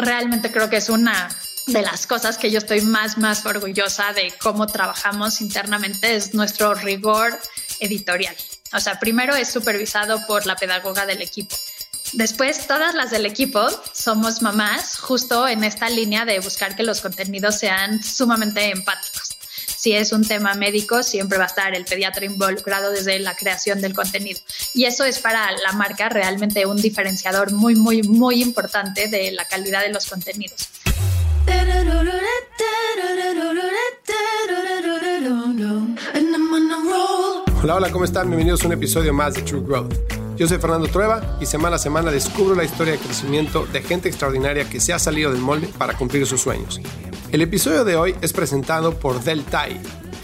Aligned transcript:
realmente 0.00 0.50
creo 0.50 0.68
que 0.68 0.76
es 0.76 0.88
una 0.88 1.28
de 1.66 1.82
las 1.82 2.06
cosas 2.06 2.38
que 2.38 2.50
yo 2.50 2.58
estoy 2.58 2.80
más, 2.80 3.18
más 3.18 3.46
orgullosa 3.46 4.12
de 4.12 4.32
cómo 4.40 4.66
trabajamos 4.66 5.40
internamente 5.40 6.16
es 6.16 6.34
nuestro 6.34 6.74
rigor 6.74 7.38
editorial. 7.80 8.34
O 8.72 8.80
sea, 8.80 8.98
primero 8.98 9.34
es 9.34 9.48
supervisado 9.48 10.26
por 10.26 10.46
la 10.46 10.56
pedagoga 10.56 11.06
del 11.06 11.22
equipo. 11.22 11.56
Después, 12.12 12.66
todas 12.66 12.94
las 12.94 13.10
del 13.10 13.26
equipo 13.26 13.68
somos 13.92 14.42
mamás 14.42 14.98
justo 14.98 15.46
en 15.46 15.62
esta 15.62 15.88
línea 15.88 16.24
de 16.24 16.40
buscar 16.40 16.74
que 16.74 16.82
los 16.82 17.00
contenidos 17.00 17.58
sean 17.58 18.02
sumamente 18.02 18.70
empáticos 18.70 19.39
si 19.80 19.94
es 19.94 20.12
un 20.12 20.28
tema 20.28 20.52
médico, 20.52 21.02
siempre 21.02 21.38
va 21.38 21.44
a 21.44 21.46
estar 21.46 21.74
el 21.74 21.86
pediatra 21.86 22.26
involucrado 22.26 22.90
desde 22.90 23.18
la 23.18 23.34
creación 23.34 23.80
del 23.80 23.94
contenido. 23.94 24.38
Y 24.74 24.84
eso 24.84 25.06
es 25.06 25.20
para 25.20 25.50
la 25.52 25.72
marca 25.72 26.10
realmente 26.10 26.66
un 26.66 26.76
diferenciador 26.76 27.50
muy, 27.52 27.74
muy, 27.76 28.02
muy 28.02 28.42
importante 28.42 29.08
de 29.08 29.32
la 29.32 29.46
calidad 29.46 29.80
de 29.80 29.88
los 29.88 30.06
contenidos. 30.06 30.68
Hola, 37.62 37.76
hola, 37.76 37.90
¿cómo 37.90 38.04
están? 38.04 38.26
Bienvenidos 38.26 38.62
a 38.62 38.66
un 38.66 38.74
episodio 38.74 39.14
más 39.14 39.32
de 39.32 39.40
True 39.40 39.62
Growth. 39.62 40.19
Yo 40.40 40.48
soy 40.48 40.56
Fernando 40.56 40.88
Trueba 40.88 41.36
y 41.38 41.44
semana 41.44 41.76
a 41.76 41.78
semana 41.78 42.10
descubro 42.10 42.54
la 42.54 42.64
historia 42.64 42.94
de 42.94 42.98
crecimiento 42.98 43.66
de 43.66 43.82
gente 43.82 44.08
extraordinaria 44.08 44.64
que 44.64 44.80
se 44.80 44.94
ha 44.94 44.98
salido 44.98 45.30
del 45.30 45.42
molde 45.42 45.68
para 45.76 45.98
cumplir 45.98 46.26
sus 46.26 46.40
sueños. 46.40 46.80
El 47.30 47.42
episodio 47.42 47.84
de 47.84 47.96
hoy 47.96 48.14
es 48.22 48.32
presentado 48.32 48.98
por 48.98 49.22
Deltai, 49.22 49.78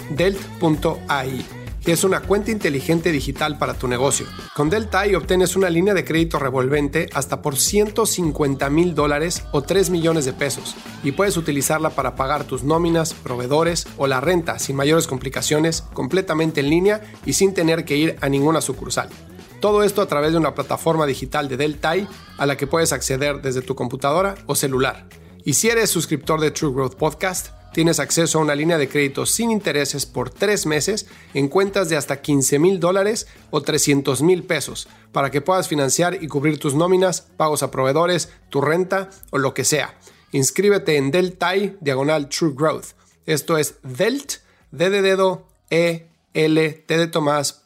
delt.ai, 0.09 1.45
que 1.85 1.93
es 1.93 2.03
una 2.03 2.21
cuenta 2.23 2.51
inteligente 2.51 3.13
digital 3.13 3.59
para 3.59 3.75
tu 3.75 3.89
negocio. 3.89 4.25
Con 4.55 4.71
Deltai 4.71 5.15
obtienes 5.15 5.55
una 5.55 5.69
línea 5.69 5.93
de 5.93 6.07
crédito 6.07 6.39
revolvente 6.39 7.11
hasta 7.13 7.43
por 7.43 7.59
150 7.59 8.71
mil 8.71 8.95
dólares 8.95 9.45
o 9.53 9.61
3 9.61 9.91
millones 9.91 10.25
de 10.25 10.33
pesos 10.33 10.77
y 11.05 11.13
puedes 11.13 11.37
utilizarla 11.37 11.91
para 11.91 12.17
pagar 12.17 12.45
tus 12.45 12.63
nóminas, 12.63 13.13
proveedores 13.13 13.87
o 13.99 14.07
la 14.07 14.23
renta 14.23 14.59
sin 14.61 14.77
mayores 14.77 15.09
complicaciones, 15.09 15.83
completamente 15.93 16.61
en 16.61 16.71
línea 16.71 17.03
y 17.27 17.35
sin 17.35 17.53
tener 17.53 17.85
que 17.85 17.99
ir 17.99 18.17
a 18.23 18.31
ninguna 18.31 18.63
sucursal. 18.63 19.11
Todo 19.61 19.83
esto 19.83 20.03
a 20.03 20.07
través 20.07 20.33
de 20.33 20.39
una 20.39 20.55
plataforma 20.55 21.07
digital 21.07 21.49
de 21.49 21.57
Deltai 21.57 22.07
a 22.37 22.47
la 22.47 22.57
que 22.57 22.67
puedes 22.67 22.93
acceder 22.93 23.41
desde 23.41 23.63
tu 23.63 23.75
computadora 23.75 24.35
o 24.47 24.55
celular. 24.55 25.07
Y 25.45 25.55
si 25.55 25.69
eres 25.69 25.91
suscriptor 25.91 26.41
de 26.41 26.51
True 26.51 26.73
Growth 26.75 26.97
Podcast, 26.97 27.49
tienes 27.73 28.01
acceso 28.01 28.39
a 28.39 28.43
una 28.43 28.55
línea 28.55 28.79
de 28.79 28.89
crédito 28.89 29.27
sin 29.27 29.51
intereses 29.51 30.07
por 30.07 30.31
tres 30.31 30.67
meses 30.67 31.07
en 31.35 31.49
cuentas 31.49 31.89
de 31.89 31.97
hasta 31.97 32.21
15 32.21 32.59
mil 32.59 32.81
dólares 32.81 33.27
o 33.51 33.63
300 33.63 34.23
mil 34.23 34.45
pesos 34.45 34.89
para 35.13 35.31
que 35.31 35.41
puedas 35.41 35.69
financiar 35.69 36.23
y 36.23 36.29
cubrir 36.29 36.59
tus 36.59 36.75
nóminas, 36.75 37.23
pagos 37.37 37.63
a 37.63 37.71
proveedores, 37.71 38.31
tu 38.51 38.61
renta 38.61 39.11
o 39.31 39.39
lo 39.39 39.55
que 39.55 39.65
sea. 39.65 39.99
Inscríbete 40.33 40.97
en 40.97 41.11
Deltai 41.11 41.77
diagonal 41.81 42.29
True 42.29 42.53
Growth. 42.55 42.89
Esto 43.25 43.57
es 43.57 43.77
Delt, 43.83 44.35
D 44.71 44.91
de 44.91 45.39
E, 45.71 46.07
de 46.35 47.07
Tomás, 47.07 47.63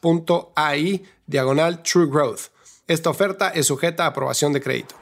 diagonal 1.31 1.81
True 1.81 2.07
Growth. 2.07 2.51
Esta 2.87 3.09
oferta 3.09 3.49
es 3.49 3.65
sujeta 3.65 4.03
a 4.03 4.07
aprobación 4.07 4.53
de 4.53 4.61
crédito. 4.61 4.95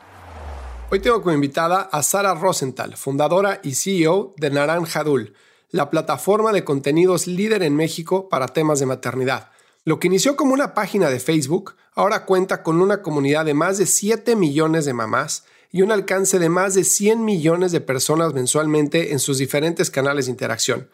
Hoy 0.91 0.99
tengo 1.01 1.21
como 1.21 1.33
invitada 1.33 1.81
a 1.91 2.01
Sara 2.03 2.33
Rosenthal, 2.35 2.95
fundadora 2.95 3.59
y 3.63 3.73
CEO 3.73 4.33
de 4.37 4.49
Naranjadul, 4.49 5.33
la 5.71 5.89
plataforma 5.89 6.51
de 6.51 6.63
contenidos 6.63 7.27
líder 7.27 7.63
en 7.63 7.75
México 7.75 8.29
para 8.29 8.47
temas 8.47 8.79
de 8.79 8.85
maternidad. 8.85 9.49
Lo 9.85 9.99
que 9.99 10.07
inició 10.07 10.35
como 10.35 10.53
una 10.53 10.73
página 10.73 11.09
de 11.09 11.19
Facebook, 11.19 11.75
ahora 11.93 12.25
cuenta 12.25 12.63
con 12.63 12.81
una 12.81 13.01
comunidad 13.01 13.45
de 13.45 13.53
más 13.53 13.77
de 13.77 13.85
7 13.85 14.35
millones 14.35 14.85
de 14.85 14.93
mamás 14.93 15.45
y 15.71 15.81
un 15.81 15.91
alcance 15.91 16.39
de 16.39 16.49
más 16.49 16.75
de 16.75 16.83
100 16.83 17.25
millones 17.25 17.71
de 17.71 17.81
personas 17.81 18.33
mensualmente 18.33 19.11
en 19.11 19.19
sus 19.19 19.37
diferentes 19.37 19.91
canales 19.91 20.25
de 20.25 20.31
interacción. 20.31 20.89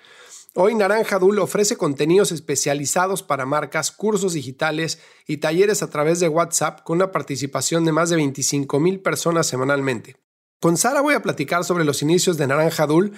Hoy 0.58 0.74
Naranja 0.74 1.20
Dul 1.20 1.40
ofrece 1.40 1.76
contenidos 1.76 2.32
especializados 2.32 3.24
para 3.24 3.46
marcas, 3.46 3.92
cursos 3.92 4.32
digitales 4.32 5.00
y 5.28 5.38
talleres 5.38 5.84
a 5.84 5.90
través 5.90 6.22
de 6.22 6.30
WhatsApp 6.30 6.80
con 6.84 6.96
una 7.00 7.12
participación 7.12 7.84
de 7.84 7.92
más 7.92 8.10
de 8.10 8.16
25 8.16 8.80
mil 8.80 9.02
personas 9.02 9.48
semanalmente. 9.48 10.16
Con 10.62 10.78
Sara 10.78 11.02
voy 11.02 11.14
a 11.14 11.22
platicar 11.22 11.66
sobre 11.66 11.84
los 11.84 12.02
inicios 12.02 12.38
de 12.38 12.48
Naranja 12.48 12.88
Dul, 12.88 13.12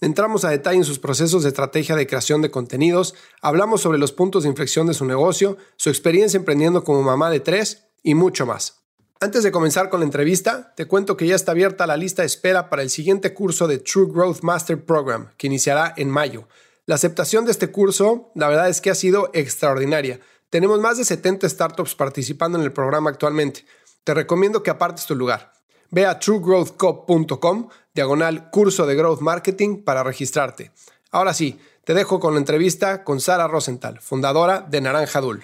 entramos 0.00 0.44
a 0.44 0.50
detalle 0.50 0.76
en 0.76 0.84
sus 0.84 1.00
procesos 1.00 1.42
de 1.42 1.48
estrategia 1.48 1.96
de 1.96 2.06
creación 2.06 2.42
de 2.42 2.52
contenidos, 2.52 3.16
hablamos 3.42 3.80
sobre 3.80 3.98
los 3.98 4.12
puntos 4.12 4.44
de 4.44 4.50
inflexión 4.50 4.86
de 4.86 4.94
su 4.94 5.04
negocio, 5.04 5.56
su 5.74 5.90
experiencia 5.90 6.38
emprendiendo 6.38 6.84
como 6.84 7.02
mamá 7.02 7.28
de 7.28 7.40
tres 7.40 7.88
y 8.04 8.14
mucho 8.14 8.46
más. 8.46 8.84
Antes 9.18 9.42
de 9.42 9.50
comenzar 9.50 9.88
con 9.88 9.98
la 9.98 10.06
entrevista, 10.06 10.72
te 10.76 10.86
cuento 10.86 11.16
que 11.16 11.26
ya 11.26 11.34
está 11.34 11.50
abierta 11.50 11.88
la 11.88 11.96
lista 11.96 12.22
de 12.22 12.26
espera 12.26 12.70
para 12.70 12.82
el 12.82 12.90
siguiente 12.90 13.34
curso 13.34 13.66
de 13.66 13.78
True 13.78 14.12
Growth 14.12 14.42
Master 14.42 14.84
Program, 14.84 15.30
que 15.36 15.48
iniciará 15.48 15.92
en 15.96 16.08
mayo. 16.08 16.46
La 16.86 16.96
aceptación 16.96 17.46
de 17.46 17.50
este 17.50 17.70
curso, 17.70 18.30
la 18.34 18.48
verdad 18.48 18.68
es 18.68 18.82
que 18.82 18.90
ha 18.90 18.94
sido 18.94 19.30
extraordinaria. 19.32 20.20
Tenemos 20.50 20.80
más 20.80 20.98
de 20.98 21.04
70 21.04 21.48
startups 21.48 21.94
participando 21.94 22.58
en 22.58 22.64
el 22.64 22.72
programa 22.72 23.08
actualmente. 23.08 23.64
Te 24.04 24.12
recomiendo 24.12 24.62
que 24.62 24.70
apartes 24.70 25.06
tu 25.06 25.14
lugar. 25.14 25.52
Ve 25.90 26.04
a 26.04 26.18
truegrowthco.com, 26.18 27.68
diagonal 27.94 28.50
curso 28.50 28.84
de 28.84 28.96
Growth 28.96 29.20
Marketing 29.20 29.82
para 29.82 30.02
registrarte. 30.02 30.72
Ahora 31.10 31.32
sí, 31.32 31.58
te 31.84 31.94
dejo 31.94 32.20
con 32.20 32.34
la 32.34 32.40
entrevista 32.40 33.02
con 33.02 33.20
Sara 33.20 33.48
Rosenthal, 33.48 34.00
fundadora 34.00 34.60
de 34.60 34.80
Naranja 34.82 35.22
Dul. 35.22 35.42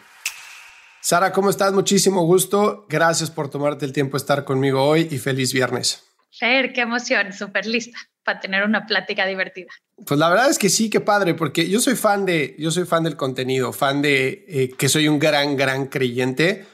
Sara, 1.00 1.32
¿cómo 1.32 1.48
estás? 1.48 1.72
Muchísimo 1.72 2.26
gusto. 2.26 2.84
Gracias 2.88 3.30
por 3.30 3.48
tomarte 3.48 3.86
el 3.86 3.94
tiempo 3.94 4.18
de 4.18 4.22
estar 4.22 4.44
conmigo 4.44 4.84
hoy 4.84 5.08
y 5.10 5.18
feliz 5.18 5.54
viernes. 5.54 6.09
Fer, 6.30 6.72
qué 6.72 6.82
emoción, 6.82 7.32
súper 7.32 7.66
lista 7.66 7.98
para 8.24 8.40
tener 8.40 8.64
una 8.64 8.86
plática 8.86 9.26
divertida. 9.26 9.70
Pues 10.06 10.18
la 10.18 10.28
verdad 10.28 10.50
es 10.50 10.58
que 10.58 10.68
sí, 10.68 10.90
qué 10.90 11.00
padre, 11.00 11.34
porque 11.34 11.68
yo 11.68 11.80
soy 11.80 11.96
fan 11.96 12.24
de, 12.24 12.54
yo 12.58 12.70
soy 12.70 12.84
fan 12.84 13.02
del 13.02 13.16
contenido, 13.16 13.72
fan 13.72 14.02
de 14.02 14.44
eh, 14.48 14.70
que 14.76 14.88
soy 14.88 15.08
un 15.08 15.18
gran, 15.18 15.56
gran 15.56 15.86
creyente 15.86 16.66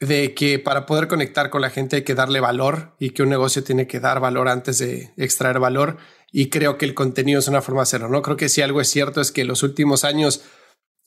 de 0.00 0.34
que 0.34 0.58
para 0.58 0.84
poder 0.84 1.08
conectar 1.08 1.48
con 1.50 1.62
la 1.62 1.70
gente 1.70 1.96
hay 1.96 2.02
que 2.02 2.14
darle 2.14 2.40
valor 2.40 2.94
y 2.98 3.10
que 3.10 3.22
un 3.22 3.30
negocio 3.30 3.64
tiene 3.64 3.86
que 3.86 4.00
dar 4.00 4.20
valor 4.20 4.48
antes 4.48 4.78
de 4.78 5.12
extraer 5.16 5.58
valor. 5.58 5.96
Y 6.32 6.50
creo 6.50 6.76
que 6.76 6.84
el 6.84 6.94
contenido 6.94 7.38
es 7.38 7.48
una 7.48 7.62
forma 7.62 7.80
de 7.80 7.84
hacerlo, 7.84 8.08
¿no? 8.08 8.20
Creo 8.20 8.36
que 8.36 8.48
si 8.48 8.60
algo 8.60 8.80
es 8.80 8.88
cierto 8.88 9.20
es 9.20 9.32
que 9.32 9.42
en 9.42 9.48
los 9.48 9.62
últimos 9.62 10.04
años 10.04 10.42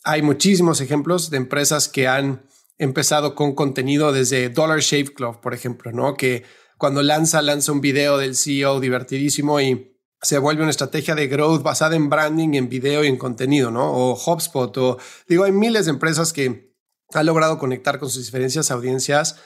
hay 0.03 0.21
muchísimos 0.21 0.81
ejemplos 0.81 1.29
de 1.29 1.37
empresas 1.37 1.87
que 1.87 2.07
han 2.07 2.47
empezado 2.77 3.35
con 3.35 3.53
contenido 3.53 4.11
desde 4.11 4.49
Dollar 4.49 4.79
Shave 4.79 5.13
Club, 5.13 5.41
por 5.41 5.53
ejemplo, 5.53 5.91
¿no? 5.91 6.15
Que 6.15 6.45
cuando 6.79 7.03
lanza, 7.03 7.41
lanza 7.41 7.73
un 7.73 7.81
video 7.81 8.17
del 8.17 8.37
CEO 8.37 8.79
divertidísimo 8.79 9.59
y 9.59 9.97
se 10.21 10.37
vuelve 10.37 10.61
una 10.61 10.71
estrategia 10.71 11.13
de 11.13 11.27
growth 11.27 11.61
basada 11.61 11.97
en 11.97 12.09
branding, 12.09 12.53
en 12.53 12.69
video 12.69 13.03
y 13.03 13.07
en 13.07 13.17
contenido, 13.17 13.69
¿no? 13.69 13.91
O 13.91 14.13
HubSpot, 14.13 14.75
o 14.77 14.97
digo, 15.27 15.43
hay 15.43 15.51
miles 15.51 15.85
de 15.85 15.91
empresas 15.91 16.31
que 16.31 16.73
han 17.13 17.25
logrado 17.25 17.59
conectar 17.59 17.99
con 17.99 18.09
sus 18.09 18.25
diferencias 18.25 18.71
audiencias, 18.71 19.41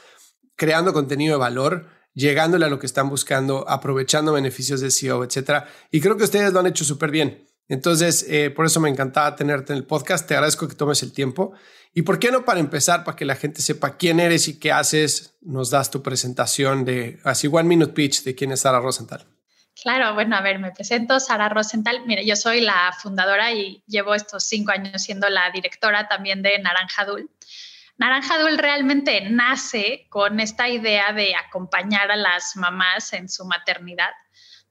creando 0.56 0.94
contenido 0.94 1.34
de 1.34 1.40
valor, 1.40 1.88
llegándole 2.14 2.68
a 2.68 2.70
lo 2.70 2.78
que 2.78 2.86
están 2.86 3.10
buscando, 3.10 3.68
aprovechando 3.68 4.34
beneficios 4.34 4.80
de 4.80 4.92
SEO, 4.92 5.24
etcétera. 5.24 5.68
Y 5.90 6.02
creo 6.02 6.18
que 6.18 6.26
ustedes 6.26 6.54
lo 6.54 6.60
han 6.60 6.68
hecho 6.68 6.86
súper 6.86 7.10
bien. 7.10 7.48
Entonces, 7.74 8.26
eh, 8.30 8.52
por 8.52 8.66
eso 8.66 8.80
me 8.80 8.90
encantaba 8.90 9.36
tenerte 9.36 9.74
en 9.74 9.78
el 9.78 9.86
podcast. 9.86 10.28
Te 10.28 10.36
agradezco 10.36 10.68
que 10.68 10.76
tomes 10.76 11.02
el 11.02 11.12
tiempo. 11.12 11.54
¿Y 11.96 12.04
por 12.04 12.20
qué 12.20 12.32
no 12.32 12.46
para 12.46 12.60
empezar, 12.60 13.04
para 13.04 13.16
que 13.16 13.26
la 13.26 13.36
gente 13.36 13.62
sepa 13.62 13.98
quién 13.98 14.20
eres 14.20 14.48
y 14.48 14.60
qué 14.60 14.72
haces, 14.72 15.36
nos 15.42 15.72
das 15.72 15.90
tu 15.90 16.04
presentación 16.04 16.86
de 16.86 17.20
así 17.24 17.48
One 17.48 17.64
Minute 17.64 17.94
Pitch 17.94 18.24
de 18.24 18.36
quién 18.36 18.52
es 18.52 18.62
Sara 18.62 18.80
Rosenthal? 18.80 19.26
Claro, 19.82 20.14
bueno, 20.14 20.36
a 20.36 20.42
ver, 20.42 20.60
me 20.60 20.72
presento 20.72 21.20
Sara 21.20 21.50
Rosenthal. 21.50 22.06
Mire, 22.06 22.26
yo 22.26 22.36
soy 22.36 22.62
la 22.62 22.96
fundadora 23.02 23.52
y 23.52 23.84
llevo 23.88 24.14
estos 24.14 24.44
cinco 24.44 24.72
años 24.72 25.02
siendo 25.02 25.28
la 25.30 25.50
directora 25.52 26.08
también 26.08 26.44
de 26.44 26.60
Naranja 26.60 27.06
Dul. 27.06 27.30
Naranja 27.98 28.40
Dul 28.40 28.58
realmente 28.58 29.30
nace 29.30 30.06
con 30.10 30.40
esta 30.40 30.70
idea 30.70 31.12
de 31.12 31.36
acompañar 31.36 32.12
a 32.12 32.16
las 32.16 32.56
mamás 32.56 33.14
en 33.14 33.30
su 33.30 33.46
maternidad. 33.46 34.12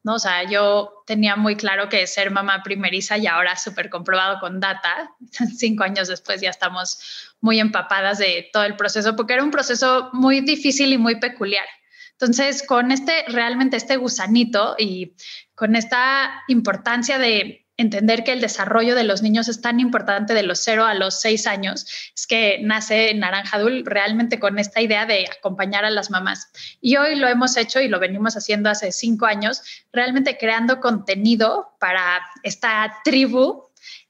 ¿No? 0.04 0.14
O 0.14 0.19
sea, 0.19 0.44
yo 0.44 1.02
tenía 1.06 1.37
muy 1.37 1.56
claro 1.56 1.88
que 1.88 2.06
ser 2.06 2.31
mamá 2.31 2.62
primeriza 2.62 3.19
y 3.19 3.26
ahora 3.26 3.56
súper 3.56 3.90
comprobado 3.90 4.40
con 4.40 4.60
data, 4.60 5.10
cinco 5.56 5.84
años 5.84 6.08
después 6.08 6.40
ya 6.40 6.50
estamos 6.50 7.32
muy 7.40 7.60
empapadas 7.60 8.19
de 8.19 8.49
todo 8.52 8.64
el 8.64 8.76
proceso, 8.76 9.16
porque 9.16 9.34
era 9.34 9.44
un 9.44 9.50
proceso 9.50 10.10
muy 10.12 10.40
difícil 10.40 10.93
y 10.93 10.99
muy 10.99 11.20
peculiar. 11.20 11.66
Entonces, 12.12 12.62
con 12.64 12.93
este, 12.93 13.25
realmente 13.28 13.76
este 13.76 13.96
gusanito 13.96 14.76
y 14.78 15.14
con 15.54 15.75
esta 15.75 16.43
importancia 16.46 17.19
de 17.19 17.61
entender 17.82 18.25
que 18.25 18.32
el 18.32 18.40
desarrollo 18.40 18.94
de 18.94 19.05
los 19.05 19.23
niños 19.23 19.49
es 19.49 19.61
tan 19.61 19.81
importante 19.81 20.32
de 20.32 20.43
los 20.43 20.61
0 20.61 20.84
a 20.84 20.94
los 20.94 21.20
6 21.20 21.46
años, 21.46 21.87
es 22.17 22.26
que 22.26 22.58
nace 22.62 23.12
Naranja 23.14 23.58
Dul 23.58 23.84
realmente 23.84 24.40
con 24.40 24.58
esta 24.58 24.81
idea 24.81 25.05
de 25.05 25.26
acompañar 25.38 25.84
a 25.84 25.90
las 25.90 26.11
mamás. 26.11 26.50
Y 26.81 26.96
hoy 26.96 27.17
lo 27.17 27.29
hemos 27.29 27.56
hecho 27.56 27.81
y 27.81 27.88
lo 27.88 28.00
venimos 28.00 28.37
haciendo 28.37 28.70
hace 28.70 28.93
5 28.93 29.26
años, 29.26 29.62
realmente 29.93 30.38
creando 30.38 30.81
contenido 30.81 31.75
para 31.79 32.23
esta 32.43 33.00
tribu. 33.05 33.69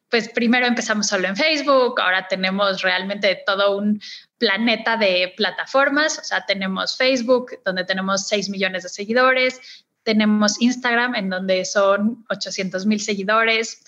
Pues 0.08 0.28
primero 0.28 0.66
empezamos 0.66 1.06
solo 1.06 1.26
en 1.26 1.36
Facebook, 1.36 1.98
ahora 1.98 2.28
tenemos 2.28 2.82
realmente 2.82 3.42
todo 3.46 3.78
un 3.78 4.00
planeta 4.36 4.96
de 4.98 5.32
plataformas, 5.36 6.18
o 6.18 6.24
sea, 6.24 6.44
tenemos 6.44 6.96
Facebook, 6.96 7.60
donde 7.64 7.84
tenemos 7.84 8.28
6 8.28 8.50
millones 8.50 8.82
de 8.82 8.90
seguidores, 8.90 9.58
tenemos 10.04 10.60
Instagram, 10.60 11.14
en 11.14 11.30
donde 11.30 11.64
son 11.64 12.24
800 12.28 12.86
mil 12.86 13.00
seguidores. 13.00 13.82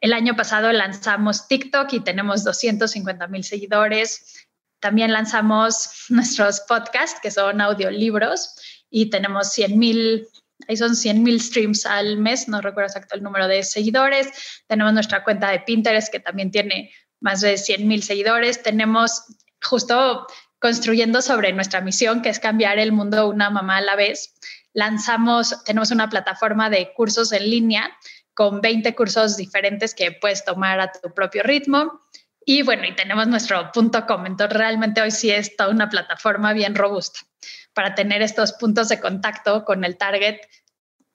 El 0.00 0.12
año 0.12 0.34
pasado 0.34 0.72
lanzamos 0.72 1.46
TikTok 1.48 1.92
y 1.92 2.00
tenemos 2.00 2.44
250 2.44 3.26
mil 3.28 3.44
seguidores. 3.44 4.48
También 4.80 5.12
lanzamos 5.12 6.06
nuestros 6.08 6.60
podcasts, 6.60 7.20
que 7.22 7.30
son 7.30 7.60
audiolibros, 7.60 8.56
y 8.90 9.10
tenemos 9.10 9.52
100 9.52 9.78
mil, 9.78 10.26
ahí 10.66 10.76
son 10.76 10.96
100 10.96 11.22
mil 11.22 11.40
streams 11.40 11.86
al 11.86 12.18
mes, 12.18 12.48
no 12.48 12.60
recuerdo 12.60 12.88
exacto 12.88 13.14
el 13.14 13.22
número 13.22 13.46
de 13.46 13.62
seguidores. 13.62 14.28
Tenemos 14.66 14.92
nuestra 14.92 15.22
cuenta 15.22 15.50
de 15.50 15.60
Pinterest, 15.60 16.10
que 16.10 16.20
también 16.20 16.50
tiene 16.50 16.90
más 17.20 17.40
de 17.40 17.56
100 17.56 17.86
mil 17.86 18.02
seguidores. 18.02 18.62
Tenemos 18.62 19.22
justo 19.62 20.26
construyendo 20.58 21.22
sobre 21.22 21.52
nuestra 21.52 21.80
misión, 21.80 22.22
que 22.22 22.30
es 22.30 22.40
cambiar 22.40 22.78
el 22.78 22.92
mundo 22.92 23.28
una 23.28 23.48
mamá 23.50 23.76
a 23.76 23.82
la 23.82 23.96
vez 23.96 24.34
lanzamos, 24.72 25.62
tenemos 25.64 25.90
una 25.90 26.08
plataforma 26.08 26.70
de 26.70 26.92
cursos 26.92 27.32
en 27.32 27.48
línea 27.50 27.90
con 28.34 28.60
20 28.60 28.94
cursos 28.94 29.36
diferentes 29.36 29.94
que 29.94 30.12
puedes 30.12 30.44
tomar 30.44 30.80
a 30.80 30.92
tu 30.92 31.12
propio 31.12 31.42
ritmo. 31.42 32.00
Y 32.44 32.62
bueno, 32.62 32.86
y 32.86 32.94
tenemos 32.94 33.26
nuestro 33.26 33.70
punto 33.72 34.06
com. 34.06 34.26
Entonces, 34.26 34.56
realmente 34.56 35.02
hoy 35.02 35.10
sí 35.10 35.30
es 35.30 35.56
toda 35.56 35.70
una 35.70 35.88
plataforma 35.88 36.52
bien 36.52 36.74
robusta 36.74 37.20
para 37.74 37.94
tener 37.94 38.22
estos 38.22 38.52
puntos 38.54 38.88
de 38.88 38.98
contacto 38.98 39.64
con 39.64 39.84
el 39.84 39.96
target 39.96 40.38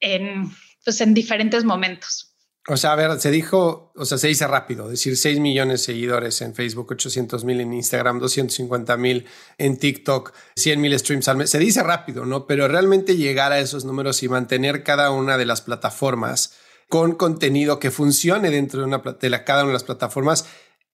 en, 0.00 0.50
pues, 0.84 1.00
en 1.00 1.14
diferentes 1.14 1.64
momentos. 1.64 2.35
O 2.68 2.76
sea, 2.76 2.92
a 2.92 2.96
ver, 2.96 3.20
se 3.20 3.30
dijo, 3.30 3.92
o 3.94 4.04
sea, 4.04 4.18
se 4.18 4.26
dice 4.26 4.46
rápido, 4.46 4.88
decir 4.88 5.16
6 5.16 5.38
millones 5.38 5.80
de 5.80 5.84
seguidores 5.84 6.40
en 6.42 6.52
Facebook, 6.52 6.90
800 6.90 7.44
mil 7.44 7.60
en 7.60 7.72
Instagram, 7.72 8.18
250 8.18 8.96
mil 8.96 9.24
en 9.56 9.76
TikTok, 9.76 10.32
100 10.56 10.80
mil 10.80 10.98
streams 10.98 11.28
al 11.28 11.36
mes. 11.36 11.50
Se 11.50 11.60
dice 11.60 11.84
rápido, 11.84 12.26
¿no? 12.26 12.46
Pero 12.48 12.66
realmente 12.66 13.16
llegar 13.16 13.52
a 13.52 13.60
esos 13.60 13.84
números 13.84 14.22
y 14.24 14.28
mantener 14.28 14.82
cada 14.82 15.12
una 15.12 15.38
de 15.38 15.46
las 15.46 15.62
plataformas 15.62 16.54
con 16.88 17.14
contenido 17.14 17.78
que 17.78 17.92
funcione 17.92 18.50
dentro 18.50 18.80
de, 18.80 18.86
una, 18.86 18.98
de 18.98 19.44
cada 19.44 19.62
una 19.62 19.68
de 19.68 19.74
las 19.74 19.84
plataformas 19.84 20.46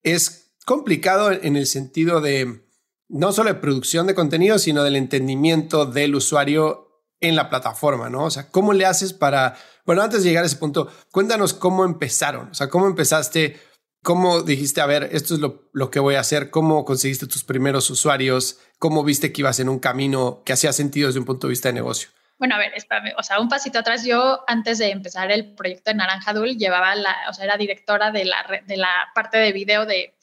es 0.02 0.54
complicado 0.66 1.32
en 1.32 1.56
el 1.56 1.66
sentido 1.66 2.20
de 2.20 2.66
no 3.08 3.32
solo 3.32 3.52
de 3.52 3.60
producción 3.60 4.06
de 4.06 4.14
contenido, 4.14 4.58
sino 4.58 4.84
del 4.84 4.96
entendimiento 4.96 5.86
del 5.86 6.14
usuario 6.14 6.91
en 7.22 7.36
la 7.36 7.48
plataforma, 7.48 8.10
¿no? 8.10 8.24
O 8.24 8.30
sea, 8.30 8.50
¿cómo 8.50 8.74
le 8.74 8.84
haces 8.84 9.14
para 9.14 9.56
bueno, 9.84 10.02
antes 10.02 10.22
de 10.22 10.28
llegar 10.28 10.44
a 10.44 10.46
ese 10.46 10.56
punto, 10.56 10.92
cuéntanos 11.10 11.54
cómo 11.54 11.84
empezaron, 11.84 12.50
o 12.50 12.54
sea, 12.54 12.69
cómo 12.69 12.86
empezaste, 12.86 13.60
cómo 14.02 14.42
dijiste, 14.42 14.80
a 14.80 14.86
ver, 14.86 15.08
esto 15.12 15.34
es 15.34 15.40
lo, 15.40 15.90
que 15.90 15.98
voy 15.98 16.14
a 16.14 16.20
hacer, 16.20 16.50
cómo 16.50 16.84
conseguiste 16.84 17.26
tus 17.26 17.42
primeros 17.42 17.90
usuarios, 17.90 18.60
cómo 18.78 19.02
viste 19.02 19.32
que 19.32 19.40
ibas 19.40 19.58
en 19.58 19.69
un 19.69 19.80
camino 19.80 20.42
que 20.44 20.52
hacía 20.52 20.72
sentido 20.72 21.08
desde 21.08 21.19
un 21.19 21.26
punto 21.26 21.48
de 21.48 21.52
vista 21.52 21.69
de 21.69 21.74
negocio. 21.74 22.10
Bueno, 22.38 22.54
a 22.56 22.58
ver, 22.58 22.72
espérame, 22.74 23.12
o 23.19 23.22
sea, 23.22 23.40
un 23.40 23.48
pasito 23.48 23.80
atrás, 23.80 24.04
yo 24.04 24.42
antes 24.46 24.78
de 24.78 24.90
empezar 24.90 25.30
el 25.30 25.54
proyecto 25.54 25.90
de 25.90 25.96
Naranja 25.96 26.32
Dul 26.32 26.56
llevaba 26.56 26.94
la, 26.94 27.16
o 27.28 27.32
sea, 27.32 27.44
era 27.44 27.56
directora 27.56 28.10
de 28.10 28.24
la, 28.24 28.44
de 28.66 28.76
la 28.76 29.08
parte 29.14 29.38
de 29.38 29.52
video 29.52 29.84
de, 29.84 30.14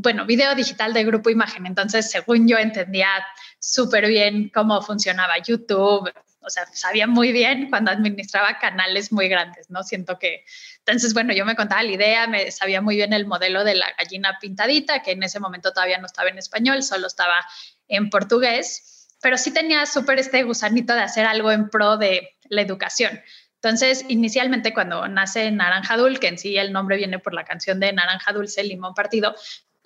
bueno, 0.00 0.24
video 0.24 0.54
digital 0.54 0.94
de 0.94 1.02
Grupo 1.02 1.28
Imagen. 1.28 1.66
Entonces, 1.66 2.08
según 2.08 2.46
yo 2.46 2.56
entendía 2.56 3.08
súper 3.58 4.06
bien 4.06 4.48
cómo 4.54 4.80
funcionaba 4.80 5.38
YouTube, 5.38 6.08
o 6.40 6.50
sea, 6.50 6.66
sabía 6.72 7.08
muy 7.08 7.32
bien 7.32 7.68
cuando 7.68 7.90
administraba 7.90 8.60
canales 8.60 9.10
muy 9.10 9.28
grandes, 9.28 9.68
¿no? 9.70 9.82
Siento 9.82 10.16
que, 10.16 10.44
entonces, 10.78 11.14
bueno, 11.14 11.34
yo 11.34 11.44
me 11.44 11.56
contaba 11.56 11.82
la 11.82 11.90
idea, 11.90 12.28
me 12.28 12.52
sabía 12.52 12.80
muy 12.80 12.94
bien 12.94 13.12
el 13.12 13.26
modelo 13.26 13.64
de 13.64 13.74
la 13.74 13.86
gallina 13.98 14.38
pintadita, 14.40 15.02
que 15.02 15.10
en 15.10 15.24
ese 15.24 15.40
momento 15.40 15.72
todavía 15.72 15.98
no 15.98 16.06
estaba 16.06 16.28
en 16.28 16.38
español, 16.38 16.84
solo 16.84 17.08
estaba 17.08 17.44
en 17.88 18.08
portugués, 18.08 19.08
pero 19.20 19.36
sí 19.36 19.52
tenía 19.52 19.84
súper 19.84 20.20
este 20.20 20.44
gusanito 20.44 20.94
de 20.94 21.00
hacer 21.00 21.26
algo 21.26 21.50
en 21.50 21.70
pro 21.70 21.96
de 21.96 22.36
la 22.48 22.62
educación. 22.62 23.20
Entonces, 23.56 24.04
inicialmente 24.06 24.72
cuando 24.72 25.08
nace 25.08 25.50
Naranja 25.50 25.96
Dulce, 25.96 26.20
que 26.20 26.28
en 26.28 26.38
sí 26.38 26.56
el 26.56 26.72
nombre 26.72 26.96
viene 26.96 27.18
por 27.18 27.34
la 27.34 27.44
canción 27.44 27.80
de 27.80 27.92
Naranja 27.92 28.32
Dulce, 28.32 28.62
Limón 28.62 28.94
Partido, 28.94 29.34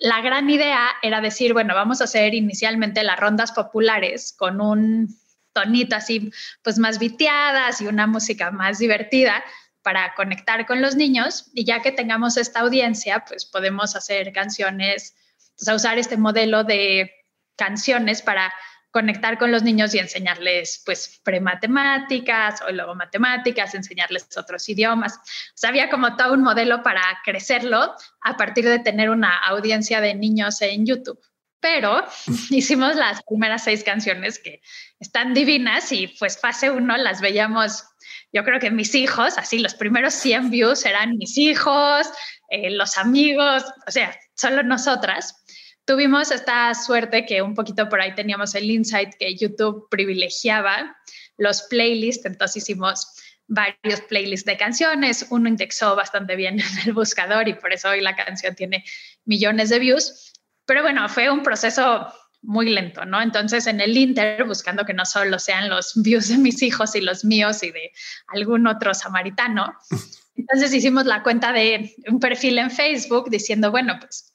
la 0.03 0.19
gran 0.19 0.49
idea 0.49 0.89
era 1.01 1.21
decir, 1.21 1.53
bueno, 1.53 1.73
vamos 1.73 2.01
a 2.01 2.03
hacer 2.03 2.33
inicialmente 2.33 3.03
las 3.03 3.17
rondas 3.17 3.53
populares 3.53 4.35
con 4.37 4.59
un 4.59 5.07
tonito 5.53 5.95
así, 5.95 6.29
pues 6.61 6.77
más 6.77 6.99
viteadas 6.99 7.79
y 7.79 7.87
una 7.87 8.05
música 8.05 8.51
más 8.51 8.79
divertida 8.79 9.41
para 9.81 10.13
conectar 10.15 10.65
con 10.65 10.81
los 10.81 10.97
niños. 10.97 11.49
Y 11.53 11.63
ya 11.63 11.81
que 11.81 11.93
tengamos 11.93 12.35
esta 12.35 12.59
audiencia, 12.59 13.23
pues 13.25 13.45
podemos 13.45 13.95
hacer 13.95 14.33
canciones, 14.33 15.15
o 15.61 15.63
sea, 15.63 15.75
usar 15.75 15.97
este 15.97 16.17
modelo 16.17 16.65
de 16.65 17.09
canciones 17.55 18.21
para 18.21 18.53
conectar 18.93 19.39
con 19.39 19.51
los 19.51 19.63
niños 19.63 19.95
y 19.95 19.99
enseñarles 19.99 20.83
pues 20.85 21.19
prematemáticas 21.23 22.61
o 22.61 22.71
luego 22.71 22.93
matemáticas, 22.93 23.73
enseñarles 23.73 24.37
otros 24.37 24.69
idiomas. 24.69 25.15
O 25.15 25.55
sea, 25.55 25.71
había 25.71 25.89
como 25.89 26.15
todo 26.15 26.33
un 26.33 26.43
modelo 26.43 26.83
para 26.83 27.01
crecerlo 27.25 27.95
a 28.21 28.37
partir 28.37 28.65
de 28.65 28.77
tener 28.77 29.09
una 29.09 29.35
audiencia 29.39 29.99
de 29.99 30.13
niños 30.13 30.61
en 30.61 30.85
YouTube 30.85 31.19
pero 31.59 32.05
hicimos 32.49 32.97
las 32.97 33.23
primeras 33.23 33.63
seis 33.63 33.85
canciones 33.85 34.37
que 34.37 34.61
están 34.99 35.33
divinas 35.33 35.93
y 35.93 36.07
pues 36.19 36.37
fase 36.37 36.69
uno 36.69 36.97
las 36.97 37.21
veíamos, 37.21 37.85
yo 38.33 38.43
creo 38.43 38.59
que 38.59 38.69
mis 38.69 38.93
hijos, 38.95 39.37
así 39.37 39.59
los 39.59 39.73
primeros 39.73 40.13
100 40.13 40.49
views 40.49 40.85
eran 40.85 41.17
mis 41.17 41.37
hijos, 41.37 42.09
eh, 42.49 42.69
los 42.69 42.97
amigos, 42.97 43.63
o 43.87 43.91
sea, 43.91 44.13
solo 44.35 44.61
nosotras. 44.61 45.39
Tuvimos 45.85 46.31
esta 46.31 46.73
suerte 46.73 47.25
que 47.25 47.41
un 47.41 47.55
poquito 47.55 47.89
por 47.89 48.01
ahí 48.01 48.15
teníamos 48.15 48.55
el 48.55 48.69
insight 48.69 49.13
que 49.19 49.35
YouTube 49.35 49.87
privilegiaba 49.89 50.95
los 51.37 51.63
playlists, 51.63 52.25
entonces 52.25 52.63
hicimos 52.63 53.07
varios 53.47 54.01
playlists 54.07 54.45
de 54.45 54.57
canciones, 54.57 55.27
uno 55.29 55.49
indexó 55.49 55.95
bastante 55.95 56.35
bien 56.35 56.59
en 56.59 56.87
el 56.87 56.93
buscador 56.93 57.47
y 57.47 57.53
por 57.53 57.73
eso 57.73 57.89
hoy 57.89 58.01
la 58.01 58.15
canción 58.15 58.55
tiene 58.55 58.83
millones 59.25 59.69
de 59.69 59.79
views 59.79 60.33
pero 60.65 60.81
bueno, 60.81 61.07
fue 61.09 61.29
un 61.29 61.43
proceso 61.43 62.07
muy 62.41 62.69
lento, 62.69 63.05
¿no? 63.05 63.21
Entonces, 63.21 63.67
en 63.67 63.79
el 63.81 63.97
Inter, 63.97 64.43
buscando 64.45 64.85
que 64.85 64.93
no 64.93 65.05
solo 65.05 65.39
sean 65.39 65.69
los 65.69 65.93
views 65.95 66.27
de 66.29 66.37
mis 66.37 66.61
hijos 66.61 66.95
y 66.95 67.01
los 67.01 67.23
míos 67.23 67.63
y 67.63 67.71
de 67.71 67.91
algún 68.27 68.67
otro 68.67 68.93
samaritano, 68.93 69.73
entonces 70.35 70.73
hicimos 70.73 71.05
la 71.05 71.23
cuenta 71.23 71.51
de 71.51 71.95
un 72.07 72.19
perfil 72.19 72.57
en 72.59 72.71
Facebook 72.71 73.29
diciendo, 73.29 73.71
bueno, 73.71 73.97
pues, 73.99 74.32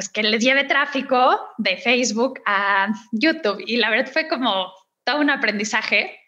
pues 0.00 0.08
que 0.08 0.22
les 0.22 0.42
lleve 0.42 0.64
tráfico 0.64 1.38
de 1.58 1.76
Facebook 1.76 2.40
a 2.46 2.88
YouTube. 3.12 3.62
Y 3.66 3.76
la 3.76 3.90
verdad 3.90 4.10
fue 4.10 4.28
como 4.28 4.72
todo 5.04 5.20
un 5.20 5.28
aprendizaje. 5.28 6.18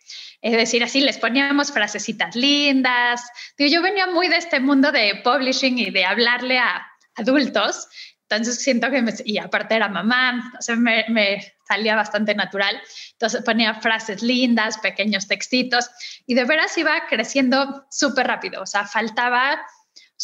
Es 0.43 0.52
decir, 0.52 0.85
así 0.85 1.00
les 1.00 1.17
poníamos 1.17 1.73
frasecitas 1.73 2.37
lindas. 2.37 3.23
yo 3.57 3.81
venía 3.81 4.07
muy 4.09 4.29
de 4.29 4.37
este 4.37 4.61
mundo 4.61 4.93
de 4.93 5.23
publishing 5.25 5.79
y 5.79 5.91
de 5.91 6.05
hablarle 6.05 6.59
a 6.59 6.87
adultos 7.14 7.88
entonces 8.33 8.62
siento 8.62 8.91
que, 8.91 9.05
y 9.26 9.38
aparte 9.38 9.75
era 9.75 9.88
mamá, 9.88 10.52
o 10.59 10.62
sea, 10.62 10.75
me, 10.75 11.05
me, 11.09 11.52
salía 11.69 11.97
bastante 11.97 12.35
natural. 12.35 12.81
Entonces 13.12 13.43
ponía 13.43 13.75
frases 13.75 14.23
lindas, 14.23 14.79
pequeños 14.79 15.29
textitos 15.29 15.91
y 16.26 16.35
de 16.35 16.45
veras 16.45 16.76
iba 16.79 17.07
creciendo 17.09 17.87
súper 17.91 18.26
rápido. 18.26 18.62
O 18.62 18.67
sea, 18.67 18.87
faltaba, 18.87 19.61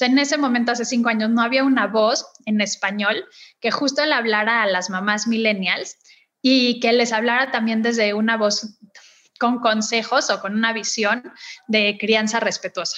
en 0.06 0.18
ese 0.18 0.38
momento, 0.38 0.72
hace 0.72 0.84
cinco 0.84 1.08
años, 1.08 1.30
no 1.30 1.42
había 1.42 1.64
una 1.64 1.86
voz 1.86 2.26
en 2.46 2.60
español 2.60 3.24
que 3.60 3.70
justo 3.70 4.04
le 4.04 4.14
hablara 4.14 4.62
a 4.62 4.66
las 4.66 4.90
mamás 4.90 5.26
millennials 5.26 5.96
y 6.42 6.80
que 6.80 6.92
les 6.92 7.12
hablara 7.12 7.50
también 7.50 7.82
desde 7.82 8.14
una 8.14 8.36
voz 8.36 8.78
con 9.38 9.60
consejos 9.60 10.30
o 10.30 10.40
con 10.40 10.54
una 10.54 10.72
visión 10.72 11.22
de 11.66 11.96
crianza 11.98 12.40
respetuosa. 12.40 12.96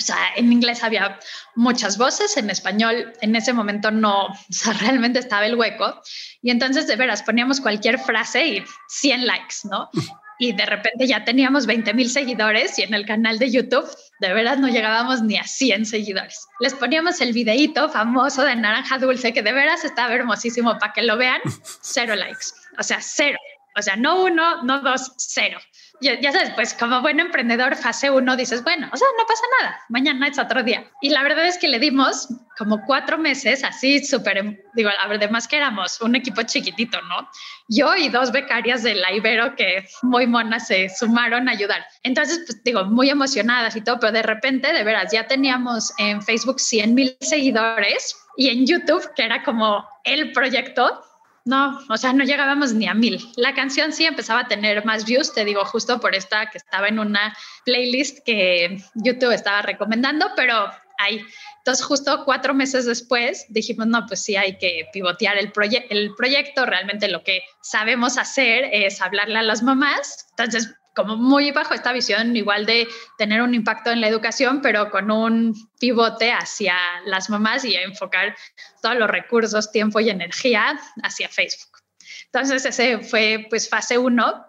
O 0.00 0.02
sea, 0.02 0.16
en 0.36 0.52
inglés 0.52 0.82
había 0.82 1.18
muchas 1.54 1.98
voces, 1.98 2.36
en 2.36 2.50
español 2.50 3.12
en 3.20 3.36
ese 3.36 3.52
momento 3.52 3.90
no, 3.90 4.26
o 4.26 4.36
sea, 4.50 4.72
realmente 4.72 5.18
estaba 5.18 5.46
el 5.46 5.54
hueco. 5.54 6.00
Y 6.42 6.50
entonces, 6.50 6.86
de 6.86 6.96
veras, 6.96 7.22
poníamos 7.22 7.60
cualquier 7.60 7.98
frase 7.98 8.46
y 8.46 8.64
100 8.88 9.26
likes, 9.26 9.56
¿no? 9.64 9.90
Y 10.38 10.52
de 10.52 10.66
repente 10.66 11.06
ya 11.06 11.24
teníamos 11.24 11.66
20 11.66 11.94
mil 11.94 12.10
seguidores 12.10 12.78
y 12.78 12.82
en 12.82 12.94
el 12.94 13.06
canal 13.06 13.38
de 13.38 13.50
YouTube, 13.50 13.88
de 14.20 14.32
veras, 14.32 14.58
no 14.58 14.68
llegábamos 14.68 15.22
ni 15.22 15.36
a 15.36 15.44
100 15.44 15.86
seguidores. 15.86 16.46
Les 16.60 16.74
poníamos 16.74 17.20
el 17.20 17.32
videíto 17.32 17.88
famoso 17.88 18.42
de 18.42 18.56
Naranja 18.56 18.98
Dulce, 18.98 19.32
que 19.32 19.42
de 19.42 19.52
veras 19.52 19.84
estaba 19.84 20.14
hermosísimo 20.14 20.78
para 20.78 20.92
que 20.92 21.02
lo 21.02 21.16
vean, 21.16 21.40
cero 21.80 22.16
likes, 22.16 22.46
o 22.78 22.82
sea, 22.82 23.00
cero. 23.00 23.38
O 23.76 23.82
sea, 23.82 23.96
no 23.96 24.22
uno, 24.22 24.62
no 24.62 24.80
dos, 24.80 25.12
cero 25.16 25.58
ya, 26.00 26.20
ya, 26.20 26.32
sabes, 26.32 26.50
pues 26.54 26.74
como 26.74 27.00
buen 27.00 27.20
emprendedor, 27.20 27.76
fase 27.76 28.10
uno, 28.10 28.36
dices, 28.36 28.62
bueno, 28.64 28.88
o 28.92 28.96
sea, 28.96 29.06
no 29.18 29.26
pasa 29.26 29.42
nada, 29.60 29.80
mañana 29.88 30.28
es 30.28 30.38
otro 30.38 30.62
día. 30.62 30.84
Y 31.00 31.10
la 31.10 31.22
verdad 31.22 31.46
es 31.46 31.56
que 31.58 31.68
le 31.68 31.78
dimos 31.78 32.28
como 32.58 32.84
cuatro 32.84 33.18
meses 33.18 33.64
así 33.64 34.04
súper, 34.04 34.64
digo, 34.74 34.90
además 35.00 35.48
que 35.48 35.56
éramos 35.56 36.00
un 36.00 36.14
equipo 36.14 36.42
chiquitito, 36.42 37.00
¿no? 37.02 37.28
Yo 37.68 37.94
y 37.96 38.08
dos 38.08 38.32
becarias 38.32 38.82
de 38.82 38.94
la 38.94 39.12
Ibero 39.12 39.56
que 39.56 39.86
muy 40.02 40.26
monas 40.26 40.66
se 40.66 40.88
sumaron 40.88 41.48
a 41.48 41.52
ayudar. 41.52 41.84
Entonces, 42.02 42.42
pues 42.46 42.62
digo, 42.64 42.84
muy 42.84 43.10
emocionadas 43.10 43.76
y 43.76 43.80
todo, 43.80 43.98
pero 44.00 44.12
de 44.12 44.22
repente, 44.22 44.72
de 44.72 44.84
veras, 44.84 45.12
ya 45.12 45.26
teníamos 45.26 45.92
en 45.98 46.22
Facebook 46.22 46.60
100 46.60 46.94
mil 46.94 47.16
seguidores 47.20 48.16
y 48.36 48.48
en 48.48 48.66
YouTube, 48.66 49.08
que 49.14 49.24
era 49.24 49.42
como 49.42 49.86
el 50.04 50.32
proyecto, 50.32 51.02
no, 51.44 51.78
o 51.90 51.96
sea, 51.96 52.12
no 52.12 52.24
llegábamos 52.24 52.72
ni 52.72 52.86
a 52.86 52.94
mil. 52.94 53.20
La 53.36 53.54
canción 53.54 53.92
sí 53.92 54.06
empezaba 54.06 54.40
a 54.40 54.48
tener 54.48 54.84
más 54.84 55.04
views, 55.04 55.34
te 55.34 55.44
digo, 55.44 55.64
justo 55.64 56.00
por 56.00 56.14
esta 56.14 56.46
que 56.50 56.58
estaba 56.58 56.88
en 56.88 56.98
una 56.98 57.36
playlist 57.66 58.24
que 58.24 58.78
YouTube 58.94 59.32
estaba 59.32 59.60
recomendando, 59.60 60.30
pero 60.36 60.70
ahí. 60.98 61.22
Entonces, 61.58 61.84
justo 61.84 62.24
cuatro 62.24 62.54
meses 62.54 62.86
después 62.86 63.46
dijimos, 63.48 63.86
no, 63.86 64.06
pues 64.06 64.22
sí 64.22 64.36
hay 64.36 64.56
que 64.56 64.88
pivotear 64.92 65.36
el, 65.36 65.52
el 65.90 66.14
proyecto. 66.14 66.66
Realmente 66.66 67.08
lo 67.08 67.22
que 67.22 67.42
sabemos 67.62 68.16
hacer 68.16 68.68
es 68.72 69.02
hablarle 69.02 69.38
a 69.38 69.42
las 69.42 69.62
mamás. 69.62 70.26
Entonces, 70.30 70.74
como 70.94 71.16
muy 71.16 71.50
bajo 71.50 71.74
esta 71.74 71.92
visión 71.92 72.36
igual 72.36 72.66
de 72.66 72.86
tener 73.18 73.42
un 73.42 73.54
impacto 73.54 73.90
en 73.90 74.00
la 74.00 74.08
educación, 74.08 74.60
pero 74.62 74.90
con 74.90 75.10
un 75.10 75.54
pivote 75.78 76.32
hacia 76.32 76.76
las 77.06 77.28
mamás 77.28 77.64
y 77.64 77.74
enfocar 77.74 78.36
todos 78.80 78.96
los 78.96 79.10
recursos, 79.10 79.72
tiempo 79.72 80.00
y 80.00 80.10
energía 80.10 80.78
hacia 81.02 81.28
Facebook. 81.28 81.78
Entonces 82.26 82.64
ese 82.64 82.98
fue 82.98 83.46
pues 83.50 83.68
fase 83.68 83.98
uno. 83.98 84.44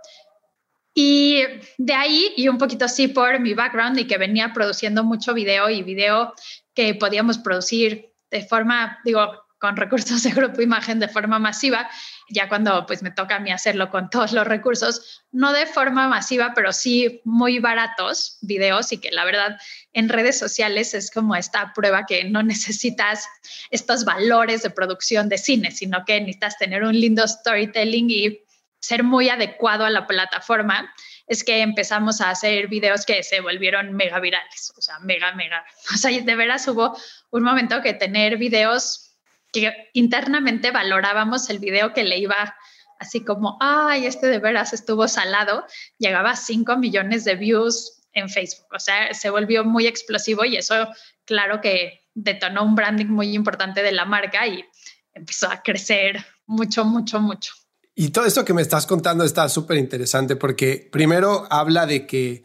Y 0.93 1.43
de 1.77 1.93
ahí, 1.93 2.33
y 2.37 2.47
un 2.47 2.57
poquito 2.57 2.85
así 2.85 3.09
por 3.09 3.39
mi 3.41 3.53
background 3.53 3.99
y 3.99 4.07
que 4.07 4.17
venía 4.17 4.53
produciendo 4.53 5.03
mucho 5.03 5.33
video 5.33 5.69
y 5.69 5.83
video 5.83 6.33
que 6.73 6.95
podíamos 6.95 7.37
producir 7.37 8.13
de 8.31 8.45
forma, 8.45 8.99
digo, 9.03 9.45
con 9.59 9.75
recursos 9.75 10.23
de 10.23 10.31
grupo 10.31 10.61
imagen 10.61 10.99
de 10.99 11.07
forma 11.07 11.39
masiva, 11.39 11.89
ya 12.29 12.49
cuando 12.49 12.85
pues 12.85 13.03
me 13.03 13.11
toca 13.11 13.35
a 13.35 13.39
mí 13.39 13.51
hacerlo 13.51 13.89
con 13.89 14.09
todos 14.09 14.31
los 14.31 14.47
recursos, 14.47 15.23
no 15.31 15.53
de 15.53 15.65
forma 15.65 16.07
masiva, 16.07 16.53
pero 16.55 16.73
sí 16.73 17.21
muy 17.23 17.59
baratos 17.59 18.37
videos 18.41 18.91
y 18.91 18.97
que 18.97 19.11
la 19.11 19.25
verdad 19.25 19.57
en 19.93 20.09
redes 20.09 20.37
sociales 20.37 20.93
es 20.93 21.11
como 21.11 21.35
esta 21.35 21.73
prueba 21.73 22.05
que 22.05 22.23
no 22.23 22.43
necesitas 22.43 23.27
estos 23.69 24.05
valores 24.05 24.63
de 24.63 24.69
producción 24.69 25.29
de 25.29 25.37
cine, 25.37 25.71
sino 25.71 26.03
que 26.05 26.19
necesitas 26.19 26.57
tener 26.57 26.83
un 26.83 26.99
lindo 26.99 27.27
storytelling 27.27 28.09
y 28.09 28.41
ser 28.79 29.03
muy 29.03 29.29
adecuado 29.29 29.85
a 29.85 29.89
la 29.89 30.07
plataforma 30.07 30.93
es 31.27 31.43
que 31.43 31.61
empezamos 31.61 32.21
a 32.21 32.29
hacer 32.29 32.67
videos 32.67 33.05
que 33.05 33.23
se 33.23 33.41
volvieron 33.41 33.93
mega 33.93 34.19
virales, 34.19 34.71
o 34.77 34.81
sea, 34.81 34.99
mega, 34.99 35.33
mega. 35.33 35.65
O 35.93 35.97
sea, 35.97 36.11
de 36.11 36.35
veras 36.35 36.67
hubo 36.67 36.95
un 37.31 37.43
momento 37.43 37.81
que 37.81 37.93
tener 37.93 38.37
videos 38.37 39.04
internamente 39.93 40.71
valorábamos 40.71 41.49
el 41.49 41.59
video 41.59 41.93
que 41.93 42.03
le 42.03 42.17
iba 42.19 42.55
así 42.99 43.23
como, 43.23 43.57
ay, 43.59 44.05
este 44.05 44.27
de 44.27 44.39
veras 44.39 44.73
estuvo 44.73 45.07
salado, 45.07 45.65
llegaba 45.97 46.31
a 46.31 46.35
5 46.35 46.77
millones 46.77 47.25
de 47.25 47.35
views 47.35 48.01
en 48.13 48.29
Facebook. 48.29 48.67
O 48.73 48.79
sea, 48.79 49.13
se 49.13 49.29
volvió 49.29 49.63
muy 49.65 49.87
explosivo 49.87 50.45
y 50.45 50.57
eso, 50.57 50.87
claro 51.25 51.61
que 51.61 52.07
detonó 52.13 52.63
un 52.63 52.75
branding 52.75 53.07
muy 53.07 53.35
importante 53.35 53.83
de 53.83 53.91
la 53.91 54.05
marca 54.05 54.47
y 54.47 54.63
empezó 55.13 55.49
a 55.51 55.61
crecer 55.61 56.25
mucho, 56.45 56.85
mucho, 56.85 57.19
mucho. 57.19 57.53
Y 57.93 58.09
todo 58.09 58.25
esto 58.25 58.43
que 58.43 58.53
me 58.53 58.61
estás 58.61 58.85
contando 58.85 59.23
está 59.23 59.47
súper 59.47 59.77
interesante 59.77 60.35
porque 60.35 60.89
primero 60.91 61.47
habla 61.49 61.85
de 61.85 62.05
que 62.05 62.43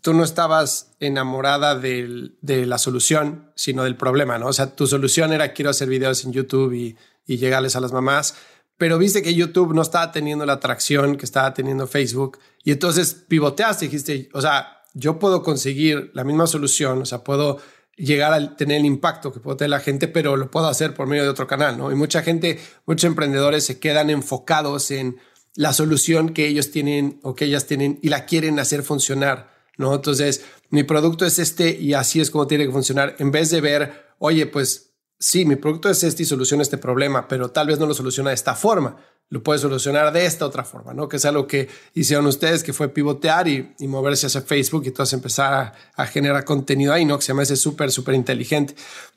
tú 0.00 0.14
no 0.14 0.24
estabas 0.24 0.92
enamorada 1.00 1.74
de 1.78 2.66
la 2.66 2.78
solución, 2.78 3.50
sino 3.54 3.84
del 3.84 3.96
problema, 3.96 4.38
¿no? 4.38 4.46
O 4.46 4.52
sea, 4.52 4.74
tu 4.74 4.86
solución 4.86 5.32
era 5.32 5.52
quiero 5.52 5.70
hacer 5.70 5.88
videos 5.88 6.24
en 6.24 6.32
YouTube 6.32 6.72
y, 6.72 6.96
y 7.26 7.36
llegarles 7.36 7.76
a 7.76 7.80
las 7.80 7.92
mamás, 7.92 8.34
pero 8.76 8.98
viste 8.98 9.22
que 9.22 9.34
YouTube 9.34 9.74
no 9.74 9.82
estaba 9.82 10.10
teniendo 10.10 10.46
la 10.46 10.54
atracción 10.54 11.16
que 11.16 11.26
estaba 11.26 11.52
teniendo 11.52 11.86
Facebook 11.86 12.38
y 12.64 12.72
entonces 12.72 13.14
pivoteaste 13.14 13.84
dijiste, 13.84 14.28
o 14.32 14.40
sea, 14.40 14.82
yo 14.94 15.18
puedo 15.18 15.42
conseguir 15.42 16.10
la 16.14 16.24
misma 16.24 16.46
solución, 16.46 17.02
o 17.02 17.06
sea, 17.06 17.22
puedo 17.22 17.58
llegar 17.96 18.32
a 18.32 18.56
tener 18.56 18.78
el 18.78 18.86
impacto 18.86 19.32
que 19.32 19.40
puede 19.40 19.58
tener 19.58 19.70
la 19.70 19.80
gente, 19.80 20.08
pero 20.08 20.36
lo 20.36 20.50
puedo 20.50 20.66
hacer 20.66 20.94
por 20.94 21.06
medio 21.06 21.24
de 21.24 21.28
otro 21.28 21.46
canal, 21.46 21.76
¿no? 21.76 21.92
Y 21.92 21.94
mucha 21.94 22.22
gente, 22.22 22.58
muchos 22.86 23.04
emprendedores 23.04 23.64
se 23.64 23.78
quedan 23.78 24.08
enfocados 24.08 24.90
en 24.90 25.18
la 25.54 25.72
solución 25.72 26.30
que 26.30 26.46
ellos 26.46 26.70
tienen 26.70 27.20
o 27.22 27.34
que 27.34 27.44
ellas 27.44 27.66
tienen 27.66 27.98
y 28.02 28.08
la 28.08 28.24
quieren 28.24 28.58
hacer 28.58 28.82
funcionar 28.82 29.59
¿no? 29.80 29.94
Entonces, 29.94 30.44
mi 30.68 30.84
producto 30.84 31.26
es 31.26 31.38
este 31.38 31.70
y 31.70 31.94
así 31.94 32.20
es 32.20 32.30
como 32.30 32.46
tiene 32.46 32.66
que 32.66 32.72
funcionar. 32.72 33.16
En 33.18 33.32
vez 33.32 33.50
de 33.50 33.60
ver, 33.60 34.14
oye, 34.18 34.46
pues 34.46 34.92
sí, 35.18 35.44
mi 35.44 35.56
producto 35.56 35.88
es 35.88 36.04
este 36.04 36.22
y 36.22 36.26
soluciona 36.26 36.62
este 36.62 36.78
problema, 36.78 37.26
pero 37.26 37.50
tal 37.50 37.66
vez 37.66 37.78
no 37.80 37.86
lo 37.86 37.94
soluciona 37.94 38.30
de 38.30 38.34
esta 38.34 38.54
forma. 38.54 38.96
Lo 39.30 39.42
puede 39.42 39.58
solucionar 39.58 40.12
de 40.12 40.26
esta 40.26 40.44
otra 40.44 40.64
forma, 40.64 40.92
¿no? 40.92 41.08
Que 41.08 41.16
es 41.16 41.24
algo 41.24 41.46
que 41.46 41.68
hicieron 41.94 42.26
ustedes, 42.26 42.62
que 42.62 42.72
fue 42.72 42.88
pivotear 42.88 43.48
y, 43.48 43.74
moverse 43.80 44.26
hacia 44.26 44.42
Facebook 44.42 44.82
y 44.84 44.88
entonces 44.88 45.14
empezar 45.14 45.54
a, 45.54 45.72
a, 45.94 46.06
generar 46.06 46.44
contenido 46.44 46.92
ahí, 46.92 47.04
¿no? 47.04 47.16
Que 47.18 47.24
se 47.24 47.34
me 47.34 47.42
hace 47.42 47.56
súper, 47.56 47.90
súper 47.90 48.14
inteligente. 48.14 48.74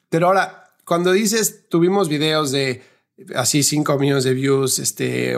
Pero 0.10 0.28
ahora, 0.28 0.76
cuando 0.86 1.12
dices, 1.12 1.68
tuvimos 1.68 2.10
videos 2.10 2.52
de 2.52 2.82
así 3.36 3.64
5 3.64 3.98
millones 4.00 4.24
de 4.24 4.34
views, 4.34 4.80
este, 4.80 5.36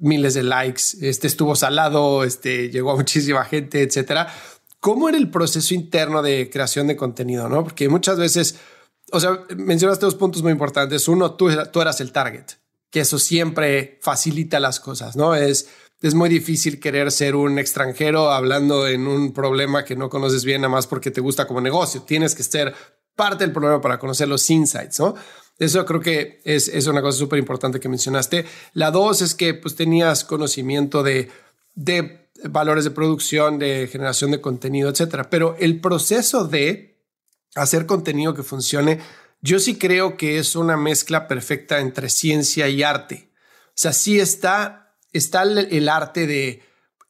miles 0.00 0.34
de 0.34 0.42
likes, 0.42 0.82
este 1.00 1.26
estuvo 1.26 1.56
salado, 1.56 2.24
este, 2.24 2.70
llegó 2.70 2.92
a 2.92 2.96
muchísima 2.96 3.44
gente, 3.44 3.82
etcétera. 3.82 4.32
¿Cómo 4.84 5.08
era 5.08 5.16
el 5.16 5.30
proceso 5.30 5.72
interno 5.72 6.20
de 6.20 6.50
creación 6.50 6.86
de 6.86 6.94
contenido? 6.94 7.48
¿no? 7.48 7.64
Porque 7.64 7.88
muchas 7.88 8.18
veces, 8.18 8.56
o 9.12 9.18
sea, 9.18 9.40
mencionaste 9.56 10.04
dos 10.04 10.14
puntos 10.14 10.42
muy 10.42 10.52
importantes. 10.52 11.08
Uno, 11.08 11.36
tú, 11.36 11.48
tú 11.72 11.80
eras 11.80 12.02
el 12.02 12.12
target, 12.12 12.44
que 12.90 13.00
eso 13.00 13.18
siempre 13.18 13.98
facilita 14.02 14.60
las 14.60 14.80
cosas, 14.80 15.16
¿no? 15.16 15.34
Es, 15.34 15.70
es 16.02 16.14
muy 16.14 16.28
difícil 16.28 16.80
querer 16.80 17.12
ser 17.12 17.34
un 17.34 17.58
extranjero 17.58 18.30
hablando 18.30 18.86
en 18.86 19.06
un 19.06 19.32
problema 19.32 19.86
que 19.86 19.96
no 19.96 20.10
conoces 20.10 20.44
bien, 20.44 20.60
nada 20.60 20.72
más 20.72 20.86
porque 20.86 21.10
te 21.10 21.22
gusta 21.22 21.46
como 21.46 21.62
negocio. 21.62 22.02
Tienes 22.02 22.34
que 22.34 22.42
ser 22.42 22.74
parte 23.16 23.44
del 23.44 23.54
problema 23.54 23.80
para 23.80 23.98
conocer 23.98 24.28
los 24.28 24.50
insights, 24.50 25.00
¿no? 25.00 25.14
Eso 25.58 25.82
creo 25.86 26.00
que 26.00 26.42
es, 26.44 26.68
es 26.68 26.86
una 26.88 27.00
cosa 27.00 27.16
súper 27.16 27.38
importante 27.38 27.80
que 27.80 27.88
mencionaste. 27.88 28.44
La 28.74 28.90
dos 28.90 29.22
es 29.22 29.34
que 29.34 29.54
pues 29.54 29.76
tenías 29.76 30.24
conocimiento 30.24 31.02
de, 31.02 31.30
de 31.74 32.23
valores 32.42 32.84
de 32.84 32.90
producción, 32.90 33.58
de 33.58 33.88
generación 33.90 34.30
de 34.30 34.40
contenido, 34.40 34.90
etcétera. 34.90 35.30
Pero 35.30 35.56
el 35.58 35.80
proceso 35.80 36.46
de 36.46 36.94
hacer 37.54 37.86
contenido 37.86 38.34
que 38.34 38.42
funcione, 38.42 39.00
yo 39.40 39.58
sí 39.58 39.76
creo 39.78 40.16
que 40.16 40.38
es 40.38 40.56
una 40.56 40.76
mezcla 40.76 41.28
perfecta 41.28 41.80
entre 41.80 42.08
ciencia 42.08 42.68
y 42.68 42.82
arte. 42.82 43.30
O 43.68 43.76
sea, 43.76 43.92
sí 43.92 44.18
está, 44.18 44.96
está 45.12 45.42
el, 45.42 45.88
arte 45.88 46.26
de 46.26 46.62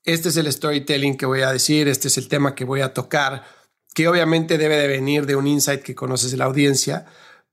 este 0.05 0.29
es 0.29 0.37
el 0.37 0.53
storytelling 0.53 1.17
que 1.17 1.27
voy 1.27 1.43
a 1.43 1.53
decir, 1.53 1.89
este 1.89 2.09
es 2.09 2.19
el 2.19 2.29
tema 2.29 2.55
que 2.55 2.65
voy 2.65 2.83
a 2.83 2.93
tocar, 2.93 3.45
que 3.95 4.09
obviamente 4.09 4.59
debe 4.59 4.77
de 4.77 4.89
venir 4.89 5.27
de 5.27 5.37
un 5.37 5.47
insight 5.47 5.83
que 5.83 5.95
conoces 5.95 6.31
de 6.31 6.37
la 6.37 6.45
audiencia, 6.45 7.07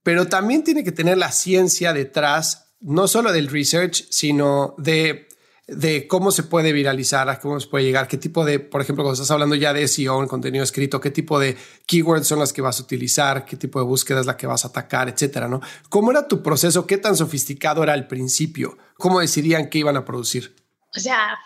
pero 0.04 0.28
también 0.28 0.64
tiene 0.64 0.84
que 0.84 0.92
tener 0.92 1.18
la 1.18 1.32
ciencia 1.32 1.94
detrás, 1.94 2.74
no 2.80 3.08
solo 3.08 3.32
del 3.32 3.48
research, 3.48 4.08
sino 4.10 4.76
de 4.78 5.30
de 5.72 6.06
cómo 6.06 6.32
se 6.32 6.44
puede 6.44 6.74
viralizar, 6.74 7.30
a 7.30 7.40
cómo 7.40 7.60
se 7.60 7.68
puede 7.68 7.86
llegar, 7.86 8.08
qué 8.08 8.18
tipo 8.18 8.44
de, 8.44 8.60
por 8.60 8.82
ejemplo, 8.82 9.04
cuando 9.04 9.14
estás 9.14 9.32
hablando 9.32 9.56
ya 9.56 9.72
de 9.72 9.88
SEO 9.88 10.22
en 10.22 10.28
contenido 10.28 10.64
escrito, 10.64 11.00
qué 11.00 11.12
tipo 11.12 11.40
de 11.40 11.58
keywords 11.88 12.28
son 12.28 12.40
las 12.40 12.52
que 12.52 12.62
vas 12.62 12.80
a 12.80 12.84
utilizar, 12.84 13.46
qué 13.46 13.56
tipo 13.56 13.80
de 13.80 13.86
búsqueda 13.86 14.20
es 14.20 14.26
la 14.26 14.36
que 14.36 14.48
vas 14.48 14.66
a 14.66 14.68
atacar, 14.68 15.08
etcétera, 15.08 15.48
¿no? 15.48 15.62
¿Cómo 15.90 16.12
era 16.12 16.28
tu 16.28 16.44
proceso? 16.44 16.86
¿Qué 16.86 16.98
tan 16.98 17.16
sofisticado 17.16 17.84
era 17.84 17.94
al 17.94 18.08
principio? 18.08 18.78
¿Cómo 18.96 19.22
decidían 19.22 19.70
qué 19.70 19.80
iban 19.80 19.96
a 19.96 20.04
producir? 20.04 20.56
O 20.96 21.00
sea, 21.00 21.40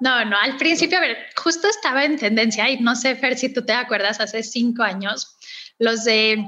no, 0.00 0.24
no, 0.24 0.36
al 0.40 0.56
principio, 0.56 0.96
a 0.96 1.02
ver, 1.02 1.18
justo 1.36 1.68
estaba 1.68 2.04
en 2.04 2.18
tendencia 2.18 2.70
y 2.70 2.80
no 2.80 2.96
sé, 2.96 3.16
Fer, 3.16 3.36
si 3.36 3.52
tú 3.52 3.66
te 3.66 3.74
acuerdas, 3.74 4.18
hace 4.18 4.42
cinco 4.42 4.82
años, 4.82 5.36
los 5.78 6.04
de 6.04 6.42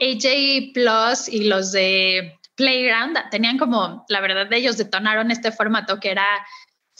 AJ 0.00 0.72
Plus 0.72 1.28
y 1.28 1.44
los 1.44 1.70
de 1.72 2.38
Playground 2.54 3.18
tenían 3.30 3.58
como, 3.58 4.04
la 4.08 4.20
verdad 4.20 4.46
de 4.48 4.56
ellos 4.56 4.76
detonaron 4.76 5.30
este 5.30 5.52
formato 5.52 5.98
que 5.98 6.10
era 6.10 6.26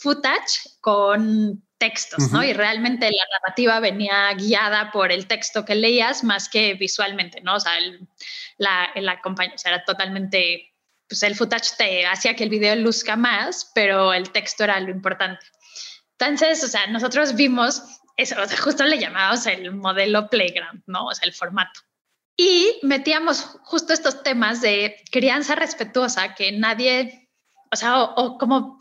footage 0.03 0.59
con 0.81 1.63
textos, 1.77 2.31
¿no? 2.31 2.43
Y 2.43 2.53
realmente 2.53 3.09
la 3.09 3.25
narrativa 3.39 3.79
venía 3.79 4.33
guiada 4.33 4.91
por 4.91 5.11
el 5.11 5.27
texto 5.27 5.65
que 5.65 5.75
leías 5.75 6.23
más 6.23 6.47
que 6.47 6.75
visualmente, 6.75 7.41
¿no? 7.41 7.55
O 7.55 7.59
sea, 7.59 7.77
el, 7.77 8.07
la, 8.57 8.89
la 8.95 9.21
compañía, 9.21 9.55
o 9.55 9.57
sea, 9.57 9.73
era 9.73 9.83
totalmente, 9.83 10.73
pues 11.07 11.23
el 11.23 11.35
footage 11.35 11.75
te 11.77 12.05
hacía 12.05 12.35
que 12.35 12.43
el 12.43 12.49
video 12.49 12.75
luzca 12.75 13.15
más, 13.15 13.71
pero 13.73 14.13
el 14.13 14.29
texto 14.31 14.63
era 14.63 14.79
lo 14.79 14.91
importante. 14.91 15.45
Entonces, 16.19 16.63
o 16.63 16.67
sea, 16.67 16.87
nosotros 16.87 17.35
vimos 17.35 17.83
eso, 18.15 18.41
o 18.41 18.45
sea, 18.45 18.57
justo 18.57 18.83
le 18.83 18.99
llamábamos 18.99 19.45
el 19.47 19.71
modelo 19.71 20.29
playground, 20.29 20.83
¿no? 20.85 21.07
O 21.07 21.13
sea, 21.13 21.27
el 21.27 21.33
formato. 21.33 21.81
Y 22.35 22.79
metíamos 22.81 23.41
justo 23.63 23.93
estos 23.93 24.23
temas 24.23 24.61
de 24.61 24.95
crianza 25.11 25.55
respetuosa 25.55 26.33
que 26.33 26.51
nadie, 26.51 27.29
o 27.71 27.75
sea, 27.75 28.03
o, 28.03 28.37
como 28.37 28.79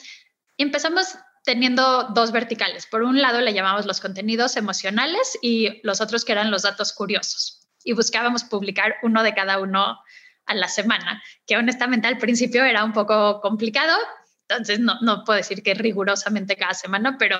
empezamos 0.58 1.16
teniendo 1.44 2.04
dos 2.14 2.32
verticales. 2.32 2.86
Por 2.86 3.02
un 3.02 3.20
lado 3.20 3.40
le 3.40 3.52
llamamos 3.52 3.86
los 3.86 4.00
contenidos 4.00 4.56
emocionales 4.56 5.38
y 5.42 5.80
los 5.82 6.00
otros 6.00 6.24
que 6.24 6.32
eran 6.32 6.50
los 6.50 6.62
datos 6.62 6.92
curiosos. 6.92 7.68
Y 7.84 7.94
buscábamos 7.94 8.44
publicar 8.44 8.96
uno 9.02 9.22
de 9.22 9.34
cada 9.34 9.58
uno 9.58 9.98
a 10.46 10.54
la 10.54 10.68
semana, 10.68 11.22
que 11.46 11.56
honestamente 11.56 12.08
al 12.08 12.18
principio 12.18 12.64
era 12.64 12.84
un 12.84 12.92
poco 12.92 13.40
complicado, 13.40 13.96
entonces, 14.52 14.80
no, 14.80 15.00
no 15.00 15.24
puedo 15.24 15.36
decir 15.36 15.62
que 15.62 15.74
rigurosamente 15.74 16.56
cada 16.56 16.74
semana, 16.74 17.16
pero 17.18 17.38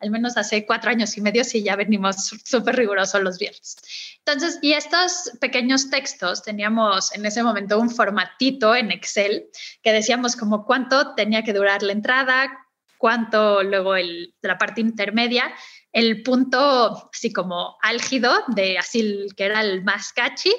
al 0.00 0.10
menos 0.10 0.36
hace 0.36 0.66
cuatro 0.66 0.90
años 0.90 1.16
y 1.16 1.20
medio 1.20 1.44
sí 1.44 1.62
ya 1.62 1.76
venimos 1.76 2.16
súper 2.44 2.76
rigurosos 2.76 3.22
los 3.22 3.38
viernes. 3.38 3.76
Entonces, 4.18 4.58
y 4.62 4.72
estos 4.72 5.32
pequeños 5.40 5.90
textos, 5.90 6.42
teníamos 6.42 7.14
en 7.14 7.26
ese 7.26 7.42
momento 7.42 7.78
un 7.78 7.90
formatito 7.90 8.74
en 8.74 8.92
Excel 8.92 9.48
que 9.82 9.92
decíamos 9.92 10.36
como 10.36 10.64
cuánto 10.64 11.14
tenía 11.14 11.42
que 11.42 11.52
durar 11.52 11.82
la 11.82 11.92
entrada, 11.92 12.50
cuánto 12.98 13.62
luego 13.64 13.96
el, 13.96 14.34
la 14.42 14.58
parte 14.58 14.80
intermedia, 14.80 15.52
el 15.92 16.22
punto 16.22 17.10
así 17.12 17.32
como 17.32 17.76
álgido 17.82 18.32
de 18.48 18.78
así 18.78 19.26
que 19.36 19.44
era 19.44 19.60
el 19.60 19.82
más 19.82 20.12
catchy 20.12 20.52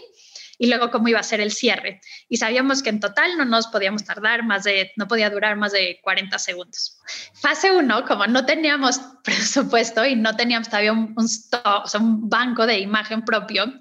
y 0.57 0.67
luego 0.67 0.91
cómo 0.91 1.07
iba 1.07 1.19
a 1.19 1.23
ser 1.23 1.41
el 1.41 1.51
cierre. 1.51 2.01
Y 2.29 2.37
sabíamos 2.37 2.83
que 2.83 2.89
en 2.89 2.99
total 2.99 3.37
no 3.37 3.45
nos 3.45 3.67
podíamos 3.67 4.03
tardar 4.03 4.43
más 4.43 4.63
de, 4.63 4.91
no 4.95 5.07
podía 5.07 5.29
durar 5.29 5.55
más 5.55 5.71
de 5.71 5.99
40 6.03 6.37
segundos. 6.39 6.99
Fase 7.33 7.71
1, 7.71 8.05
como 8.05 8.27
no 8.27 8.45
teníamos 8.45 8.99
presupuesto 9.23 10.05
y 10.05 10.15
no 10.15 10.35
teníamos 10.35 10.69
todavía 10.69 10.93
un, 10.93 11.15
un 11.15 12.29
banco 12.29 12.65
de 12.65 12.79
imagen 12.79 13.23
propio, 13.23 13.73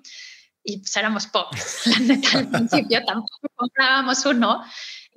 y 0.64 0.78
pues 0.78 0.96
éramos 0.96 1.26
pobres, 1.26 1.82
la 1.86 1.98
neta, 1.98 2.38
al 2.38 2.48
principio 2.48 3.02
tampoco 3.06 3.48
comprábamos 3.56 4.24
uno, 4.26 4.62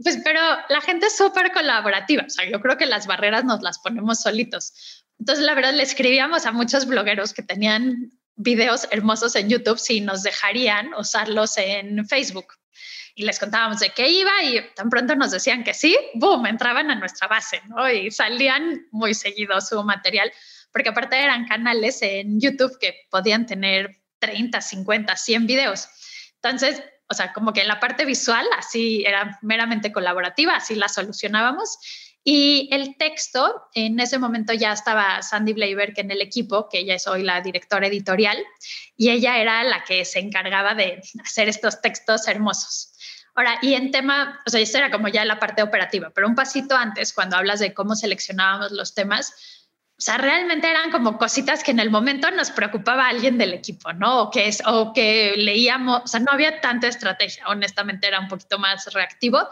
pues, 0.04 0.20
pero 0.24 0.40
la 0.70 0.82
gente 0.82 1.08
es 1.08 1.16
súper 1.16 1.52
colaborativa, 1.52 2.24
o 2.26 2.30
sea, 2.30 2.50
yo 2.50 2.60
creo 2.60 2.78
que 2.78 2.86
las 2.86 3.08
barreras 3.08 3.46
nos 3.46 3.62
las 3.62 3.80
ponemos 3.80 4.22
solitos. 4.22 5.06
Entonces, 5.20 5.46
la 5.46 5.56
verdad, 5.56 5.74
le 5.74 5.84
escribíamos 5.84 6.46
a 6.46 6.52
muchos 6.52 6.86
blogueros 6.88 7.34
que 7.34 7.42
tenían 7.42 8.12
videos 8.36 8.88
hermosos 8.92 9.36
en 9.36 9.50
YouTube 9.50 9.80
si 9.80 10.02
nos 10.02 10.24
dejarían 10.24 10.94
usarlos 10.94 11.58
en 11.58 12.06
Facebook. 12.08 12.48
Y 13.16 13.24
les 13.24 13.40
contábamos 13.40 13.80
de 13.80 13.92
qué 13.92 14.10
iba 14.10 14.44
y 14.44 14.62
tan 14.76 14.90
pronto 14.90 15.16
nos 15.16 15.32
decían 15.32 15.64
que 15.64 15.74
sí, 15.74 15.98
boom, 16.16 16.46
entraban 16.46 16.92
a 16.92 16.96
nuestra 16.96 17.28
base, 17.28 17.62
¿no? 17.68 17.90
Y 17.90 18.12
salían 18.12 18.88
muy 18.92 19.14
seguido 19.14 19.60
su 19.62 19.82
material, 19.84 20.32
porque 20.74 20.90
aparte 20.90 21.18
eran 21.18 21.48
canales 21.48 22.02
en 22.02 22.42
YouTube 22.42 22.78
que 22.78 23.08
podían 23.10 23.46
tener 23.46 24.02
30, 24.20 24.60
50, 24.60 25.16
100 25.16 25.48
videos. 25.48 25.88
Entonces, 26.42 26.84
o 27.08 27.14
sea, 27.14 27.32
como 27.32 27.54
que 27.54 27.62
en 27.62 27.68
la 27.70 27.80
parte 27.80 28.04
visual 28.04 28.46
así 28.58 29.04
era 29.06 29.40
meramente 29.42 29.94
colaborativa, 29.94 30.56
así 30.56 30.76
la 30.76 30.90
solucionábamos 30.90 31.78
y 32.28 32.68
el 32.72 32.98
texto, 32.98 33.70
en 33.76 34.00
ese 34.00 34.18
momento 34.18 34.52
ya 34.52 34.74
estaba 34.74 35.22
Sandy 35.22 35.54
Bleiberg 35.54 35.94
en 35.98 36.10
el 36.10 36.22
equipo, 36.22 36.68
que 36.68 36.80
ella 36.80 36.96
es 36.96 37.06
hoy 37.06 37.22
la 37.22 37.40
directora 37.40 37.86
editorial, 37.86 38.44
y 38.98 39.12
ella 39.12 39.38
era 39.38 39.64
la 39.64 39.84
que 39.84 40.04
se 40.06 40.18
encargaba 40.18 40.74
de 40.74 41.04
hacer 41.24 41.50
estos 41.50 41.82
textos 41.82 42.28
hermosos. 42.28 42.94
Ahora, 43.36 43.60
y 43.62 43.76
en 43.76 43.92
tema, 43.92 44.42
o 44.44 44.50
sea, 44.50 44.60
eso 44.60 44.80
era 44.80 44.90
como 44.90 45.08
ya 45.08 45.24
la 45.24 45.38
parte 45.38 45.62
operativa, 45.62 46.10
pero 46.16 46.28
un 46.28 46.34
pasito 46.34 46.76
antes, 46.76 47.14
cuando 47.14 47.38
hablas 47.38 47.60
de 47.60 47.76
cómo 47.76 47.96
seleccionábamos 47.96 48.72
los 48.72 48.96
temas, 48.96 49.36
o 49.92 50.02
sea, 50.02 50.18
realmente 50.18 50.68
eran 50.68 50.90
como 50.90 51.20
cositas 51.20 51.64
que 51.64 51.72
en 51.72 51.80
el 51.80 51.92
momento 51.92 52.32
nos 52.32 52.50
preocupaba 52.50 53.08
alguien 53.08 53.38
del 53.38 53.54
equipo, 53.54 53.94
¿no? 53.94 54.24
O 54.24 54.32
que, 54.32 54.48
es, 54.48 54.64
o 54.66 54.94
que 54.94 55.36
leíamos, 55.38 56.02
o 56.06 56.08
sea, 56.08 56.22
no 56.22 56.32
había 56.32 56.60
tanta 56.60 56.88
estrategia, 56.88 57.48
honestamente 57.50 58.08
era 58.08 58.20
un 58.20 58.30
poquito 58.30 58.58
más 58.58 58.92
reactivo 58.92 59.48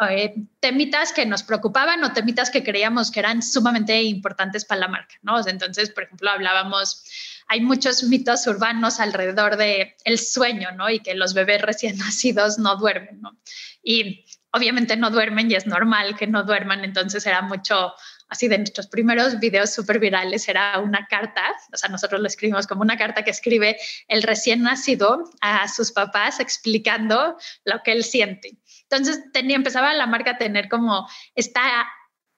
eh, 0.00 0.34
temitas 0.60 1.12
que 1.12 1.24
nos 1.24 1.42
preocupaban 1.42 2.02
o 2.02 2.12
temitas 2.12 2.50
que 2.50 2.64
creíamos 2.64 3.10
que 3.10 3.20
eran 3.20 3.42
sumamente 3.42 4.02
importantes 4.02 4.64
para 4.64 4.80
la 4.80 4.88
marca, 4.88 5.14
¿no? 5.22 5.46
Entonces, 5.46 5.90
por 5.90 6.04
ejemplo, 6.04 6.30
hablábamos, 6.30 7.04
hay 7.46 7.60
muchos 7.60 8.02
mitos 8.04 8.46
urbanos 8.46 8.98
alrededor 8.98 9.56
de 9.56 9.96
el 10.04 10.18
sueño, 10.18 10.72
¿no? 10.72 10.90
Y 10.90 11.00
que 11.00 11.14
los 11.14 11.34
bebés 11.34 11.62
recién 11.62 11.96
nacidos 11.98 12.58
no 12.58 12.76
duermen, 12.76 13.20
¿no? 13.20 13.38
Y 13.82 14.24
obviamente 14.50 14.96
no 14.96 15.10
duermen 15.10 15.50
y 15.50 15.54
es 15.54 15.66
normal 15.66 16.16
que 16.16 16.26
no 16.26 16.44
duerman, 16.44 16.84
entonces 16.84 17.26
era 17.26 17.42
mucho 17.42 17.92
así 18.28 18.48
de 18.48 18.58
nuestros 18.58 18.86
primeros 18.86 19.38
videos 19.38 19.70
súper 19.70 19.98
virales 19.98 20.48
era 20.48 20.78
una 20.80 21.06
carta, 21.06 21.42
o 21.72 21.76
sea, 21.76 21.88
nosotros 21.88 22.20
lo 22.20 22.26
escribimos 22.26 22.66
como 22.66 22.82
una 22.82 22.96
carta 22.96 23.22
que 23.22 23.30
escribe 23.30 23.76
el 24.08 24.22
recién 24.22 24.62
nacido 24.62 25.30
a 25.40 25.68
sus 25.68 25.92
papás 25.92 26.40
explicando 26.40 27.36
lo 27.64 27.82
que 27.84 27.92
él 27.92 28.04
siente. 28.04 28.56
Entonces 28.96 29.24
tenía, 29.32 29.56
empezaba 29.56 29.92
la 29.94 30.06
marca 30.06 30.32
a 30.32 30.38
tener 30.38 30.68
como 30.68 31.08
esta 31.34 31.86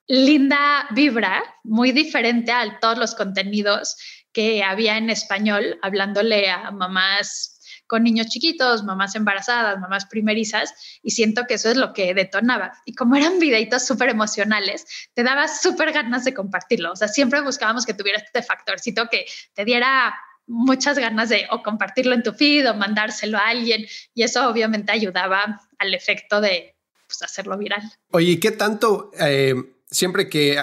linda 0.08 0.86
vibra, 0.90 1.42
muy 1.64 1.92
diferente 1.92 2.52
a 2.52 2.78
todos 2.80 2.98
los 2.98 3.14
contenidos 3.14 3.96
que 4.32 4.62
había 4.62 4.98
en 4.98 5.10
español, 5.10 5.78
hablándole 5.82 6.50
a 6.50 6.70
mamás 6.70 7.52
con 7.86 8.02
niños 8.02 8.26
chiquitos, 8.26 8.82
mamás 8.82 9.14
embarazadas, 9.14 9.78
mamás 9.78 10.06
primerizas, 10.06 10.74
y 11.02 11.12
siento 11.12 11.46
que 11.46 11.54
eso 11.54 11.70
es 11.70 11.76
lo 11.76 11.92
que 11.92 12.14
detonaba. 12.14 12.72
Y 12.84 12.94
como 12.94 13.16
eran 13.16 13.38
videitos 13.38 13.86
súper 13.86 14.08
emocionales, 14.10 14.84
te 15.14 15.22
daba 15.22 15.48
súper 15.48 15.92
ganas 15.92 16.24
de 16.24 16.34
compartirlo. 16.34 16.92
O 16.92 16.96
sea, 16.96 17.08
siempre 17.08 17.40
buscábamos 17.40 17.86
que 17.86 17.94
tuviera 17.94 18.18
este 18.18 18.42
factorcito 18.42 19.08
que 19.08 19.26
te 19.54 19.64
diera 19.64 20.14
muchas 20.48 20.98
ganas 20.98 21.28
de 21.28 21.46
o 21.50 21.62
compartirlo 21.62 22.14
en 22.14 22.22
tu 22.22 22.32
feed 22.32 22.70
o 22.70 22.74
mandárselo 22.74 23.38
a 23.38 23.48
alguien, 23.48 23.86
y 24.14 24.22
eso 24.22 24.48
obviamente 24.48 24.92
ayudaba 24.92 25.60
al 25.78 25.94
efecto 25.94 26.40
de 26.40 26.74
pues, 27.06 27.22
hacerlo 27.22 27.56
viral. 27.58 27.82
Oye, 28.10 28.38
¿qué 28.40 28.50
tanto 28.50 29.10
eh, 29.18 29.54
siempre 29.90 30.28
que 30.28 30.58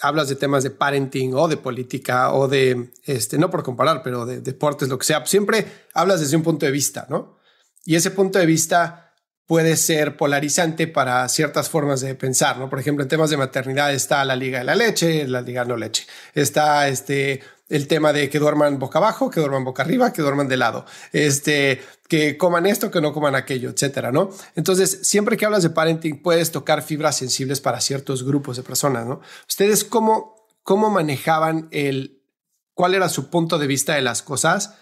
hablas 0.00 0.28
de 0.28 0.36
temas 0.36 0.62
de 0.62 0.70
parenting 0.70 1.34
o 1.34 1.48
de 1.48 1.56
política 1.56 2.32
o 2.32 2.46
de, 2.46 2.90
este, 3.04 3.38
no 3.38 3.50
por 3.50 3.62
comparar, 3.62 4.02
pero 4.02 4.26
de 4.26 4.40
deportes, 4.40 4.88
lo 4.88 4.98
que 4.98 5.06
sea, 5.06 5.24
siempre 5.26 5.66
hablas 5.94 6.20
desde 6.20 6.36
un 6.36 6.42
punto 6.42 6.66
de 6.66 6.72
vista, 6.72 7.06
¿no? 7.08 7.38
Y 7.84 7.96
ese 7.96 8.10
punto 8.10 8.38
de 8.38 8.46
vista 8.46 9.14
puede 9.46 9.76
ser 9.76 10.16
polarizante 10.16 10.86
para 10.86 11.28
ciertas 11.28 11.68
formas 11.68 12.00
de 12.00 12.14
pensar, 12.14 12.58
¿no? 12.58 12.70
Por 12.70 12.80
ejemplo, 12.80 13.02
en 13.02 13.08
temas 13.08 13.30
de 13.30 13.36
maternidad 13.36 13.92
está 13.92 14.24
la 14.24 14.36
liga 14.36 14.58
de 14.58 14.64
la 14.64 14.74
leche, 14.74 15.26
la 15.26 15.42
liga 15.42 15.64
no 15.64 15.76
leche. 15.76 16.06
Está 16.34 16.88
este, 16.88 17.42
el 17.68 17.88
tema 17.88 18.12
de 18.12 18.28
que 18.28 18.38
duerman 18.38 18.78
boca 18.78 18.98
abajo, 18.98 19.30
que 19.30 19.40
duerman 19.40 19.64
boca 19.64 19.82
arriba, 19.82 20.12
que 20.12 20.22
duerman 20.22 20.48
de 20.48 20.56
lado, 20.56 20.84
este, 21.12 21.82
que 22.08 22.36
coman 22.36 22.66
esto, 22.66 22.90
que 22.90 23.00
no 23.00 23.12
coman 23.12 23.34
aquello, 23.34 23.70
etcétera, 23.70 24.12
¿no? 24.12 24.30
Entonces, 24.54 25.00
siempre 25.02 25.36
que 25.36 25.46
hablas 25.46 25.62
de 25.62 25.70
parenting, 25.70 26.22
puedes 26.22 26.50
tocar 26.50 26.82
fibras 26.82 27.16
sensibles 27.16 27.60
para 27.60 27.80
ciertos 27.80 28.22
grupos 28.22 28.56
de 28.56 28.62
personas, 28.62 29.06
¿no? 29.06 29.20
Ustedes, 29.48 29.84
¿cómo, 29.84 30.46
cómo 30.62 30.90
manejaban 30.90 31.68
el, 31.70 32.22
cuál 32.74 32.94
era 32.94 33.08
su 33.08 33.30
punto 33.30 33.58
de 33.58 33.66
vista 33.66 33.94
de 33.94 34.02
las 34.02 34.22
cosas? 34.22 34.74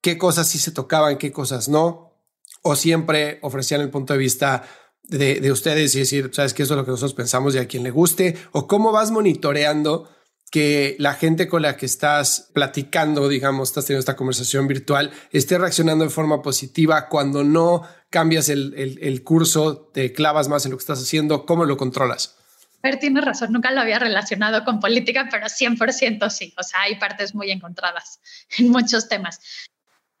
¿Qué 0.00 0.18
cosas 0.18 0.48
sí 0.48 0.58
se 0.58 0.72
tocaban, 0.72 1.18
qué 1.18 1.30
cosas 1.30 1.68
no? 1.68 2.14
¿O 2.62 2.74
siempre 2.74 3.38
ofrecían 3.42 3.80
el 3.80 3.90
punto 3.90 4.12
de 4.14 4.18
vista 4.18 4.64
de, 5.04 5.40
de 5.40 5.52
ustedes 5.52 5.94
y 5.94 6.00
decir, 6.00 6.30
sabes 6.32 6.52
que 6.52 6.64
eso 6.64 6.74
es 6.74 6.78
lo 6.78 6.84
que 6.84 6.90
nosotros 6.90 7.14
pensamos 7.14 7.54
y 7.54 7.58
a 7.58 7.68
quien 7.68 7.84
le 7.84 7.90
guste? 7.90 8.36
¿O 8.50 8.66
cómo 8.66 8.90
vas 8.90 9.12
monitoreando? 9.12 10.08
Que 10.50 10.96
la 10.98 11.14
gente 11.14 11.48
con 11.48 11.62
la 11.62 11.76
que 11.76 11.86
estás 11.86 12.50
platicando, 12.54 13.28
digamos, 13.28 13.68
estás 13.68 13.86
teniendo 13.86 14.00
esta 14.00 14.16
conversación 14.16 14.66
virtual, 14.66 15.10
esté 15.30 15.58
reaccionando 15.58 16.04
de 16.04 16.10
forma 16.10 16.42
positiva 16.42 17.08
cuando 17.08 17.44
no 17.44 17.86
cambias 18.10 18.48
el, 18.48 19.22
curso, 19.24 19.90
te 19.92 20.12
clavas 20.12 20.48
más 20.48 20.64
en 20.64 20.72
lo 20.72 20.78
que 20.78 20.82
estás 20.82 21.02
haciendo, 21.02 21.44
¿cómo 21.44 21.64
lo 21.64 21.76
controlas? 21.76 22.36
Pero 22.80 22.98
tienes 22.98 23.24
razón, 23.24 23.52
nunca 23.52 23.70
lo 23.72 23.80
había 23.80 23.98
relacionado 23.98 24.64
con 24.64 24.80
política, 24.80 25.28
pero 25.30 25.46
100% 25.46 26.30
sí. 26.30 26.54
O 26.56 26.62
sea, 26.62 26.82
hay 26.82 26.94
partes 26.96 27.34
muy 27.34 27.50
encontradas 27.50 28.20
en 28.58 28.70
muchos 28.70 29.08
temas. 29.08 29.40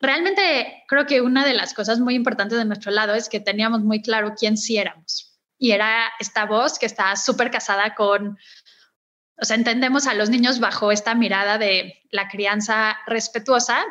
Realmente 0.00 0.84
creo 0.86 1.06
que 1.06 1.20
una 1.20 1.44
de 1.44 1.54
las 1.54 1.72
cosas 1.72 2.00
muy 2.00 2.14
importantes 2.14 2.58
de 2.58 2.64
nuestro 2.64 2.92
lado 2.92 3.14
es 3.14 3.28
que 3.28 3.40
teníamos 3.40 3.82
muy 3.82 4.02
claro 4.02 4.34
quién 4.38 4.56
sí 4.56 4.76
éramos. 4.76 5.38
Y 5.56 5.72
era 5.72 6.08
esta 6.20 6.46
voz 6.46 6.78
que 6.78 6.86
está 6.86 7.16
súper 7.16 7.50
casada 7.50 7.94
con 7.96 8.38
o 9.40 9.44
sea, 9.44 9.56
entendemos 9.56 10.06
a 10.06 10.14
los 10.14 10.30
niños 10.30 10.58
bajo 10.58 10.90
esta 10.90 11.14
mirada 11.14 11.58
de 11.58 12.02
la 12.10 12.28
crianza 12.28 12.98
respetuosa, 13.06 13.84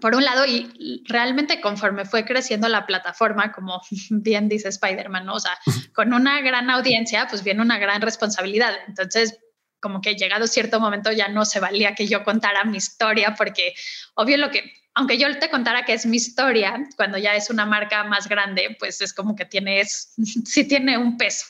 por 0.00 0.14
un 0.14 0.24
lado, 0.24 0.44
y 0.46 1.02
realmente 1.08 1.60
conforme 1.60 2.04
fue 2.04 2.24
creciendo 2.24 2.68
la 2.68 2.86
plataforma, 2.86 3.52
como 3.52 3.80
bien 4.10 4.48
dice 4.48 4.68
Spider-Man, 4.68 5.28
o 5.28 5.40
sea, 5.40 5.52
con 5.94 6.12
una 6.12 6.40
gran 6.40 6.70
audiencia, 6.70 7.26
pues 7.28 7.42
viene 7.42 7.62
una 7.62 7.78
gran 7.78 8.00
responsabilidad. 8.02 8.74
Entonces, 8.86 9.38
como 9.80 10.00
que 10.00 10.14
llegado 10.14 10.46
cierto 10.46 10.78
momento 10.78 11.10
ya 11.10 11.28
no 11.28 11.44
se 11.44 11.60
valía 11.60 11.94
que 11.94 12.06
yo 12.06 12.22
contara 12.24 12.64
mi 12.64 12.76
historia, 12.76 13.34
porque 13.36 13.74
obvio 14.14 14.36
lo 14.36 14.50
que, 14.50 14.72
aunque 14.94 15.18
yo 15.18 15.26
te 15.38 15.48
contara 15.48 15.84
que 15.84 15.94
es 15.94 16.06
mi 16.06 16.16
historia, 16.16 16.86
cuando 16.96 17.18
ya 17.18 17.34
es 17.34 17.50
una 17.50 17.66
marca 17.66 18.04
más 18.04 18.28
grande, 18.28 18.76
pues 18.78 19.00
es 19.00 19.14
como 19.14 19.34
que 19.34 19.44
tienes, 19.44 20.14
sí 20.44 20.64
tiene 20.64 20.98
un 20.98 21.16
peso. 21.16 21.46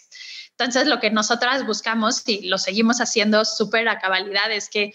Entonces, 0.60 0.86
lo 0.86 1.00
que 1.00 1.10
nosotras 1.10 1.64
buscamos 1.64 2.22
y 2.26 2.48
lo 2.48 2.58
seguimos 2.58 3.00
haciendo 3.00 3.44
súper 3.46 3.88
a 3.88 3.98
cabalidad 3.98 4.52
es 4.52 4.68
que 4.68 4.92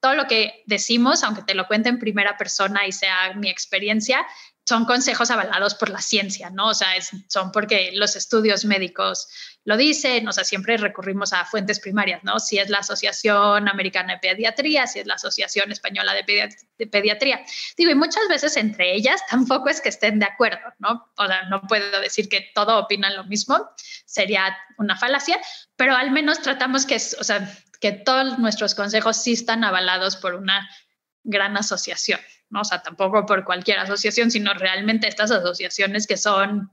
todo 0.00 0.14
lo 0.14 0.26
que 0.26 0.62
decimos, 0.66 1.24
aunque 1.24 1.42
te 1.42 1.54
lo 1.54 1.66
cuente 1.66 1.88
en 1.88 1.98
primera 1.98 2.36
persona 2.36 2.86
y 2.86 2.92
sea 2.92 3.34
mi 3.34 3.48
experiencia, 3.48 4.24
son 4.68 4.84
consejos 4.84 5.30
avalados 5.30 5.74
por 5.74 5.88
la 5.88 6.02
ciencia, 6.02 6.50
¿no? 6.50 6.68
O 6.68 6.74
sea, 6.74 6.88
son 7.26 7.52
porque 7.52 7.90
los 7.94 8.16
estudios 8.16 8.66
médicos 8.66 9.26
lo 9.64 9.78
dicen, 9.78 10.28
o 10.28 10.32
sea, 10.32 10.44
siempre 10.44 10.76
recurrimos 10.76 11.32
a 11.32 11.46
fuentes 11.46 11.80
primarias, 11.80 12.22
¿no? 12.22 12.38
Si 12.38 12.58
es 12.58 12.68
la 12.68 12.80
Asociación 12.80 13.66
Americana 13.66 14.12
de 14.12 14.18
Pediatría, 14.18 14.86
si 14.86 14.98
es 14.98 15.06
la 15.06 15.14
Asociación 15.14 15.72
Española 15.72 16.12
de, 16.12 16.86
Pediatría. 16.86 17.40
Digo, 17.78 17.92
y 17.92 17.94
muchas 17.94 18.28
veces 18.28 18.58
entre 18.58 18.94
ellas 18.94 19.22
tampoco 19.30 19.70
es 19.70 19.80
que 19.80 19.88
estén 19.88 20.18
de 20.18 20.26
acuerdo, 20.26 20.74
¿no? 20.78 21.10
O 21.16 21.26
sea, 21.26 21.44
no 21.44 21.62
puedo 21.62 22.02
decir 22.02 22.28
que 22.28 22.50
todo 22.54 22.76
opinan 22.76 23.16
lo 23.16 23.24
mismo, 23.24 23.70
sería 24.04 24.54
una 24.76 24.98
falacia, 24.98 25.40
pero 25.76 25.96
al 25.96 26.10
menos 26.10 26.42
tratamos 26.42 26.84
que, 26.84 26.96
o 26.96 27.24
sea, 27.24 27.50
que 27.80 27.92
todos 27.92 28.38
nuestros 28.38 28.74
consejos 28.74 29.16
sí 29.16 29.32
están 29.32 29.64
avalados 29.64 30.16
por 30.16 30.34
una 30.34 30.68
gran 31.24 31.56
asociación, 31.56 32.20
¿no? 32.50 32.60
O 32.60 32.64
sea, 32.64 32.82
tampoco 32.82 33.26
por 33.26 33.44
cualquier 33.44 33.78
asociación, 33.78 34.30
sino 34.30 34.54
realmente 34.54 35.08
estas 35.08 35.30
asociaciones 35.30 36.06
que 36.06 36.16
son 36.16 36.70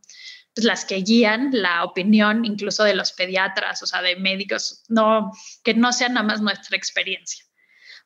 pues, 0.53 0.65
las 0.65 0.85
que 0.85 0.95
guían 0.95 1.49
la 1.51 1.83
opinión 1.83 2.45
incluso 2.45 2.83
de 2.83 2.95
los 2.95 3.11
pediatras, 3.11 3.83
o 3.83 3.85
sea, 3.85 4.01
de 4.01 4.15
médicos, 4.15 4.83
no, 4.87 5.31
que 5.63 5.73
no 5.73 5.91
sea 5.91 6.09
nada 6.09 6.25
más 6.25 6.41
nuestra 6.41 6.77
experiencia, 6.77 7.43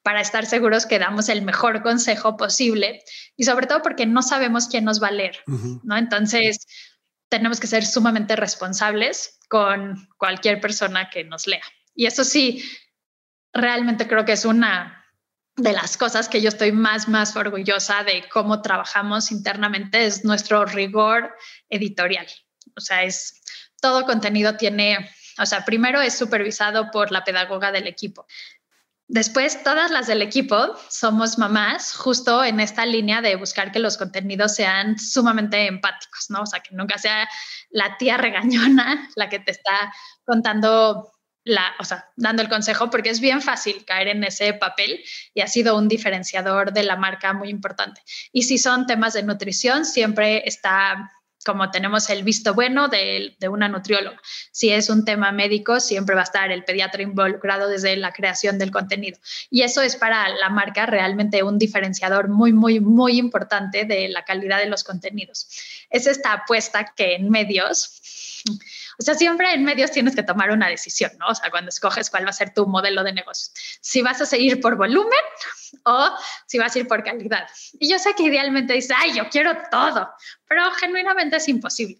para 0.02 0.22
estar 0.22 0.46
seguros 0.46 0.86
que 0.86 1.00
damos 1.00 1.30
el 1.30 1.44
mejor 1.44 1.84
consejo 1.84 2.38
posible 2.38 3.04
y 3.36 3.44
sobre 3.44 3.68
todo 3.68 3.82
porque 3.82 4.06
no 4.06 4.22
sabemos 4.24 4.68
quién 4.68 4.86
nos 4.86 5.02
va 5.02 5.10
a 5.10 5.12
leer, 5.12 5.38
¿no? 5.84 5.96
Entonces, 5.98 6.66
tenemos 7.30 7.60
que 7.60 7.68
ser 7.68 7.86
sumamente 7.86 8.36
responsables 8.36 9.38
con 9.48 10.08
cualquier 10.18 10.60
persona 10.60 11.10
que 11.10 11.24
nos 11.24 11.46
lea. 11.46 11.62
Y 11.94 12.08
eso 12.08 12.24
sí, 12.24 12.64
realmente 13.54 14.08
creo 14.08 14.26
que 14.26 14.32
es 14.32 14.46
una 14.46 14.99
de 15.62 15.74
las 15.74 15.98
cosas 15.98 16.30
que 16.30 16.42
yo 16.42 16.50
estoy 16.50 16.72
más, 16.72 17.08
más 17.08 17.36
orgullosa 17.36 18.04
de 18.04 18.28
cómo 18.30 18.62
trabajamos 18.62 19.32
internamente 19.32 20.06
es 20.06 20.24
nuestro 20.24 20.66
rigor 20.66 21.36
editorial. 21.70 22.28
O 22.76 22.82
sea, 22.82 23.04
es 23.04 23.42
todo 23.82 24.06
contenido 24.06 24.56
tiene, 24.56 25.10
o 25.38 25.46
sea, 25.46 25.66
primero 25.66 26.02
es 26.02 26.18
supervisado 26.18 26.92
por 26.92 27.12
la 27.12 27.24
pedagoga 27.24 27.72
del 27.72 27.88
equipo. 27.88 28.26
Después, 29.08 29.64
todas 29.64 29.90
las 29.90 30.06
del 30.06 30.22
equipo 30.22 30.78
somos 30.88 31.40
mamás, 31.40 31.96
justo 31.96 32.44
en 32.44 32.60
esta 32.60 32.86
línea 32.86 33.22
de 33.22 33.36
buscar 33.38 33.72
que 33.72 33.80
los 33.80 33.98
contenidos 33.98 34.54
sean 34.54 35.00
sumamente 35.00 35.66
empáticos, 35.66 36.30
¿no? 36.30 36.44
O 36.44 36.46
sea, 36.46 36.60
que 36.60 36.76
nunca 36.76 36.98
sea 37.00 37.28
la 37.72 37.98
tía 37.98 38.18
regañona 38.18 39.10
la 39.16 39.28
que 39.28 39.40
te 39.40 39.52
está 39.52 39.92
contando 40.26 41.12
dando 42.16 42.42
el 42.42 42.50
consejo, 42.50 42.90
porque 42.90 43.10
es 43.10 43.20
bien 43.20 43.42
fácil 43.42 43.86
caer 43.86 44.10
en 44.10 44.24
ese 44.24 44.54
papel 44.54 45.04
y 45.34 45.42
ha 45.42 45.48
sido 45.48 45.78
un 45.78 45.88
diferenciador 45.88 46.74
de 46.74 46.84
la 46.84 46.96
marca 46.96 47.34
muy 47.34 47.50
importante. 47.50 48.02
Y 48.32 48.44
si 48.44 48.58
son 48.58 48.86
temas 48.86 49.14
de 49.14 49.24
nutrición, 49.24 49.86
siempre 49.86 50.44
está 50.46 51.12
como 51.46 51.72
tenemos 51.72 52.10
el 52.10 52.24
visto 52.24 52.54
bueno 52.54 52.90
de, 52.90 53.36
de, 53.40 53.48
una 53.48 53.70
nutrióloga. 53.70 54.20
Si 54.52 54.70
es 54.70 54.90
un 54.90 55.06
tema 55.06 55.32
médico, 55.32 55.80
siempre 55.80 56.16
va 56.16 56.22
a 56.22 56.26
estar 56.26 56.52
el 56.52 56.66
pediatra 56.66 57.02
involucrado 57.02 57.70
desde 57.70 57.96
la 57.96 58.12
creación 58.12 58.58
del 58.58 58.72
contenido. 58.72 59.18
Y 59.50 59.62
eso 59.62 59.82
es 59.82 59.96
para 59.96 60.30
la 60.30 60.50
marca 60.50 60.86
realmente 60.86 61.42
un 61.44 61.58
diferenciador 61.58 62.28
muy, 62.28 62.52
muy, 62.52 62.80
muy 62.80 63.18
importante 63.18 63.86
de 63.86 64.10
la 64.10 64.26
calidad 64.26 64.60
de 64.60 64.68
los 64.68 64.84
contenidos. 64.84 65.48
Es 65.90 66.08
esta 66.08 66.34
apuesta 66.34 66.94
que 66.96 67.16
en 67.16 67.30
medios 67.30 68.02
o 69.00 69.02
sea, 69.02 69.16
siempre 69.16 69.54
en 69.54 69.64
medios 69.64 69.92
tienes 69.92 70.14
que 70.14 70.24
tomar 70.24 70.52
una 70.52 70.68
decisión, 70.68 71.12
¿no? 71.20 71.28
O 71.28 71.36
sea, 71.36 71.50
cuando 71.50 71.70
escoges 71.70 72.10
cuál 72.10 72.26
va 72.26 72.32
a 72.32 72.34
ser 72.34 72.54
tu 72.54 72.68
modelo 72.68 73.02
de 73.02 73.14
negocio. 73.14 73.54
Si 73.80 74.02
vas 74.02 74.20
a 74.20 74.26
seguir 74.26 74.60
por 74.60 74.76
volumen 74.76 75.20
o 75.86 76.10
si 76.48 76.58
vas 76.58 76.76
a 76.76 76.80
ir 76.80 76.88
por 76.88 77.02
calidad. 77.02 77.48
Y 77.80 77.90
yo 77.90 77.98
sé 77.98 78.14
que 78.14 78.24
idealmente 78.24 78.74
dices, 78.74 78.92
ay, 79.00 79.14
yo 79.16 79.30
quiero 79.30 79.58
todo, 79.72 80.10
pero 80.50 80.70
genuinamente 80.72 81.38
es 81.38 81.48
imposible. 81.48 81.98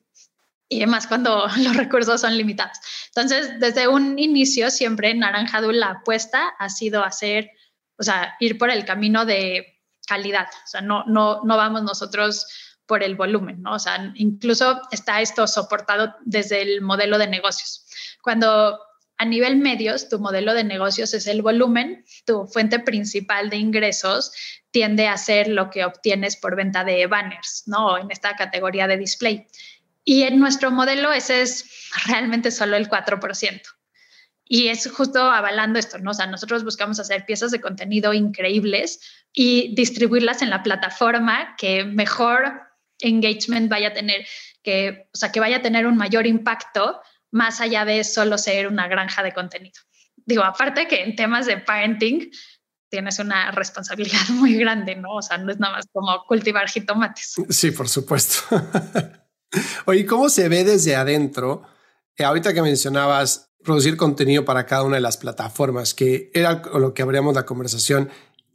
Y 0.68 0.84
además 0.84 1.08
cuando 1.08 1.48
los 1.58 1.78
recursos 1.78 2.20
son 2.20 2.38
limitados. 2.38 2.78
Entonces, 3.08 3.58
desde 3.62 3.88
un 3.88 4.20
inicio, 4.20 4.70
siempre 4.70 5.12
en 5.12 5.20
Naranjado 5.20 5.72
la 5.72 5.92
apuesta 5.92 6.50
ha 6.60 6.68
sido 6.68 7.06
hacer, 7.06 7.50
o 7.98 8.04
sea, 8.04 8.36
ir 8.42 8.58
por 8.58 8.72
el 8.72 8.84
camino 8.84 9.26
de 9.26 9.80
calidad. 10.06 10.48
O 10.66 10.68
sea, 10.68 10.82
no, 10.82 11.06
no, 11.06 11.44
no 11.46 11.56
vamos 11.56 11.84
nosotros 11.84 12.46
por 12.90 13.04
el 13.04 13.16
volumen, 13.16 13.62
¿no? 13.62 13.76
O 13.76 13.80
sea, 13.80 14.12
incluso 14.16 14.82
está 14.92 15.22
esto 15.22 15.46
soportado 15.46 16.16
desde 16.26 16.64
el 16.64 16.82
modelo 16.82 17.20
de 17.20 17.28
negocios. 17.28 17.86
Cuando 18.24 18.80
a 19.20 19.26
nivel 19.26 19.58
medios, 19.58 20.10
tu 20.10 20.18
modelo 20.18 20.56
de 20.56 20.64
negocios 20.64 21.14
es 21.14 21.28
el 21.28 21.44
volumen, 21.44 22.04
tu 22.26 22.48
fuente 22.48 22.80
principal 22.80 23.52
de 23.52 23.58
ingresos 23.58 24.32
tiende 24.72 25.08
a 25.08 25.18
ser 25.18 25.50
lo 25.50 25.70
que 25.70 25.86
obtienes 25.86 26.36
por 26.36 26.56
venta 26.56 26.84
de 26.84 27.06
banners, 27.06 27.64
¿no? 27.68 28.00
En 28.00 28.10
esta 28.10 28.36
categoría 28.36 28.88
de 28.88 28.98
display. 28.98 29.46
Y 30.04 30.24
en 30.24 30.40
nuestro 30.40 30.72
modelo 30.72 31.12
ese 31.12 31.44
es 31.44 31.92
realmente 32.08 32.50
solo 32.50 32.76
el 32.76 32.90
4%. 32.90 33.62
Y 34.46 34.70
es 34.70 34.90
justo 34.92 35.22
avalando 35.22 35.78
esto, 35.78 36.00
¿no? 36.00 36.10
O 36.10 36.14
sea, 36.16 36.26
nosotros 36.26 36.64
buscamos 36.64 37.00
hacer 37.00 37.24
piezas 37.28 37.52
de 37.52 37.62
contenido 37.62 38.14
increíbles 38.14 39.00
y 39.32 39.76
distribuirlas 39.76 40.42
en 40.42 40.50
la 40.50 40.64
plataforma 40.64 41.56
que 41.56 41.84
mejor 41.84 42.69
engagement 43.02 43.70
vaya 43.70 43.90
a 43.90 43.94
tener, 43.94 44.26
que, 44.64 45.08
o 45.14 45.18
sea, 45.18 45.32
que 45.32 45.40
vaya 45.40 45.58
a 45.58 45.62
tener 45.62 45.86
un 45.88 45.98
mayor 45.98 46.28
impacto 46.28 47.02
más 47.32 47.62
allá 47.62 47.86
de 47.86 48.04
solo 48.04 48.38
ser 48.38 48.68
una 48.68 48.88
granja 48.88 49.24
de 49.24 49.34
contenido. 49.34 49.80
Digo, 50.26 50.44
aparte 50.44 50.88
que 50.88 51.04
en 51.04 51.16
temas 51.16 51.46
de 51.46 51.58
parenting 51.58 52.32
tienes 52.90 53.20
una 53.20 53.52
responsabilidad 53.52 54.28
muy 54.30 54.56
grande, 54.56 54.96
¿no? 54.96 55.16
O 55.16 55.22
sea, 55.22 55.38
no 55.38 55.52
es 55.52 55.60
nada 55.60 55.78
más 55.78 55.86
como 55.92 56.26
cultivar 56.26 56.70
jitomates. 56.70 57.36
Sí, 57.50 57.72
por 57.72 57.88
supuesto. 57.88 58.44
Oye, 59.86 60.06
¿cómo 60.06 60.30
se 60.30 60.50
ve 60.50 60.64
desde 60.64 60.96
adentro? 60.96 61.64
Eh, 62.16 62.24
ahorita 62.24 62.54
que 62.54 62.62
mencionabas 62.62 63.52
producir 63.64 63.98
contenido 63.98 64.46
para 64.46 64.66
cada 64.66 64.84
una 64.84 64.96
de 64.96 65.02
las 65.02 65.18
plataformas, 65.18 65.94
que 65.94 66.32
era 66.34 66.62
lo 66.74 66.94
que 66.94 67.02
abríamos 67.02 67.34
la 67.36 67.46
conversación, 67.46 68.10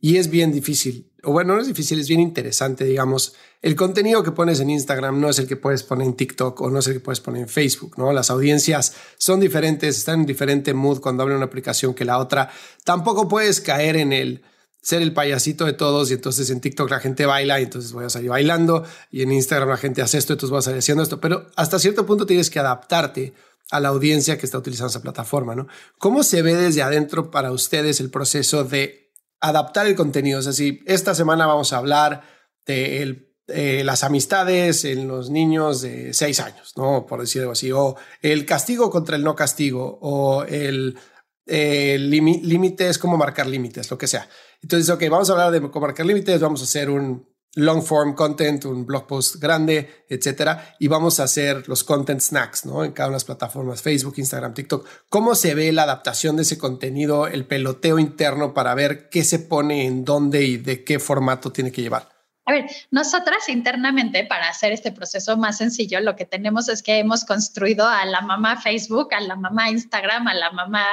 y 0.05 0.19
es 0.19 0.29
bien 0.29 0.53
difícil, 0.53 1.11
o 1.23 1.33
bueno, 1.33 1.55
no 1.55 1.63
es 1.63 1.67
difícil, 1.67 1.99
es 1.99 2.09
bien 2.09 2.21
interesante, 2.21 2.85
digamos, 2.85 3.37
el 3.63 3.75
contenido 3.75 4.23
que 4.23 4.33
pones 4.33 4.61
en 4.61 4.69
Instagram 4.69 5.19
no 5.19 5.31
es 5.31 5.39
el 5.39 5.47
que 5.49 5.57
puedes 5.57 5.83
poner 5.83 6.07
en 6.07 6.13
TikTok 6.13 6.61
o 6.61 6.69
no 6.69 6.81
es 6.81 6.87
el 6.89 6.93
que 6.93 7.01
puedes 7.01 7.21
poner 7.21 7.41
en 7.41 7.49
Facebook, 7.49 7.95
¿no? 7.97 8.13
Las 8.13 8.29
audiencias 8.29 8.93
son 9.17 9.41
diferentes, 9.41 9.97
están 9.97 10.21
en 10.21 10.27
diferente 10.27 10.75
mood 10.75 11.01
cuando 11.01 11.23
abren 11.23 11.39
una 11.39 11.47
aplicación 11.47 11.95
que 11.95 12.05
la 12.05 12.19
otra. 12.19 12.51
Tampoco 12.85 13.29
puedes 13.29 13.63
caer 13.63 13.97
en 13.97 14.13
el 14.13 14.43
ser 14.83 15.01
el 15.01 15.15
payasito 15.15 15.65
de 15.65 15.73
todos 15.73 16.11
y 16.11 16.13
entonces 16.13 16.51
en 16.51 16.61
TikTok 16.61 16.91
la 16.91 17.01
gente 17.01 17.25
baila 17.25 17.59
y 17.61 17.63
entonces 17.63 17.93
voy 17.93 18.05
a 18.05 18.11
salir 18.11 18.29
bailando 18.29 18.85
y 19.11 19.23
en 19.23 19.33
Instagram 19.33 19.71
la 19.71 19.79
gente 19.79 20.03
hace 20.03 20.19
esto, 20.19 20.35
entonces 20.35 20.51
voy 20.51 20.59
a 20.59 20.63
salir 20.63 20.81
haciendo 20.81 21.03
esto, 21.03 21.19
pero 21.19 21.47
hasta 21.57 21.79
cierto 21.79 22.05
punto 22.05 22.27
tienes 22.27 22.51
que 22.51 22.59
adaptarte 22.59 23.33
a 23.71 23.81
la 23.81 23.89
audiencia 23.89 24.37
que 24.37 24.45
está 24.45 24.59
utilizando 24.59 24.91
esa 24.91 25.01
plataforma, 25.01 25.55
¿no? 25.55 25.67
¿Cómo 25.97 26.23
se 26.25 26.43
ve 26.43 26.55
desde 26.55 26.83
adentro 26.83 27.31
para 27.31 27.53
ustedes 27.53 28.01
el 28.01 28.11
proceso 28.11 28.65
de 28.65 29.04
adaptar 29.49 29.87
el 29.87 29.95
contenido. 29.95 30.39
Es 30.39 30.47
decir, 30.47 30.83
esta 30.87 31.15
semana 31.15 31.47
vamos 31.47 31.73
a 31.73 31.79
hablar 31.79 32.23
de 32.67 33.29
eh, 33.49 33.83
las 33.85 34.05
amistades 34.05 34.85
en 34.85 35.07
los 35.07 35.31
niños 35.31 35.83
de 35.83 36.15
seis 36.15 36.41
años, 36.41 36.73
¿no? 36.77 37.05
Por 37.07 37.21
decirlo 37.21 37.51
así, 37.53 37.71
o 37.73 37.97
el 38.23 38.47
castigo 38.47 38.91
contra 38.91 39.17
el 39.17 39.25
no 39.25 39.35
castigo, 39.35 39.99
o 40.01 40.45
el, 40.45 40.99
límites, 41.47 42.99
cómo 42.99 43.19
marcar 43.19 43.47
límites, 43.47 43.91
lo 43.91 43.99
que 43.99 44.07
sea. 44.07 44.29
Entonces, 44.63 44.89
ok, 44.89 45.03
vamos 45.11 45.29
a 45.29 45.33
hablar 45.35 45.53
de 45.53 45.61
cómo 45.71 45.87
marcar 45.87 46.07
límites, 46.07 46.41
vamos 46.41 46.63
a 46.63 46.65
hacer 46.65 46.89
un, 46.89 47.29
long 47.55 47.83
form 47.83 48.15
content, 48.15 48.65
un 48.65 48.85
blog 48.85 49.07
post 49.07 49.37
grande, 49.37 50.05
etcétera, 50.09 50.77
y 50.79 50.89
vamos 50.89 51.21
a 51.21 51.25
hacer 51.25 51.69
los 51.69 51.85
content 51.85 52.21
snacks, 52.21 52.67
¿no? 52.67 52.85
En 52.85 52.93
cada 52.93 53.09
una 53.09 53.15
de 53.15 53.17
las 53.17 53.25
plataformas, 53.25 53.83
Facebook, 53.83 54.15
Instagram, 54.17 54.55
TikTok. 54.55 54.87
¿Cómo 55.09 55.35
se 55.35 55.55
ve 55.55 55.73
la 55.73 55.85
adaptación 55.85 56.37
de 56.37 56.43
ese 56.43 56.59
contenido, 56.59 57.27
el 57.27 57.47
peloteo 57.47 57.99
interno 57.99 58.55
para 58.55 58.75
ver 58.75 59.09
qué 59.09 59.25
se 59.25 59.39
pone 59.39 59.87
en 59.87 60.05
dónde 60.05 60.45
y 60.45 60.57
de 60.57 60.85
qué 60.85 60.99
formato 60.99 61.53
tiene 61.53 61.73
que 61.73 61.83
llevar? 61.83 62.15
A 62.47 62.53
ver, 62.53 62.67
nosotras 62.91 63.49
internamente, 63.49 64.27
para 64.27 64.49
hacer 64.51 64.73
este 64.73 64.93
proceso 64.93 65.39
más 65.39 65.57
sencillo, 65.57 66.01
lo 66.01 66.15
que 66.15 66.27
tenemos 66.27 66.69
es 66.69 66.83
que 66.83 66.99
hemos 66.99 67.25
construido 67.25 67.89
a 67.89 68.05
la 68.05 68.21
mamá 68.21 68.61
Facebook, 68.61 69.15
a 69.15 69.21
la 69.21 69.35
mamá 69.35 69.71
Instagram, 69.71 70.29
a 70.29 70.35
la 70.35 70.51
mamá 70.51 70.85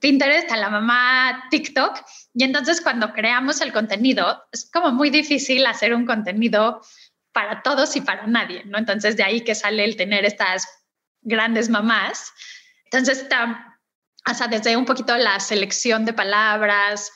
Pinterest, 0.00 0.50
a 0.50 0.56
la 0.56 0.70
mamá 0.70 1.44
TikTok. 1.50 2.00
Y 2.34 2.44
entonces 2.44 2.80
cuando 2.80 3.12
creamos 3.12 3.60
el 3.60 3.72
contenido, 3.72 4.42
es 4.52 4.68
como 4.72 4.90
muy 4.90 5.10
difícil 5.10 5.66
hacer 5.66 5.94
un 5.94 6.06
contenido 6.06 6.80
para 7.32 7.62
todos 7.62 7.94
y 7.96 8.00
para 8.00 8.26
nadie, 8.26 8.64
¿no? 8.64 8.78
Entonces 8.78 9.16
de 9.16 9.22
ahí 9.22 9.42
que 9.42 9.54
sale 9.54 9.84
el 9.84 9.96
tener 9.96 10.24
estas 10.24 10.66
grandes 11.22 11.68
mamás. 11.68 12.32
Entonces 12.84 13.22
está, 13.22 13.78
o 14.28 14.34
sea, 14.34 14.48
desde 14.48 14.76
un 14.76 14.84
poquito 14.84 15.16
la 15.16 15.38
selección 15.38 16.04
de 16.04 16.12
palabras, 16.12 17.12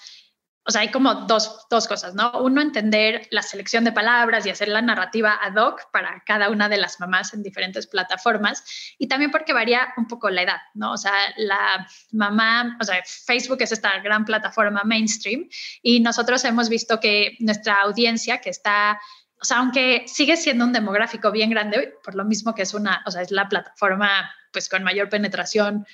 o 0.66 0.70
sea, 0.70 0.80
hay 0.80 0.90
como 0.90 1.14
dos, 1.26 1.66
dos, 1.68 1.86
cosas, 1.86 2.14
¿no? 2.14 2.32
Uno, 2.40 2.62
entender 2.62 3.28
la 3.30 3.42
selección 3.42 3.84
de 3.84 3.92
palabras 3.92 4.46
y 4.46 4.50
hacer 4.50 4.68
la 4.68 4.80
narrativa 4.80 5.38
ad 5.42 5.56
hoc 5.56 5.90
para 5.92 6.22
cada 6.24 6.48
una 6.48 6.68
de 6.70 6.78
las 6.78 7.00
mamás 7.00 7.34
en 7.34 7.42
diferentes 7.42 7.86
plataformas 7.86 8.64
y 8.98 9.06
también 9.08 9.30
porque 9.30 9.52
varía 9.52 9.92
un 9.98 10.06
poco 10.06 10.30
la 10.30 10.42
edad, 10.42 10.60
¿no? 10.72 10.92
O 10.92 10.96
sea, 10.96 11.12
la 11.36 11.86
mamá, 12.12 12.78
o 12.80 12.84
sea, 12.84 13.02
Facebook 13.04 13.58
es 13.60 13.72
esta 13.72 13.98
gran 13.98 14.24
plataforma 14.24 14.84
mainstream 14.84 15.48
y 15.82 16.00
nosotros 16.00 16.42
hemos 16.44 16.70
visto 16.70 16.98
que 16.98 17.36
nuestra 17.40 17.74
audiencia 17.82 18.40
que 18.40 18.50
está 18.50 18.98
o 19.40 19.46
sea, 19.46 19.58
aunque 19.58 20.04
sigue 20.06 20.38
siendo 20.38 20.64
un 20.64 20.72
demográfico 20.72 21.30
bien 21.30 21.50
grande, 21.50 21.92
por 22.02 22.14
lo 22.14 22.24
mismo 22.24 22.54
que 22.54 22.62
es 22.62 22.72
una, 22.72 23.02
o 23.04 23.10
sea, 23.10 23.20
es 23.20 23.30
la 23.30 23.46
plataforma 23.46 24.34
pues 24.54 24.70
con 24.70 24.82
mayor 24.82 25.10
penetración 25.10 25.86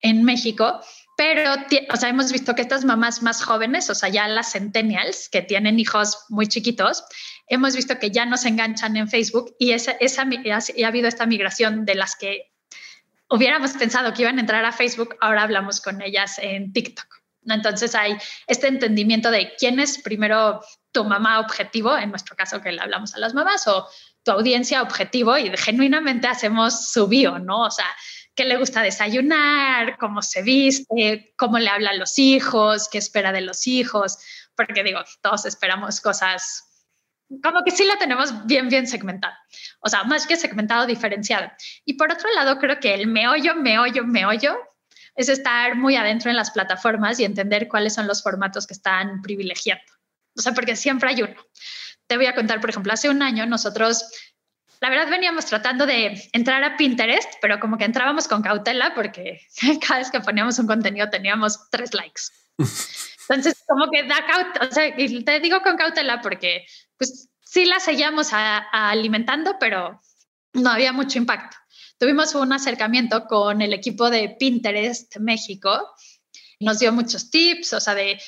en 0.00 0.24
México, 0.24 0.80
pero, 1.16 1.54
o 1.92 1.96
sea, 1.96 2.10
hemos 2.10 2.30
visto 2.30 2.54
que 2.54 2.62
estas 2.62 2.84
mamás 2.84 3.22
más 3.22 3.42
jóvenes, 3.42 3.88
o 3.88 3.94
sea, 3.94 4.10
ya 4.10 4.28
las 4.28 4.52
centennials 4.52 5.30
que 5.30 5.40
tienen 5.40 5.80
hijos 5.80 6.26
muy 6.28 6.46
chiquitos, 6.46 7.04
hemos 7.48 7.74
visto 7.74 7.98
que 7.98 8.10
ya 8.10 8.26
no 8.26 8.36
se 8.36 8.48
enganchan 8.48 8.96
en 8.96 9.08
Facebook 9.08 9.56
y 9.58 9.72
esa, 9.72 9.92
esa, 9.92 10.22
ha 10.22 10.86
habido 10.86 11.08
esta 11.08 11.24
migración 11.24 11.86
de 11.86 11.94
las 11.94 12.16
que 12.16 12.52
hubiéramos 13.30 13.72
pensado 13.72 14.12
que 14.12 14.22
iban 14.22 14.36
a 14.36 14.42
entrar 14.42 14.64
a 14.66 14.72
Facebook, 14.72 15.16
ahora 15.20 15.42
hablamos 15.42 15.80
con 15.80 16.02
ellas 16.02 16.38
en 16.38 16.72
TikTok. 16.72 17.06
Entonces 17.48 17.94
hay 17.94 18.16
este 18.46 18.68
entendimiento 18.68 19.30
de 19.30 19.54
quién 19.58 19.80
es 19.80 20.02
primero 20.02 20.60
tu 20.92 21.04
mamá 21.04 21.40
objetivo, 21.40 21.96
en 21.96 22.10
nuestro 22.10 22.36
caso 22.36 22.60
que 22.60 22.72
le 22.72 22.80
hablamos 22.80 23.14
a 23.14 23.18
las 23.18 23.34
mamás, 23.34 23.66
o 23.68 23.88
tu 24.22 24.32
audiencia 24.32 24.82
objetivo 24.82 25.38
y 25.38 25.56
genuinamente 25.56 26.26
hacemos 26.26 26.90
su 26.90 27.06
bio, 27.06 27.38
¿no? 27.38 27.62
O 27.62 27.70
sea, 27.70 27.86
qué 28.36 28.44
le 28.44 28.56
gusta 28.58 28.82
desayunar, 28.82 29.96
cómo 29.98 30.22
se 30.22 30.42
viste, 30.42 31.34
cómo 31.36 31.58
le 31.58 31.68
habla 31.68 31.90
a 31.90 31.94
los 31.94 32.18
hijos, 32.18 32.88
qué 32.88 32.98
espera 32.98 33.32
de 33.32 33.40
los 33.40 33.66
hijos, 33.66 34.18
porque 34.54 34.84
digo, 34.84 35.00
todos 35.22 35.46
esperamos 35.46 36.00
cosas 36.00 36.62
como 37.42 37.64
que 37.64 37.70
sí 37.72 37.84
la 37.84 37.98
tenemos 37.98 38.46
bien, 38.46 38.68
bien 38.68 38.86
segmentada. 38.86 39.36
O 39.80 39.88
sea, 39.88 40.04
más 40.04 40.26
que 40.26 40.36
segmentado, 40.36 40.86
diferenciado. 40.86 41.50
Y 41.84 41.94
por 41.94 42.12
otro 42.12 42.32
lado, 42.34 42.58
creo 42.58 42.78
que 42.78 42.94
el 42.94 43.08
meollo, 43.08 43.56
meollo, 43.56 44.04
meollo 44.04 44.56
es 45.16 45.28
estar 45.28 45.74
muy 45.74 45.96
adentro 45.96 46.30
en 46.30 46.36
las 46.36 46.50
plataformas 46.50 47.18
y 47.18 47.24
entender 47.24 47.68
cuáles 47.68 47.94
son 47.94 48.06
los 48.06 48.22
formatos 48.22 48.66
que 48.66 48.74
están 48.74 49.22
privilegiando. 49.22 49.84
O 50.36 50.42
sea, 50.42 50.52
porque 50.52 50.76
siempre 50.76 51.08
hay 51.08 51.22
uno. 51.22 51.34
Te 52.06 52.16
voy 52.16 52.26
a 52.26 52.34
contar, 52.34 52.60
por 52.60 52.70
ejemplo, 52.70 52.92
hace 52.92 53.08
un 53.08 53.22
año 53.22 53.46
nosotros 53.46 54.04
la 54.80 54.90
verdad 54.90 55.08
veníamos 55.08 55.46
tratando 55.46 55.86
de 55.86 56.28
entrar 56.32 56.62
a 56.64 56.76
Pinterest, 56.76 57.34
pero 57.40 57.58
como 57.60 57.78
que 57.78 57.84
entrábamos 57.84 58.28
con 58.28 58.42
cautela 58.42 58.94
porque 58.94 59.40
cada 59.86 60.00
vez 60.00 60.10
que 60.10 60.20
poníamos 60.20 60.58
un 60.58 60.66
contenido 60.66 61.08
teníamos 61.10 61.70
tres 61.70 61.94
likes. 61.94 62.22
Entonces, 63.28 63.62
como 63.66 63.90
que 63.90 64.04
da 64.04 64.24
cautela, 64.26 64.68
o 64.68 64.72
sea, 64.72 64.86
y 64.96 65.24
te 65.24 65.40
digo 65.40 65.60
con 65.62 65.76
cautela 65.76 66.20
porque 66.20 66.66
pues 66.96 67.28
sí 67.40 67.64
la 67.64 67.80
seguíamos 67.80 68.28
alimentando, 68.32 69.56
pero 69.58 70.00
no 70.52 70.70
había 70.70 70.92
mucho 70.92 71.18
impacto. 71.18 71.56
Tuvimos 71.98 72.34
un 72.34 72.52
acercamiento 72.52 73.24
con 73.26 73.62
el 73.62 73.72
equipo 73.72 74.10
de 74.10 74.36
Pinterest 74.38 75.16
México, 75.18 75.94
nos 76.60 76.78
dio 76.78 76.92
muchos 76.92 77.30
tips, 77.30 77.72
o 77.72 77.80
sea, 77.80 77.94
de 77.94 78.20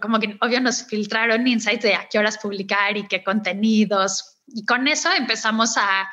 como 0.00 0.20
que 0.20 0.36
obvio 0.40 0.60
nos 0.60 0.84
filtraron 0.84 1.46
insights 1.46 1.82
de 1.82 1.94
a 1.94 2.08
qué 2.08 2.18
horas 2.18 2.38
publicar 2.38 2.96
y 2.96 3.06
qué 3.08 3.24
contenidos, 3.24 4.37
y 4.54 4.64
con 4.64 4.88
eso 4.88 5.12
empezamos 5.12 5.76
a 5.76 6.10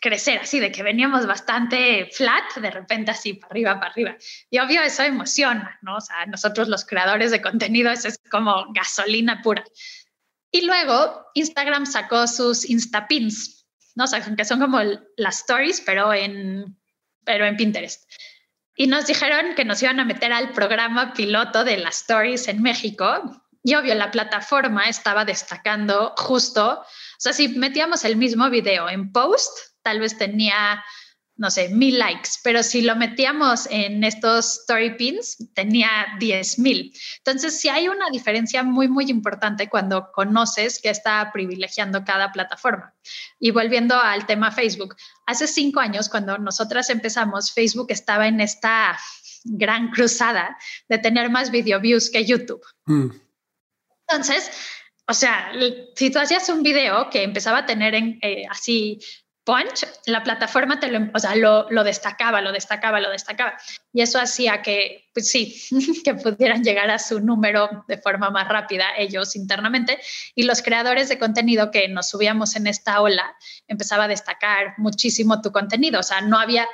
crecer 0.00 0.38
así, 0.40 0.60
de 0.60 0.70
que 0.70 0.82
veníamos 0.82 1.26
bastante 1.26 2.08
flat, 2.12 2.54
de 2.56 2.70
repente 2.70 3.10
así, 3.10 3.34
para 3.34 3.50
arriba, 3.50 3.74
para 3.80 3.92
arriba. 3.92 4.16
Y 4.50 4.58
obvio 4.58 4.82
eso 4.82 5.02
emociona, 5.02 5.78
¿no? 5.82 5.96
O 5.96 6.00
sea, 6.00 6.26
nosotros 6.26 6.68
los 6.68 6.84
creadores 6.84 7.30
de 7.30 7.42
contenido, 7.42 7.90
eso 7.90 8.08
es 8.08 8.18
como 8.30 8.72
gasolina 8.72 9.40
pura. 9.42 9.64
Y 10.50 10.62
luego 10.66 11.26
Instagram 11.34 11.86
sacó 11.86 12.26
sus 12.26 12.68
Instapins, 12.68 13.66
¿no? 13.94 14.04
O 14.04 14.06
sea, 14.06 14.20
que 14.20 14.44
son 14.44 14.60
como 14.60 14.80
las 15.16 15.40
stories, 15.40 15.80
pero 15.80 16.12
en, 16.12 16.78
pero 17.24 17.46
en 17.46 17.56
Pinterest. 17.56 18.04
Y 18.76 18.86
nos 18.86 19.06
dijeron 19.06 19.54
que 19.54 19.64
nos 19.64 19.82
iban 19.82 19.98
a 20.00 20.04
meter 20.04 20.32
al 20.32 20.52
programa 20.52 21.14
piloto 21.14 21.64
de 21.64 21.78
las 21.78 22.02
stories 22.02 22.48
en 22.48 22.62
México. 22.62 23.42
Y 23.64 23.74
obvio, 23.74 23.94
la 23.94 24.10
plataforma 24.10 24.88
estaba 24.88 25.24
destacando 25.24 26.14
justo 26.18 26.84
o 27.16 27.20
sea, 27.20 27.32
si 27.32 27.48
metíamos 27.48 28.04
el 28.04 28.16
mismo 28.16 28.50
video 28.50 28.88
en 28.88 29.12
post, 29.12 29.50
tal 29.82 30.00
vez 30.00 30.18
tenía, 30.18 30.84
no 31.36 31.50
sé, 31.50 31.68
mil 31.70 31.98
likes, 31.98 32.30
pero 32.42 32.62
si 32.62 32.82
lo 32.82 32.94
metíamos 32.96 33.66
en 33.70 34.04
estos 34.04 34.60
story 34.60 34.96
pins, 34.96 35.36
tenía 35.54 35.88
diez 36.18 36.58
mil. 36.58 36.92
Entonces, 37.18 37.58
sí 37.58 37.68
hay 37.68 37.88
una 37.88 38.10
diferencia 38.10 38.62
muy, 38.62 38.88
muy 38.88 39.10
importante 39.10 39.68
cuando 39.68 40.10
conoces 40.12 40.80
que 40.80 40.90
está 40.90 41.30
privilegiando 41.32 42.04
cada 42.04 42.32
plataforma. 42.32 42.94
Y 43.38 43.50
volviendo 43.50 43.96
al 43.98 44.26
tema 44.26 44.52
Facebook, 44.52 44.96
hace 45.26 45.46
cinco 45.46 45.80
años, 45.80 46.08
cuando 46.08 46.36
nosotras 46.38 46.90
empezamos, 46.90 47.52
Facebook 47.52 47.86
estaba 47.90 48.26
en 48.26 48.40
esta 48.40 48.98
gran 49.44 49.90
cruzada 49.90 50.56
de 50.88 50.98
tener 50.98 51.30
más 51.30 51.50
video 51.50 51.80
views 51.80 52.10
que 52.10 52.24
YouTube. 52.24 52.62
Mm. 52.86 53.10
Entonces, 54.08 54.50
o 55.08 55.14
sea, 55.14 55.52
si 55.94 56.10
tú 56.10 56.18
hacías 56.18 56.48
un 56.48 56.62
video 56.62 57.08
que 57.10 57.22
empezaba 57.22 57.58
a 57.58 57.66
tener 57.66 57.94
en, 57.94 58.18
eh, 58.22 58.44
así 58.50 58.98
punch, 59.46 59.86
la 60.06 60.24
plataforma 60.24 60.80
te 60.80 60.90
lo, 60.90 61.08
o 61.14 61.18
sea, 61.20 61.36
lo, 61.36 61.84
destacaba, 61.84 62.40
lo 62.40 62.50
destacaba, 62.50 62.98
lo 62.98 63.10
destacaba. 63.10 63.56
Y 63.92 64.02
eso 64.02 64.18
hacía 64.18 64.60
que, 64.60 65.08
pues 65.14 65.30
sí, 65.30 65.56
que 66.04 66.14
pudieran 66.14 66.64
llegar 66.64 66.90
a 66.90 66.98
su 66.98 67.20
número 67.20 67.84
de 67.86 67.98
forma 67.98 68.30
más 68.30 68.48
rápida 68.48 68.86
ellos 68.98 69.36
internamente. 69.36 70.00
Y 70.34 70.42
los 70.42 70.62
creadores 70.62 71.08
de 71.08 71.20
contenido 71.20 71.70
que 71.70 71.86
nos 71.86 72.10
subíamos 72.10 72.56
en 72.56 72.66
esta 72.66 73.00
ola, 73.00 73.36
empezaba 73.68 74.04
a 74.04 74.08
destacar 74.08 74.74
muchísimo 74.78 75.40
tu 75.40 75.52
contenido. 75.52 76.00
O 76.00 76.04
sea, 76.04 76.20
no 76.20 76.38
había... 76.38 76.66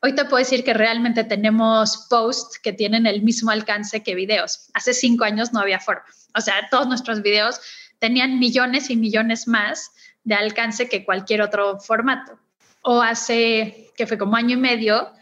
Hoy 0.00 0.14
te 0.14 0.24
puedo 0.24 0.38
decir 0.38 0.62
que 0.62 0.74
realmente 0.74 1.24
tenemos 1.24 2.06
posts 2.08 2.60
que 2.60 2.72
tienen 2.72 3.06
el 3.06 3.22
mismo 3.22 3.50
alcance 3.50 4.02
que 4.04 4.14
videos. 4.14 4.70
Hace 4.74 4.94
cinco 4.94 5.24
años 5.24 5.52
no 5.52 5.58
había 5.58 5.80
forma. 5.80 6.04
O 6.36 6.40
sea, 6.40 6.68
todos 6.70 6.86
nuestros 6.86 7.20
videos 7.20 7.60
tenían 7.98 8.38
millones 8.38 8.90
y 8.90 8.96
millones 8.96 9.48
más 9.48 9.90
de 10.22 10.36
alcance 10.36 10.88
que 10.88 11.04
cualquier 11.04 11.42
otro 11.42 11.80
formato. 11.80 12.38
O 12.82 13.02
hace, 13.02 13.92
que 13.96 14.06
fue 14.06 14.18
como 14.18 14.36
año 14.36 14.56
y 14.56 14.60
medio, 14.60 15.12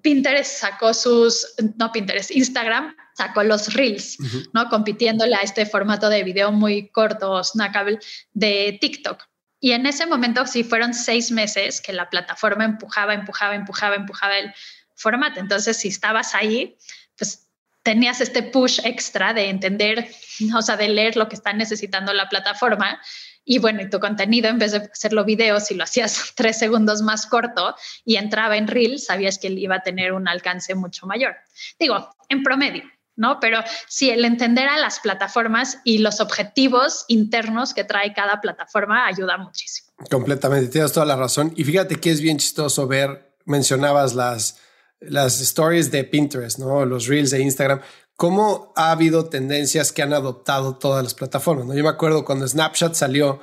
Pinterest 0.00 0.58
sacó 0.58 0.94
sus, 0.94 1.54
no 1.76 1.92
Pinterest, 1.92 2.30
Instagram 2.30 2.96
sacó 3.14 3.42
los 3.42 3.74
Reels, 3.74 4.16
¿no? 4.54 4.70
Compitiéndole 4.70 5.34
a 5.34 5.40
este 5.40 5.66
formato 5.66 6.08
de 6.08 6.24
video 6.24 6.50
muy 6.50 6.88
corto, 6.88 7.44
snackable, 7.44 7.98
de 8.32 8.78
TikTok. 8.80 9.27
Y 9.60 9.72
en 9.72 9.86
ese 9.86 10.06
momento 10.06 10.46
sí 10.46 10.62
fueron 10.62 10.94
seis 10.94 11.30
meses 11.32 11.80
que 11.80 11.92
la 11.92 12.10
plataforma 12.10 12.64
empujaba, 12.64 13.14
empujaba, 13.14 13.54
empujaba, 13.54 13.96
empujaba 13.96 14.38
el 14.38 14.54
formato. 14.94 15.40
Entonces, 15.40 15.76
si 15.76 15.88
estabas 15.88 16.34
ahí, 16.34 16.76
pues 17.16 17.48
tenías 17.82 18.20
este 18.20 18.42
push 18.42 18.80
extra 18.84 19.34
de 19.34 19.48
entender, 19.48 20.08
o 20.54 20.62
sea, 20.62 20.76
de 20.76 20.88
leer 20.88 21.16
lo 21.16 21.28
que 21.28 21.34
está 21.34 21.52
necesitando 21.52 22.12
la 22.12 22.28
plataforma. 22.28 23.00
Y 23.44 23.58
bueno, 23.58 23.80
y 23.80 23.88
tu 23.88 23.98
contenido, 23.98 24.48
en 24.48 24.58
vez 24.58 24.72
de 24.72 24.90
hacerlo 24.92 25.24
video, 25.24 25.58
si 25.58 25.74
lo 25.74 25.84
hacías 25.84 26.32
tres 26.36 26.58
segundos 26.58 27.02
más 27.02 27.26
corto 27.26 27.74
y 28.04 28.16
entraba 28.16 28.56
en 28.56 28.68
Reel, 28.68 28.98
sabías 28.98 29.38
que 29.38 29.48
iba 29.48 29.76
a 29.76 29.82
tener 29.82 30.12
un 30.12 30.28
alcance 30.28 30.74
mucho 30.74 31.06
mayor. 31.06 31.34
Digo, 31.78 32.14
en 32.28 32.42
promedio, 32.42 32.84
¿no? 33.18 33.38
Pero 33.40 33.60
sí, 33.86 34.08
el 34.08 34.24
entender 34.24 34.68
a 34.68 34.78
las 34.78 35.00
plataformas 35.00 35.78
y 35.84 35.98
los 35.98 36.20
objetivos 36.20 37.04
internos 37.08 37.74
que 37.74 37.84
trae 37.84 38.14
cada 38.14 38.40
plataforma 38.40 39.06
ayuda 39.06 39.36
muchísimo. 39.36 39.88
Completamente, 40.10 40.68
tienes 40.68 40.92
toda 40.92 41.04
la 41.04 41.16
razón. 41.16 41.52
Y 41.56 41.64
fíjate 41.64 41.96
que 41.96 42.10
es 42.10 42.22
bien 42.22 42.38
chistoso 42.38 42.86
ver, 42.86 43.34
mencionabas 43.44 44.14
las 44.14 44.58
las 45.00 45.40
stories 45.40 45.90
de 45.90 46.04
Pinterest, 46.04 46.58
¿no? 46.58 46.84
Los 46.84 47.06
reels 47.06 47.30
de 47.30 47.40
Instagram, 47.40 47.80
cómo 48.16 48.72
ha 48.76 48.90
habido 48.90 49.26
tendencias 49.26 49.92
que 49.92 50.02
han 50.02 50.12
adoptado 50.12 50.76
todas 50.76 51.04
las 51.04 51.14
plataformas, 51.14 51.66
¿no? 51.66 51.74
Yo 51.74 51.84
me 51.84 51.90
acuerdo 51.90 52.24
cuando 52.24 52.48
Snapchat 52.48 52.94
salió 52.94 53.40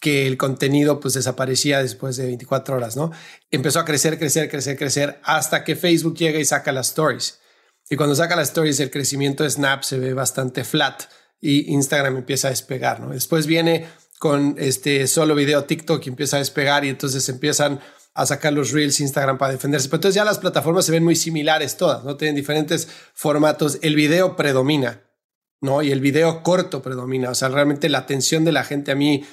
que 0.00 0.26
el 0.26 0.36
contenido 0.36 1.00
pues 1.00 1.14
desaparecía 1.14 1.82
después 1.82 2.16
de 2.16 2.26
24 2.26 2.76
horas, 2.76 2.96
¿no? 2.96 3.12
Empezó 3.50 3.80
a 3.80 3.84
crecer, 3.84 4.18
crecer, 4.18 4.50
crecer, 4.50 4.76
crecer 4.76 5.20
hasta 5.22 5.64
que 5.64 5.76
Facebook 5.76 6.16
llega 6.16 6.38
y 6.38 6.44
saca 6.44 6.72
las 6.72 6.88
stories. 6.88 7.38
Y 7.88 7.96
cuando 7.96 8.14
saca 8.14 8.36
las 8.36 8.48
stories, 8.48 8.80
el 8.80 8.90
crecimiento 8.90 9.44
de 9.44 9.50
Snap 9.50 9.82
se 9.82 9.98
ve 9.98 10.12
bastante 10.12 10.64
flat 10.64 11.04
y 11.40 11.72
Instagram 11.72 12.16
empieza 12.16 12.48
a 12.48 12.50
despegar, 12.50 13.00
¿no? 13.00 13.10
Después 13.10 13.46
viene 13.46 13.86
con 14.18 14.56
este 14.58 15.06
solo 15.06 15.34
video 15.34 15.64
TikTok 15.64 16.04
y 16.06 16.08
empieza 16.08 16.36
a 16.36 16.40
despegar 16.40 16.84
y 16.84 16.88
entonces 16.88 17.28
empiezan 17.28 17.80
a 18.14 18.24
sacar 18.24 18.52
los 18.52 18.72
reels 18.72 18.98
Instagram 18.98 19.36
para 19.38 19.52
defenderse. 19.52 19.88
Pero 19.88 19.98
entonces 19.98 20.16
ya 20.16 20.24
las 20.24 20.38
plataformas 20.38 20.86
se 20.86 20.92
ven 20.92 21.04
muy 21.04 21.16
similares 21.16 21.76
todas, 21.76 22.02
¿no? 22.02 22.16
Tienen 22.16 22.34
diferentes 22.34 22.88
formatos. 23.14 23.78
El 23.82 23.94
video 23.94 24.36
predomina, 24.36 25.02
¿no? 25.60 25.82
Y 25.82 25.92
el 25.92 26.00
video 26.00 26.42
corto 26.42 26.82
predomina. 26.82 27.30
O 27.30 27.34
sea, 27.34 27.50
realmente 27.50 27.88
la 27.90 27.98
atención 27.98 28.44
de 28.44 28.52
la 28.52 28.64
gente 28.64 28.90
a 28.90 28.94
mí 28.94 29.24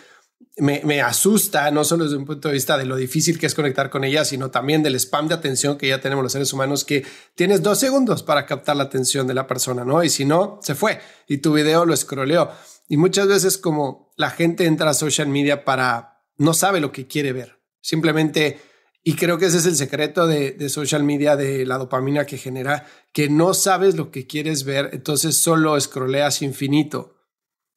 me, 0.57 1.01
asusta, 1.01 1.71
no 1.71 1.83
solo 1.83 2.03
desde 2.03 2.17
un 2.17 2.25
punto 2.25 2.47
de 2.47 2.53
vista 2.53 2.77
de 2.77 2.85
lo 2.85 2.95
difícil 2.95 3.39
que 3.39 3.47
es 3.47 3.55
conectar 3.55 3.89
con 3.89 4.03
ella, 4.03 4.23
sino 4.23 4.51
también 4.51 4.83
del 4.83 4.95
spam 4.95 5.27
de 5.27 5.33
atención 5.33 5.77
que 5.77 5.87
ya 5.87 5.99
tenemos 5.99 6.23
los 6.23 6.31
seres 6.31 6.53
humanos, 6.53 6.85
que 6.85 7.03
tienes 7.35 7.63
dos 7.63 7.79
segundos 7.79 8.21
para 8.21 8.45
captar 8.45 8.75
la 8.75 8.83
atención 8.83 9.25
de 9.25 9.33
la 9.33 9.47
persona, 9.47 9.83
¿no? 9.83 10.03
Y 10.03 10.09
si 10.09 10.25
no, 10.25 10.59
se 10.61 10.75
fue 10.75 10.99
y 11.27 11.37
tu 11.37 11.53
video 11.53 11.85
lo 11.85 11.93
escroleó. 11.93 12.51
Y 12.87 12.97
muchas 12.97 13.27
veces 13.27 13.57
como 13.57 14.11
la 14.15 14.29
gente 14.29 14.65
entra 14.65 14.91
a 14.91 14.93
social 14.93 15.27
media 15.27 15.65
para, 15.65 16.21
no 16.37 16.53
sabe 16.53 16.79
lo 16.79 16.91
que 16.91 17.07
quiere 17.07 17.33
ver, 17.33 17.59
simplemente 17.81 18.59
y 19.05 19.15
creo 19.15 19.37
que 19.37 19.47
ese 19.47 19.57
es 19.57 19.65
el 19.65 19.75
secreto 19.75 20.27
de, 20.27 20.69
social 20.69 21.03
media, 21.03 21.35
de 21.35 21.65
la 21.65 21.77
dopamina 21.77 22.25
que 22.25 22.37
genera, 22.37 22.87
que 23.11 23.27
no 23.29 23.53
sabes 23.53 23.95
lo 23.95 24.11
que 24.11 24.27
quieres 24.27 24.63
ver, 24.63 24.91
entonces 24.93 25.35
solo 25.35 25.79
scrolleas 25.79 26.41
infinito. 26.41 27.17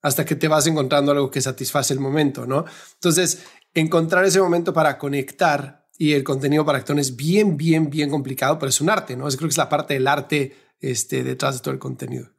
Hasta 0.02 0.24
que 0.24 0.36
te 0.36 0.48
vas 0.48 0.66
encontrando 0.66 1.12
algo 1.12 1.30
que 1.30 1.40
satisface 1.40 1.92
el 1.92 2.00
momento, 2.00 2.46
¿no? 2.46 2.64
Entonces, 2.94 3.44
encontrar 3.74 4.24
ese 4.24 4.40
momento 4.40 4.72
para 4.72 4.98
conectar 4.98 5.86
y 5.98 6.12
el 6.12 6.24
contenido 6.24 6.64
para 6.64 6.78
actón 6.78 6.98
es 6.98 7.16
bien, 7.16 7.56
bien, 7.56 7.90
bien 7.90 8.10
complicado, 8.10 8.58
pero 8.58 8.70
es 8.70 8.80
un 8.80 8.90
arte, 8.90 9.16
¿no? 9.16 9.28
Es, 9.28 9.36
creo 9.36 9.48
que 9.48 9.52
es 9.52 9.58
la 9.58 9.68
parte 9.68 9.94
del 9.94 10.06
arte 10.06 10.56
este, 10.80 11.24
detrás 11.24 11.56
de 11.56 11.60
todo 11.60 11.72
el 11.72 11.80
contenido. 11.80 12.30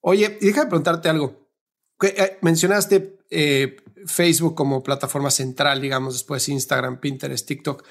Oye, 0.00 0.38
y 0.40 0.46
déjame 0.46 0.68
preguntarte 0.68 1.08
algo. 1.08 1.48
Eh, 2.02 2.38
mencionaste 2.42 3.18
eh, 3.30 3.76
Facebook 4.06 4.54
como 4.54 4.82
plataforma 4.82 5.30
central, 5.30 5.80
digamos, 5.80 6.14
después 6.14 6.48
Instagram, 6.48 7.00
Pinterest, 7.00 7.46
TikTok. 7.46 7.84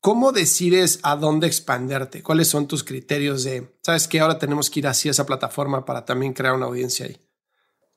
¿Cómo 0.00 0.32
decides 0.32 1.00
a 1.02 1.16
dónde 1.16 1.46
expanderte? 1.46 2.22
¿Cuáles 2.22 2.48
son 2.48 2.68
tus 2.68 2.84
criterios 2.84 3.42
de, 3.44 3.74
sabes 3.82 4.06
que 4.06 4.20
ahora 4.20 4.38
tenemos 4.38 4.70
que 4.70 4.80
ir 4.80 4.86
hacia 4.86 5.10
esa 5.10 5.26
plataforma 5.26 5.84
para 5.84 6.04
también 6.04 6.34
crear 6.34 6.54
una 6.54 6.66
audiencia 6.66 7.06
ahí? 7.06 7.18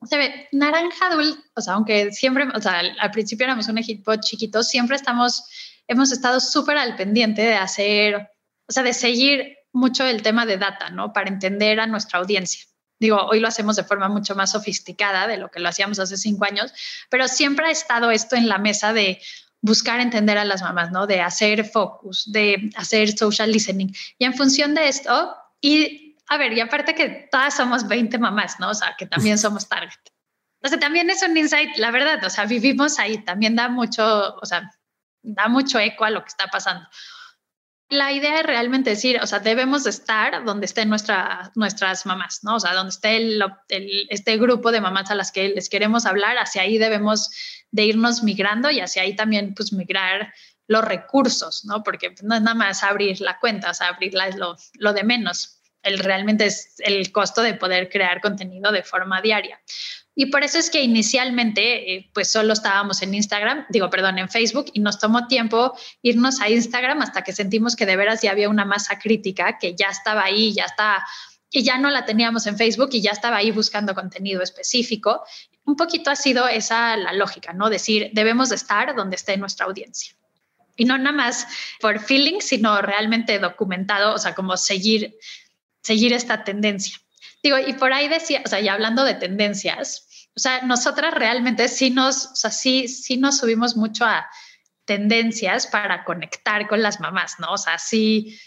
Se 0.06 0.16
ve, 0.16 0.48
Naranja 0.52 1.10
Dul, 1.10 1.44
o 1.54 1.60
sea, 1.60 1.74
aunque 1.74 2.12
siempre, 2.12 2.46
o 2.54 2.60
sea, 2.60 2.78
al, 2.78 3.10
principio 3.10 3.44
éramos 3.44 3.68
un 3.68 3.78
equipo 3.78 4.14
chiquito, 4.16 4.62
siempre 4.62 4.96
estamos, 4.96 5.44
hemos 5.88 6.12
estado 6.12 6.38
súper 6.40 6.78
al 6.78 6.96
pendiente 6.96 7.42
de 7.42 7.54
hacer, 7.54 8.30
o 8.68 8.72
sea, 8.72 8.82
de 8.82 8.94
seguir 8.94 9.56
mucho 9.72 10.04
el 10.04 10.22
tema 10.22 10.46
de 10.46 10.56
data, 10.56 10.90
¿no? 10.90 11.12
Para 11.12 11.28
entender 11.28 11.80
a 11.80 11.86
nuestra 11.86 12.20
audiencia. 12.20 12.62
Digo, 13.00 13.20
hoy 13.26 13.40
lo 13.40 13.48
hacemos 13.48 13.76
de 13.76 13.84
forma 13.84 14.08
mucho 14.08 14.34
más 14.34 14.52
sofisticada 14.52 15.26
de 15.26 15.36
lo 15.36 15.50
que 15.50 15.60
lo 15.60 15.68
hacíamos 15.68 15.98
hace 15.98 16.16
cinco 16.16 16.44
años, 16.44 16.72
pero 17.10 17.28
siempre 17.28 17.66
ha 17.66 17.70
estado 17.70 18.10
esto 18.10 18.36
en 18.36 18.48
la 18.48 18.58
mesa 18.58 18.92
de, 18.92 19.20
buscar 19.60 20.00
entender 20.00 20.38
a 20.38 20.44
las 20.44 20.62
mamás, 20.62 20.90
¿no? 20.90 21.06
De 21.06 21.20
hacer 21.20 21.64
focus, 21.64 22.30
de 22.30 22.70
hacer 22.76 23.16
social 23.16 23.50
listening. 23.50 23.92
Y 24.18 24.24
en 24.24 24.34
función 24.34 24.74
de 24.74 24.88
esto, 24.88 25.34
y 25.60 26.07
a 26.28 26.36
ver, 26.36 26.52
y 26.52 26.60
aparte 26.60 26.94
que 26.94 27.28
todas 27.30 27.56
somos 27.56 27.88
20 27.88 28.18
mamás, 28.18 28.60
¿no? 28.60 28.70
O 28.70 28.74
sea, 28.74 28.94
que 28.98 29.06
también 29.06 29.38
somos 29.38 29.68
target. 29.68 29.98
O 30.62 30.68
sea, 30.68 30.78
también 30.78 31.08
es 31.08 31.22
un 31.22 31.36
insight, 31.36 31.76
la 31.76 31.90
verdad, 31.90 32.22
o 32.24 32.30
sea, 32.30 32.44
vivimos 32.44 32.98
ahí, 32.98 33.18
también 33.24 33.56
da 33.56 33.68
mucho, 33.68 34.36
o 34.36 34.44
sea, 34.44 34.70
da 35.22 35.48
mucho 35.48 35.78
eco 35.78 36.04
a 36.04 36.10
lo 36.10 36.22
que 36.22 36.28
está 36.28 36.48
pasando. 36.48 36.86
La 37.90 38.12
idea 38.12 38.40
es 38.40 38.46
realmente 38.46 38.90
decir, 38.90 39.18
o 39.22 39.26
sea, 39.26 39.38
debemos 39.38 39.86
estar 39.86 40.44
donde 40.44 40.66
estén 40.66 40.90
nuestra, 40.90 41.50
nuestras 41.54 42.04
mamás, 42.04 42.40
¿no? 42.42 42.56
O 42.56 42.60
sea, 42.60 42.74
donde 42.74 42.90
esté 42.90 43.16
el, 43.16 43.42
este 44.10 44.36
grupo 44.36 44.72
de 44.72 44.82
mamás 44.82 45.10
a 45.10 45.14
las 45.14 45.32
que 45.32 45.48
les 45.48 45.70
queremos 45.70 46.04
hablar, 46.04 46.36
hacia 46.36 46.62
ahí 46.62 46.76
debemos 46.76 47.30
de 47.70 47.84
irnos 47.84 48.22
migrando 48.22 48.70
y 48.70 48.80
hacia 48.80 49.02
ahí 49.02 49.16
también 49.16 49.54
pues 49.54 49.72
migrar 49.72 50.34
los 50.66 50.84
recursos, 50.84 51.64
¿no? 51.64 51.82
Porque 51.82 52.14
no 52.22 52.34
es 52.34 52.42
nada 52.42 52.54
más 52.54 52.82
abrir 52.82 53.20
la 53.22 53.38
cuenta, 53.38 53.70
o 53.70 53.74
sea, 53.74 53.88
abrirla 53.88 54.28
es 54.28 54.36
lo, 54.36 54.56
lo 54.74 54.92
de 54.92 55.04
menos. 55.04 55.57
El, 55.82 55.98
realmente 55.98 56.46
es 56.46 56.74
el 56.78 57.12
costo 57.12 57.42
de 57.42 57.54
poder 57.54 57.88
crear 57.88 58.20
contenido 58.20 58.72
de 58.72 58.82
forma 58.82 59.20
diaria. 59.20 59.60
Y 60.14 60.26
por 60.26 60.42
eso 60.42 60.58
es 60.58 60.70
que 60.70 60.82
inicialmente, 60.82 61.94
eh, 61.94 62.10
pues 62.12 62.30
solo 62.30 62.52
estábamos 62.52 63.02
en 63.02 63.14
Instagram, 63.14 63.66
digo, 63.68 63.88
perdón, 63.88 64.18
en 64.18 64.28
Facebook, 64.28 64.66
y 64.72 64.80
nos 64.80 64.98
tomó 64.98 65.28
tiempo 65.28 65.78
irnos 66.02 66.40
a 66.40 66.48
Instagram 66.48 67.02
hasta 67.02 67.22
que 67.22 67.32
sentimos 67.32 67.76
que 67.76 67.86
de 67.86 67.96
veras 67.96 68.22
ya 68.22 68.32
había 68.32 68.48
una 68.48 68.64
masa 68.64 68.98
crítica 68.98 69.58
que 69.58 69.76
ya 69.76 69.86
estaba 69.86 70.24
ahí, 70.24 70.52
ya 70.52 70.64
está, 70.64 71.04
y 71.50 71.62
ya 71.62 71.78
no 71.78 71.88
la 71.90 72.04
teníamos 72.04 72.46
en 72.46 72.58
Facebook 72.58 72.90
y 72.92 73.00
ya 73.00 73.12
estaba 73.12 73.36
ahí 73.36 73.52
buscando 73.52 73.94
contenido 73.94 74.42
específico 74.42 75.22
un 75.68 75.76
poquito 75.76 76.10
ha 76.10 76.16
sido 76.16 76.48
esa 76.48 76.96
la 76.96 77.12
lógica, 77.12 77.52
¿no? 77.52 77.68
Decir, 77.68 78.10
debemos 78.14 78.48
de 78.48 78.54
estar 78.54 78.96
donde 78.96 79.16
esté 79.16 79.36
nuestra 79.36 79.66
audiencia. 79.66 80.16
Y 80.76 80.86
no 80.86 80.96
nada 80.96 81.14
más 81.14 81.46
por 81.78 82.00
feeling, 82.00 82.40
sino 82.40 82.80
realmente 82.80 83.38
documentado, 83.38 84.14
o 84.14 84.18
sea, 84.18 84.34
como 84.34 84.56
seguir, 84.56 85.14
seguir 85.88 86.12
esta 86.12 86.44
tendencia. 86.44 86.98
Digo, 87.42 87.56
y 87.58 87.72
por 87.72 87.94
ahí 87.94 88.08
decía, 88.08 88.42
o 88.44 88.48
sea, 88.48 88.60
ya 88.60 88.74
hablando 88.74 89.04
de 89.04 89.14
tendencias, 89.14 90.28
o 90.36 90.40
sea, 90.40 90.60
nosotras 90.62 91.14
realmente 91.14 91.66
sí 91.68 91.88
nos, 91.90 92.26
o 92.26 92.36
sea, 92.36 92.50
sí, 92.50 92.88
sí 92.88 93.16
nos 93.16 93.38
subimos 93.38 93.74
mucho 93.74 94.04
a 94.04 94.28
tendencias 94.84 95.66
para 95.66 96.04
conectar 96.04 96.68
con 96.68 96.82
las 96.82 97.00
mamás, 97.00 97.36
¿no? 97.38 97.52
O 97.52 97.58
sea, 97.58 97.78
sí, 97.78 98.38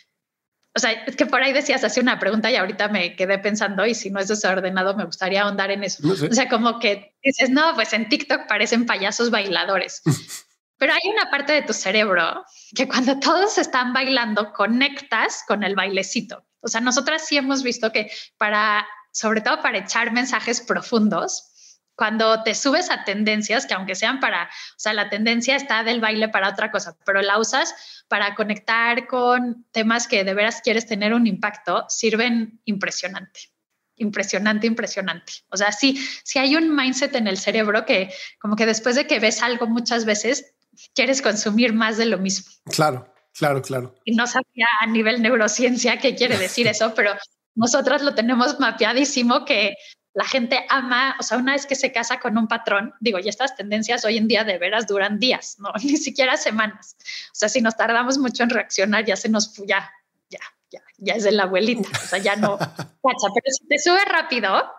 o 0.75 0.80
sea, 0.80 0.91
es 0.91 1.15
que 1.15 1.25
por 1.25 1.41
ahí 1.41 1.51
decías 1.51 1.84
hace 1.84 1.99
una 1.99 2.19
pregunta 2.19 2.51
y 2.51 2.56
ahorita 2.58 2.89
me 2.89 3.15
quedé 3.15 3.39
pensando 3.39 3.88
y 3.88 3.95
si 3.95 4.12
no 4.12 4.19
es 4.19 4.27
desordenado 4.27 4.95
me 4.95 5.06
gustaría 5.06 5.41
ahondar 5.41 5.71
en 5.71 5.84
eso. 5.84 6.08
O 6.08 6.34
sea, 6.34 6.47
como 6.47 6.80
que 6.80 7.15
dices, 7.23 7.49
no, 7.49 7.73
pues 7.73 7.91
en 7.93 8.08
TikTok 8.08 8.47
parecen 8.47 8.86
payasos 8.86 9.32
bailadores. 9.32 10.04
Pero 10.77 10.93
hay 10.93 11.12
una 11.12 11.30
parte 11.32 11.54
de 11.54 11.63
tu 11.63 11.73
cerebro 11.73 12.45
que 12.75 12.88
cuando 12.88 13.19
todos 13.19 13.58
están 13.58 13.93
bailando 13.93 14.54
conectas 14.54 15.43
con 15.47 15.63
el 15.63 15.75
bailecito. 15.75 16.45
O 16.62 16.67
sea, 16.67 16.82
nosotras 16.82 17.26
sí 17.26 17.38
hemos 17.38 17.63
visto 17.63 17.91
que 17.91 18.12
para, 18.38 18.88
sobre 19.12 19.41
todo 19.41 19.62
para 19.62 19.80
echar 19.80 20.12
mensajes 20.12 20.62
profundos, 20.62 21.52
cuando 21.95 22.41
te 22.41 22.56
subes 22.56 22.89
a 22.89 23.04
tendencias, 23.04 23.65
que 23.65 23.74
aunque 23.74 23.93
sean 23.95 24.19
para, 24.19 24.45
o 24.45 24.80
sea, 24.80 24.93
la 24.93 25.10
tendencia 25.10 25.56
está 25.56 25.84
del 25.84 26.02
baile 26.02 26.30
para 26.30 26.50
otra 26.50 26.71
cosa, 26.71 26.97
pero 27.06 27.21
la 27.21 27.38
usas 27.38 28.04
para 28.08 28.34
conectar 28.34 29.06
con 29.08 29.67
temas 29.71 30.08
que 30.08 30.24
de 30.24 30.34
veras 30.34 30.62
quieres 30.63 30.88
tener 30.88 31.13
un 31.13 31.28
impacto, 31.28 31.86
sirven 31.89 32.60
impresionante. 32.65 33.52
Impresionante, 33.97 34.65
impresionante. 34.65 35.34
O 35.50 35.58
sea, 35.58 35.71
sí, 35.71 36.04
sí 36.24 36.39
hay 36.39 36.56
un 36.56 36.76
mindset 36.76 37.13
en 37.15 37.28
el 37.28 37.38
cerebro 37.38 37.86
que 37.86 38.12
como 38.39 38.56
que 38.56 38.65
después 38.65 38.95
de 38.95 39.06
que 39.06 39.19
ves 39.19 39.43
algo 39.43 39.67
muchas 39.67 40.06
veces, 40.06 40.56
quieres 40.95 41.21
consumir 41.21 41.74
más 41.74 41.97
de 41.97 42.06
lo 42.06 42.17
mismo. 42.17 42.52
Claro, 42.65 43.13
claro, 43.33 43.61
claro. 43.61 43.95
Y 44.05 44.15
no 44.15 44.27
sabía 44.27 44.67
a 44.81 44.87
nivel 44.87 45.21
neurociencia 45.21 45.97
qué 45.97 46.15
quiere 46.15 46.37
decir 46.37 46.67
eso, 46.67 46.93
pero 46.95 47.13
nosotras 47.55 48.01
lo 48.01 48.15
tenemos 48.15 48.59
mapeadísimo 48.59 49.45
que 49.45 49.75
la 50.13 50.25
gente 50.25 50.65
ama, 50.69 51.15
o 51.19 51.23
sea, 51.23 51.37
una 51.37 51.53
vez 51.53 51.65
que 51.65 51.75
se 51.75 51.91
casa 51.91 52.19
con 52.19 52.37
un 52.37 52.47
patrón, 52.47 52.93
digo, 52.99 53.19
y 53.19 53.29
estas 53.29 53.55
tendencias 53.55 54.03
hoy 54.03 54.17
en 54.17 54.27
día 54.27 54.43
de 54.43 54.57
veras 54.57 54.87
duran 54.87 55.19
días, 55.19 55.57
no 55.59 55.71
ni 55.83 55.97
siquiera 55.97 56.37
semanas. 56.37 56.97
O 57.27 57.35
sea, 57.35 57.49
si 57.49 57.61
nos 57.61 57.77
tardamos 57.77 58.17
mucho 58.17 58.43
en 58.43 58.49
reaccionar, 58.49 59.05
ya 59.05 59.15
se 59.15 59.29
nos 59.29 59.55
ya, 59.65 59.89
ya, 60.29 60.39
ya, 60.69 60.81
ya 60.97 61.13
es 61.13 61.23
de 61.23 61.31
la 61.31 61.43
abuelita, 61.43 61.89
o 61.89 62.07
sea, 62.07 62.19
ya 62.19 62.35
no 62.35 62.57
Pero 63.03 63.53
si 63.57 63.67
te 63.67 63.79
sube 63.79 64.03
rápido, 64.05 64.69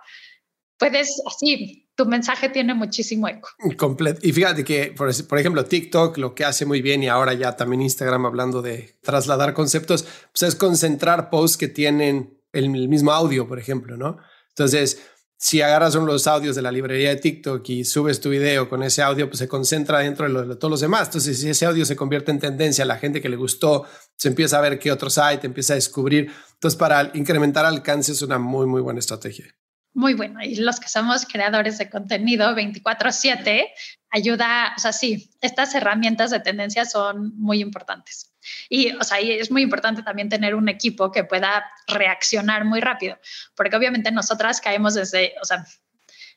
puedes 0.76 1.22
así, 1.26 1.81
tu 2.02 2.08
mensaje 2.08 2.48
tiene 2.48 2.74
muchísimo 2.74 3.28
eco. 3.28 3.48
Completo. 3.76 4.20
Y 4.22 4.32
fíjate 4.32 4.64
que, 4.64 4.92
por, 4.96 5.10
por, 5.26 5.38
ejemplo, 5.38 5.64
TikTok 5.64 6.18
lo 6.18 6.34
que 6.34 6.44
hace 6.44 6.66
muy 6.66 6.82
bien 6.82 7.02
y 7.02 7.08
ahora 7.08 7.34
ya 7.34 7.56
también 7.56 7.82
Instagram 7.82 8.26
hablando 8.26 8.62
de 8.62 8.96
trasladar 9.02 9.54
conceptos, 9.54 10.06
pues 10.32 10.42
es 10.42 10.54
concentrar 10.54 11.30
posts 11.30 11.56
que 11.56 11.68
tienen 11.68 12.38
el 12.52 12.68
mismo 12.68 13.12
audio, 13.12 13.46
por 13.46 13.58
ejemplo, 13.58 13.96
¿no? 13.96 14.18
Entonces, 14.48 15.00
si 15.38 15.60
agarras 15.60 15.94
uno 15.96 16.06
de 16.06 16.12
los 16.12 16.26
audios 16.26 16.54
de 16.54 16.62
la 16.62 16.70
librería 16.70 17.08
de 17.08 17.16
TikTok 17.16 17.68
y 17.68 17.84
subes 17.84 18.20
tu 18.20 18.30
video 18.30 18.68
con 18.68 18.82
ese 18.82 19.02
audio, 19.02 19.28
pues 19.28 19.38
se 19.38 19.48
concentra 19.48 19.98
dentro 19.98 20.28
de, 20.28 20.56
todos 20.56 20.70
los 20.70 20.80
demás. 20.80 21.08
Entonces, 21.08 21.40
si 21.40 21.48
ese 21.48 21.66
audio 21.66 21.84
se 21.84 21.96
convierte 21.96 22.30
en 22.30 22.38
tendencia, 22.38 22.84
la 22.84 22.96
gente 22.96 23.20
que 23.20 23.28
le 23.28 23.36
gustó 23.36 23.84
se 24.16 24.28
empieza 24.28 24.58
a 24.58 24.60
ver 24.60 24.78
qué 24.78 24.92
otros 24.92 25.18
hay, 25.18 25.38
te 25.38 25.48
empieza 25.48 25.72
a 25.72 25.76
descubrir. 25.76 26.30
Entonces, 26.54 26.78
para 26.78 27.10
incrementar 27.14 27.64
alcance 27.64 28.12
es 28.12 28.22
una 28.22 28.38
muy, 28.38 28.66
muy 28.66 28.80
buena 28.80 29.00
estrategia. 29.00 29.46
Muy 29.94 30.14
bueno. 30.14 30.42
Y 30.42 30.56
los 30.56 30.80
que 30.80 30.88
somos 30.88 31.26
creadores 31.26 31.76
de 31.78 31.90
contenido 31.90 32.54
24/7, 32.54 33.72
ayuda, 34.10 34.72
o 34.76 34.80
sea, 34.80 34.92
sí, 34.92 35.30
estas 35.40 35.74
herramientas 35.74 36.30
de 36.30 36.40
tendencia 36.40 36.84
son 36.84 37.36
muy 37.38 37.60
importantes. 37.60 38.32
Y, 38.68 38.92
o 38.92 39.04
sea, 39.04 39.18
es 39.18 39.50
muy 39.50 39.62
importante 39.62 40.02
también 40.02 40.28
tener 40.28 40.54
un 40.54 40.68
equipo 40.68 41.12
que 41.12 41.24
pueda 41.24 41.64
reaccionar 41.86 42.64
muy 42.64 42.80
rápido, 42.80 43.18
porque 43.54 43.76
obviamente 43.76 44.10
nosotras 44.10 44.60
caemos 44.60 44.94
desde, 44.94 45.34
o 45.40 45.44
sea, 45.44 45.64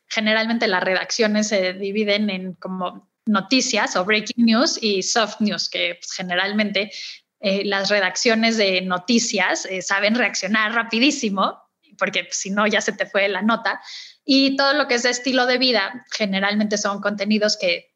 generalmente 0.08 0.68
las 0.68 0.84
redacciones 0.84 1.48
se 1.48 1.74
dividen 1.74 2.30
en 2.30 2.54
como 2.56 3.10
noticias 3.26 3.96
o 3.96 4.06
breaking 4.06 4.46
news 4.46 4.78
y 4.82 5.02
soft 5.02 5.40
news, 5.40 5.70
que 5.70 5.96
pues, 5.96 6.12
generalmente 6.12 6.92
eh, 7.40 7.66
las 7.66 7.90
redacciones 7.90 8.58
de 8.58 8.82
noticias 8.82 9.66
eh, 9.66 9.82
saben 9.82 10.16
reaccionar 10.16 10.74
rapidísimo, 10.74 11.65
porque 11.98 12.28
si 12.32 12.50
no 12.50 12.68
ya 12.68 12.82
se 12.82 12.94
te 12.94 13.06
fue 13.06 13.28
la 13.28 13.42
nota. 13.42 13.82
Y 14.24 14.56
todo 14.56 14.74
lo 14.74 14.88
que 14.88 14.96
es 14.96 15.04
de 15.04 15.10
estilo 15.10 15.46
de 15.46 15.58
vida, 15.58 16.06
generalmente 16.12 16.78
son 16.78 17.02
contenidos 17.02 17.58
que 17.58 17.96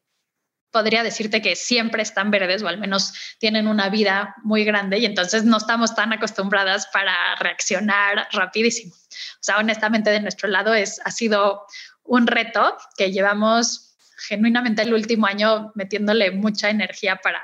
podría 0.70 1.02
decirte 1.02 1.42
que 1.42 1.56
siempre 1.56 2.02
están 2.02 2.30
verdes 2.30 2.62
o 2.62 2.68
al 2.68 2.78
menos 2.78 3.12
tienen 3.38 3.66
una 3.66 3.88
vida 3.88 4.36
muy 4.42 4.64
grande 4.64 4.98
y 4.98 5.04
entonces 5.04 5.44
no 5.44 5.56
estamos 5.56 5.94
tan 5.94 6.12
acostumbradas 6.12 6.86
para 6.92 7.34
reaccionar 7.36 8.28
rapidísimo. 8.32 8.94
O 8.94 9.42
sea, 9.42 9.58
honestamente 9.58 10.10
de 10.10 10.20
nuestro 10.20 10.48
lado 10.48 10.74
es, 10.74 11.00
ha 11.04 11.10
sido 11.10 11.66
un 12.04 12.26
reto 12.26 12.76
que 12.96 13.10
llevamos 13.10 13.96
genuinamente 14.28 14.82
el 14.82 14.94
último 14.94 15.26
año 15.26 15.72
metiéndole 15.74 16.30
mucha 16.30 16.70
energía 16.70 17.16
para 17.16 17.42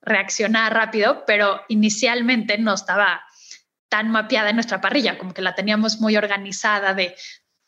reaccionar 0.00 0.74
rápido, 0.74 1.24
pero 1.26 1.62
inicialmente 1.68 2.58
no 2.58 2.74
estaba 2.74 3.22
tan 3.88 4.10
mapeada 4.10 4.50
en 4.50 4.56
nuestra 4.56 4.80
parrilla, 4.80 5.18
como 5.18 5.34
que 5.34 5.42
la 5.42 5.54
teníamos 5.54 6.00
muy 6.00 6.16
organizada 6.16 6.94
de 6.94 7.14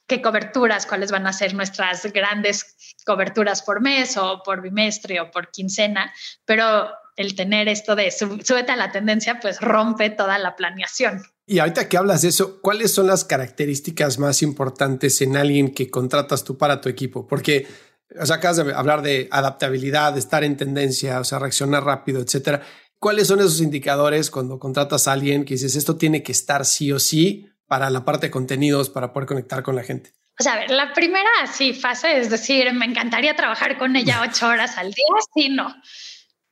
qué 0.06 0.20
coberturas, 0.20 0.86
cuáles 0.86 1.12
van 1.12 1.26
a 1.26 1.32
ser 1.32 1.54
nuestras 1.54 2.04
grandes 2.12 2.96
coberturas 3.06 3.62
por 3.62 3.80
mes 3.80 4.16
o 4.16 4.42
por 4.44 4.60
bimestre 4.60 5.20
o 5.20 5.30
por 5.30 5.50
quincena, 5.50 6.12
pero 6.44 6.90
el 7.16 7.36
tener 7.36 7.68
esto 7.68 7.94
de 7.94 8.10
súbete 8.10 8.72
a 8.72 8.76
la 8.76 8.90
tendencia, 8.90 9.38
pues 9.40 9.60
rompe 9.60 10.10
toda 10.10 10.38
la 10.38 10.56
planeación. 10.56 11.22
Y 11.46 11.58
ahorita 11.58 11.88
que 11.88 11.96
hablas 11.96 12.22
de 12.22 12.28
eso, 12.28 12.60
¿cuáles 12.60 12.94
son 12.94 13.06
las 13.06 13.24
características 13.24 14.18
más 14.18 14.42
importantes 14.42 15.20
en 15.20 15.36
alguien 15.36 15.74
que 15.74 15.90
contratas 15.90 16.44
tú 16.44 16.56
para 16.56 16.80
tu 16.80 16.88
equipo? 16.88 17.26
Porque, 17.26 17.66
o 18.18 18.24
sea, 18.24 18.36
acabas 18.36 18.56
de 18.56 18.72
hablar 18.72 19.02
de 19.02 19.28
adaptabilidad, 19.30 20.16
estar 20.16 20.44
en 20.44 20.56
tendencia, 20.56 21.20
o 21.20 21.24
sea, 21.24 21.38
reaccionar 21.38 21.84
rápido, 21.84 22.20
etcétera. 22.20 22.62
¿Cuáles 23.00 23.28
son 23.28 23.40
esos 23.40 23.62
indicadores 23.62 24.30
cuando 24.30 24.58
contratas 24.58 25.08
a 25.08 25.12
alguien 25.12 25.46
que 25.46 25.54
dices 25.54 25.74
esto 25.74 25.96
tiene 25.96 26.22
que 26.22 26.32
estar 26.32 26.66
sí 26.66 26.92
o 26.92 26.98
sí 26.98 27.48
para 27.66 27.88
la 27.88 28.04
parte 28.04 28.26
de 28.26 28.30
contenidos, 28.30 28.90
para 28.90 29.14
poder 29.14 29.26
conectar 29.26 29.62
con 29.62 29.74
la 29.74 29.82
gente? 29.82 30.12
O 30.38 30.42
sea, 30.42 30.52
a 30.52 30.56
ver, 30.58 30.70
la 30.70 30.92
primera 30.92 31.30
sí 31.50 31.72
fase 31.72 32.18
es 32.18 32.28
decir, 32.28 32.70
me 32.74 32.84
encantaría 32.84 33.34
trabajar 33.34 33.78
con 33.78 33.96
ella 33.96 34.20
ocho 34.28 34.48
horas 34.48 34.76
al 34.76 34.92
día, 34.92 35.06
sí, 35.34 35.48
no. 35.48 35.74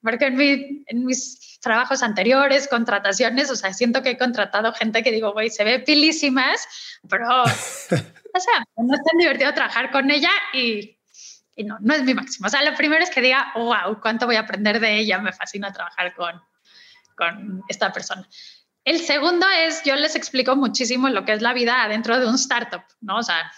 Porque 0.01 0.28
en, 0.28 0.84
en 0.86 1.05
mis 1.05 1.59
trabajos 1.61 2.03
anteriores, 2.03 2.66
contrataciones, 2.66 3.51
o 3.51 3.57
sea, 3.57 3.74
siento 3.74 4.03
que 4.03 4.12
he 4.12 4.18
contratado 4.18 4.72
gente 4.72 5.03
que 5.03 5.12
digo, 5.12 5.34
güey, 5.34 5.51
se 5.51 5.64
ve 5.64 5.80
pilísimas, 5.80 6.66
pero, 7.11 7.42
o 7.42 8.40
sea, 8.40 8.64
no 8.76 8.94
es 8.94 9.05
tan 9.05 9.18
divertido 9.18 9.53
trabajar 9.53 9.90
con 9.90 10.11
ella 10.11 10.30
y 10.55 10.97
no, 11.64 11.78
no 11.80 11.94
es 11.94 12.02
mi 12.02 12.14
máximo. 12.14 12.46
O 12.46 12.50
sea, 12.50 12.62
lo 12.62 12.74
primero 12.76 13.02
es 13.02 13.11
que 13.11 13.20
diga, 13.20 13.52
wow, 13.54 14.00
cuánto 14.00 14.26
voy 14.26 14.36
a 14.36 14.40
aprender 14.40 14.80
de 14.80 14.98
ella, 14.98 15.18
me 15.18 15.32
fascina 15.32 15.72
trabajar 15.72 16.14
con, 16.14 16.40
con 17.16 17.62
esta 17.68 17.92
persona. 17.92 18.28
El 18.84 19.00
segundo 19.00 19.46
es, 19.48 19.82
yo 19.84 19.96
les 19.96 20.16
explico 20.16 20.56
muchísimo 20.56 21.09
lo 21.11 21.24
que 21.24 21.32
es 21.32 21.42
la 21.42 21.52
vida 21.52 21.82
adentro 21.82 22.18
de 22.18 22.26
un 22.26 22.36
startup, 22.36 22.82
¿no? 23.00 23.18
O 23.18 23.22
sea, 23.22 23.52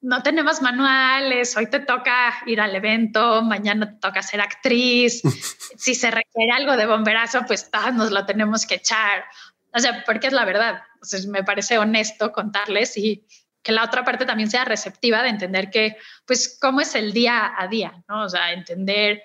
no 0.00 0.22
tenemos 0.22 0.62
manuales, 0.62 1.56
hoy 1.56 1.68
te 1.68 1.80
toca 1.80 2.34
ir 2.46 2.60
al 2.60 2.74
evento, 2.76 3.42
mañana 3.42 3.90
te 3.90 3.98
toca 3.98 4.22
ser 4.22 4.40
actriz, 4.40 5.22
si 5.76 5.94
se 5.94 6.10
requiere 6.10 6.52
algo 6.52 6.76
de 6.76 6.86
bomberazo, 6.86 7.44
pues 7.46 7.70
todos 7.70 7.92
nos 7.94 8.12
lo 8.12 8.24
tenemos 8.24 8.66
que 8.66 8.76
echar. 8.76 9.24
O 9.74 9.80
sea, 9.80 10.04
porque 10.04 10.28
es 10.28 10.32
la 10.32 10.44
verdad. 10.44 10.82
Entonces, 10.94 11.26
me 11.26 11.42
parece 11.42 11.78
honesto 11.78 12.32
contarles 12.32 12.96
y 12.96 13.26
que 13.68 13.72
la 13.74 13.84
otra 13.84 14.02
parte 14.02 14.24
también 14.24 14.50
sea 14.50 14.64
receptiva 14.64 15.22
de 15.22 15.28
entender 15.28 15.68
que, 15.68 15.98
pues, 16.24 16.56
cómo 16.58 16.80
es 16.80 16.94
el 16.94 17.12
día 17.12 17.52
a 17.54 17.68
día, 17.68 18.02
¿no? 18.08 18.22
O 18.24 18.28
sea, 18.30 18.54
entender, 18.54 19.22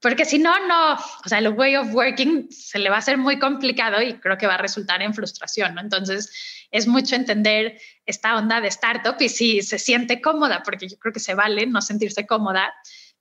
porque 0.00 0.24
si 0.24 0.38
no, 0.38 0.66
no, 0.66 0.94
o 0.94 1.28
sea, 1.28 1.40
el 1.40 1.48
way 1.48 1.76
of 1.76 1.92
working 1.92 2.50
se 2.50 2.78
le 2.78 2.88
va 2.88 2.96
a 2.96 3.00
hacer 3.00 3.18
muy 3.18 3.38
complicado 3.38 4.00
y 4.00 4.14
creo 4.14 4.38
que 4.38 4.46
va 4.46 4.54
a 4.54 4.56
resultar 4.56 5.02
en 5.02 5.12
frustración, 5.12 5.74
¿no? 5.74 5.82
Entonces, 5.82 6.66
es 6.70 6.86
mucho 6.86 7.16
entender 7.16 7.78
esta 8.06 8.38
onda 8.38 8.62
de 8.62 8.68
startup 8.68 9.16
y 9.20 9.28
si 9.28 9.60
se 9.60 9.78
siente 9.78 10.22
cómoda, 10.22 10.62
porque 10.62 10.88
yo 10.88 10.96
creo 10.96 11.12
que 11.12 11.20
se 11.20 11.34
vale 11.34 11.66
no 11.66 11.82
sentirse 11.82 12.26
cómoda, 12.26 12.72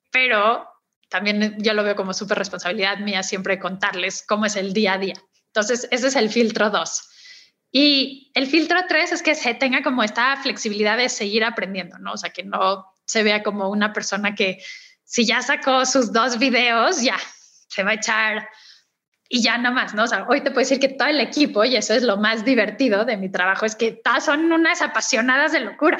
pero 0.09 0.69
también 1.09 1.57
yo 1.59 1.73
lo 1.73 1.83
veo 1.83 1.97
como 1.97 2.13
súper 2.13 2.37
responsabilidad 2.37 2.99
mía 2.99 3.23
siempre 3.23 3.59
contarles 3.59 4.23
cómo 4.25 4.45
es 4.45 4.55
el 4.55 4.71
día 4.71 4.93
a 4.93 4.99
día. 4.99 5.15
Entonces, 5.47 5.89
ese 5.91 6.07
es 6.07 6.15
el 6.15 6.29
filtro 6.29 6.69
dos 6.69 7.09
y 7.77 8.31
el 8.35 8.47
filtro 8.47 8.79
tres 8.87 9.11
es 9.11 9.21
que 9.21 9.35
se 9.35 9.53
tenga 9.53 9.83
como 9.83 10.01
esta 10.01 10.37
flexibilidad 10.37 10.95
de 10.95 11.09
seguir 11.09 11.43
aprendiendo, 11.43 11.97
¿no? 11.99 12.13
O 12.13 12.17
sea, 12.17 12.29
que 12.29 12.41
no 12.41 12.85
se 13.03 13.21
vea 13.21 13.43
como 13.43 13.69
una 13.69 13.91
persona 13.91 14.33
que 14.33 14.63
si 15.03 15.25
ya 15.25 15.41
sacó 15.41 15.85
sus 15.85 16.13
dos 16.13 16.39
videos, 16.39 17.01
ya 17.01 17.17
se 17.67 17.83
va 17.83 17.91
a 17.91 17.95
echar 17.95 18.47
y 19.27 19.41
ya 19.41 19.57
nada 19.57 19.75
más, 19.75 19.93
¿no? 19.93 20.03
O 20.03 20.07
sea, 20.07 20.25
hoy 20.29 20.39
te 20.39 20.51
puedo 20.51 20.61
decir 20.61 20.79
que 20.79 20.87
todo 20.87 21.09
el 21.09 21.19
equipo, 21.19 21.65
y 21.65 21.75
eso 21.75 21.93
es 21.93 22.03
lo 22.03 22.15
más 22.15 22.45
divertido 22.45 23.03
de 23.03 23.17
mi 23.17 23.29
trabajo, 23.29 23.65
es 23.65 23.75
que 23.75 23.91
todas 23.91 24.23
son 24.23 24.49
unas 24.53 24.81
apasionadas 24.81 25.51
de 25.51 25.59
locura. 25.59 25.97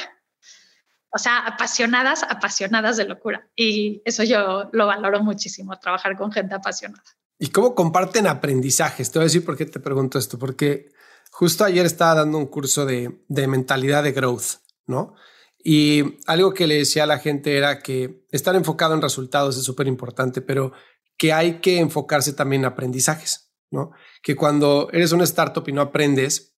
O 1.10 1.18
sea, 1.18 1.40
apasionadas, 1.40 2.24
apasionadas 2.24 2.96
de 2.96 3.04
locura. 3.04 3.50
Y 3.54 4.02
eso 4.06 4.24
yo 4.24 4.70
lo 4.72 4.88
valoro 4.88 5.22
muchísimo, 5.22 5.78
trabajar 5.78 6.16
con 6.16 6.32
gente 6.32 6.56
apasionada. 6.56 7.04
¿Y 7.38 7.50
cómo 7.50 7.76
comparten 7.76 8.28
aprendizajes? 8.28 9.12
Te 9.12 9.20
voy 9.20 9.24
a 9.24 9.28
decir 9.28 9.44
por 9.44 9.58
qué 9.58 9.66
te 9.66 9.82
pregunto 9.82 10.18
esto, 10.18 10.40
porque 10.40 10.95
Justo 11.38 11.66
ayer 11.66 11.86
estaba 11.86 12.16
dando 12.16 12.38
un 12.38 12.46
curso 12.46 12.86
de, 12.86 13.12
mentalidad 13.28 14.04
de 14.04 14.14
growth, 14.14 14.62
¿no? 14.88 15.16
Y 15.62 16.18
algo 16.28 16.54
que 16.54 16.66
le 16.66 16.76
decía 16.76 17.04
a 17.04 17.08
la 17.08 17.20
gente 17.20 17.58
era 17.58 17.80
que 17.80 18.26
estar 18.32 18.56
enfocado 18.56 18.94
en 18.94 19.02
resultados 19.02 19.58
es 19.58 19.66
súper 19.66 19.88
importante, 19.88 20.40
pero 20.40 20.72
que 21.18 21.34
hay 21.34 21.60
que 21.60 21.80
enfocarse 21.80 22.32
también 22.32 22.62
en 22.62 22.68
aprendizajes, 22.68 23.52
¿no? 23.70 23.92
Que 24.24 24.38
cuando 24.38 24.88
eres 24.94 25.12
una 25.12 25.26
startup 25.26 25.68
y 25.68 25.74
no 25.74 25.82
aprendes, 25.82 26.56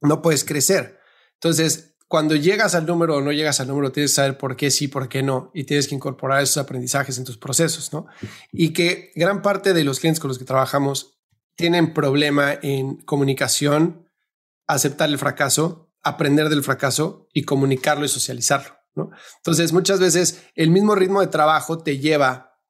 no 0.00 0.22
puedes 0.22 0.42
crecer. 0.42 0.98
Entonces, 1.34 1.94
cuando 2.08 2.34
llegas 2.34 2.74
al 2.74 2.84
número 2.84 3.14
o 3.14 3.20
no 3.20 3.30
llegas 3.30 3.60
al 3.60 3.68
número, 3.68 3.92
tienes 3.92 4.10
que 4.10 4.16
saber 4.16 4.38
por 4.38 4.56
qué 4.56 4.72
sí, 4.72 4.88
por 4.88 5.08
qué 5.08 5.22
no, 5.22 5.52
y 5.54 5.62
tienes 5.62 5.86
que 5.86 5.94
incorporar 5.94 6.42
esos 6.42 6.56
aprendizajes 6.56 7.16
en 7.18 7.24
tus 7.24 7.38
procesos, 7.38 7.92
¿no? 7.92 8.06
Y 8.50 8.72
que 8.72 9.12
gran 9.14 9.40
parte 9.40 9.72
de 9.72 9.84
los 9.84 10.00
clientes 10.00 10.18
con 10.18 10.26
los 10.26 10.38
que 10.40 10.44
trabajamos 10.44 11.16
tienen 11.54 11.94
problema 11.94 12.58
en 12.60 12.96
comunicación 12.96 14.05
aceptar 14.66 15.08
el 15.08 15.18
fracaso, 15.18 15.92
aprender 16.02 16.48
del 16.48 16.62
fracaso 16.62 17.28
y 17.32 17.44
comunicarlo 17.44 18.04
y 18.04 18.08
socializarlo. 18.08 18.76
¿no? 18.94 19.10
Entonces, 19.38 19.72
muchas 19.72 20.00
veces 20.00 20.42
el 20.54 20.70
mismo 20.70 20.94
ritmo 20.94 21.20
de 21.20 21.26
trabajo 21.26 21.78
te 21.78 21.98
lleva 21.98 22.60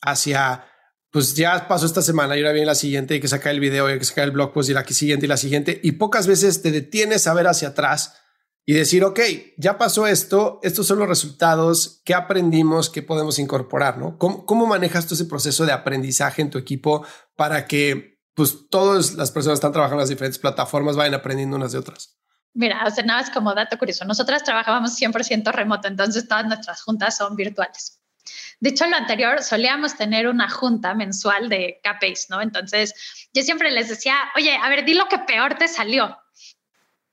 hacia, 0.00 0.64
pues 1.10 1.34
ya 1.34 1.68
pasó 1.68 1.86
esta 1.86 2.02
semana 2.02 2.36
y 2.36 2.40
ahora 2.40 2.52
viene 2.52 2.66
la 2.66 2.74
siguiente, 2.74 3.14
hay 3.14 3.20
que 3.20 3.28
sacar 3.28 3.52
el 3.52 3.60
video, 3.60 3.86
hay 3.86 3.98
que 3.98 4.04
sacar 4.04 4.24
el 4.24 4.32
blog 4.32 4.52
post 4.52 4.70
y 4.70 4.74
la 4.74 4.84
siguiente 4.84 5.26
y 5.26 5.28
la 5.28 5.36
siguiente. 5.36 5.80
Y 5.82 5.92
pocas 5.92 6.26
veces 6.26 6.62
te 6.62 6.70
detienes 6.70 7.26
a 7.26 7.34
ver 7.34 7.46
hacia 7.46 7.68
atrás 7.68 8.14
y 8.68 8.74
decir, 8.74 9.04
ok, 9.04 9.20
ya 9.56 9.78
pasó 9.78 10.08
esto, 10.08 10.58
estos 10.64 10.88
son 10.88 10.98
los 10.98 11.08
resultados, 11.08 12.02
qué 12.04 12.14
aprendimos, 12.14 12.90
qué 12.90 13.00
podemos 13.00 13.38
incorporar, 13.38 13.96
¿no? 13.96 14.18
¿Cómo, 14.18 14.66
manejas 14.66 15.06
tú 15.06 15.14
ese 15.14 15.26
proceso 15.26 15.64
de 15.64 15.72
aprendizaje 15.72 16.42
en 16.42 16.50
tu 16.50 16.58
equipo 16.58 17.06
para 17.36 17.68
que 17.68 18.15
pues 18.36 18.68
todas 18.68 19.14
las 19.14 19.32
personas 19.32 19.56
están 19.56 19.72
trabajando 19.72 20.00
en 20.00 20.02
las 20.02 20.10
diferentes 20.10 20.38
plataformas, 20.38 20.94
vayan 20.94 21.14
aprendiendo 21.14 21.56
unas 21.56 21.72
de 21.72 21.78
otras. 21.78 22.18
Mira, 22.52 22.84
o 22.86 22.90
sea, 22.90 23.02
nada 23.02 23.22
más 23.22 23.30
como 23.30 23.54
dato 23.54 23.78
curioso. 23.78 24.04
Nosotras 24.04 24.44
trabajábamos 24.44 25.00
100% 25.00 25.50
remoto, 25.52 25.88
entonces 25.88 26.28
todas 26.28 26.44
nuestras 26.46 26.82
juntas 26.82 27.16
son 27.16 27.34
virtuales. 27.34 27.98
Dicho 28.60 28.86
lo 28.86 28.96
anterior, 28.96 29.42
solíamos 29.42 29.96
tener 29.96 30.28
una 30.28 30.50
junta 30.50 30.94
mensual 30.94 31.48
de 31.48 31.80
KPIs, 31.82 32.26
¿no? 32.28 32.42
Entonces, 32.42 32.94
yo 33.32 33.42
siempre 33.42 33.70
les 33.70 33.88
decía, 33.88 34.16
oye, 34.36 34.54
a 34.54 34.68
ver, 34.68 34.84
di 34.84 34.92
lo 34.92 35.08
que 35.08 35.18
peor 35.20 35.54
te 35.54 35.66
salió. 35.66 36.18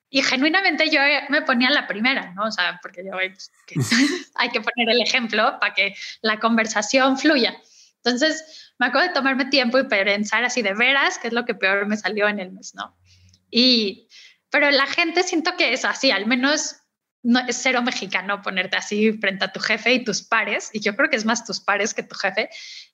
Y 0.10 0.24
genuinamente 0.24 0.90
yo 0.90 1.00
me 1.30 1.42
ponía 1.42 1.70
la 1.70 1.88
primera, 1.88 2.34
¿no? 2.34 2.48
O 2.48 2.52
sea, 2.52 2.80
porque 2.82 3.02
yo 3.06 3.12
pues, 3.12 3.52
hay 4.36 4.50
que 4.50 4.60
poner 4.60 4.90
el 4.90 5.02
ejemplo 5.02 5.58
para 5.62 5.74
que 5.74 5.96
la 6.22 6.42
conversación 6.42 7.18
fluya. 7.18 7.56
Entonces, 8.04 8.74
me 8.80 8.88
acuerdo 8.88 9.08
de 9.08 9.14
tomarme 9.14 9.46
tiempo 9.46 9.80
y 9.80 9.88
pensar 9.88 10.44
así 10.44 10.62
de 10.62 10.74
veras, 10.74 11.18
qué 11.20 11.28
es 11.28 11.34
lo 11.34 11.46
que 11.46 11.56
peor 11.56 11.88
me 11.88 11.98
salió 11.98 12.28
en 12.28 12.40
el 12.40 12.52
mes, 12.52 12.74
¿no? 12.76 12.98
Y, 13.50 14.10
pero 14.50 14.70
la 14.72 14.88
gente 14.88 15.24
siento 15.24 15.56
que 15.58 15.74
es 15.74 15.86
así, 15.86 16.12
al 16.12 16.26
menos 16.26 16.78
no 17.22 17.40
es 17.48 17.58
cero 17.62 17.82
mexicano 17.82 18.42
ponerte 18.42 18.76
así 18.76 19.14
frente 19.14 19.46
a 19.46 19.52
tu 19.54 19.62
jefe 19.62 19.94
y 19.94 20.04
tus 20.04 20.22
pares, 20.22 20.70
y 20.74 20.82
yo 20.82 20.96
creo 20.96 21.10
que 21.10 21.16
es 21.16 21.24
más 21.24 21.46
tus 21.46 21.62
pares 21.62 21.94
que 21.94 22.04
tu 22.04 22.16
jefe, 22.16 22.50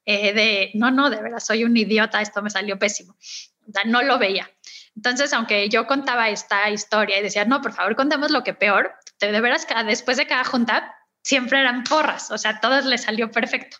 eh, 0.05 0.33
de 0.33 0.71
no, 0.75 0.91
no, 0.91 1.09
de 1.09 1.21
veras, 1.21 1.45
soy 1.45 1.63
un 1.63 1.75
idiota, 1.75 2.21
esto 2.21 2.41
me 2.43 2.51
salió 2.51 2.77
pésimo. 2.77 3.13
O 3.13 3.71
sea, 3.71 3.83
no 3.85 4.03
lo 4.03 4.19
veía. 4.19 4.49
Entonces, 4.95 5.33
aunque 5.33 5.69
yo 5.69 5.87
contaba 5.87 6.29
esta 6.29 6.69
historia 6.69 7.19
y 7.19 7.23
decía, 7.23 7.45
no, 7.45 7.61
por 7.61 7.73
favor, 7.73 7.95
contemos 7.95 8.31
lo 8.31 8.43
que 8.43 8.53
peor, 8.53 8.93
de 9.19 9.41
veras, 9.41 9.65
después 9.85 10.17
de 10.17 10.27
cada 10.27 10.43
junta, 10.43 10.95
siempre 11.23 11.59
eran 11.59 11.83
porras, 11.83 12.31
o 12.31 12.37
sea, 12.37 12.51
a 12.51 12.59
todos 12.59 12.85
les 12.85 13.03
salió 13.03 13.31
perfecto. 13.31 13.77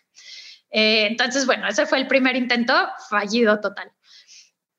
Eh, 0.70 1.06
entonces, 1.06 1.46
bueno, 1.46 1.68
ese 1.68 1.86
fue 1.86 1.98
el 1.98 2.06
primer 2.06 2.36
intento, 2.36 2.74
fallido 3.08 3.60
total. 3.60 3.90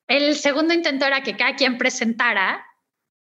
El 0.06 0.36
segundo 0.36 0.74
intento 0.74 1.06
era 1.06 1.22
que 1.22 1.36
cada 1.36 1.54
quien 1.54 1.78
presentara, 1.78 2.64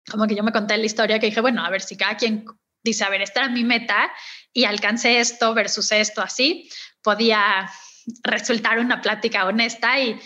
como 0.09 0.27
que 0.27 0.35
yo 0.35 0.43
me 0.43 0.51
conté 0.51 0.77
la 0.77 0.85
historia, 0.85 1.19
que 1.19 1.27
dije, 1.27 1.41
bueno, 1.41 1.63
a 1.63 1.69
ver 1.69 1.81
si 1.81 1.97
cada 1.97 2.15
quien 2.15 2.45
dice, 2.83 3.03
a 3.03 3.09
ver, 3.09 3.21
esta 3.21 3.41
era 3.41 3.49
mi 3.49 3.63
meta 3.63 4.11
y 4.51 4.65
alcancé 4.65 5.19
esto 5.19 5.53
versus 5.53 5.91
esto, 5.91 6.21
así, 6.21 6.69
podía 7.01 7.69
resultar 8.23 8.79
una 8.79 9.01
plática 9.01 9.45
honesta 9.45 9.99
y 9.99 10.19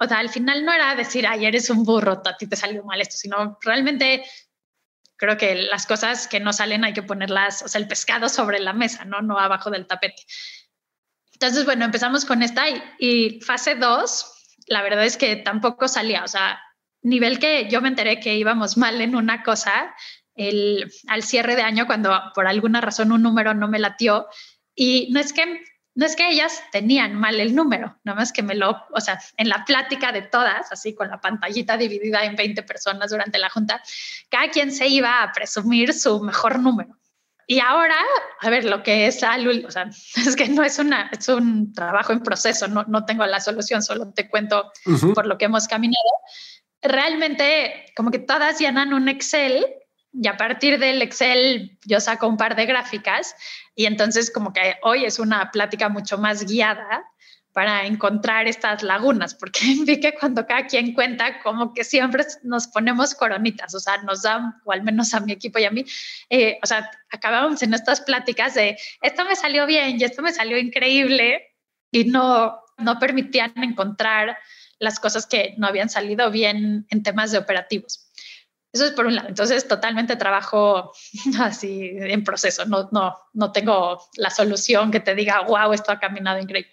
o 0.00 0.08
sea, 0.08 0.18
al 0.18 0.28
final 0.30 0.64
no 0.64 0.72
era 0.72 0.94
decir, 0.94 1.26
ay, 1.26 1.46
eres 1.46 1.70
un 1.70 1.84
burro, 1.84 2.20
a 2.24 2.36
ti 2.36 2.46
te 2.46 2.56
salió 2.56 2.84
mal 2.84 3.00
esto, 3.00 3.16
sino 3.16 3.58
realmente 3.62 4.24
creo 5.16 5.36
que 5.36 5.54
las 5.54 5.86
cosas 5.86 6.26
que 6.26 6.40
no 6.40 6.52
salen 6.52 6.84
hay 6.84 6.92
que 6.92 7.02
ponerlas, 7.02 7.62
o 7.62 7.68
sea, 7.68 7.80
el 7.80 7.88
pescado 7.88 8.28
sobre 8.28 8.58
la 8.58 8.72
mesa, 8.72 9.04
¿no? 9.04 9.22
No 9.22 9.38
abajo 9.38 9.70
del 9.70 9.86
tapete. 9.86 10.22
Entonces, 11.44 11.66
bueno, 11.66 11.84
empezamos 11.84 12.24
con 12.24 12.42
esta 12.42 12.64
y, 12.98 13.38
fase 13.42 13.74
2, 13.74 14.54
la 14.68 14.80
verdad 14.80 15.04
es 15.04 15.18
que 15.18 15.36
tampoco 15.36 15.88
salía, 15.88 16.24
o 16.24 16.26
sea, 16.26 16.58
nivel 17.02 17.38
que 17.38 17.68
yo 17.68 17.82
me 17.82 17.88
enteré 17.88 18.18
que 18.18 18.36
íbamos 18.36 18.78
mal 18.78 18.98
en 19.02 19.14
una 19.14 19.42
cosa 19.42 19.94
el, 20.34 20.90
al 21.06 21.22
cierre 21.22 21.54
de 21.54 21.60
año 21.60 21.86
cuando 21.86 22.18
por 22.34 22.46
alguna 22.46 22.80
razón 22.80 23.12
un 23.12 23.22
número 23.22 23.52
no 23.52 23.68
me 23.68 23.78
latió 23.78 24.26
y 24.74 25.10
no 25.12 25.20
es 25.20 25.34
que 25.34 25.60
no 25.94 26.06
es 26.06 26.16
que 26.16 26.30
ellas 26.30 26.62
tenían 26.72 27.14
mal 27.14 27.38
el 27.38 27.54
número, 27.54 27.94
nada 28.04 28.20
más 28.20 28.32
que 28.32 28.42
me 28.42 28.54
lo, 28.54 28.82
o 28.90 29.00
sea, 29.02 29.20
en 29.36 29.50
la 29.50 29.66
plática 29.66 30.12
de 30.12 30.22
todas, 30.22 30.72
así 30.72 30.94
con 30.94 31.10
la 31.10 31.20
pantallita 31.20 31.76
dividida 31.76 32.24
en 32.24 32.36
20 32.36 32.62
personas 32.62 33.10
durante 33.10 33.38
la 33.38 33.50
junta, 33.50 33.82
cada 34.30 34.48
quien 34.48 34.72
se 34.72 34.88
iba 34.88 35.22
a 35.22 35.30
presumir 35.32 35.92
su 35.92 36.20
mejor 36.22 36.58
número. 36.58 36.96
Y 37.46 37.60
ahora, 37.60 37.96
a 38.40 38.50
ver, 38.50 38.64
lo 38.64 38.82
que 38.82 39.06
es 39.06 39.16
o 39.16 39.70
sea, 39.70 39.90
es 40.16 40.36
que 40.36 40.48
no 40.48 40.62
es, 40.64 40.78
una, 40.78 41.10
es 41.12 41.28
un 41.28 41.72
trabajo 41.72 42.12
en 42.12 42.20
proceso, 42.20 42.68
no, 42.68 42.84
no 42.84 43.04
tengo 43.04 43.26
la 43.26 43.40
solución, 43.40 43.82
solo 43.82 44.12
te 44.12 44.28
cuento 44.28 44.72
por 45.14 45.26
lo 45.26 45.38
que 45.38 45.46
hemos 45.46 45.68
caminado. 45.68 45.98
realmente 46.82 47.86
como 47.96 48.10
que 48.10 48.18
todas 48.18 48.58
llenan 48.58 48.94
un 48.94 49.08
Excel 49.08 49.64
y 50.12 50.28
a 50.28 50.36
partir 50.36 50.78
del 50.78 51.02
Excel 51.02 51.78
yo 51.84 52.00
saco 52.00 52.28
un 52.28 52.36
par 52.36 52.54
de 52.56 52.66
gráficas 52.66 53.34
y 53.74 53.86
entonces 53.86 54.30
como 54.30 54.52
que 54.52 54.76
hoy 54.82 55.04
es 55.04 55.18
una 55.18 55.50
plática 55.50 55.88
mucho 55.88 56.18
más 56.18 56.44
guiada 56.44 57.04
para 57.54 57.86
encontrar 57.86 58.46
estas 58.46 58.82
lagunas, 58.82 59.34
porque 59.34 59.60
vi 59.86 59.98
que 60.00 60.12
cuando 60.12 60.46
cada 60.46 60.66
quien 60.66 60.92
cuenta, 60.92 61.40
como 61.40 61.72
que 61.72 61.84
siempre 61.84 62.26
nos 62.42 62.66
ponemos 62.66 63.14
coronitas, 63.14 63.74
o 63.74 63.80
sea, 63.80 64.02
nos 64.02 64.22
dan, 64.22 64.60
o 64.64 64.72
al 64.72 64.82
menos 64.82 65.14
a 65.14 65.20
mi 65.20 65.32
equipo 65.32 65.58
y 65.58 65.64
a 65.64 65.70
mí, 65.70 65.86
eh, 66.28 66.58
o 66.62 66.66
sea, 66.66 66.90
acabamos 67.10 67.62
en 67.62 67.72
estas 67.72 68.02
pláticas 68.02 68.54
de, 68.54 68.76
esto 69.00 69.24
me 69.24 69.36
salió 69.36 69.64
bien 69.64 69.98
y 69.98 70.04
esto 70.04 70.20
me 70.20 70.32
salió 70.32 70.58
increíble, 70.58 71.54
y 71.94 72.04
no, 72.04 72.60
no 72.78 72.98
permitían 72.98 73.52
encontrar 73.62 74.36
las 74.80 74.98
cosas 74.98 75.26
que 75.26 75.54
no 75.58 75.68
habían 75.68 75.88
salido 75.88 76.28
bien 76.32 76.86
en 76.90 77.02
temas 77.04 77.30
de 77.30 77.38
operativos. 77.38 78.10
Eso 78.72 78.86
es 78.86 78.90
por 78.90 79.06
un 79.06 79.14
lado. 79.14 79.28
Entonces, 79.28 79.68
totalmente 79.68 80.16
trabajo 80.16 80.92
así 81.40 81.92
en 81.94 82.24
proceso. 82.24 82.66
No, 82.66 82.88
no, 82.90 83.16
no 83.32 83.52
tengo 83.52 84.02
la 84.16 84.30
solución 84.30 84.90
que 84.90 84.98
te 84.98 85.14
diga, 85.14 85.42
wow, 85.42 85.72
esto 85.72 85.92
ha 85.92 86.00
caminado 86.00 86.40
increíble. 86.40 86.72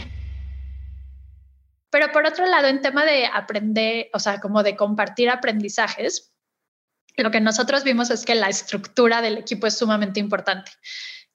Pero 1.91 2.11
por 2.11 2.25
otro 2.25 2.45
lado, 2.45 2.67
en 2.67 2.81
tema 2.81 3.05
de 3.05 3.25
aprender, 3.27 4.09
o 4.13 4.19
sea, 4.19 4.39
como 4.39 4.63
de 4.63 4.75
compartir 4.75 5.29
aprendizajes, 5.29 6.33
lo 7.17 7.29
que 7.29 7.41
nosotros 7.41 7.83
vimos 7.83 8.09
es 8.09 8.25
que 8.25 8.33
la 8.33 8.49
estructura 8.49 9.21
del 9.21 9.37
equipo 9.37 9.67
es 9.67 9.77
sumamente 9.77 10.19
importante. 10.19 10.71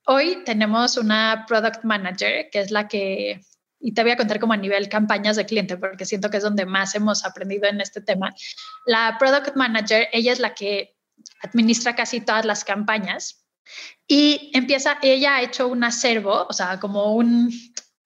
Hoy 0.06 0.42
tenemos 0.44 0.96
una 0.96 1.44
product 1.46 1.84
manager, 1.84 2.48
que 2.50 2.60
es 2.60 2.70
la 2.70 2.88
que, 2.88 3.42
y 3.78 3.92
te 3.92 4.02
voy 4.02 4.12
a 4.12 4.16
contar 4.16 4.40
como 4.40 4.54
a 4.54 4.56
nivel 4.56 4.88
campañas 4.88 5.36
de 5.36 5.44
cliente, 5.44 5.76
porque 5.76 6.06
siento 6.06 6.30
que 6.30 6.38
es 6.38 6.42
donde 6.42 6.64
más 6.64 6.94
hemos 6.94 7.24
aprendido 7.24 7.68
en 7.68 7.80
este 7.80 8.00
tema. 8.00 8.34
La 8.86 9.16
product 9.18 9.56
manager, 9.56 10.08
ella 10.12 10.32
es 10.32 10.40
la 10.40 10.54
que 10.54 10.96
administra 11.42 11.94
casi 11.94 12.20
todas 12.20 12.46
las 12.46 12.64
campañas 12.64 13.44
y 14.06 14.50
empieza, 14.54 14.98
ella 15.02 15.36
ha 15.36 15.42
hecho 15.42 15.68
un 15.68 15.84
acervo, 15.84 16.46
o 16.48 16.52
sea, 16.52 16.78
como 16.78 17.14
un, 17.14 17.50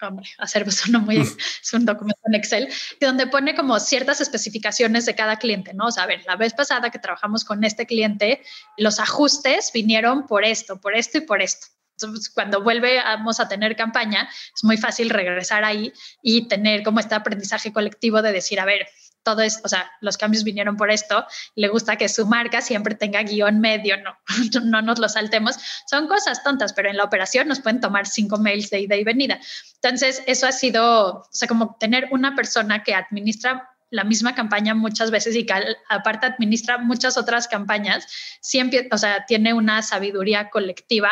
hombre, 0.08 0.26
hacer 0.38 0.66
uno 0.88 1.00
muy, 1.00 1.16
es 1.62 1.72
un 1.72 1.84
documento 1.84 2.20
en 2.26 2.34
Excel, 2.34 2.68
donde 3.00 3.26
pone 3.26 3.54
como 3.54 3.78
ciertas 3.80 4.20
especificaciones 4.20 5.06
de 5.06 5.14
cada 5.14 5.36
cliente, 5.36 5.74
¿no? 5.74 5.86
O 5.86 5.90
sea, 5.90 6.04
a 6.04 6.06
ver, 6.06 6.22
la 6.26 6.36
vez 6.36 6.54
pasada 6.54 6.90
que 6.90 6.98
trabajamos 6.98 7.44
con 7.44 7.64
este 7.64 7.86
cliente, 7.86 8.42
los 8.76 9.00
ajustes 9.00 9.70
vinieron 9.72 10.26
por 10.26 10.44
esto, 10.44 10.80
por 10.80 10.96
esto 10.96 11.18
y 11.18 11.22
por 11.22 11.42
esto. 11.42 11.66
Entonces, 12.02 12.30
cuando 12.30 12.62
volvemos 12.62 13.40
a 13.40 13.48
tener 13.48 13.76
campaña, 13.76 14.28
es 14.54 14.64
muy 14.64 14.78
fácil 14.78 15.10
regresar 15.10 15.64
ahí 15.64 15.92
y 16.22 16.48
tener 16.48 16.82
como 16.82 17.00
este 17.00 17.14
aprendizaje 17.14 17.72
colectivo 17.72 18.22
de 18.22 18.32
decir, 18.32 18.58
a 18.58 18.64
ver, 18.64 18.86
todo 19.22 19.42
es, 19.42 19.60
o 19.64 19.68
sea, 19.68 19.90
los 20.00 20.16
cambios 20.16 20.44
vinieron 20.44 20.76
por 20.76 20.90
esto, 20.90 21.26
le 21.54 21.68
gusta 21.68 21.96
que 21.96 22.08
su 22.08 22.26
marca 22.26 22.60
siempre 22.60 22.94
tenga 22.94 23.22
guion 23.22 23.60
medio, 23.60 23.96
no, 24.02 24.60
no 24.60 24.82
nos 24.82 24.98
lo 24.98 25.08
saltemos. 25.08 25.56
Son 25.86 26.08
cosas 26.08 26.42
tontas, 26.42 26.72
pero 26.72 26.90
en 26.90 26.96
la 26.96 27.04
operación 27.04 27.48
nos 27.48 27.60
pueden 27.60 27.80
tomar 27.80 28.06
cinco 28.06 28.38
mails 28.38 28.70
de 28.70 28.80
ida 28.80 28.96
y 28.96 29.04
venida. 29.04 29.38
Entonces, 29.82 30.22
eso 30.26 30.46
ha 30.46 30.52
sido, 30.52 31.20
o 31.20 31.28
sea, 31.30 31.48
como 31.48 31.76
tener 31.78 32.08
una 32.10 32.34
persona 32.34 32.82
que 32.82 32.94
administra 32.94 33.68
la 33.90 34.04
misma 34.04 34.34
campaña 34.34 34.74
muchas 34.74 35.10
veces 35.10 35.34
y 35.34 35.44
que 35.44 35.54
aparte 35.88 36.26
administra 36.26 36.78
muchas 36.78 37.18
otras 37.18 37.48
campañas, 37.48 38.06
siempre, 38.40 38.88
o 38.92 38.98
sea, 38.98 39.26
tiene 39.26 39.52
una 39.52 39.82
sabiduría 39.82 40.48
colectiva 40.48 41.10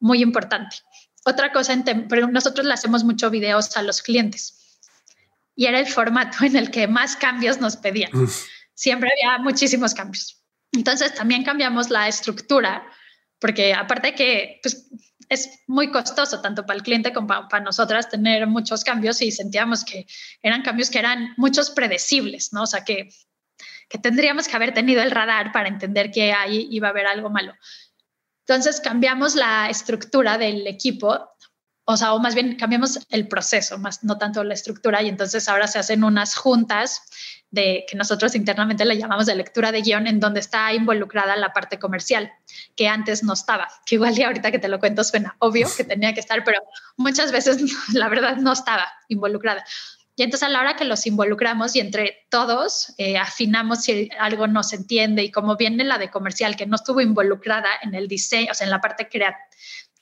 muy 0.00 0.22
importante. 0.22 0.76
Otra 1.26 1.52
cosa, 1.52 1.74
pero 2.08 2.28
nosotros 2.28 2.66
le 2.66 2.74
hacemos 2.74 3.04
mucho 3.04 3.30
videos 3.30 3.76
a 3.76 3.82
los 3.82 4.02
clientes 4.02 4.63
y 5.56 5.66
era 5.66 5.78
el 5.78 5.86
formato 5.86 6.44
en 6.44 6.56
el 6.56 6.70
que 6.70 6.88
más 6.88 7.16
cambios 7.16 7.60
nos 7.60 7.76
pedían. 7.76 8.10
Siempre 8.74 9.10
había 9.12 9.38
muchísimos 9.38 9.94
cambios. 9.94 10.42
Entonces 10.72 11.14
también 11.14 11.44
cambiamos 11.44 11.90
la 11.90 12.08
estructura, 12.08 12.84
porque 13.38 13.72
aparte 13.74 14.14
que 14.14 14.58
pues, 14.62 14.88
es 15.28 15.60
muy 15.66 15.90
costoso 15.90 16.40
tanto 16.40 16.66
para 16.66 16.76
el 16.76 16.82
cliente 16.82 17.12
como 17.12 17.26
para, 17.48 17.64
nosotras 17.64 18.08
tener 18.08 18.46
muchos 18.46 18.84
cambios 18.84 19.22
y 19.22 19.30
sentíamos 19.30 19.84
que 19.84 20.06
eran 20.42 20.62
cambios 20.62 20.90
que 20.90 20.98
eran 20.98 21.34
muchos 21.36 21.70
predecibles, 21.70 22.52
¿no? 22.52 22.62
O 22.62 22.66
sea, 22.66 22.84
que, 22.84 23.08
que 23.88 23.98
tendríamos 23.98 24.48
que 24.48 24.56
haber 24.56 24.74
tenido 24.74 25.02
el 25.02 25.10
radar 25.10 25.52
para 25.52 25.68
entender 25.68 26.10
que 26.10 26.32
ahí 26.32 26.66
iba 26.70 26.88
a 26.88 26.90
haber 26.90 27.06
algo 27.06 27.30
malo. 27.30 27.54
Entonces 28.46 28.80
cambiamos 28.80 29.36
la 29.36 29.70
estructura 29.70 30.36
del 30.36 30.66
equipo 30.66 31.30
o 31.86 31.96
sea, 31.96 32.14
o 32.14 32.18
más 32.18 32.34
bien 32.34 32.56
cambiamos 32.56 32.98
el 33.10 33.28
proceso, 33.28 33.78
más 33.78 34.02
no 34.04 34.16
tanto 34.18 34.42
la 34.42 34.54
estructura, 34.54 35.02
y 35.02 35.08
entonces 35.08 35.48
ahora 35.48 35.66
se 35.66 35.78
hacen 35.78 36.04
unas 36.04 36.34
juntas 36.34 37.02
de 37.50 37.84
que 37.88 37.96
nosotros 37.96 38.34
internamente 38.34 38.84
le 38.84 38.98
llamamos 38.98 39.26
de 39.26 39.36
lectura 39.36 39.70
de 39.70 39.82
guion, 39.82 40.06
en 40.06 40.18
donde 40.18 40.40
está 40.40 40.72
involucrada 40.72 41.36
la 41.36 41.52
parte 41.52 41.78
comercial, 41.78 42.32
que 42.74 42.88
antes 42.88 43.22
no 43.22 43.34
estaba, 43.34 43.68
que 43.86 43.94
igual 43.94 44.18
y 44.18 44.22
ahorita 44.22 44.50
que 44.50 44.58
te 44.58 44.68
lo 44.68 44.80
cuento 44.80 45.04
suena 45.04 45.36
obvio 45.38 45.68
que 45.76 45.84
tenía 45.84 46.12
que 46.14 46.20
estar, 46.20 46.42
pero 46.42 46.60
muchas 46.96 47.30
veces 47.30 47.58
la 47.92 48.08
verdad 48.08 48.36
no 48.36 48.52
estaba 48.52 48.86
involucrada. 49.08 49.64
Y 50.16 50.22
entonces 50.22 50.46
a 50.46 50.50
la 50.50 50.60
hora 50.60 50.76
que 50.76 50.84
los 50.84 51.06
involucramos 51.06 51.74
y 51.74 51.80
entre 51.80 52.26
todos 52.30 52.94
eh, 52.98 53.18
afinamos 53.18 53.82
si 53.82 54.08
algo 54.18 54.46
no 54.46 54.62
se 54.62 54.76
entiende 54.76 55.24
y 55.24 55.32
como 55.32 55.56
viene 55.56 55.82
la 55.82 55.98
de 55.98 56.10
comercial 56.10 56.54
que 56.56 56.66
no 56.66 56.76
estuvo 56.76 57.00
involucrada 57.00 57.68
en 57.82 57.94
el 57.94 58.06
diseño, 58.06 58.52
o 58.52 58.54
sea, 58.54 58.64
en 58.64 58.70
la 58.70 58.80
parte 58.80 59.08
creativa, 59.08 59.38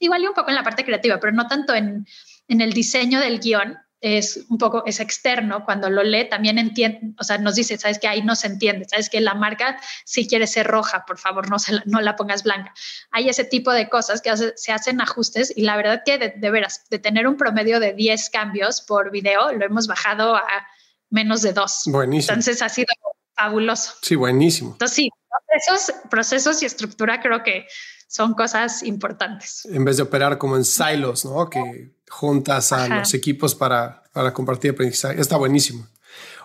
igual 0.02 0.22
y 0.22 0.26
un 0.26 0.34
poco 0.34 0.50
en 0.50 0.56
la 0.56 0.62
parte 0.62 0.84
creativa, 0.84 1.18
pero 1.20 1.32
no 1.32 1.46
tanto 1.46 1.74
en, 1.74 2.06
en 2.48 2.60
el 2.60 2.72
diseño 2.72 3.20
del 3.20 3.40
guion, 3.40 3.78
es 4.02 4.46
un 4.48 4.58
poco, 4.58 4.82
es 4.84 4.98
externo, 4.98 5.64
cuando 5.64 5.88
lo 5.88 6.02
lee 6.02 6.28
también 6.28 6.58
entiende, 6.58 7.14
o 7.20 7.24
sea, 7.24 7.38
nos 7.38 7.54
dice, 7.54 7.78
sabes 7.78 8.00
que 8.00 8.08
ahí 8.08 8.20
no 8.20 8.34
se 8.34 8.48
entiende, 8.48 8.84
sabes 8.88 9.08
que 9.08 9.20
la 9.20 9.34
marca 9.34 9.80
si 10.04 10.26
quiere 10.26 10.48
ser 10.48 10.66
roja, 10.66 11.04
por 11.06 11.18
favor, 11.18 11.48
no, 11.48 11.60
se 11.60 11.72
la, 11.72 11.82
no 11.86 12.00
la 12.00 12.16
pongas 12.16 12.42
blanca. 12.42 12.74
Hay 13.12 13.28
ese 13.28 13.44
tipo 13.44 13.70
de 13.72 13.88
cosas 13.88 14.20
que 14.20 14.30
se 14.56 14.72
hacen 14.72 15.00
ajustes 15.00 15.52
y 15.56 15.62
la 15.62 15.76
verdad 15.76 16.02
que 16.04 16.18
de, 16.18 16.30
de, 16.30 16.50
veras, 16.50 16.84
de 16.90 16.98
tener 16.98 17.28
un 17.28 17.36
promedio 17.36 17.78
de 17.78 17.92
10 17.92 18.28
cambios 18.30 18.80
por 18.80 19.12
video, 19.12 19.52
lo 19.52 19.64
hemos 19.64 19.86
bajado 19.86 20.34
a 20.34 20.66
menos 21.08 21.42
de 21.42 21.52
dos. 21.52 21.82
Buenísimo. 21.86 22.32
Entonces 22.32 22.60
ha 22.60 22.68
sido 22.68 22.88
fabuloso. 23.36 23.94
Sí, 24.02 24.16
buenísimo. 24.16 24.72
Entonces 24.72 24.96
sí, 24.96 25.10
esos 25.54 25.94
procesos 26.10 26.62
y 26.62 26.66
estructura 26.66 27.20
creo 27.20 27.42
que 27.42 27.66
son 28.08 28.34
cosas 28.34 28.82
importantes. 28.82 29.64
En 29.66 29.84
vez 29.84 29.96
de 29.96 30.02
operar 30.02 30.38
como 30.38 30.56
en 30.56 30.64
silos, 30.64 31.24
¿no? 31.24 31.48
Que 31.48 31.94
juntas 32.08 32.72
a 32.72 32.88
los 32.88 33.14
equipos 33.14 33.54
para, 33.54 34.02
para 34.12 34.32
compartir 34.34 34.72
aprendizaje. 34.72 35.20
Está 35.20 35.36
buenísimo. 35.36 35.86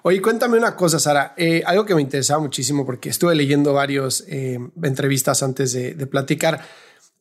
Oye, 0.04 0.22
cuéntame 0.22 0.58
una 0.58 0.76
cosa, 0.76 1.00
Sara. 1.00 1.34
Eh, 1.36 1.62
algo 1.66 1.86
que 1.86 1.94
me 1.94 2.02
interesaba 2.02 2.40
muchísimo 2.40 2.86
porque 2.86 3.10
estuve 3.10 3.36
leyendo 3.36 3.74
varios 3.74 4.24
eh, 4.28 4.58
entrevistas 4.82 5.44
antes 5.44 5.74
de, 5.74 5.94
de, 5.94 6.08
platicar 6.08 6.62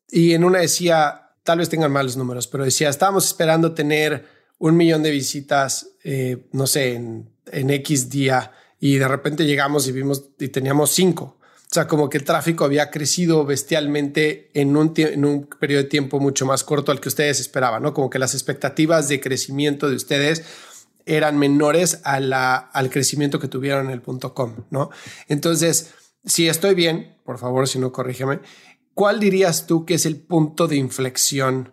y 0.09 0.35
en 0.35 0.45
una 0.45 0.61
decía, 0.61 1.33
tal 1.43 1.59
vez 1.59 1.69
tengan 1.69 1.91
malos 1.91 2.17
números, 2.17 2.47
pero 2.47 2.65
decía, 2.65 2.89
estábamos 2.89 3.27
esperando 3.27 3.75
tener 3.75 4.29
un 4.59 4.77
millón 4.77 5.03
de 5.03 5.11
visitas, 5.11 5.89
eh, 6.05 6.47
no 6.53 6.67
sé, 6.67 6.95
en, 6.95 7.29
en 7.51 7.71
X 7.71 8.09
día 8.09 8.53
y 8.79 8.97
de 8.99 9.09
repente 9.09 9.45
llegamos 9.45 9.89
y 9.89 9.93
vimos 9.93 10.31
y 10.39 10.49
teníamos 10.49 10.91
cinco. 10.91 11.36
O 11.69 11.75
sea, 11.77 11.89
como 11.89 12.09
que 12.09 12.19
el 12.19 12.25
tráfico 12.25 12.65
había 12.65 12.91
crecido 12.91 13.45
bestialmente 13.45 14.51
en 14.55 14.77
un, 14.77 14.93
en 14.97 15.25
un 15.25 15.47
periodo 15.47 15.83
de 15.83 15.89
tiempo 15.89 16.21
mucho 16.21 16.47
más 16.47 16.63
corto 16.63 16.93
al 16.93 17.01
que 17.01 17.09
ustedes 17.09 17.41
esperaban, 17.41 17.83
¿no? 17.83 17.93
Como 17.93 18.09
que 18.09 18.21
las 18.21 18.35
expectativas 18.35 19.09
de 19.09 19.21
crecimiento 19.21 19.91
de 19.91 19.97
ustedes 19.97 20.45
eran 21.07 21.39
menores 21.39 22.01
a 22.05 22.21
la, 22.21 22.55
al 22.57 22.91
crecimiento 22.91 23.39
que 23.41 23.49
tuvieron 23.49 23.87
en 23.87 23.93
el 23.93 24.01
punto 24.01 24.33
.com, 24.33 24.65
¿no? 24.71 24.91
Entonces, 25.29 25.93
si 26.25 26.49
estoy 26.49 26.75
bien, 26.75 27.17
por 27.25 27.39
favor, 27.39 27.69
si 27.69 27.79
no, 27.79 27.93
corrígeme, 27.93 28.41
¿cuál 28.95 29.21
dirías 29.21 29.67
tú 29.67 29.85
que 29.85 29.95
es 29.95 30.07
el 30.07 30.21
punto 30.21 30.69
de 30.69 30.77
inflexión 30.77 31.73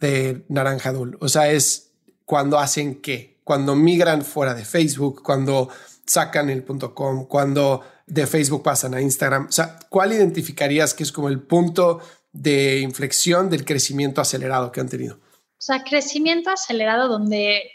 de 0.00 0.44
Naranja 0.48 0.92
Dul? 0.92 1.16
O 1.20 1.28
sea, 1.28 1.50
es 1.50 1.92
cuando 2.24 2.58
hacen 2.58 3.00
qué? 3.00 3.40
Cuando 3.44 3.74
migran 3.74 4.24
fuera 4.24 4.54
de 4.54 4.64
Facebook, 4.64 5.22
cuando 5.22 5.68
sacan 6.06 6.50
el 6.50 6.62
punto 6.62 6.94
.com, 6.94 7.26
cuando 7.26 7.82
de 8.06 8.26
Facebook 8.26 8.62
pasan 8.62 8.94
a 8.94 9.00
Instagram. 9.00 9.46
O 9.48 9.52
sea, 9.52 9.78
¿cuál 9.88 10.12
identificarías 10.12 10.94
que 10.94 11.02
es 11.02 11.12
como 11.12 11.28
el 11.28 11.40
punto 11.40 12.00
de 12.32 12.80
inflexión 12.80 13.48
del 13.48 13.64
crecimiento 13.64 14.20
acelerado 14.20 14.72
que 14.72 14.80
han 14.80 14.88
tenido? 14.88 15.16
O 15.16 15.66
sea, 15.66 15.82
crecimiento 15.82 16.50
acelerado 16.50 17.08
donde 17.08 17.70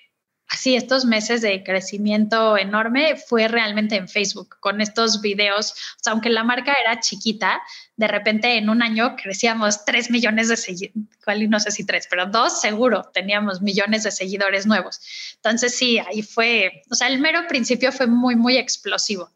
así 0.49 0.75
estos 0.75 1.05
meses 1.05 1.41
de 1.41 1.63
crecimiento 1.63 2.57
enorme 2.57 3.15
fue 3.15 3.47
realmente 3.47 3.95
en 3.95 4.09
Facebook, 4.09 4.57
con 4.59 4.81
estos 4.81 5.21
videos. 5.21 5.71
O 5.71 6.03
sea, 6.03 6.13
aunque 6.13 6.29
la 6.29 6.43
marca 6.43 6.75
era 6.83 6.99
chiquita, 6.99 7.61
de 7.95 8.07
repente 8.07 8.57
en 8.57 8.69
un 8.69 8.81
año 8.81 9.15
crecíamos 9.15 9.85
3 9.85 10.09
millones 10.11 10.49
de 10.49 10.57
seguidores, 10.57 11.49
no 11.49 11.59
sé 11.59 11.71
si 11.71 11.85
tres, 11.85 12.07
pero 12.09 12.25
dos 12.25 12.59
seguro 12.59 13.09
teníamos 13.13 13.61
millones 13.61 14.03
de 14.03 14.11
seguidores 14.11 14.65
nuevos. 14.65 14.99
Entonces 15.35 15.75
sí, 15.75 15.99
ahí 15.99 16.23
fue, 16.23 16.83
o 16.89 16.95
sea, 16.95 17.07
el 17.07 17.19
mero 17.19 17.41
principio 17.47 17.91
fue 17.91 18.07
muy, 18.07 18.35
muy 18.35 18.57
explosivo. 18.57 19.29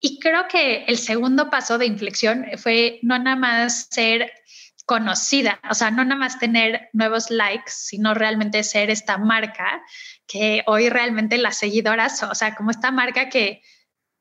Y 0.00 0.18
creo 0.20 0.46
que 0.48 0.84
el 0.84 0.98
segundo 0.98 1.50
paso 1.50 1.78
de 1.78 1.86
inflexión 1.86 2.46
fue 2.58 2.98
no 3.02 3.18
nada 3.18 3.36
más 3.36 3.88
ser 3.90 4.30
conocida, 4.84 5.60
o 5.68 5.74
sea, 5.74 5.90
no 5.90 6.04
nada 6.04 6.16
más 6.16 6.38
tener 6.38 6.88
nuevos 6.92 7.30
likes, 7.30 7.72
sino 7.72 8.14
realmente 8.14 8.62
ser 8.62 8.88
esta 8.88 9.18
marca 9.18 9.82
que 10.28 10.62
hoy 10.66 10.88
realmente 10.90 11.38
las 11.38 11.58
seguidoras, 11.58 12.22
o 12.22 12.34
sea, 12.34 12.54
como 12.54 12.70
esta 12.70 12.92
marca 12.92 13.28
que, 13.28 13.62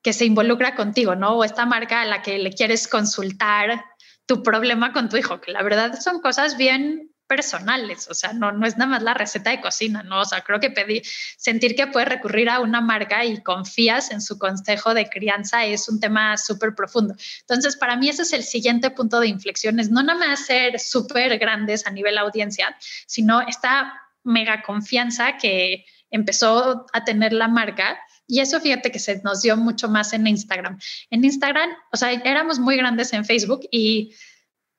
que 0.02 0.12
se 0.12 0.26
involucra 0.26 0.76
contigo, 0.76 1.16
¿no? 1.16 1.36
O 1.36 1.44
esta 1.44 1.66
marca 1.68 2.02
a 2.02 2.06
la 2.06 2.24
que 2.24 2.40
le 2.40 2.52
quieres 2.52 2.88
consultar 2.88 3.86
tu 4.26 4.42
problema 4.42 4.92
con 4.92 5.08
tu 5.08 5.18
hijo, 5.18 5.40
que 5.40 5.52
la 5.52 5.62
verdad 5.62 6.00
son 6.00 6.20
cosas 6.20 6.58
bien 6.58 7.15
personales, 7.28 8.08
o 8.10 8.14
sea, 8.14 8.34
no, 8.34 8.52
no 8.52 8.66
es 8.66 8.78
nada 8.78 8.92
más 8.92 9.04
la 9.04 9.14
receta 9.14 9.50
de 9.50 9.62
cocina, 9.62 10.04
¿no? 10.04 10.22
O 10.22 10.26
sea, 10.26 10.42
creo 10.42 10.60
que 10.60 10.70
pedir, 10.70 11.04
sentir 11.38 11.76
que 11.76 11.88
puedes 11.88 12.10
recurrir 12.10 12.50
a 12.50 12.60
una 12.60 12.82
marca 12.82 13.26
y 13.26 13.42
confías 13.42 14.12
en 14.12 14.22
su 14.22 14.38
consejo 14.38 14.94
de 14.94 15.10
crianza 15.10 15.66
es 15.66 15.90
un 15.90 16.00
tema 16.00 16.38
súper 16.38 16.76
profundo. 16.76 17.16
Entonces, 17.42 17.76
para 17.78 17.96
mí 17.96 18.10
ese 18.10 18.22
es 18.24 18.34
el 18.34 18.44
siguiente 18.44 18.92
punto 18.92 19.20
de 19.20 19.28
inflexión, 19.28 19.80
es 19.80 19.90
no 19.90 20.04
nada 20.04 20.20
más 20.20 20.46
ser 20.46 20.80
súper 20.80 21.38
grandes 21.40 21.88
a 21.88 21.92
nivel 21.92 22.18
audiencia, 22.18 22.78
sino 23.08 23.42
esta 23.42 23.94
mega 24.24 24.62
confianza 24.64 25.38
que 25.38 25.86
empezó 26.12 26.86
a 26.94 27.04
tener 27.04 27.34
la 27.34 27.48
marca. 27.48 27.98
Y 28.28 28.40
eso 28.40 28.60
fíjate 28.60 28.92
que 28.92 29.00
se 29.00 29.22
nos 29.24 29.42
dio 29.42 29.56
mucho 29.56 29.88
más 29.88 30.14
en 30.14 30.26
Instagram. 30.26 30.80
En 31.12 31.24
Instagram, 31.24 31.70
o 31.92 31.98
sea, 31.98 32.12
éramos 32.12 32.60
muy 32.60 32.76
grandes 32.76 33.14
en 33.14 33.24
Facebook 33.24 33.62
y 33.72 34.16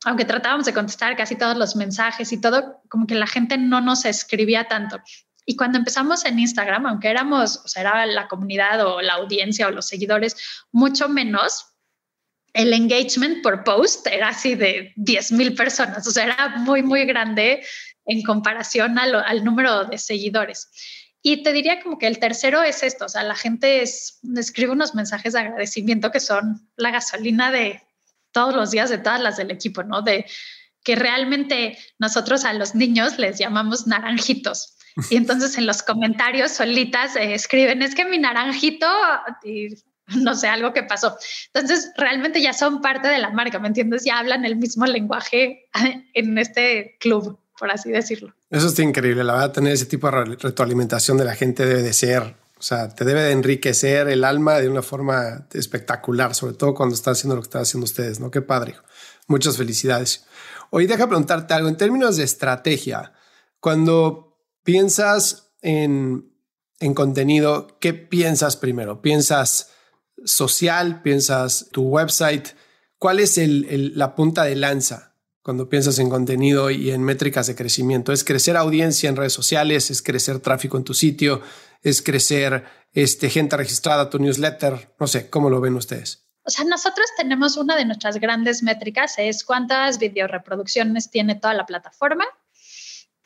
aunque 0.06 0.24
tratábamos 0.24 0.66
de 0.66 0.72
contestar 0.72 1.16
casi 1.16 1.34
todos 1.34 1.56
los 1.56 1.74
mensajes 1.74 2.32
y 2.32 2.40
todo, 2.40 2.80
como 2.88 3.08
que 3.08 3.16
la 3.16 3.26
gente 3.26 3.58
no 3.58 3.80
nos 3.80 4.04
escribía 4.04 4.68
tanto. 4.68 5.00
Y 5.44 5.56
cuando 5.56 5.78
empezamos 5.78 6.24
en 6.24 6.38
Instagram, 6.38 6.86
aunque 6.86 7.08
éramos, 7.08 7.56
o 7.64 7.68
sea, 7.68 7.82
era 7.82 8.06
la 8.06 8.28
comunidad 8.28 8.86
o 8.86 9.02
la 9.02 9.14
audiencia 9.14 9.66
o 9.66 9.72
los 9.72 9.86
seguidores, 9.86 10.36
mucho 10.70 11.08
menos, 11.08 11.72
el 12.52 12.72
engagement 12.72 13.42
por 13.42 13.64
post 13.64 14.06
era 14.06 14.28
así 14.28 14.54
de 14.54 14.92
10 14.94 15.32
mil 15.32 15.54
personas, 15.54 16.06
o 16.06 16.10
sea, 16.12 16.24
era 16.24 16.48
muy, 16.58 16.84
muy 16.84 17.04
grande 17.04 17.64
en 18.04 18.22
comparación 18.22 19.00
al 19.00 19.44
número 19.44 19.86
de 19.86 19.98
seguidores. 19.98 20.70
Y 21.20 21.42
te 21.42 21.52
diría 21.52 21.82
como 21.82 21.98
que 21.98 22.06
el 22.06 22.20
tercero 22.20 22.62
es 22.62 22.84
esto, 22.84 23.06
o 23.06 23.08
sea, 23.08 23.24
la 23.24 23.34
gente 23.34 23.82
es, 23.82 24.20
escribe 24.36 24.70
unos 24.70 24.94
mensajes 24.94 25.32
de 25.32 25.40
agradecimiento 25.40 26.12
que 26.12 26.20
son 26.20 26.70
la 26.76 26.92
gasolina 26.92 27.50
de, 27.50 27.82
todos 28.32 28.54
los 28.54 28.70
días 28.70 28.90
de 28.90 28.98
todas 28.98 29.20
las 29.20 29.36
del 29.36 29.50
equipo, 29.50 29.82
¿no? 29.82 30.02
De 30.02 30.26
que 30.82 30.94
realmente 30.94 31.76
nosotros 31.98 32.44
a 32.44 32.52
los 32.52 32.74
niños 32.74 33.18
les 33.18 33.38
llamamos 33.38 33.86
naranjitos. 33.86 34.76
Y 35.10 35.16
entonces 35.16 35.58
en 35.58 35.66
los 35.66 35.82
comentarios 35.82 36.52
solitas 36.52 37.16
eh, 37.16 37.34
escriben, 37.34 37.82
es 37.82 37.94
que 37.94 38.04
mi 38.04 38.18
naranjito, 38.18 38.86
y 39.44 39.68
no 40.14 40.34
sé, 40.34 40.46
algo 40.48 40.72
que 40.72 40.84
pasó. 40.84 41.16
Entonces 41.52 41.92
realmente 41.96 42.40
ya 42.40 42.52
son 42.52 42.80
parte 42.80 43.08
de 43.08 43.18
la 43.18 43.30
marca, 43.30 43.58
¿me 43.58 43.68
entiendes? 43.68 44.04
Ya 44.04 44.18
hablan 44.18 44.44
el 44.44 44.56
mismo 44.56 44.86
lenguaje 44.86 45.68
en 46.14 46.38
este 46.38 46.96
club, 47.00 47.38
por 47.58 47.70
así 47.70 47.90
decirlo. 47.90 48.34
Eso 48.50 48.68
está 48.68 48.82
increíble, 48.82 49.24
la 49.24 49.32
verdad, 49.34 49.52
tener 49.52 49.72
ese 49.72 49.86
tipo 49.86 50.08
de 50.10 50.24
retroalimentación 50.36 51.18
de 51.18 51.24
la 51.24 51.34
gente 51.34 51.66
debe 51.66 51.82
de 51.82 51.92
ser 51.92 52.36
o 52.58 52.62
sea, 52.62 52.88
te 52.88 53.04
debe 53.04 53.22
de 53.22 53.32
enriquecer 53.32 54.08
el 54.08 54.24
alma 54.24 54.58
de 54.58 54.68
una 54.68 54.82
forma 54.82 55.46
espectacular, 55.52 56.34
sobre 56.34 56.54
todo 56.54 56.74
cuando 56.74 56.94
estás 56.94 57.18
haciendo 57.18 57.36
lo 57.36 57.42
que 57.42 57.48
están 57.48 57.62
haciendo 57.62 57.84
ustedes, 57.84 58.18
¿no? 58.18 58.30
Qué 58.30 58.40
padre. 58.40 58.76
Muchas 59.26 59.58
felicidades. 59.58 60.24
Hoy 60.70 60.86
deja 60.86 61.06
preguntarte 61.06 61.52
algo 61.52 61.68
en 61.68 61.76
términos 61.76 62.16
de 62.16 62.24
estrategia. 62.24 63.12
Cuando 63.60 64.38
piensas 64.62 65.52
en, 65.60 66.32
en 66.80 66.94
contenido, 66.94 67.78
¿qué 67.78 67.92
piensas 67.92 68.56
primero? 68.56 69.02
¿Piensas 69.02 69.72
social? 70.24 71.02
¿Piensas 71.02 71.68
tu 71.72 71.82
website? 71.82 72.48
¿Cuál 72.98 73.20
es 73.20 73.38
la 73.38 74.14
punta 74.14 74.44
de 74.44 74.56
lanza 74.56 75.15
cuando 75.46 75.68
piensas 75.68 76.00
en 76.00 76.10
contenido 76.10 76.72
y 76.72 76.90
en 76.90 77.04
métricas 77.04 77.46
de 77.46 77.54
crecimiento? 77.54 78.12
¿Es 78.12 78.24
crecer 78.24 78.56
audiencia 78.56 79.08
en 79.08 79.14
redes 79.14 79.32
sociales? 79.32 79.92
¿Es 79.92 80.02
crecer 80.02 80.40
tráfico 80.40 80.76
en 80.76 80.82
tu 80.82 80.92
sitio? 80.92 81.40
es 81.86 82.02
crecer 82.02 82.64
este, 82.92 83.30
gente 83.30 83.56
registrada 83.56 84.02
a 84.02 84.10
tu 84.10 84.18
newsletter? 84.18 84.94
No 84.98 85.06
sé, 85.06 85.30
¿cómo 85.30 85.50
lo 85.50 85.60
ven 85.60 85.76
ustedes? 85.76 86.28
O 86.44 86.50
sea, 86.50 86.64
nosotros 86.64 87.06
tenemos 87.16 87.56
una 87.56 87.76
de 87.76 87.84
nuestras 87.84 88.18
grandes 88.18 88.62
métricas, 88.62 89.14
es 89.18 89.44
cuántas 89.44 89.98
video 89.98 90.26
reproducciones 90.26 91.10
tiene 91.10 91.36
toda 91.36 91.54
la 91.54 91.64
plataforma 91.64 92.24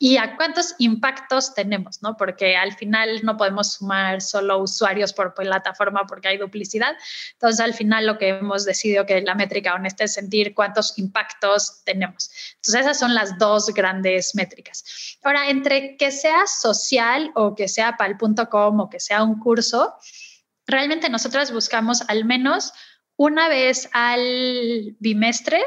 y 0.03 0.17
a 0.17 0.35
cuántos 0.35 0.75
impactos 0.79 1.53
tenemos, 1.53 2.01
¿no? 2.01 2.17
Porque 2.17 2.57
al 2.57 2.73
final 2.73 3.21
no 3.23 3.37
podemos 3.37 3.75
sumar 3.75 4.23
solo 4.23 4.57
usuarios 4.57 5.13
por 5.13 5.35
plataforma 5.35 6.07
porque 6.07 6.29
hay 6.29 6.39
duplicidad. 6.39 6.97
Entonces, 7.33 7.61
al 7.61 7.75
final 7.75 8.07
lo 8.07 8.17
que 8.17 8.29
hemos 8.29 8.65
decidido 8.65 9.05
que 9.05 9.21
la 9.21 9.35
métrica 9.35 9.75
honesta 9.75 10.05
es 10.05 10.15
sentir 10.15 10.55
cuántos 10.55 10.97
impactos 10.97 11.85
tenemos. 11.85 12.31
Entonces, 12.57 12.81
esas 12.81 12.99
son 12.99 13.15
las 13.15 13.37
dos 13.37 13.67
grandes 13.75 14.35
métricas. 14.35 15.19
Ahora, 15.23 15.51
entre 15.51 15.99
que 15.99 16.11
sea 16.11 16.47
social 16.47 17.31
o 17.35 17.55
que 17.55 17.69
sea 17.69 17.99
para 17.99 18.17
o 18.19 18.89
que 18.89 19.01
sea 19.01 19.23
un 19.23 19.39
curso, 19.39 19.95
realmente 20.67 21.11
nosotros 21.11 21.53
buscamos 21.53 22.05
al 22.09 22.25
menos 22.25 22.73
una 23.17 23.49
vez 23.49 23.91
al 23.93 24.97
bimestre 24.99 25.63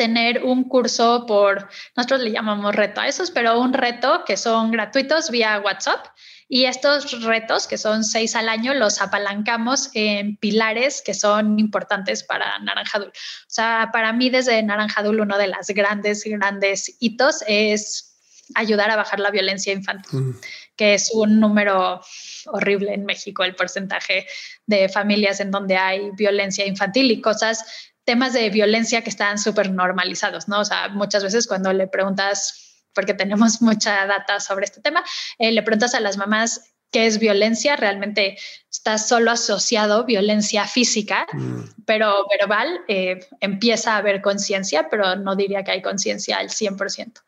tener 0.00 0.44
un 0.44 0.64
curso 0.64 1.26
por, 1.26 1.68
nosotros 1.94 2.22
le 2.22 2.32
llamamos 2.32 2.74
reto 2.74 3.02
a 3.02 3.06
esos, 3.06 3.30
pero 3.30 3.60
un 3.60 3.74
reto 3.74 4.24
que 4.24 4.38
son 4.38 4.70
gratuitos 4.70 5.30
vía 5.30 5.60
WhatsApp. 5.62 6.06
Y 6.48 6.64
estos 6.64 7.22
retos, 7.22 7.66
que 7.66 7.76
son 7.76 8.02
seis 8.02 8.34
al 8.34 8.48
año, 8.48 8.72
los 8.72 9.02
apalancamos 9.02 9.90
en 9.92 10.36
pilares 10.36 11.02
que 11.04 11.12
son 11.12 11.58
importantes 11.58 12.24
para 12.24 12.58
Naranjadul. 12.60 13.08
O 13.08 13.12
sea, 13.46 13.90
para 13.92 14.14
mí 14.14 14.30
desde 14.30 14.62
Naranjadul 14.62 15.20
uno 15.20 15.36
de 15.36 15.48
los 15.48 15.66
grandes, 15.68 16.24
grandes 16.24 16.96
hitos 16.98 17.44
es 17.46 18.16
ayudar 18.54 18.90
a 18.90 18.96
bajar 18.96 19.20
la 19.20 19.30
violencia 19.30 19.72
infantil, 19.74 20.18
mm. 20.18 20.40
que 20.76 20.94
es 20.94 21.10
un 21.12 21.40
número 21.40 22.00
horrible 22.46 22.94
en 22.94 23.04
México, 23.04 23.44
el 23.44 23.54
porcentaje 23.54 24.26
de 24.66 24.88
familias 24.88 25.40
en 25.40 25.50
donde 25.50 25.76
hay 25.76 26.10
violencia 26.16 26.66
infantil 26.66 27.10
y 27.10 27.20
cosas 27.20 27.89
temas 28.04 28.32
de 28.32 28.50
violencia 28.50 29.02
que 29.02 29.10
están 29.10 29.38
súper 29.38 29.70
normalizados, 29.70 30.48
¿no? 30.48 30.60
O 30.60 30.64
sea, 30.64 30.88
muchas 30.88 31.22
veces 31.22 31.46
cuando 31.46 31.72
le 31.72 31.86
preguntas, 31.86 32.82
porque 32.94 33.14
tenemos 33.14 33.62
mucha 33.62 34.06
data 34.06 34.40
sobre 34.40 34.64
este 34.64 34.80
tema, 34.80 35.04
eh, 35.38 35.52
le 35.52 35.62
preguntas 35.62 35.94
a 35.94 36.00
las 36.00 36.16
mamás 36.16 36.74
qué 36.90 37.06
es 37.06 37.18
violencia, 37.18 37.76
realmente 37.76 38.36
está 38.70 38.98
solo 38.98 39.30
asociado 39.30 40.04
violencia 40.04 40.66
física, 40.66 41.26
mm. 41.32 41.84
pero 41.86 42.26
verbal 42.28 42.80
eh, 42.88 43.20
empieza 43.40 43.94
a 43.94 43.98
haber 43.98 44.20
conciencia, 44.20 44.88
pero 44.88 45.14
no 45.16 45.36
diría 45.36 45.62
que 45.62 45.70
hay 45.70 45.82
conciencia 45.82 46.38
al 46.38 46.48
100%. 46.48 47.22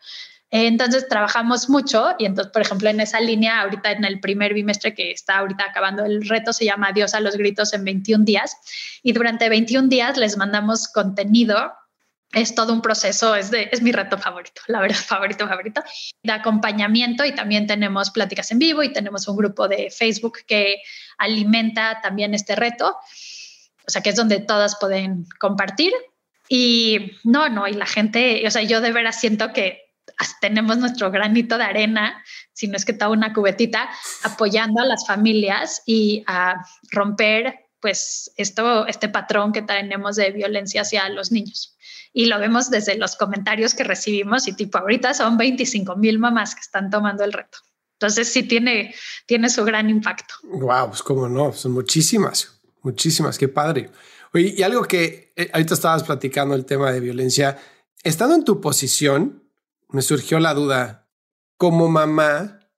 Entonces 0.54 1.08
trabajamos 1.08 1.70
mucho 1.70 2.10
y 2.18 2.26
entonces, 2.26 2.52
por 2.52 2.60
ejemplo, 2.60 2.90
en 2.90 3.00
esa 3.00 3.18
línea, 3.20 3.62
ahorita 3.62 3.92
en 3.92 4.04
el 4.04 4.20
primer 4.20 4.52
bimestre 4.52 4.94
que 4.94 5.10
está 5.10 5.38
ahorita 5.38 5.64
acabando 5.64 6.04
el 6.04 6.28
reto, 6.28 6.52
se 6.52 6.66
llama 6.66 6.92
Dios 6.92 7.14
a 7.14 7.20
los 7.20 7.38
gritos 7.38 7.72
en 7.72 7.84
21 7.84 8.26
días 8.26 8.58
y 9.02 9.12
durante 9.12 9.48
21 9.48 9.88
días 9.88 10.18
les 10.18 10.36
mandamos 10.36 10.88
contenido. 10.88 11.72
Es 12.32 12.54
todo 12.54 12.74
un 12.74 12.82
proceso, 12.82 13.34
es, 13.34 13.50
es 13.50 13.80
mi 13.80 13.92
reto 13.92 14.18
favorito, 14.18 14.60
la 14.66 14.82
verdad, 14.82 14.96
favorito, 15.06 15.48
favorito, 15.48 15.82
de 16.22 16.32
acompañamiento 16.32 17.24
y 17.24 17.34
también 17.34 17.66
tenemos 17.66 18.10
pláticas 18.10 18.50
en 18.52 18.58
vivo 18.58 18.82
y 18.82 18.92
tenemos 18.92 19.26
un 19.28 19.38
grupo 19.38 19.68
de 19.68 19.90
Facebook 19.90 20.40
que 20.46 20.82
alimenta 21.16 22.00
también 22.02 22.34
este 22.34 22.56
reto, 22.56 22.98
o 23.86 23.90
sea, 23.90 24.02
que 24.02 24.10
es 24.10 24.16
donde 24.16 24.40
todas 24.40 24.76
pueden 24.78 25.24
compartir. 25.38 25.94
Y 26.46 27.12
no, 27.24 27.48
no, 27.48 27.66
y 27.66 27.72
la 27.72 27.86
gente, 27.86 28.46
o 28.46 28.50
sea, 28.50 28.62
yo 28.62 28.82
de 28.82 28.92
veras 28.92 29.18
siento 29.18 29.54
que 29.54 29.91
tenemos 30.40 30.78
nuestro 30.78 31.10
granito 31.10 31.58
de 31.58 31.64
arena, 31.64 32.22
si 32.52 32.68
no 32.68 32.76
es 32.76 32.84
que 32.84 32.92
toda 32.92 33.10
una 33.10 33.32
cubetita, 33.32 33.88
apoyando 34.22 34.80
a 34.80 34.86
las 34.86 35.06
familias 35.06 35.82
y 35.86 36.24
a 36.26 36.64
romper 36.90 37.62
pues 37.80 38.32
esto, 38.36 38.86
este 38.86 39.08
patrón 39.08 39.52
que 39.52 39.60
tenemos 39.62 40.14
de 40.14 40.30
violencia 40.30 40.82
hacia 40.82 41.08
los 41.08 41.32
niños. 41.32 41.76
Y 42.12 42.26
lo 42.26 42.38
vemos 42.38 42.70
desde 42.70 42.96
los 42.96 43.16
comentarios 43.16 43.74
que 43.74 43.82
recibimos 43.82 44.46
y 44.46 44.52
tipo 44.52 44.78
ahorita 44.78 45.14
son 45.14 45.36
25 45.36 45.96
mil 45.96 46.18
mamás 46.20 46.54
que 46.54 46.60
están 46.60 46.90
tomando 46.90 47.24
el 47.24 47.32
reto. 47.32 47.58
Entonces 47.94 48.32
sí 48.32 48.44
tiene, 48.44 48.94
tiene 49.26 49.48
su 49.48 49.64
gran 49.64 49.90
impacto. 49.90 50.34
Wow, 50.44 50.88
pues 50.88 51.02
cómo 51.02 51.28
no, 51.28 51.52
son 51.52 51.72
muchísimas, 51.72 52.60
muchísimas, 52.82 53.36
qué 53.36 53.48
padre. 53.48 53.90
Oye, 54.32 54.54
y 54.56 54.62
algo 54.62 54.84
que 54.84 55.32
eh, 55.36 55.50
ahorita 55.52 55.74
estabas 55.74 56.04
platicando 56.04 56.54
el 56.54 56.64
tema 56.64 56.92
de 56.92 57.00
violencia, 57.00 57.58
estando 58.02 58.34
en 58.34 58.44
tu 58.44 58.60
posición, 58.60 59.41
me 59.92 60.02
surgió 60.02 60.40
la 60.40 60.54
duda, 60.54 61.08
como 61.56 61.88
mamá, 61.88 62.68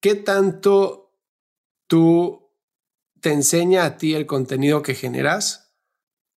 ¿qué 0.00 0.14
tanto 0.14 1.14
tú 1.86 2.52
te 3.20 3.32
enseña 3.32 3.84
a 3.84 3.96
ti 3.96 4.14
el 4.14 4.26
contenido 4.26 4.82
que 4.82 4.94
generas 4.94 5.74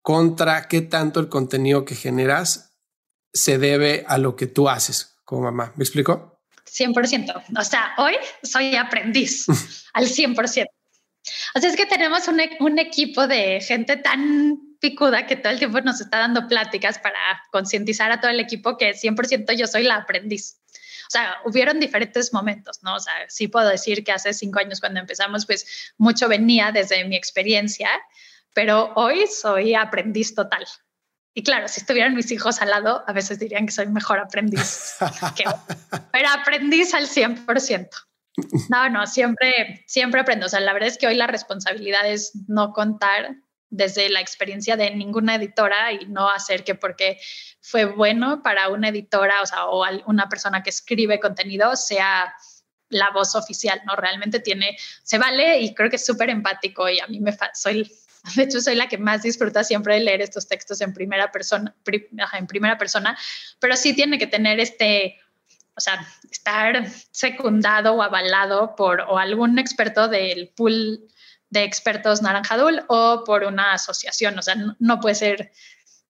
contra 0.01 0.67
qué 0.67 0.81
tanto 0.81 1.19
el 1.19 1.29
contenido 1.29 1.85
que 1.85 1.95
generas 1.95 2.77
se 3.33 3.57
debe 3.57 4.03
a 4.07 4.17
lo 4.17 4.35
que 4.35 4.47
tú 4.47 4.67
haces 4.67 5.19
como 5.25 5.43
mamá? 5.43 5.73
¿Me 5.75 5.83
explico? 5.83 6.41
100%. 6.65 7.43
O 7.57 7.63
sea, 7.63 7.93
hoy 7.97 8.13
soy 8.43 8.75
aprendiz 8.75 9.45
al 9.93 10.05
100%. 10.07 10.65
O 11.55 11.59
sea, 11.59 11.69
es 11.69 11.75
que 11.75 11.85
tenemos 11.85 12.27
un, 12.27 12.41
un, 12.59 12.79
equipo 12.79 13.27
de 13.27 13.61
gente 13.61 13.97
tan 13.97 14.68
picuda 14.79 15.25
que 15.25 15.35
todo 15.35 15.51
el 15.51 15.59
tiempo 15.59 15.81
nos 15.81 16.01
está 16.01 16.19
dando 16.19 16.47
pláticas 16.47 16.99
para 16.99 17.19
concientizar 17.51 18.11
a 18.11 18.19
todo 18.19 18.31
el 18.31 18.39
equipo 18.39 18.77
que 18.77 18.93
100% 18.93 19.55
yo 19.55 19.67
soy 19.67 19.83
la 19.83 19.95
aprendiz. 19.95 20.59
O 21.07 21.11
sea, 21.11 21.37
hubieron 21.43 21.79
diferentes 21.79 22.33
momentos, 22.33 22.83
¿no? 22.83 22.95
O 22.95 22.99
sea, 22.99 23.13
sí 23.29 23.47
puedo 23.47 23.67
decir 23.67 24.03
que 24.03 24.11
hace 24.11 24.33
cinco 24.33 24.59
años 24.59 24.79
cuando 24.79 24.99
empezamos, 24.99 25.45
pues 25.45 25.93
mucho 25.97 26.29
venía 26.29 26.71
desde 26.71 27.03
mi 27.05 27.15
experiencia, 27.15 27.89
pero 28.53 28.93
hoy 28.95 29.25
soy 29.27 29.73
aprendiz 29.73 30.35
total. 30.35 30.65
Y 31.33 31.43
claro, 31.43 31.67
si 31.67 31.79
estuvieran 31.79 32.15
mis 32.15 32.31
hijos 32.31 32.61
al 32.61 32.69
lado, 32.69 33.03
a 33.07 33.13
veces 33.13 33.39
dirían 33.39 33.65
que 33.65 33.71
soy 33.71 33.87
mejor 33.87 34.19
aprendiz, 34.19 34.97
que, 35.35 35.45
pero 36.11 36.29
aprendiz 36.29 36.93
al 36.93 37.07
100%. 37.07 37.89
No, 38.69 38.89
no, 38.89 39.07
siempre, 39.07 39.83
siempre 39.87 40.21
aprendo. 40.21 40.45
O 40.45 40.49
sea, 40.49 40.59
la 40.59 40.73
verdad 40.73 40.89
es 40.89 40.97
que 40.97 41.07
hoy 41.07 41.15
la 41.15 41.27
responsabilidad 41.27 42.07
es 42.09 42.31
no 42.47 42.71
contar 42.71 43.35
desde 43.69 44.09
la 44.09 44.21
experiencia 44.21 44.75
de 44.75 44.91
ninguna 44.91 45.35
editora 45.35 45.93
y 45.93 46.05
no 46.07 46.29
hacer 46.29 46.63
que 46.63 46.75
porque 46.75 47.19
fue 47.61 47.85
bueno 47.85 48.41
para 48.41 48.69
una 48.69 48.89
editora, 48.89 49.41
o 49.41 49.45
sea, 49.45 49.65
o 49.67 49.85
una 50.07 50.27
persona 50.27 50.63
que 50.63 50.71
escribe 50.71 51.19
contenido 51.19 51.75
sea 51.75 52.33
la 52.89 53.11
voz 53.11 53.35
oficial, 53.35 53.81
¿no? 53.85 53.95
Realmente 53.95 54.39
tiene, 54.39 54.75
se 55.03 55.19
vale 55.19 55.59
y 55.59 55.75
creo 55.75 55.89
que 55.89 55.97
es 55.97 56.05
súper 56.05 56.29
empático 56.29 56.89
y 56.89 56.99
a 56.99 57.07
mí 57.07 57.19
me, 57.19 57.37
soy, 57.53 57.91
de 58.35 58.43
hecho, 58.43 58.59
soy 58.61 58.75
la 58.75 58.89
que 58.89 58.97
más 58.97 59.21
disfruta 59.21 59.63
siempre 59.63 59.95
de 59.95 60.01
leer 60.01 60.21
estos 60.21 60.47
textos 60.47 60.81
en 60.81 60.93
primera 60.93 61.31
persona, 61.31 61.75
en 62.33 62.47
primera 62.47 62.77
persona, 62.77 63.17
pero 63.59 63.75
sí 63.75 63.93
tiene 63.93 64.17
que 64.17 64.25
tener 64.25 64.59
este, 64.59 65.19
o 65.75 65.79
sea, 65.79 66.05
estar 66.31 66.87
secundado 67.11 67.93
o 67.93 68.01
avalado 68.01 68.75
por 68.75 69.01
o 69.01 69.19
algún 69.19 69.59
experto 69.59 70.07
del 70.07 70.49
pool 70.49 71.07
de 71.49 71.63
expertos 71.63 72.21
Naranjadul 72.21 72.83
o 72.87 73.23
por 73.25 73.43
una 73.43 73.73
asociación. 73.73 74.37
O 74.37 74.41
sea, 74.41 74.55
no, 74.79 74.99
puede 74.99 75.15
ser, 75.15 75.51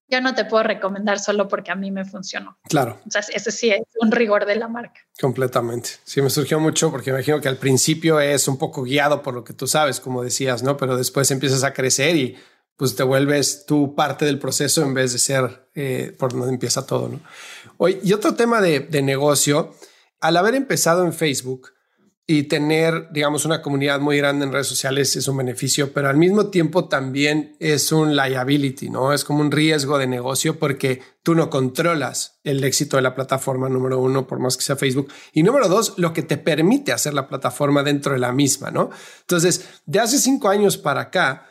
yo 0.08 0.20
no 0.20 0.34
te 0.34 0.44
puedo 0.44 0.62
recomendar 0.62 1.18
solo 1.18 1.48
porque 1.48 1.70
a 1.70 1.74
mí 1.74 1.90
me 1.90 2.04
funcionó. 2.04 2.58
Claro. 2.68 3.00
O 3.06 3.10
sea, 3.10 3.22
ese 3.32 3.50
sí 3.50 3.70
es 3.70 3.82
un 4.00 4.10
rigor 4.10 4.46
de 4.46 4.56
la 4.56 4.68
marca. 4.68 5.00
Completamente. 5.20 5.90
Sí, 6.04 6.20
me 6.22 6.30
surgió 6.30 6.60
mucho 6.60 6.90
porque 6.90 7.10
me 7.10 7.18
imagino 7.18 7.40
que 7.40 7.48
al 7.48 7.56
principio 7.56 8.20
es 8.20 8.48
un 8.48 8.58
poco 8.58 8.82
guiado 8.82 9.22
por 9.22 9.34
lo 9.34 9.44
que 9.44 9.54
tú 9.54 9.66
sabes, 9.66 10.00
como 10.00 10.22
decías, 10.22 10.62
¿no? 10.62 10.76
Pero 10.76 10.96
después 10.96 11.30
empiezas 11.30 11.64
a 11.64 11.72
crecer 11.72 12.16
y 12.16 12.36
pues 12.76 12.96
te 12.96 13.02
vuelves 13.02 13.66
tú 13.66 13.94
parte 13.94 14.24
del 14.24 14.38
proceso 14.38 14.82
en 14.82 14.94
vez 14.94 15.12
de 15.12 15.18
ser 15.18 15.68
eh, 15.74 16.16
por 16.18 16.32
donde 16.32 16.48
empieza 16.48 16.86
todo, 16.86 17.08
¿no? 17.08 17.20
Hoy, 17.76 17.98
y 18.02 18.12
otro 18.14 18.34
tema 18.34 18.60
de, 18.60 18.80
de 18.80 19.02
negocio, 19.02 19.74
al 20.20 20.36
haber 20.36 20.54
empezado 20.54 21.04
en 21.04 21.12
Facebook 21.12 21.72
y 22.32 22.44
tener, 22.44 23.08
digamos, 23.10 23.44
una 23.44 23.60
comunidad 23.60 23.98
muy 23.98 24.16
grande 24.18 24.44
en 24.44 24.52
redes 24.52 24.68
sociales 24.68 25.16
es 25.16 25.26
un 25.26 25.38
beneficio, 25.38 25.92
pero 25.92 26.08
al 26.08 26.16
mismo 26.16 26.46
tiempo 26.46 26.84
también 26.84 27.56
es 27.58 27.90
un 27.90 28.14
liability, 28.14 28.88
¿no? 28.88 29.12
Es 29.12 29.24
como 29.24 29.40
un 29.40 29.50
riesgo 29.50 29.98
de 29.98 30.06
negocio 30.06 30.56
porque 30.56 31.02
tú 31.24 31.34
no 31.34 31.50
controlas 31.50 32.38
el 32.44 32.62
éxito 32.62 32.94
de 32.96 33.02
la 33.02 33.16
plataforma, 33.16 33.68
número 33.68 33.98
uno, 33.98 34.28
por 34.28 34.38
más 34.38 34.56
que 34.56 34.62
sea 34.62 34.76
Facebook. 34.76 35.12
Y 35.32 35.42
número 35.42 35.66
dos, 35.66 35.94
lo 35.96 36.12
que 36.12 36.22
te 36.22 36.36
permite 36.36 36.92
hacer 36.92 37.14
la 37.14 37.26
plataforma 37.26 37.82
dentro 37.82 38.12
de 38.12 38.20
la 38.20 38.30
misma, 38.30 38.70
¿no? 38.70 38.90
Entonces, 39.22 39.68
de 39.86 39.98
hace 39.98 40.16
cinco 40.20 40.50
años 40.50 40.78
para 40.78 41.00
acá, 41.00 41.48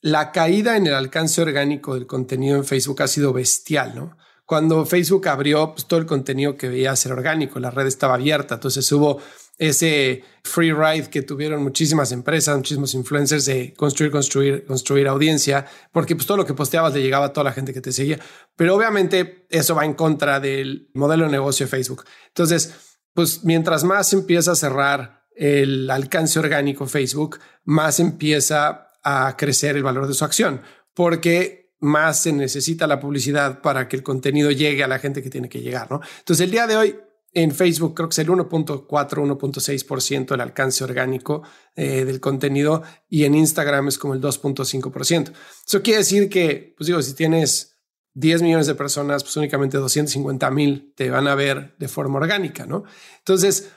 la 0.00 0.32
caída 0.32 0.76
en 0.76 0.88
el 0.88 0.94
alcance 0.94 1.40
orgánico 1.40 1.94
del 1.94 2.08
contenido 2.08 2.56
en 2.56 2.64
Facebook 2.64 3.00
ha 3.00 3.06
sido 3.06 3.32
bestial, 3.32 3.94
¿no? 3.94 4.16
Cuando 4.44 4.86
Facebook 4.86 5.26
abrió, 5.26 5.72
pues 5.72 5.86
todo 5.86 5.98
el 5.98 6.06
contenido 6.06 6.56
que 6.56 6.68
veía 6.68 6.94
ser 6.94 7.10
orgánico, 7.12 7.58
la 7.58 7.72
red 7.72 7.86
estaba 7.86 8.14
abierta, 8.14 8.54
entonces 8.54 8.90
hubo 8.92 9.20
ese 9.58 10.22
free 10.44 10.72
ride 10.72 11.08
que 11.08 11.22
tuvieron 11.22 11.62
muchísimas 11.62 12.12
empresas, 12.12 12.56
muchísimos 12.56 12.94
influencers 12.94 13.46
de 13.46 13.72
construir, 13.74 14.12
construir, 14.12 14.64
construir 14.66 15.08
audiencia, 15.08 15.66
porque 15.92 16.14
pues 16.14 16.26
todo 16.26 16.36
lo 16.36 16.46
que 16.46 16.54
posteabas 16.54 16.92
le 16.94 17.02
llegaba 17.02 17.26
a 17.26 17.32
toda 17.32 17.44
la 17.44 17.52
gente 17.52 17.72
que 17.72 17.80
te 17.80 17.92
seguía. 17.92 18.18
Pero 18.54 18.74
obviamente 18.74 19.46
eso 19.50 19.74
va 19.74 19.84
en 19.84 19.94
contra 19.94 20.40
del 20.40 20.90
modelo 20.94 21.24
de 21.24 21.30
negocio 21.30 21.66
de 21.66 21.70
Facebook. 21.70 22.04
Entonces, 22.28 22.98
pues 23.14 23.44
mientras 23.44 23.82
más 23.82 24.12
empieza 24.12 24.52
a 24.52 24.56
cerrar 24.56 25.26
el 25.34 25.90
alcance 25.90 26.38
orgánico 26.38 26.86
Facebook, 26.86 27.40
más 27.64 27.98
empieza 27.98 28.88
a 29.02 29.36
crecer 29.36 29.76
el 29.76 29.82
valor 29.82 30.06
de 30.06 30.14
su 30.14 30.24
acción, 30.24 30.60
porque 30.94 31.74
más 31.80 32.22
se 32.22 32.32
necesita 32.32 32.86
la 32.86 33.00
publicidad 33.00 33.60
para 33.60 33.88
que 33.88 33.96
el 33.96 34.02
contenido 34.02 34.50
llegue 34.50 34.82
a 34.82 34.88
la 34.88 34.98
gente 34.98 35.22
que 35.22 35.30
tiene 35.30 35.48
que 35.48 35.60
llegar, 35.60 35.90
¿no? 35.90 36.00
Entonces, 36.18 36.44
el 36.44 36.50
día 36.50 36.66
de 36.66 36.76
hoy 36.76 36.96
en 37.36 37.52
Facebook 37.52 37.94
creo 37.94 38.08
que 38.08 38.14
es 38.14 38.18
el 38.20 38.28
1.4, 38.28 38.88
1.6% 38.88 40.34
el 40.34 40.40
alcance 40.40 40.82
orgánico 40.82 41.42
eh, 41.74 42.06
del 42.06 42.18
contenido 42.18 42.82
y 43.10 43.24
en 43.24 43.34
Instagram 43.34 43.88
es 43.88 43.98
como 43.98 44.14
el 44.14 44.22
2.5%. 44.22 45.32
Eso 45.66 45.82
quiere 45.82 45.98
decir 45.98 46.30
que, 46.30 46.74
pues 46.78 46.86
digo, 46.86 47.02
si 47.02 47.12
tienes 47.12 47.76
10 48.14 48.40
millones 48.40 48.66
de 48.66 48.74
personas, 48.74 49.22
pues 49.22 49.36
únicamente 49.36 49.76
250 49.76 50.50
mil 50.50 50.94
te 50.96 51.10
van 51.10 51.28
a 51.28 51.34
ver 51.34 51.76
de 51.78 51.88
forma 51.88 52.16
orgánica, 52.16 52.64
¿no? 52.64 52.84
Entonces, 53.18 53.68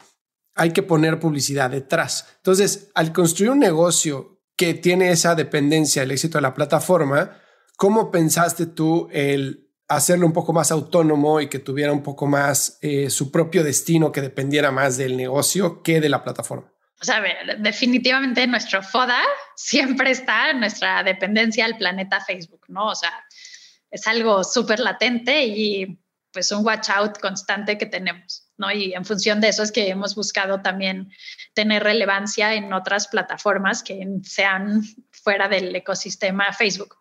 hay 0.55 0.71
que 0.71 0.81
poner 0.81 1.19
publicidad 1.19 1.69
detrás. 1.69 2.27
Entonces, 2.37 2.91
al 2.95 3.11
construir 3.11 3.51
un 3.51 3.59
negocio 3.59 4.41
que 4.55 4.73
tiene 4.73 5.11
esa 5.11 5.35
dependencia 5.35 6.01
del 6.01 6.11
éxito 6.11 6.37
de 6.37 6.43
la 6.43 6.53
plataforma, 6.53 7.41
¿cómo 7.75 8.09
pensaste 8.09 8.67
tú 8.67 9.09
el 9.11 9.68
hacerlo 9.89 10.25
un 10.25 10.33
poco 10.33 10.53
más 10.53 10.71
autónomo 10.71 11.41
y 11.41 11.49
que 11.49 11.59
tuviera 11.59 11.91
un 11.91 12.03
poco 12.03 12.27
más 12.27 12.77
eh, 12.81 13.09
su 13.09 13.31
propio 13.31 13.63
destino, 13.63 14.11
que 14.11 14.21
dependiera 14.21 14.71
más 14.71 14.97
del 14.97 15.17
negocio 15.17 15.81
que 15.83 15.99
de 15.99 16.09
la 16.09 16.23
plataforma? 16.23 16.71
O 17.01 17.05
sea, 17.05 17.23
definitivamente 17.57 18.45
nuestro 18.45 18.83
FODA 18.83 19.21
siempre 19.55 20.11
está 20.11 20.51
en 20.51 20.59
nuestra 20.59 21.01
dependencia 21.03 21.65
al 21.65 21.77
planeta 21.77 22.21
Facebook, 22.21 22.65
¿no? 22.67 22.87
O 22.87 22.95
sea, 22.95 23.11
es 23.89 24.05
algo 24.05 24.43
súper 24.43 24.79
latente 24.79 25.45
y 25.45 25.99
pues 26.31 26.51
un 26.51 26.63
watch 26.63 26.89
out 26.89 27.17
constante 27.19 27.77
que 27.77 27.85
tenemos. 27.85 28.49
¿no? 28.57 28.71
Y 28.71 28.93
en 28.93 29.05
función 29.05 29.41
de 29.41 29.49
eso 29.49 29.63
es 29.63 29.71
que 29.71 29.89
hemos 29.89 30.15
buscado 30.15 30.61
también 30.61 31.11
tener 31.53 31.83
relevancia 31.83 32.53
en 32.53 32.71
otras 32.73 33.07
plataformas 33.07 33.81
que 33.81 34.05
sean 34.23 34.83
fuera 35.23 35.47
del 35.47 35.75
ecosistema 35.75 36.51
Facebook. 36.53 36.97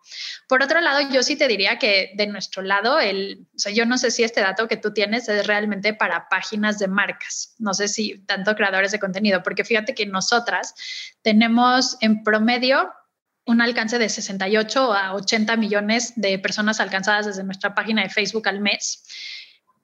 Por 0.47 0.63
otro 0.63 0.81
lado, 0.81 1.09
yo 1.09 1.23
sí 1.23 1.35
te 1.35 1.47
diría 1.47 1.77
que 1.77 2.11
de 2.15 2.27
nuestro 2.27 2.61
lado, 2.61 2.99
el, 2.99 3.47
o 3.55 3.59
sea, 3.59 3.71
yo 3.71 3.85
no 3.85 3.97
sé 3.97 4.11
si 4.11 4.23
este 4.23 4.41
dato 4.41 4.67
que 4.67 4.77
tú 4.77 4.93
tienes 4.93 5.29
es 5.29 5.47
realmente 5.47 5.93
para 5.93 6.29
páginas 6.29 6.79
de 6.79 6.87
marcas, 6.87 7.55
no 7.59 7.73
sé 7.73 7.87
si 7.87 8.19
tanto 8.25 8.55
creadores 8.55 8.91
de 8.91 8.99
contenido, 8.99 9.43
porque 9.43 9.63
fíjate 9.63 9.93
que 9.93 10.05
nosotras 10.05 10.75
tenemos 11.21 11.97
en 12.01 12.23
promedio 12.23 12.91
un 13.45 13.61
alcance 13.61 13.97
de 13.97 14.09
68 14.09 14.93
a 14.93 15.13
80 15.15 15.55
millones 15.57 16.13
de 16.15 16.37
personas 16.37 16.79
alcanzadas 16.79 17.25
desde 17.25 17.43
nuestra 17.43 17.73
página 17.73 18.03
de 18.03 18.09
Facebook 18.09 18.47
al 18.47 18.59
mes 18.59 19.03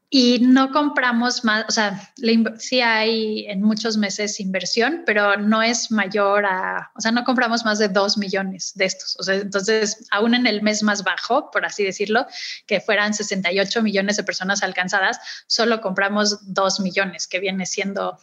y 0.09 0.39
no 0.39 0.71
compramos 0.71 1.43
más, 1.43 1.65
o 1.67 1.71
sea, 1.71 2.13
sí 2.57 2.81
hay 2.81 3.45
en 3.47 3.61
muchos 3.61 3.97
meses 3.97 4.39
inversión, 4.39 5.03
pero 5.05 5.37
no 5.37 5.61
es 5.63 5.91
mayor 5.91 6.45
a, 6.45 6.91
o 6.95 7.01
sea, 7.01 7.11
no 7.11 7.23
compramos 7.23 7.65
más 7.65 7.79
de 7.79 7.89
2 7.89 8.17
millones 8.17 8.73
de 8.75 8.85
estos. 8.85 9.15
O 9.19 9.23
sea, 9.23 9.35
entonces, 9.35 10.05
aún 10.11 10.35
en 10.35 10.47
el 10.47 10.61
mes 10.61 10.83
más 10.83 11.03
bajo, 11.03 11.49
por 11.51 11.65
así 11.65 11.83
decirlo, 11.83 12.27
que 12.67 12.79
fueran 12.79 13.13
68 13.13 13.81
millones 13.81 14.17
de 14.17 14.23
personas 14.23 14.63
alcanzadas, 14.63 15.19
solo 15.47 15.81
compramos 15.81 16.53
2 16.53 16.79
millones, 16.81 17.27
que 17.27 17.39
viene 17.39 17.65
siendo 17.65 18.17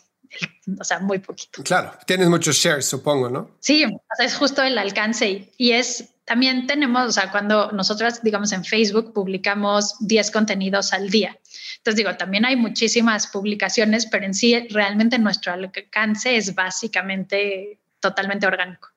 o 0.80 0.84
sea, 0.84 0.98
muy 0.98 1.18
poquito. 1.18 1.62
Claro, 1.62 1.92
tienes 2.06 2.28
muchos 2.28 2.56
shares, 2.56 2.86
supongo, 2.86 3.28
¿no? 3.28 3.50
Sí, 3.60 3.84
es 4.18 4.36
justo 4.36 4.62
el 4.62 4.78
alcance 4.78 5.52
y, 5.56 5.72
es 5.72 6.11
también 6.32 6.66
tenemos, 6.66 7.08
o 7.08 7.12
sea, 7.12 7.30
cuando 7.30 7.70
nosotras, 7.72 8.22
digamos, 8.22 8.52
en 8.52 8.64
Facebook 8.64 9.12
publicamos 9.12 9.96
10 10.00 10.30
contenidos 10.30 10.94
al 10.94 11.10
día. 11.10 11.38
Entonces, 11.76 11.96
digo, 11.96 12.16
también 12.16 12.46
hay 12.46 12.56
muchísimas 12.56 13.26
publicaciones, 13.26 14.06
pero 14.06 14.24
en 14.24 14.32
sí 14.32 14.66
realmente 14.70 15.18
nuestro 15.18 15.52
alcance 15.52 16.38
es 16.38 16.54
básicamente 16.54 17.78
totalmente 18.00 18.46
orgánico. 18.46 18.88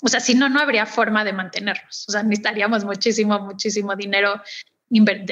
O 0.00 0.08
sea, 0.08 0.18
si 0.18 0.34
no, 0.34 0.48
no 0.48 0.58
habría 0.58 0.84
forma 0.84 1.22
de 1.22 1.32
mantenernos. 1.32 2.04
O 2.08 2.10
sea, 2.10 2.24
necesitaríamos 2.24 2.84
muchísimo, 2.84 3.38
muchísimo 3.38 3.94
dinero 3.94 4.42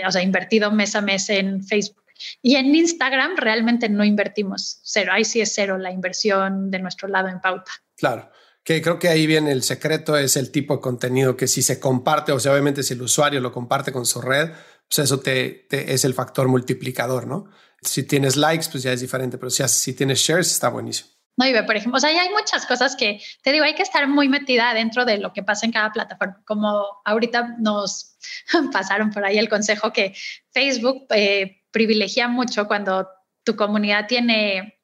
o 0.07 0.13
sea, 0.13 0.23
invertido 0.23 0.71
mes 0.71 0.95
a 0.95 1.01
mes 1.01 1.31
en 1.31 1.65
Facebook. 1.65 2.05
Y 2.43 2.55
en 2.55 2.73
Instagram 2.73 3.33
realmente 3.39 3.89
no 3.89 4.05
invertimos 4.05 4.79
cero. 4.85 5.11
Ahí 5.13 5.25
sí 5.25 5.41
es 5.41 5.53
cero 5.53 5.79
la 5.79 5.91
inversión 5.91 6.71
de 6.71 6.79
nuestro 6.79 7.09
lado 7.09 7.27
en 7.27 7.41
pauta. 7.41 7.73
Claro. 7.97 8.31
Que 8.63 8.83
creo 8.83 8.99
que 8.99 9.09
ahí 9.09 9.27
viene 9.27 9.53
el 9.53 9.63
secreto, 9.63 10.17
es 10.17 10.37
el 10.37 10.51
tipo 10.51 10.77
de 10.77 10.81
contenido 10.81 11.37
que 11.37 11.49
si 11.49 11.63
se 11.63 11.81
comparte, 11.81 12.33
o 12.33 12.41
sea, 12.41 12.53
obviamente 12.53 12.83
si 12.83 12.95
el 12.95 13.03
usuario 13.03 13.41
lo 13.41 13.53
comparte 13.53 13.91
con 13.93 14.05
su 14.05 14.21
red, 14.21 14.51
pues 14.89 14.99
eso 14.99 15.21
te, 15.21 15.67
es 15.71 16.05
el 16.05 16.15
factor 16.15 16.49
multiplicador, 16.49 17.27
¿no? 17.27 17.49
Si 17.81 18.03
tienes 18.03 18.37
likes, 18.37 18.67
pues 18.71 18.83
ya 18.83 18.93
es 18.93 19.01
diferente, 19.01 19.39
pero 19.39 19.51
si, 19.51 19.67
si 19.69 19.95
tienes 19.95 20.19
shares, 20.19 20.53
está 20.53 20.69
buenísimo. 20.69 21.11
No, 21.37 21.47
y 21.47 21.63
por 21.63 21.75
ejemplo, 21.75 21.97
o 21.97 22.01
sea, 22.01 22.11
hay 22.11 22.29
muchas 22.29 22.67
cosas 22.67 22.97
que 22.97 23.19
te 23.43 23.53
digo, 23.53 23.65
hay 23.65 23.75
que 23.75 23.83
estar 23.83 24.07
muy 24.07 24.29
metida 24.29 24.75
dentro 24.75 25.07
de 25.07 25.17
lo 25.17 25.33
que 25.33 25.43
pasa 25.43 25.65
en 25.65 25.73
cada 25.73 25.91
plataforma. 25.91 26.43
Como 26.45 26.85
ahorita 27.05 27.57
nos 27.59 28.19
pasaron 28.73 29.11
por 29.11 29.25
ahí 29.25 29.39
el 29.39 29.49
consejo 29.49 29.93
que 29.93 30.15
Facebook 30.53 31.07
eh, 31.11 31.63
privilegia 31.71 32.29
mucho 32.29 32.67
cuando 32.67 33.09
tu 33.43 33.57
comunidad 33.57 34.07
tiene 34.07 34.80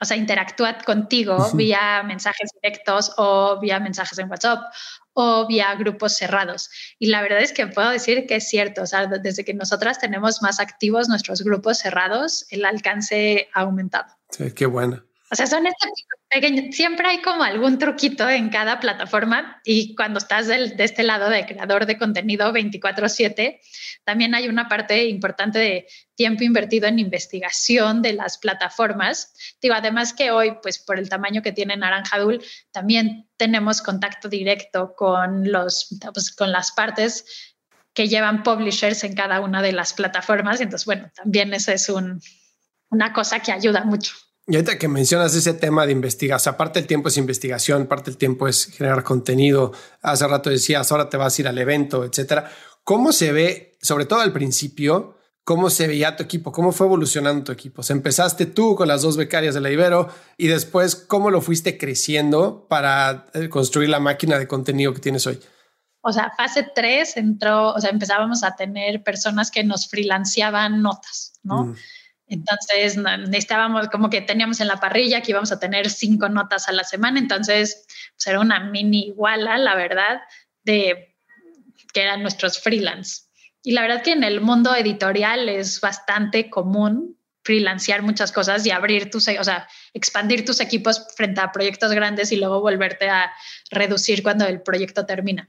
o 0.00 0.04
sea, 0.04 0.16
interactúa 0.16 0.78
contigo 0.78 1.50
vía 1.54 2.02
mensajes 2.02 2.50
directos 2.60 3.12
o 3.16 3.58
vía 3.60 3.80
mensajes 3.80 4.18
en 4.18 4.30
WhatsApp 4.30 4.64
o 5.12 5.46
vía 5.46 5.74
grupos 5.76 6.16
cerrados. 6.16 6.70
Y 6.98 7.06
la 7.06 7.22
verdad 7.22 7.40
es 7.40 7.52
que 7.52 7.66
puedo 7.66 7.90
decir 7.90 8.26
que 8.26 8.36
es 8.36 8.48
cierto, 8.48 8.82
o 8.82 8.86
sea, 8.86 9.06
desde 9.06 9.44
que 9.44 9.54
nosotras 9.54 9.98
tenemos 9.98 10.42
más 10.42 10.60
activos 10.60 11.08
nuestros 11.08 11.42
grupos 11.42 11.78
cerrados, 11.78 12.46
el 12.50 12.64
alcance 12.64 13.48
ha 13.54 13.60
aumentado. 13.60 14.12
Sí, 14.30 14.52
qué 14.52 14.66
bueno. 14.66 15.04
O 15.30 15.36
sea, 15.36 15.46
son 15.46 15.66
este 15.66 15.88
siempre 16.72 17.08
hay 17.08 17.22
como 17.22 17.42
algún 17.42 17.78
truquito 17.78 18.28
en 18.28 18.48
cada 18.48 18.80
plataforma 18.80 19.60
y 19.64 19.94
cuando 19.94 20.18
estás 20.18 20.48
de 20.48 20.74
este 20.78 21.02
lado 21.02 21.28
de 21.30 21.46
creador 21.46 21.86
de 21.86 21.98
contenido 21.98 22.52
24/7, 22.52 23.60
también 24.04 24.34
hay 24.34 24.48
una 24.48 24.68
parte 24.68 25.06
importante 25.06 25.58
de 25.58 25.86
tiempo 26.14 26.44
invertido 26.44 26.86
en 26.86 26.98
investigación 26.98 28.02
de 28.02 28.12
las 28.12 28.38
plataformas. 28.38 29.34
Digo, 29.60 29.74
además 29.74 30.12
que 30.12 30.30
hoy, 30.30 30.56
pues 30.62 30.78
por 30.78 30.98
el 30.98 31.08
tamaño 31.08 31.42
que 31.42 31.52
tiene 31.52 31.76
Naranja 31.76 32.18
Dul, 32.18 32.42
también 32.70 33.28
tenemos 33.36 33.82
contacto 33.82 34.28
directo 34.28 34.94
con, 34.94 35.50
los, 35.50 35.88
pues, 36.12 36.34
con 36.34 36.52
las 36.52 36.72
partes 36.72 37.52
que 37.94 38.08
llevan 38.08 38.42
publishers 38.42 39.04
en 39.04 39.14
cada 39.14 39.40
una 39.40 39.62
de 39.62 39.72
las 39.72 39.94
plataformas. 39.94 40.60
Entonces, 40.60 40.84
bueno, 40.84 41.10
también 41.14 41.54
eso 41.54 41.72
es 41.72 41.88
un, 41.88 42.20
una 42.90 43.12
cosa 43.12 43.40
que 43.40 43.52
ayuda 43.52 43.84
mucho. 43.84 44.14
Y 44.46 44.56
ahorita 44.56 44.78
que 44.78 44.88
mencionas 44.88 45.34
ese 45.34 45.54
tema 45.54 45.86
de 45.86 45.92
investigación, 45.92 46.54
aparte 46.54 46.78
el 46.78 46.86
tiempo 46.86 47.08
es 47.08 47.16
investigación, 47.16 47.86
parte 47.86 48.10
del 48.10 48.18
tiempo 48.18 48.46
es 48.46 48.66
generar 48.66 49.02
contenido. 49.02 49.72
Hace 50.02 50.26
rato 50.28 50.50
decías, 50.50 50.90
ahora 50.92 51.08
te 51.08 51.16
vas 51.16 51.38
a 51.38 51.42
ir 51.42 51.48
al 51.48 51.56
evento, 51.56 52.04
etcétera. 52.04 52.50
¿Cómo 52.82 53.12
se 53.12 53.32
ve, 53.32 53.78
sobre 53.80 54.04
todo 54.04 54.20
al 54.20 54.32
principio, 54.32 55.16
cómo 55.44 55.70
se 55.70 55.86
veía 55.86 56.16
tu 56.16 56.22
equipo? 56.22 56.52
¿Cómo 56.52 56.72
fue 56.72 56.86
evolucionando 56.86 57.44
tu 57.44 57.52
equipo? 57.52 57.80
O 57.80 57.92
empezaste 57.92 58.44
tú 58.44 58.76
con 58.76 58.88
las 58.88 59.00
dos 59.00 59.16
becarias 59.16 59.54
de 59.54 59.62
la 59.62 59.70
Ibero 59.70 60.10
y 60.36 60.48
después, 60.48 60.94
¿cómo 60.94 61.30
lo 61.30 61.40
fuiste 61.40 61.78
creciendo 61.78 62.66
para 62.68 63.26
eh, 63.32 63.48
construir 63.48 63.88
la 63.88 64.00
máquina 64.00 64.38
de 64.38 64.46
contenido 64.46 64.92
que 64.92 65.00
tienes 65.00 65.26
hoy? 65.26 65.40
O 66.02 66.12
sea, 66.12 66.30
fase 66.36 66.70
3 66.74 67.16
entró, 67.16 67.72
o 67.72 67.80
sea, 67.80 67.88
empezábamos 67.88 68.44
a 68.44 68.54
tener 68.56 69.02
personas 69.02 69.50
que 69.50 69.64
nos 69.64 69.88
freelanceaban 69.88 70.82
notas, 70.82 71.40
¿no? 71.42 71.64
Mm. 71.64 71.76
Entonces 72.26 72.96
necesitábamos, 72.96 73.88
como 73.88 74.08
que 74.08 74.22
teníamos 74.22 74.60
en 74.60 74.68
la 74.68 74.80
parrilla 74.80 75.20
que 75.20 75.32
íbamos 75.32 75.52
a 75.52 75.60
tener 75.60 75.90
cinco 75.90 76.28
notas 76.28 76.68
a 76.68 76.72
la 76.72 76.84
semana, 76.84 77.18
entonces 77.18 77.86
pues, 78.16 78.26
era 78.26 78.40
una 78.40 78.60
mini 78.60 79.08
iguala, 79.08 79.58
la 79.58 79.74
verdad, 79.74 80.20
de 80.62 81.16
que 81.92 82.02
eran 82.02 82.22
nuestros 82.22 82.58
freelance. 82.58 83.24
Y 83.62 83.72
la 83.72 83.82
verdad 83.82 84.02
que 84.02 84.12
en 84.12 84.24
el 84.24 84.40
mundo 84.40 84.74
editorial 84.74 85.48
es 85.48 85.80
bastante 85.80 86.50
común 86.50 87.18
freelancear 87.44 88.02
muchas 88.02 88.32
cosas 88.32 88.64
y 88.66 88.70
abrir 88.70 89.10
tus, 89.10 89.28
o 89.28 89.44
sea, 89.44 89.68
expandir 89.92 90.44
tus 90.44 90.60
equipos 90.60 91.06
frente 91.14 91.42
a 91.42 91.52
proyectos 91.52 91.92
grandes 91.92 92.32
y 92.32 92.36
luego 92.36 92.60
volverte 92.60 93.08
a 93.10 93.32
reducir 93.70 94.22
cuando 94.22 94.46
el 94.46 94.62
proyecto 94.62 95.04
termina. 95.04 95.46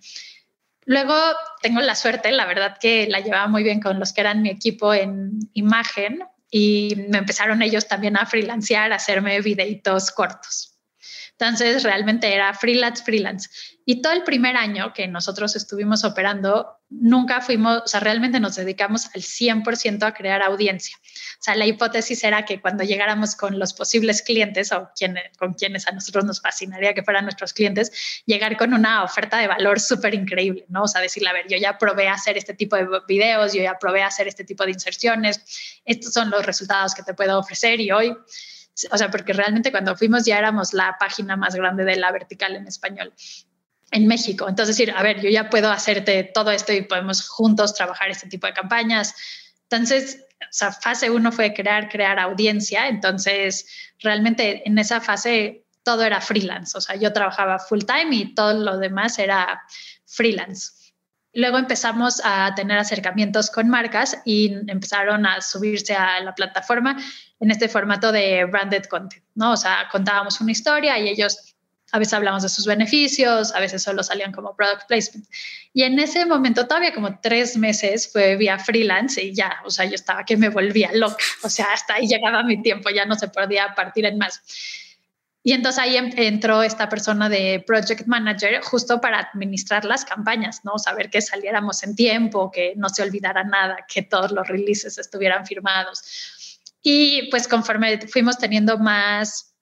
Luego 0.84 1.15
tengo 1.61 1.82
la 1.82 1.95
suerte, 1.95 2.32
la 2.32 2.45
verdad 2.45 2.78
que 2.80 3.07
la 3.07 3.21
llevaba 3.21 3.47
muy 3.47 3.63
bien 3.63 3.82
con 3.82 3.99
los 3.99 4.13
que 4.13 4.21
eran 4.21 4.41
mi 4.41 4.49
equipo 4.49 4.93
en 4.93 5.39
imagen, 5.53 6.19
y 6.58 6.95
me 7.10 7.18
empezaron 7.18 7.62
ellos 7.62 7.86
también 7.86 8.16
a 8.16 8.26
freelancear, 8.26 8.93
a 8.93 8.95
hacerme 8.95 9.41
videitos 9.41 10.10
cortos. 10.10 10.80
Entonces, 11.32 11.84
realmente 11.84 12.34
era 12.34 12.53
freelance, 12.53 13.03
freelance. 13.03 13.49
Y 13.86 14.01
todo 14.01 14.14
el 14.14 14.24
primer 14.24 14.56
año 14.56 14.93
que 14.93 15.06
nosotros 15.06 15.58
estuvimos 15.58 16.06
operando, 16.06 16.78
nunca 17.02 17.41
fuimos, 17.41 17.84
o 17.84 17.88
sea, 17.88 18.00
realmente 18.00 18.39
nos 18.39 18.56
dedicamos 18.56 19.08
al 19.14 19.22
100% 19.22 20.04
a 20.04 20.14
crear 20.14 20.41
audiencia. 20.41 20.98
O 21.39 21.43
sea, 21.43 21.56
la 21.56 21.66
hipótesis 21.66 22.24
era 22.24 22.46
que 22.46 22.62
cuando 22.62 22.84
llegáramos 22.84 23.36
con 23.36 23.60
los 23.60 23.74
posibles 23.74 24.22
clientes 24.22 24.72
o 24.72 24.89
con 25.38 25.54
quienes 25.54 25.88
a 25.88 25.91
nosotros 25.91 26.26
nos 26.26 26.41
fascinaría 26.41 26.93
que 26.93 27.04
fueran 27.04 27.26
nuestros 27.26 27.54
clientes, 27.54 28.24
llegar 28.26 28.58
con 28.58 28.74
una 28.74 29.04
oferta 29.04 29.38
de 29.38 29.48
valor 29.48 29.80
súper 29.80 30.14
increíble, 30.14 30.66
¿no? 30.70 30.84
O 30.84 30.88
sea, 30.88 31.02
decirle, 31.02 31.30
a 31.30 31.34
ver, 31.34 31.46
yo 31.48 31.58
ya 31.58 31.78
probé 31.78 32.08
a 32.08 32.14
hacer 32.14 32.38
este 32.38 32.54
tipo 32.54 32.76
de 32.76 32.88
videos, 33.08 33.54
yo 33.54 33.62
ya 33.62 33.78
probé 33.78 34.02
a 34.02 34.08
hacer 34.08 34.28
este 34.28 34.43
tipo 34.43 34.66
de 34.66 34.72
inserciones, 34.72 35.82
estos 35.86 36.14
son 36.14 36.30
los 36.30 36.46
resultados 36.46 36.96
que 36.96 37.04
te 37.04 37.14
puedo 37.14 37.39
ofrecer 37.39 37.80
y 37.82 37.91
hoy 37.91 38.16
o 38.91 38.98
sea, 38.98 39.10
porque 39.10 39.32
realmente 39.32 39.72
cuando 39.72 39.96
fuimos 39.96 40.26
ya 40.26 40.38
éramos 40.38 40.74
la 40.74 40.98
página 41.00 41.38
más 41.38 41.56
grande 41.56 41.86
de 41.86 41.96
la 41.96 42.12
vertical 42.12 42.56
en 42.56 42.68
español 42.68 43.14
en 43.96 44.08
México. 44.08 44.48
Entonces, 44.50 44.76
decir, 44.76 44.93
a 44.96 45.02
ver, 45.02 45.22
yo 45.22 45.30
ya 45.30 45.50
puedo 45.50 45.72
hacerte 45.72 46.24
todo 46.26 46.52
esto 46.52 46.74
y 46.74 46.82
podemos 46.82 47.28
juntos 47.30 47.74
trabajar 47.74 48.10
este 48.10 48.28
tipo 48.28 48.46
de 48.46 48.54
campañas. 48.54 49.16
Entonces, 49.70 50.26
o 50.41 50.52
sea, 50.52 50.74
fase 50.74 51.10
uno 51.10 51.32
fue 51.32 51.54
crear, 51.54 51.88
crear 51.88 52.20
audiencia. 52.20 52.89
Entonces, 52.89 53.66
realmente 54.00 54.68
en 54.68 54.78
esa 54.78 55.00
fase 55.00 55.66
todo 55.84 56.04
era 56.04 56.20
freelance. 56.20 56.78
O 56.78 56.82
sea, 56.82 56.98
yo 56.98 57.14
trabajaba 57.14 57.58
full 57.58 57.84
time 57.86 58.14
y 58.14 58.36
todo 58.36 58.54
lo 58.54 58.78
demás 58.78 59.18
era 59.18 59.62
freelance. 60.06 60.74
Luego 61.32 61.58
empezamos 61.58 62.22
a 62.24 62.54
tener 62.54 62.78
acercamientos 62.78 63.50
con 63.50 63.70
marcas 63.70 64.18
y 64.26 64.54
empezaron 64.68 65.26
a 65.26 65.41
subirse 65.41 65.93
a 65.96 66.20
la 66.20 66.36
plataforma 66.36 66.98
en 67.39 67.52
este 67.52 67.70
formato 67.70 68.12
de 68.12 68.43
branded 68.46 68.86
content, 68.86 69.24
¿no? 69.36 69.54
O 69.54 69.58
sea, 69.58 69.88
contábamos 69.89 70.41
una 70.41 70.52
historia 70.52 71.00
y 71.00 71.08
ellos 71.08 71.55
a 71.96 71.98
veces 71.98 72.14
hablamos 72.14 72.43
de 72.43 72.50
sus 72.50 72.66
beneficios, 72.66 73.54
a 73.54 73.62
veces 73.62 73.82
solo 73.82 74.04
salían 74.04 74.34
como 74.34 74.54
product 74.54 74.86
placement. 74.89 75.26
Y 75.72 75.84
en 75.84 75.98
ese 75.98 76.26
momento, 76.26 76.68
todavía 76.68 76.93
como 76.93 77.20
tres 77.22 77.56
meses, 77.56 78.12
fue 78.12 78.36
vía 78.36 78.60
freelance 78.60 79.24
y 79.24 79.34
ya, 79.34 79.62
o 79.64 79.70
sea, 79.70 79.86
yo 79.86 79.96
estaba 79.96 80.26
que 80.26 80.36
me 80.36 80.50
volvía 80.50 80.89
loca. 80.93 81.24
O 81.41 81.50
sea, 81.50 81.68
hasta 81.74 81.93
ahí 81.93 82.08
llegaba 82.08 82.43
mi 82.43 82.62
tiempo, 82.62 82.89
ya 82.89 83.06
no 83.06 83.16
se 83.16 83.30
podía 83.30 83.74
partir 83.76 84.06
en 84.06 84.18
más. 84.18 84.41
Y 85.41 85.54
entonces 85.54 85.80
ahí 85.82 85.96
entró 85.96 86.64
esta 86.64 86.89
persona 86.89 87.30
de 87.30 87.64
project 87.66 88.08
manager 88.08 88.62
justo 88.62 89.00
para 89.00 89.20
administrar 89.20 89.86
las 89.86 90.04
campañas, 90.04 90.66
¿no? 90.66 90.78
Saber 90.78 91.10
que 91.10 91.22
saliéramos 91.22 91.82
en 91.84 91.96
tiempo, 91.96 92.52
que 92.52 92.74
no 92.76 92.89
se 92.89 93.04
olvidara 93.04 93.46
nada, 93.46 93.78
que 93.88 94.02
todos 94.02 94.34
los 94.34 94.46
releases 94.50 94.98
estuvieran 94.98 95.46
firmados. 95.46 96.02
Y 96.82 97.30
pues 97.30 97.48
conforme 97.48 98.06
fuimos 98.08 98.38
teniendo 98.38 98.78
más 98.80 99.55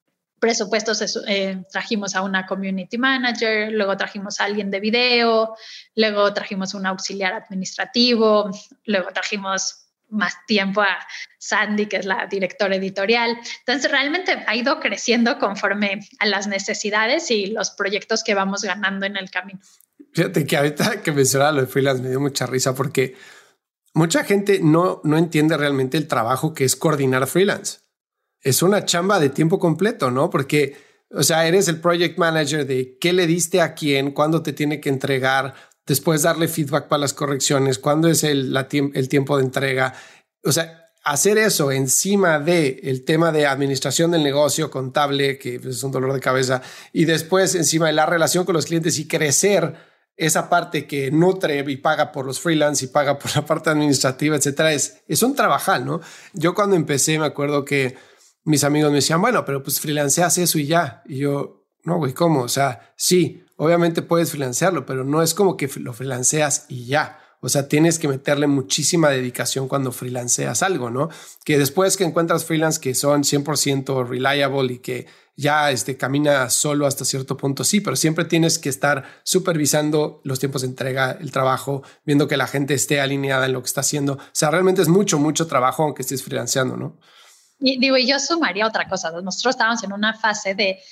presupuestos, 0.44 1.24
eh, 1.26 1.64
trajimos 1.72 2.16
a 2.16 2.22
una 2.22 2.46
community 2.46 2.98
manager, 2.98 3.72
luego 3.72 3.96
trajimos 3.96 4.42
a 4.42 4.44
alguien 4.44 4.70
de 4.70 4.82
video, 4.82 5.56
luego 5.96 6.34
trajimos 6.34 6.74
un 6.74 6.86
auxiliar 6.86 7.32
administrativo, 7.32 8.52
luego 8.84 9.08
trajimos 9.14 9.86
más 10.10 10.34
tiempo 10.46 10.82
a 10.82 11.00
Sandy, 11.40 11.86
que 11.86 11.96
es 11.96 12.06
la 12.06 12.28
directora 12.30 12.76
editorial. 12.76 13.38
Entonces, 13.60 13.90
realmente 13.90 14.44
ha 14.46 14.54
ido 14.54 14.82
creciendo 14.82 15.40
conforme 15.40 16.02
a 16.20 16.26
las 16.26 16.48
necesidades 16.48 17.32
y 17.32 17.46
los 17.46 17.72
proyectos 17.72 18.22
que 18.22 18.34
vamos 18.34 18.64
ganando 18.64 19.06
en 19.06 19.16
el 19.16 19.32
camino. 19.32 19.62
Fíjate 20.12 20.46
que 20.46 20.58
ahorita 20.58 21.02
que 21.02 21.14
mencionaba 21.14 21.54
lo 21.54 21.62
de 21.62 21.68
freelance 21.68 22.04
me 22.04 22.10
dio 22.10 22.20
mucha 22.20 22.48
risa 22.48 22.76
porque 22.76 23.16
mucha 23.94 24.26
gente 24.26 24.60
no, 24.62 25.00
no 25.06 25.18
entiende 25.18 25.56
realmente 25.56 25.96
el 25.96 26.10
trabajo 26.10 26.54
que 26.54 26.66
es 26.66 26.76
coordinar 26.76 27.28
freelance. 27.28 27.83
Es 28.44 28.62
una 28.62 28.86
chamba 28.86 29.20
de 29.20 29.30
tiempo 29.30 29.58
completo, 29.58 30.12
¿no? 30.12 30.30
Porque, 30.30 30.76
o 31.10 31.24
sea, 31.24 31.48
eres 31.48 31.68
el 31.68 31.80
project 31.80 32.18
manager 32.18 32.68
de 32.68 32.98
qué 33.00 33.14
le 33.14 33.26
diste 33.26 33.62
a 33.62 33.74
quién, 33.74 34.12
cuándo 34.12 34.44
te 34.44 34.54
tiene 34.54 34.80
que 34.80 34.90
entregar, 34.90 35.56
después 35.86 36.22
darle 36.22 36.48
feedback 36.48 36.88
para 36.88 37.02
las 37.02 37.14
correcciones, 37.14 37.80
cuándo 37.80 38.10
es 38.10 38.24
el, 38.24 38.56
el 38.94 39.10
tiempo 39.10 39.38
de 39.38 39.44
entrega. 39.44 39.94
O 40.44 40.52
sea, 40.52 40.92
hacer 41.04 41.38
eso 41.38 41.72
encima 41.72 42.40
de 42.40 42.80
el 42.84 43.04
tema 43.04 43.32
de 43.32 43.46
administración 43.46 44.12
del 44.12 44.24
negocio 44.24 44.72
contable, 44.72 45.38
que 45.38 45.56
es 45.56 45.84
un 45.84 45.92
dolor 45.92 46.14
de 46.14 46.20
cabeza, 46.20 46.62
y 46.92 47.06
después 47.06 47.56
encima 47.56 47.88
de 47.88 47.94
la 47.94 48.06
relación 48.06 48.46
con 48.46 48.56
los 48.56 48.66
clientes 48.66 48.98
y 49.00 49.08
crecer 49.08 49.76
esa 50.16 50.50
parte 50.50 50.86
que 50.86 51.12
nutre 51.12 51.64
y 51.68 51.78
paga 51.78 52.12
por 52.12 52.26
los 52.26 52.40
freelance 52.40 52.86
y 52.86 52.88
paga 52.88 53.18
por 53.18 53.36
la 53.36 53.46
parte 53.46 53.72
administrativa, 53.72 54.36
etcétera, 54.36 54.72
es, 54.72 55.02
es 55.08 55.24
un 55.24 55.36
trabajal, 55.36 55.86
¿no? 55.86 56.02
Yo 56.34 56.54
cuando 56.54 56.76
empecé 56.76 57.18
me 57.18 57.26
acuerdo 57.26 57.66
que 57.66 57.96
mis 58.44 58.64
amigos 58.64 58.92
me 58.92 58.98
decían, 58.98 59.22
bueno, 59.22 59.46
pero 59.46 59.64
pues 59.64 59.80
freelanceas 59.80 60.38
eso 60.38 60.60
y 60.60 60.68
ya. 60.68 61.04
Y 61.06 61.18
yo, 61.18 61.66
no, 61.84 61.98
güey, 61.98 62.14
¿cómo? 62.14 62.42
O 62.42 62.50
sea, 62.50 62.94
sí, 62.96 63.44
obviamente 63.58 64.02
puedes 64.02 64.32
freelancearlo, 64.32 64.86
pero 64.86 65.04
no 65.04 65.22
es 65.22 65.34
como 65.34 65.58
que 65.58 65.70
lo 65.78 65.94
freelanceas 65.94 66.66
y 66.70 66.86
ya. 66.86 67.20
O 67.46 67.50
sea, 67.50 67.68
tienes 67.68 68.00
que 68.00 68.08
meterle 68.08 68.48
muchísima 68.48 69.10
dedicación 69.10 69.68
cuando 69.68 69.92
freelanceas 69.92 70.64
algo, 70.64 70.90
¿no? 70.90 71.10
Que 71.44 71.58
después 71.58 71.98
que 71.98 72.06
encuentras 72.06 72.46
freelance 72.46 72.80
que 72.80 72.96
son 72.96 73.24
100% 73.24 74.08
reliable 74.08 74.76
y 74.76 74.80
que 74.80 75.08
ya 75.36 75.70
este, 75.72 75.98
camina 75.98 76.50
solo 76.50 76.86
hasta 76.86 77.04
cierto 77.04 77.36
punto, 77.36 77.66
sí, 77.66 77.82
pero 77.82 77.96
siempre 77.96 78.24
tienes 78.24 78.60
que 78.60 78.70
estar 78.70 79.04
supervisando 79.24 80.22
los 80.24 80.40
tiempos 80.40 80.62
de 80.62 80.70
entrega, 80.70 81.18
el 81.20 81.32
trabajo, 81.32 81.84
viendo 82.06 82.30
que 82.30 82.38
la 82.38 82.48
gente 82.48 82.76
esté 82.76 83.02
alineada 83.02 83.46
en 83.46 83.54
lo 83.54 83.62
que 83.62 83.68
está 83.68 83.82
haciendo. 83.82 84.14
O 84.14 84.20
sea, 84.32 84.52
realmente 84.52 84.82
es 84.82 84.88
mucho, 84.88 85.20
mucho 85.20 85.48
trabajo 85.48 85.84
aunque 85.84 86.04
estés 86.04 86.24
freelanceando, 86.24 86.78
¿no? 86.78 86.98
Y 87.66 87.80
digo, 87.80 87.98
yo 87.98 88.20
sumaría 88.20 88.68
otra 88.68 88.90
cosa. 88.90 89.10
Nosotros 89.22 89.56
estábamos 89.56 89.82
en 89.86 89.94
una 89.94 90.14
fase 90.14 90.54
de 90.54 90.84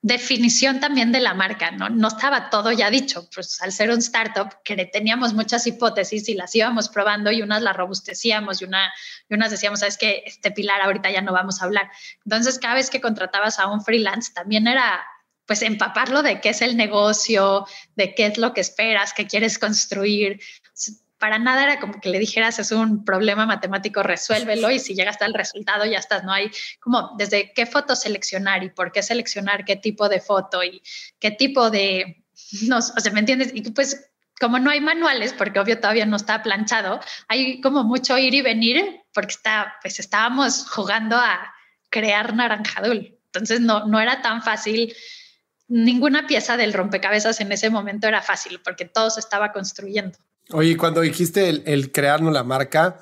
definición 0.00 0.80
también 0.80 1.12
de 1.12 1.20
la 1.20 1.34
marca, 1.34 1.70
¿no? 1.70 1.90
No 1.90 2.08
estaba 2.08 2.48
todo 2.48 2.72
ya 2.72 2.88
dicho, 2.90 3.28
pues 3.34 3.60
al 3.60 3.72
ser 3.72 3.90
un 3.90 3.98
startup 3.98 4.48
que 4.64 4.74
teníamos 4.86 5.34
muchas 5.34 5.66
hipótesis 5.66 6.28
y 6.30 6.34
las 6.34 6.54
íbamos 6.54 6.88
probando 6.88 7.30
y 7.30 7.42
unas 7.42 7.60
las 7.60 7.76
robustecíamos 7.76 8.62
y, 8.62 8.64
una, 8.64 8.90
y 9.28 9.34
unas 9.34 9.50
decíamos, 9.50 9.80
sabes 9.80 9.98
que 9.98 10.22
este 10.24 10.50
pilar 10.50 10.80
ahorita 10.80 11.10
ya 11.10 11.20
no 11.20 11.32
vamos 11.32 11.60
a 11.60 11.66
hablar. 11.66 11.90
Entonces, 12.24 12.58
cada 12.58 12.74
vez 12.74 12.88
que 12.88 13.02
contratabas 13.02 13.58
a 13.58 13.66
un 13.66 13.82
freelance, 13.82 14.32
también 14.32 14.66
era 14.66 15.04
pues 15.44 15.60
empaparlo 15.60 16.22
de 16.22 16.40
qué 16.40 16.50
es 16.50 16.62
el 16.62 16.78
negocio, 16.78 17.66
de 17.96 18.14
qué 18.14 18.26
es 18.26 18.38
lo 18.38 18.54
que 18.54 18.62
esperas, 18.62 19.12
qué 19.12 19.26
quieres 19.26 19.58
construir 19.58 20.40
para 21.24 21.38
nada 21.38 21.62
era 21.62 21.80
como 21.80 22.02
que 22.02 22.10
le 22.10 22.18
dijeras 22.18 22.58
es 22.58 22.70
un 22.70 23.02
problema 23.02 23.46
matemático, 23.46 24.02
resuélvelo 24.02 24.70
y 24.70 24.78
si 24.78 24.94
llegas 24.94 25.22
al 25.22 25.32
resultado 25.32 25.86
ya 25.86 25.96
estás, 25.96 26.22
no 26.22 26.30
hay 26.30 26.50
como 26.80 27.14
desde 27.16 27.50
qué 27.54 27.64
foto 27.64 27.96
seleccionar 27.96 28.62
y 28.62 28.68
por 28.68 28.92
qué 28.92 29.02
seleccionar 29.02 29.64
qué 29.64 29.76
tipo 29.76 30.10
de 30.10 30.20
foto 30.20 30.62
y 30.62 30.82
qué 31.18 31.30
tipo 31.30 31.70
de, 31.70 32.22
no, 32.68 32.76
o 32.76 32.82
sea, 32.82 33.10
¿me 33.10 33.20
entiendes? 33.20 33.52
Y 33.54 33.62
pues 33.70 34.06
como 34.38 34.58
no 34.58 34.68
hay 34.70 34.82
manuales, 34.82 35.32
porque 35.32 35.58
obvio 35.60 35.80
todavía 35.80 36.04
no 36.04 36.16
está 36.16 36.42
planchado, 36.42 37.00
hay 37.28 37.62
como 37.62 37.84
mucho 37.84 38.18
ir 38.18 38.34
y 38.34 38.42
venir 38.42 39.00
porque 39.14 39.32
está, 39.32 39.76
pues 39.80 39.98
estábamos 40.00 40.68
jugando 40.68 41.16
a 41.16 41.54
crear 41.88 42.34
naranjadul. 42.34 43.18
Entonces 43.28 43.60
no, 43.60 43.86
no 43.86 43.98
era 43.98 44.20
tan 44.20 44.42
fácil 44.42 44.94
ninguna 45.68 46.26
pieza 46.26 46.58
del 46.58 46.74
rompecabezas 46.74 47.40
en 47.40 47.50
ese 47.50 47.70
momento 47.70 48.08
era 48.08 48.20
fácil 48.20 48.60
porque 48.62 48.84
todo 48.84 49.08
se 49.08 49.20
estaba 49.20 49.52
construyendo. 49.52 50.18
Oye, 50.52 50.76
cuando 50.76 51.00
dijiste 51.00 51.48
el, 51.48 51.90
crearnos 51.90 52.32
la 52.32 52.44
marca, 52.44 53.00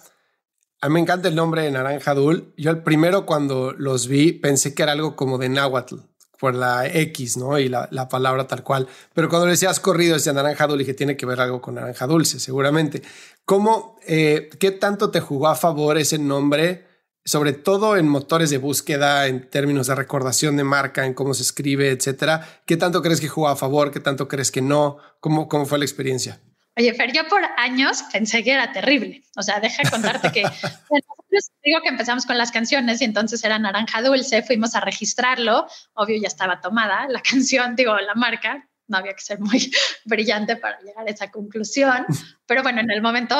a 0.80 0.88
mí 0.88 0.94
me 0.94 1.00
encanta 1.00 1.28
el 1.28 1.34
nombre 1.34 1.62
de 1.62 1.70
Naranja 1.70 2.14
Dul. 2.14 2.54
Yo 2.56 2.70
el 2.70 2.82
primero 2.82 3.26
cuando 3.26 3.72
los 3.72 4.06
vi 4.06 4.32
pensé 4.32 4.74
que 4.74 4.82
era 4.82 4.92
algo 4.92 5.16
como 5.16 5.38
de 5.38 5.48
náhuatl, 5.48 5.96
por 6.38 6.54
la 6.54 6.86
X, 6.86 7.36
¿no? 7.36 7.58
Y 7.58 7.68
la, 7.68 8.08
palabra 8.08 8.46
tal 8.46 8.62
cual. 8.62 8.86
Pero 9.12 9.28
cuando 9.28 9.46
le 9.46 9.52
decías 9.52 9.80
corrido 9.80 10.14
decía 10.14 10.32
Naranja 10.32 10.66
Dul, 10.66 10.78
dije, 10.78 10.94
tiene 10.94 11.16
que 11.16 11.26
ver 11.26 11.40
algo 11.40 11.60
con 11.60 11.74
Naranja 11.74 12.06
Dulce, 12.06 12.38
seguramente. 12.38 13.02
¿Cómo, 13.44 13.96
eh, 14.06 14.48
qué 14.58 14.70
tanto 14.70 15.10
te 15.10 15.20
jugó 15.20 15.48
a 15.48 15.56
favor 15.56 15.98
ese 15.98 16.18
nombre? 16.18 16.86
sobre 17.24 17.52
todo 17.52 17.96
en 17.96 18.08
motores 18.08 18.50
de 18.50 18.58
búsqueda, 18.58 19.28
en 19.28 19.48
términos 19.48 19.86
de 19.86 19.94
recordación 19.94 20.56
de 20.56 20.64
marca, 20.64 21.06
en 21.06 21.14
cómo 21.14 21.34
se 21.34 21.42
escribe, 21.42 21.90
etcétera. 21.90 22.62
¿Qué 22.66 22.76
tanto 22.76 23.00
crees 23.00 23.20
que 23.20 23.28
jugó 23.28 23.48
a 23.48 23.56
favor? 23.56 23.92
¿Qué 23.92 24.00
tanto 24.00 24.26
crees 24.26 24.50
que 24.50 24.60
no? 24.60 24.96
¿Cómo, 25.20 25.48
cómo 25.48 25.64
fue 25.64 25.78
la 25.78 25.84
experiencia? 25.84 26.40
Oye, 26.76 26.94
Fer, 26.94 27.12
yo 27.12 27.28
por 27.28 27.42
años 27.58 28.02
pensé 28.12 28.42
que 28.42 28.52
era 28.52 28.72
terrible. 28.72 29.22
O 29.36 29.42
sea, 29.42 29.60
deja 29.60 29.82
de 29.82 29.90
contarte 29.90 30.32
que 30.32 30.42
digo 31.64 31.80
que 31.82 31.88
empezamos 31.88 32.26
con 32.26 32.38
las 32.38 32.50
canciones 32.50 33.00
y 33.00 33.04
entonces 33.04 33.42
era 33.44 33.58
Naranja 33.58 34.02
Dulce, 34.02 34.42
fuimos 34.42 34.74
a 34.74 34.80
registrarlo, 34.80 35.66
obvio 35.94 36.20
ya 36.20 36.28
estaba 36.28 36.60
tomada 36.60 37.06
la 37.08 37.20
canción, 37.30 37.76
digo, 37.76 37.96
la 37.96 38.14
marca, 38.14 38.68
no 38.88 38.98
había 38.98 39.14
que 39.14 39.22
ser 39.22 39.40
muy 39.40 39.70
brillante 40.04 40.56
para 40.56 40.80
llegar 40.80 41.06
a 41.06 41.10
esa 41.10 41.30
conclusión, 41.30 42.06
pero 42.46 42.62
bueno, 42.62 42.80
en 42.80 42.90
el 42.90 43.02
momento 43.02 43.36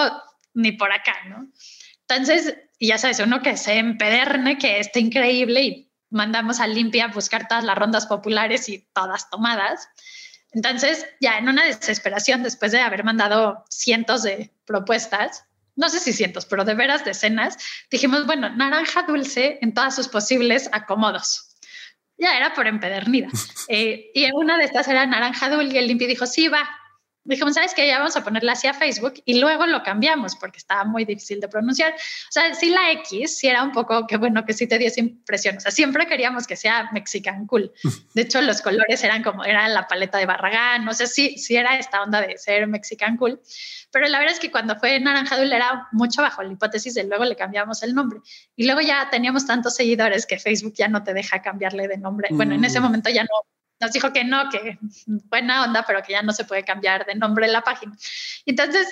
ni 0.55 0.73
por 0.73 0.93
acá, 0.93 1.15
¿no? 1.29 1.49
Entonces, 2.09 2.57
y 2.79 2.89
ya 2.89 2.99
sabes, 2.99 3.21
uno 3.21 3.41
que 3.41 3.57
se 3.57 3.79
empederne, 3.79 4.59
que 4.59 4.81
esté 4.81 5.01
increíble 5.01 5.63
y 5.63 5.93
mandamos 6.11 6.61
a 6.61 6.67
Limpia 6.67 7.07
a 7.07 7.09
buscar 7.09 7.49
todas 7.49 7.65
las 7.65 7.79
rondas 7.79 8.07
populares 8.07 8.69
y 8.69 8.87
todas 8.93 9.31
tomadas. 9.31 9.89
Entonces, 10.53 11.07
ya 11.21 11.39
en 11.39 11.49
una 11.49 11.65
desesperación, 11.65 12.43
después 12.43 12.73
de 12.73 12.81
haber 12.81 13.05
mandado 13.05 13.65
cientos 13.71 14.23
de 14.23 14.53
propuestas, 14.67 15.45
no 15.77 15.89
sé 15.89 15.99
si 16.01 16.13
cientos, 16.13 16.45
pero 16.45 16.65
de 16.65 16.75
veras 16.75 17.05
decenas, 17.05 17.57
dijimos, 17.91 18.27
bueno, 18.27 18.51
naranja 18.51 19.03
dulce 19.03 19.59
en 19.63 19.73
todas 19.73 19.95
sus 19.95 20.09
posibles 20.09 20.69
acomodos. 20.73 21.57
Ya 22.19 22.37
era 22.37 22.55
por 22.55 22.67
empedernida. 22.67 23.29
Eh, 23.69 24.11
y 24.13 24.29
una 24.33 24.59
de 24.59 24.65
estas 24.65 24.89
era 24.89 25.07
naranja 25.07 25.49
dulce 25.49 25.77
y 25.77 25.79
el 25.79 25.87
limpi 25.87 26.07
dijo, 26.07 26.27
sí, 26.27 26.49
va, 26.49 26.69
dijimos, 27.25 27.55
¿sabes 27.55 27.75
qué? 27.75 27.87
Ya 27.87 27.99
vamos 27.99 28.17
a 28.17 28.25
ponerla 28.25 28.53
así 28.53 28.67
a 28.67 28.75
Facebook 28.75 29.15
y 29.25 29.39
luego 29.41 29.67
lo 29.67 29.83
cambiamos 29.83 30.37
porque 30.37 30.59
estaba 30.59 30.85
muy 30.85 31.05
difícil 31.05 31.41
de 31.41 31.49
pronunciar. 31.49 31.93
O 31.93 32.33
sea, 32.33 32.55
sí 32.55 32.71
la 32.71 32.91
X, 32.93 33.39
sí 33.39 33.49
era 33.49 33.63
un 33.63 33.73
poco 33.73 34.07
que 34.07 34.17
bueno, 34.17 34.45
que 34.45 34.53
sí 34.53 34.67
te 34.67 34.79
dio 34.79 34.89
esa 34.89 35.01
impresión. 35.01 35.57
O 35.57 35.61
sea, 35.61 35.71
siempre 35.71 36.07
queríamos 36.07 36.47
que 36.47 36.57
sea 36.57 36.91
Mexican 36.93 37.47
Cool. 37.47 37.73
De 38.15 38.23
hecho, 38.23 38.41
los 38.41 38.61
colores 38.61 39.03
eran 39.05 39.23
como, 39.23 39.45
era 39.45 39.69
la 39.69 39.87
paleta 39.87 40.19
de 40.19 40.27
Barragán, 40.27 40.85
no 40.85 40.95
sé 40.95 41.07
si, 41.07 41.39
si 41.39 41.57
era 41.57 41.79
esta 41.79 42.03
onda 42.03 42.21
de 42.21 42.37
ser 42.39 42.67
Mexican 42.67 43.17
Cool. 43.17 43.41
Pero 43.91 44.09
la 44.09 44.19
verdad 44.19 44.35
es 44.35 44.41
que 44.41 44.51
cuando 44.51 44.77
fue 44.77 44.99
Naranjadul 44.99 45.53
era 45.53 45.89
mucho 45.93 46.23
bajo 46.23 46.43
la 46.43 46.53
hipótesis 46.53 46.95
de 46.95 47.05
luego 47.05 47.25
le 47.25 47.37
cambiamos 47.37 47.83
el 47.83 47.95
nombre. 47.95 48.21
Y 48.57 48.67
luego 48.67 48.81
ya 48.81 49.09
teníamos 49.11 49.47
tantos 49.47 49.75
seguidores 49.75 50.27
que 50.27 50.39
Facebook 50.39 50.75
ya 50.77 50.89
no 50.89 51.05
te 51.05 51.15
deja 51.15 51.43
cambiarle 51.43 51.89
de 51.89 51.99
nombre. 51.99 52.29
Bueno, 52.31 52.55
en 52.55 52.65
ese 52.65 52.81
mm. 52.81 52.83
momento 52.83 53.11
ya 53.11 53.23
no 53.23 53.29
nos 53.83 53.93
dijo 53.93 54.13
que 54.13 54.23
no, 54.23 54.49
que 54.49 54.79
buena 55.07 55.65
onda, 55.65 55.85
pero 55.85 56.03
que 56.03 56.13
ya 56.13 56.23
no 56.23 56.33
se 56.33 56.45
puede 56.45 56.63
cambiar 56.63 57.05
de 57.05 57.17
nombre 57.17 57.47
en 57.47 57.53
la 57.53 57.63
página. 57.63 57.93
Entonces, 58.47 58.87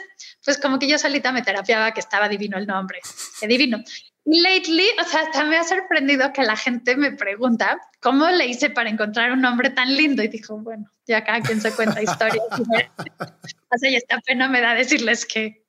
pues 0.44 0.58
como 0.58 0.80
que 0.80 0.88
yo 0.88 0.98
solita 0.98 1.30
me 1.30 1.42
terapiaba 1.42 1.92
que 1.92 2.00
estaba 2.00 2.28
divino 2.28 2.58
el 2.58 2.66
nombre, 2.66 3.00
que 3.40 3.46
divino. 3.46 3.78
Lately, 4.24 4.86
o 5.00 5.04
sea, 5.04 5.20
hasta 5.20 5.44
me 5.44 5.56
ha 5.56 5.64
sorprendido 5.64 6.32
que 6.32 6.42
la 6.42 6.56
gente 6.56 6.96
me 6.96 7.12
pregunta 7.12 7.80
cómo 8.00 8.28
le 8.28 8.46
hice 8.46 8.68
para 8.68 8.90
encontrar 8.90 9.30
un 9.30 9.40
nombre 9.40 9.70
tan 9.70 9.96
lindo 9.96 10.22
y 10.22 10.28
dijo, 10.28 10.58
bueno, 10.58 10.90
ya 11.06 11.24
cada 11.24 11.40
quien 11.40 11.60
se 11.60 11.74
cuenta 11.74 12.02
historias. 12.02 12.44
o 12.50 13.78
sea, 13.78 13.90
y 13.90 13.94
esta 13.94 14.18
pena 14.20 14.48
me 14.48 14.60
da 14.60 14.74
decirles 14.74 15.24
que, 15.24 15.64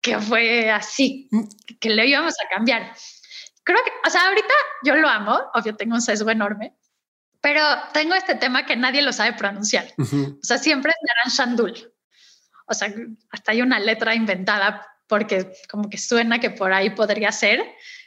que 0.00 0.18
fue 0.18 0.70
así, 0.70 1.28
que 1.80 1.90
le 1.90 2.06
íbamos 2.06 2.34
a 2.44 2.48
cambiar. 2.48 2.94
Creo 3.62 3.78
que, 3.84 3.92
o 4.06 4.10
sea, 4.10 4.26
ahorita 4.28 4.54
yo 4.84 4.96
lo 4.96 5.08
amo, 5.08 5.38
obvio 5.54 5.76
tengo 5.76 5.94
un 5.94 6.02
sesgo 6.02 6.30
enorme, 6.30 6.74
pero 7.44 7.60
tengo 7.92 8.14
este 8.14 8.36
tema 8.36 8.64
que 8.64 8.74
nadie 8.74 9.02
lo 9.02 9.12
sabe 9.12 9.34
pronunciar. 9.34 9.92
O 9.98 10.38
sea, 10.40 10.56
siempre 10.56 10.92
es 10.92 10.96
Naranjandul. 11.06 11.92
O 12.66 12.72
sea, 12.72 12.90
hasta 13.28 13.52
hay 13.52 13.60
una 13.60 13.78
letra 13.78 14.14
inventada 14.14 14.86
porque 15.06 15.52
como 15.70 15.90
que 15.90 15.98
suena 15.98 16.40
que 16.40 16.48
por 16.48 16.72
ahí 16.72 16.88
podría 16.94 17.30
ser. 17.32 17.60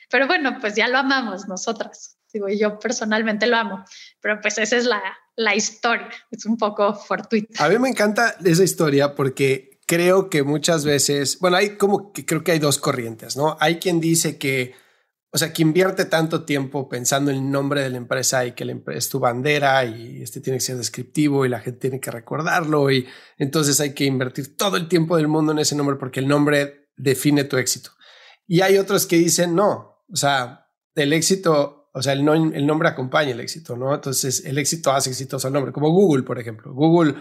Pero 0.10 0.26
bueno, 0.26 0.58
pues 0.60 0.74
ya 0.74 0.88
lo 0.88 0.98
amamos 0.98 1.48
nosotras. 1.48 2.18
Digo, 2.34 2.48
yo 2.50 2.80
personalmente 2.80 3.46
lo 3.46 3.58
amo. 3.58 3.86
Pero 4.22 4.42
pues 4.42 4.58
esa 4.58 4.76
es 4.76 4.86
la, 4.86 5.04
la 5.36 5.54
historia. 5.54 6.10
Es 6.32 6.48
un 6.48 6.58
poco 6.58 6.96
fortuita. 6.96 7.64
A 7.64 7.70
mí 7.70 7.78
me 7.78 7.90
encanta 7.90 8.38
esa 8.44 8.64
historia 8.64 9.14
porque 9.14 9.82
creo 9.86 10.32
que 10.32 10.42
muchas 10.42 10.84
veces, 10.84 11.38
bueno, 11.38 11.58
hay 11.58 11.78
como 11.78 12.12
que 12.12 12.26
creo 12.26 12.44
que 12.44 12.54
hay 12.54 12.60
dos 12.60 12.80
corrientes, 12.80 13.38
¿no? 13.38 13.56
Hay 13.60 13.78
quien 13.78 14.00
dice 14.00 14.40
que 14.40 14.74
o 15.38 15.40
sea, 15.40 15.54
que 15.54 15.62
invierte 15.62 16.06
tanto 16.06 16.46
tiempo 16.46 16.90
pensando 16.90 17.30
en 17.30 17.38
el 17.38 17.52
nombre 17.52 17.84
de 17.84 17.92
la 17.92 17.98
empresa 17.98 18.44
y 18.44 18.54
que 18.54 18.66
la 18.66 18.76
es 18.88 19.08
tu 19.08 19.20
bandera 19.20 19.86
y 19.86 20.24
este 20.24 20.42
tiene 20.42 20.58
que 20.58 20.66
ser 20.66 20.78
descriptivo 20.78 21.46
y 21.46 21.50
la 21.50 21.60
gente 21.60 21.80
tiene 21.80 22.00
que 22.00 22.10
recordarlo 22.10 22.90
y 22.90 23.06
entonces 23.38 23.80
hay 23.80 23.94
que 23.94 24.06
invertir 24.06 24.58
todo 24.58 24.78
el 24.78 24.88
tiempo 24.88 25.16
del 25.16 25.28
mundo 25.28 25.52
en 25.52 25.60
ese 25.60 25.76
nombre 25.76 25.96
porque 25.96 26.22
el 26.22 26.28
nombre 26.28 26.90
define 26.96 27.44
tu 27.44 27.58
éxito. 27.58 27.92
Y 28.48 28.62
hay 28.62 28.80
otros 28.80 29.06
que 29.06 29.18
dicen 29.18 29.54
no, 29.54 30.02
o 30.12 30.16
sea, 30.16 30.72
el 30.96 31.14
éxito, 31.14 31.92
o 31.94 32.02
sea, 32.02 32.14
el, 32.14 32.28
el 32.28 32.66
nombre 32.66 32.90
acompaña 32.90 33.30
el 33.30 33.40
éxito, 33.40 33.78
¿no? 33.78 33.94
Entonces 33.94 34.44
el 34.44 34.58
éxito 34.58 34.92
hace 34.92 35.12
exitoso 35.12 35.46
al 35.46 35.54
nombre, 35.54 35.72
como 35.72 35.92
Google, 35.92 36.24
por 36.24 36.40
ejemplo. 36.40 36.74
Google 36.74 37.14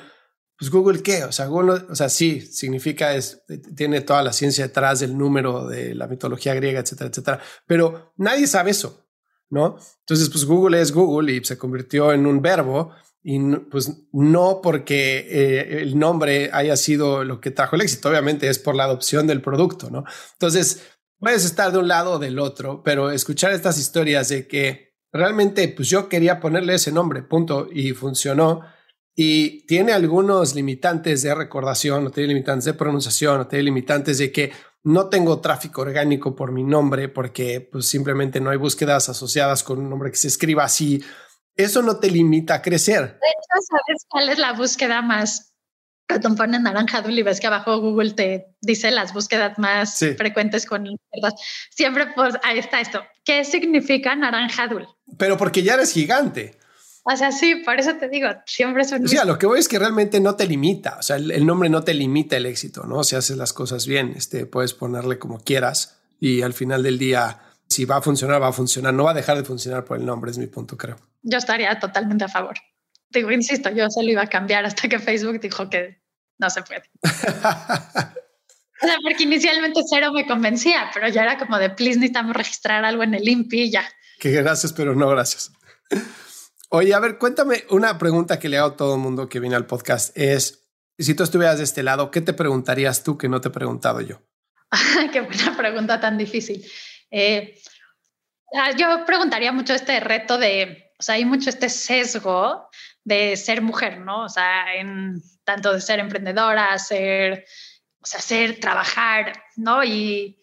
pues 0.58 0.70
Google 0.70 1.02
qué, 1.02 1.24
o 1.24 1.32
sea, 1.32 1.46
Google, 1.46 1.84
o 1.90 1.94
sea, 1.94 2.08
sí, 2.08 2.40
significa, 2.40 3.14
es, 3.14 3.42
tiene 3.76 4.00
toda 4.00 4.22
la 4.22 4.32
ciencia 4.32 4.66
detrás 4.66 5.00
del 5.00 5.16
número 5.16 5.66
de 5.66 5.94
la 5.94 6.06
mitología 6.06 6.54
griega, 6.54 6.80
etcétera, 6.80 7.10
etcétera, 7.10 7.40
pero 7.66 8.12
nadie 8.16 8.46
sabe 8.46 8.70
eso, 8.70 9.06
¿no? 9.50 9.76
Entonces, 10.00 10.30
pues 10.30 10.44
Google 10.44 10.80
es 10.80 10.92
Google 10.92 11.32
y 11.32 11.44
se 11.44 11.58
convirtió 11.58 12.12
en 12.12 12.26
un 12.26 12.40
verbo 12.40 12.92
y 13.22 13.38
pues 13.56 13.92
no 14.12 14.60
porque 14.62 15.26
eh, 15.28 15.82
el 15.82 15.98
nombre 15.98 16.48
haya 16.52 16.76
sido 16.76 17.24
lo 17.24 17.40
que 17.40 17.50
trajo 17.50 17.76
el 17.76 17.82
éxito, 17.82 18.08
obviamente 18.08 18.48
es 18.48 18.58
por 18.58 18.74
la 18.74 18.84
adopción 18.84 19.26
del 19.26 19.42
producto, 19.42 19.90
¿no? 19.90 20.04
Entonces, 20.34 20.86
puedes 21.18 21.44
estar 21.44 21.72
de 21.72 21.78
un 21.78 21.88
lado 21.88 22.12
o 22.12 22.18
del 22.18 22.38
otro, 22.38 22.82
pero 22.82 23.10
escuchar 23.10 23.52
estas 23.52 23.78
historias 23.78 24.28
de 24.28 24.46
que 24.46 24.94
realmente, 25.12 25.68
pues 25.68 25.88
yo 25.88 26.08
quería 26.08 26.40
ponerle 26.40 26.74
ese 26.74 26.92
nombre, 26.92 27.22
punto, 27.22 27.68
y 27.70 27.92
funcionó 27.92 28.62
y 29.18 29.62
tiene 29.62 29.94
algunos 29.94 30.54
limitantes 30.54 31.22
de 31.22 31.34
recordación, 31.34 32.04
no 32.04 32.10
tiene 32.10 32.28
limitantes 32.28 32.66
de 32.66 32.74
pronunciación, 32.74 33.38
no 33.38 33.46
tiene 33.46 33.62
limitantes 33.64 34.18
de 34.18 34.30
que 34.30 34.52
no 34.84 35.08
tengo 35.08 35.40
tráfico 35.40 35.80
orgánico 35.80 36.36
por 36.36 36.52
mi 36.52 36.62
nombre 36.62 37.08
porque 37.08 37.60
pues 37.60 37.88
simplemente 37.88 38.40
no 38.40 38.50
hay 38.50 38.58
búsquedas 38.58 39.08
asociadas 39.08 39.64
con 39.64 39.78
un 39.78 39.88
nombre 39.88 40.10
que 40.10 40.18
se 40.18 40.28
escriba 40.28 40.64
así. 40.64 41.02
Eso 41.56 41.80
no 41.80 41.96
te 41.98 42.10
limita 42.10 42.56
a 42.56 42.62
crecer. 42.62 43.00
De 43.00 43.06
hecho, 43.06 43.66
¿sabes 43.70 44.04
cuál 44.06 44.28
es 44.28 44.38
la 44.38 44.52
búsqueda 44.52 45.00
más? 45.00 45.54
Cuando 46.06 46.36
pones 46.36 46.60
naranja 46.60 47.02
y 47.08 47.22
ves 47.22 47.40
que 47.40 47.46
abajo 47.46 47.80
Google 47.80 48.12
te 48.12 48.54
dice 48.60 48.90
las 48.90 49.14
búsquedas 49.14 49.58
más 49.58 49.98
frecuentes 50.16 50.66
con 50.66 50.86
Siempre 51.70 52.12
pues 52.14 52.34
ahí 52.44 52.58
está 52.58 52.80
esto. 52.80 53.02
¿Qué 53.24 53.44
significa 53.44 54.14
naranja 54.14 54.68
Pero 55.18 55.38
porque 55.38 55.62
ya 55.62 55.74
eres 55.74 55.92
gigante. 55.92 56.56
O 57.08 57.16
sea, 57.16 57.30
sí, 57.30 57.62
por 57.64 57.78
eso 57.78 57.94
te 57.94 58.08
digo, 58.08 58.28
siempre 58.46 58.82
es 58.82 58.90
un... 58.90 59.04
O 59.04 59.08
sea, 59.08 59.24
lo 59.24 59.38
que 59.38 59.46
voy 59.46 59.60
es 59.60 59.68
que 59.68 59.78
realmente 59.78 60.18
no 60.18 60.34
te 60.34 60.44
limita, 60.44 60.96
o 60.98 61.02
sea, 61.02 61.14
el, 61.14 61.46
nombre 61.46 61.68
no 61.68 61.84
te 61.84 61.94
limita 61.94 62.36
el 62.36 62.46
éxito, 62.46 62.82
¿no? 62.82 63.04
Si 63.04 63.14
haces 63.14 63.36
las 63.36 63.52
cosas 63.52 63.86
bien, 63.86 64.14
este, 64.16 64.44
puedes 64.44 64.74
ponerle 64.74 65.16
como 65.16 65.38
quieras 65.38 66.00
y 66.18 66.42
al 66.42 66.52
final 66.52 66.82
del 66.82 66.98
día 66.98 67.40
Si 67.68 67.84
va 67.84 67.98
a 67.98 68.02
funcionar, 68.02 68.42
va 68.42 68.48
a 68.48 68.52
funcionar. 68.52 68.92
No 68.92 69.04
va 69.04 69.12
a 69.12 69.14
dejar 69.14 69.36
de 69.36 69.44
funcionar 69.44 69.84
por 69.84 69.98
el 69.98 70.04
nombre, 70.04 70.32
es 70.32 70.38
mi 70.38 70.48
punto, 70.48 70.76
creo. 70.76 70.96
Yo 71.22 71.38
estaría 71.38 71.78
totalmente 71.78 72.24
a 72.24 72.28
favor. 72.28 72.54
Digo, 73.10 73.30
insisto, 73.30 73.70
yo 73.70 73.88
se 73.88 74.02
lo 74.02 74.10
iba 74.10 74.22
a 74.22 74.28
cambiar 74.28 74.64
hasta 74.64 74.88
que 74.88 74.98
Facebook 74.98 75.40
dijo 75.40 75.70
que 75.70 76.00
no 76.38 76.50
se 76.50 76.62
puede. 76.62 76.90
O 78.82 78.86
sea, 78.86 78.96
porque 79.02 79.22
inicialmente 79.22 79.80
cero 79.88 80.12
me 80.12 80.26
convencía, 80.26 80.90
pero 80.92 81.08
ya 81.08 81.22
era 81.22 81.38
como 81.38 81.58
de, 81.58 81.70
please, 81.70 81.98
necesitamos 81.98 82.36
registrar 82.36 82.84
algo 82.84 83.02
en 83.04 83.14
el 83.14 83.26
INPI 83.26 83.62
y 83.62 83.70
ya. 83.70 83.88
Que 84.18 84.30
gracias, 84.32 84.74
pero 84.74 84.94
no 84.94 85.08
gracias. 85.08 85.50
Oye, 86.70 86.94
a 86.94 87.00
ver, 87.00 87.18
cuéntame 87.18 87.64
una 87.70 87.98
pregunta 87.98 88.38
que 88.38 88.48
le 88.48 88.58
hago 88.58 88.68
a 88.68 88.76
todo 88.76 88.94
el 88.94 89.00
mundo 89.00 89.28
que 89.28 89.40
viene 89.40 89.56
al 89.56 89.66
podcast. 89.66 90.16
Es, 90.16 90.68
si 90.98 91.14
tú 91.14 91.22
estuvieras 91.22 91.58
de 91.58 91.64
este 91.64 91.82
lado, 91.82 92.10
¿qué 92.10 92.20
te 92.20 92.32
preguntarías 92.32 93.04
tú 93.04 93.16
que 93.16 93.28
no 93.28 93.40
te 93.40 93.48
he 93.48 93.52
preguntado 93.52 94.00
yo? 94.00 94.20
Qué 95.12 95.20
buena 95.20 95.56
pregunta 95.56 96.00
tan 96.00 96.18
difícil. 96.18 96.64
Eh, 97.10 97.60
ah, 98.54 98.72
yo 98.76 99.04
preguntaría 99.06 99.52
mucho 99.52 99.74
este 99.74 100.00
reto 100.00 100.38
de, 100.38 100.92
o 100.98 101.02
sea, 101.02 101.14
hay 101.14 101.24
mucho 101.24 101.50
este 101.50 101.68
sesgo 101.68 102.68
de 103.04 103.36
ser 103.36 103.62
mujer, 103.62 103.98
¿no? 103.98 104.24
O 104.24 104.28
sea, 104.28 104.74
en 104.74 105.22
tanto 105.44 105.72
de 105.72 105.80
ser 105.80 106.00
emprendedora, 106.00 106.76
ser 106.78 107.44
o 108.00 108.06
sea, 108.06 108.18
hacer, 108.20 108.60
trabajar, 108.60 109.32
¿no? 109.56 109.82
Y, 109.84 110.38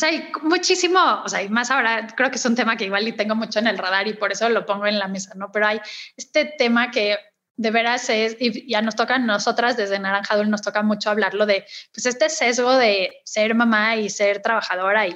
hay 0.00 0.30
muchísimo, 0.42 1.22
o 1.24 1.28
sea, 1.28 1.42
y 1.42 1.48
más 1.48 1.70
ahora 1.70 2.06
creo 2.16 2.30
que 2.30 2.36
es 2.36 2.44
un 2.44 2.54
tema 2.54 2.76
que 2.76 2.84
igual 2.84 3.06
y 3.06 3.12
tengo 3.12 3.34
mucho 3.34 3.58
en 3.58 3.66
el 3.66 3.78
radar 3.78 4.06
y 4.08 4.14
por 4.14 4.32
eso 4.32 4.48
lo 4.48 4.64
pongo 4.64 4.86
en 4.86 4.98
la 4.98 5.08
mesa, 5.08 5.34
¿no? 5.34 5.50
Pero 5.52 5.66
hay 5.66 5.80
este 6.16 6.44
tema 6.44 6.90
que 6.90 7.18
de 7.56 7.70
veras 7.70 8.08
es, 8.08 8.36
y 8.40 8.68
ya 8.70 8.80
nos 8.80 8.96
toca 8.96 9.16
a 9.16 9.18
nosotras 9.18 9.76
desde 9.76 9.98
Naranjadul, 9.98 10.48
nos 10.48 10.62
toca 10.62 10.82
mucho 10.82 11.10
hablarlo 11.10 11.46
de, 11.46 11.66
pues 11.92 12.06
este 12.06 12.28
sesgo 12.30 12.76
de 12.76 13.12
ser 13.24 13.54
mamá 13.54 13.96
y 13.96 14.08
ser 14.08 14.40
trabajadora 14.40 15.06
y, 15.06 15.14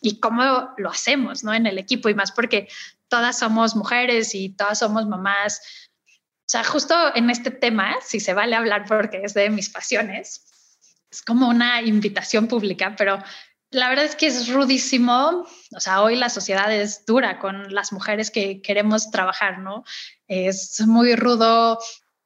y 0.00 0.20
cómo 0.20 0.74
lo 0.76 0.90
hacemos, 0.90 1.44
¿no? 1.44 1.54
En 1.54 1.66
el 1.66 1.78
equipo 1.78 2.08
y 2.08 2.14
más 2.14 2.32
porque 2.32 2.68
todas 3.08 3.38
somos 3.38 3.74
mujeres 3.74 4.34
y 4.34 4.50
todas 4.50 4.78
somos 4.78 5.06
mamás. 5.06 5.60
O 6.40 6.50
sea, 6.50 6.64
justo 6.64 6.94
en 7.14 7.30
este 7.30 7.50
tema, 7.50 7.96
si 8.04 8.20
se 8.20 8.34
vale 8.34 8.56
hablar 8.56 8.84
porque 8.86 9.22
es 9.22 9.34
de 9.34 9.50
mis 9.50 9.70
pasiones, 9.70 10.44
es 11.10 11.22
como 11.22 11.48
una 11.48 11.80
invitación 11.82 12.48
pública, 12.48 12.94
pero 12.96 13.18
la 13.70 13.88
verdad 13.88 14.06
es 14.06 14.16
que 14.16 14.26
es 14.26 14.48
rudísimo. 14.48 15.46
O 15.76 15.80
sea, 15.80 16.02
hoy 16.02 16.16
la 16.16 16.30
sociedad 16.30 16.72
es 16.72 17.04
dura 17.04 17.38
con 17.38 17.72
las 17.72 17.92
mujeres 17.92 18.30
que 18.30 18.62
queremos 18.62 19.10
trabajar, 19.10 19.58
¿no? 19.58 19.84
Es 20.26 20.80
muy 20.86 21.14
rudo 21.16 21.78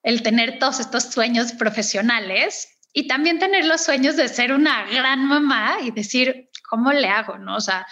el 0.03 0.23
tener 0.23 0.59
todos 0.59 0.81
estos 0.81 1.05
sueños 1.05 1.53
profesionales 1.53 2.69
y 2.93 3.07
también 3.07 3.39
tener 3.39 3.65
los 3.65 3.83
sueños 3.83 4.17
de 4.17 4.29
ser 4.29 4.53
una 4.53 4.87
gran 4.87 5.27
mamá 5.27 5.79
y 5.83 5.91
decir, 5.91 6.51
¿cómo 6.69 6.93
le 6.93 7.09
hago? 7.09 7.39
¿No? 7.39 7.57
O 7.57 7.61
sea, 7.61 7.87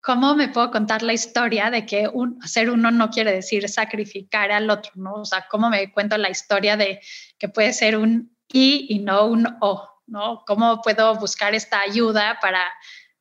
¿cómo 0.00 0.34
me 0.34 0.48
puedo 0.48 0.70
contar 0.70 1.02
la 1.02 1.12
historia 1.12 1.70
de 1.70 1.84
que 1.84 2.08
un, 2.08 2.40
ser 2.42 2.70
uno 2.70 2.90
no 2.90 3.10
quiere 3.10 3.32
decir 3.32 3.68
sacrificar 3.68 4.50
al 4.50 4.70
otro? 4.70 4.92
¿no? 4.94 5.14
O 5.14 5.24
sea, 5.24 5.46
¿cómo 5.50 5.68
me 5.68 5.92
cuento 5.92 6.16
la 6.16 6.30
historia 6.30 6.76
de 6.76 7.00
que 7.38 7.48
puede 7.48 7.72
ser 7.72 7.96
un 7.96 8.36
y 8.48 8.86
y 8.88 9.00
no 9.00 9.26
un 9.26 9.46
o? 9.60 9.95
¿No? 10.06 10.44
¿Cómo 10.46 10.80
puedo 10.82 11.14
buscar 11.16 11.54
esta 11.54 11.80
ayuda 11.80 12.38
para 12.40 12.62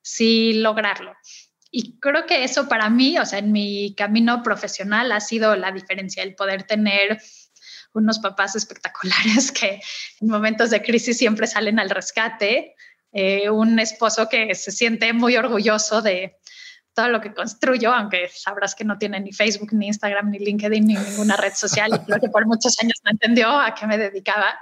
sí 0.02 0.54
lograrlo? 0.54 1.14
Y 1.72 2.00
creo 2.00 2.26
que 2.26 2.44
eso 2.44 2.70
para 2.70 2.90
mí, 2.90 3.18
o 3.20 3.26
sea, 3.26 3.40
en 3.40 3.52
mi 3.52 3.94
camino 3.96 4.42
profesional 4.44 5.12
ha 5.12 5.20
sido 5.20 5.56
la 5.56 5.72
diferencia, 5.72 6.24
el 6.24 6.36
poder 6.36 6.64
tener 6.64 7.20
unos 7.94 8.20
papás 8.20 8.56
espectaculares 8.56 9.52
que 9.60 9.82
en 10.22 10.28
momentos 10.28 10.70
de 10.70 10.82
crisis 10.82 11.18
siempre 11.18 11.48
salen 11.48 11.80
al 11.80 11.90
rescate, 11.90 12.76
eh, 13.12 13.50
un 13.50 13.80
esposo 13.80 14.30
que 14.30 14.54
se 14.56 14.72
siente 14.72 15.14
muy 15.14 15.38
orgulloso 15.38 16.02
de 16.02 16.38
todo 16.94 17.10
lo 17.10 17.20
que 17.20 17.34
construyo, 17.34 17.94
aunque 17.94 18.30
sabrás 18.34 18.74
que 18.74 18.86
no 18.86 18.98
tiene 18.98 19.20
ni 19.20 19.34
Facebook, 19.34 19.74
ni 19.74 19.88
Instagram, 19.88 20.32
ni 20.32 20.40
LinkedIn, 20.40 20.86
ni 20.86 20.96
ninguna 20.96 21.36
red 21.36 21.54
social, 21.54 21.92
y 21.94 22.06
creo 22.06 22.22
que 22.22 22.30
por 22.30 22.46
muchos 22.46 22.78
años 22.82 23.00
no 23.04 23.12
entendió 23.12 23.50
a 23.50 23.76
qué 23.76 23.86
me 23.86 23.98
dedicaba 23.98 24.58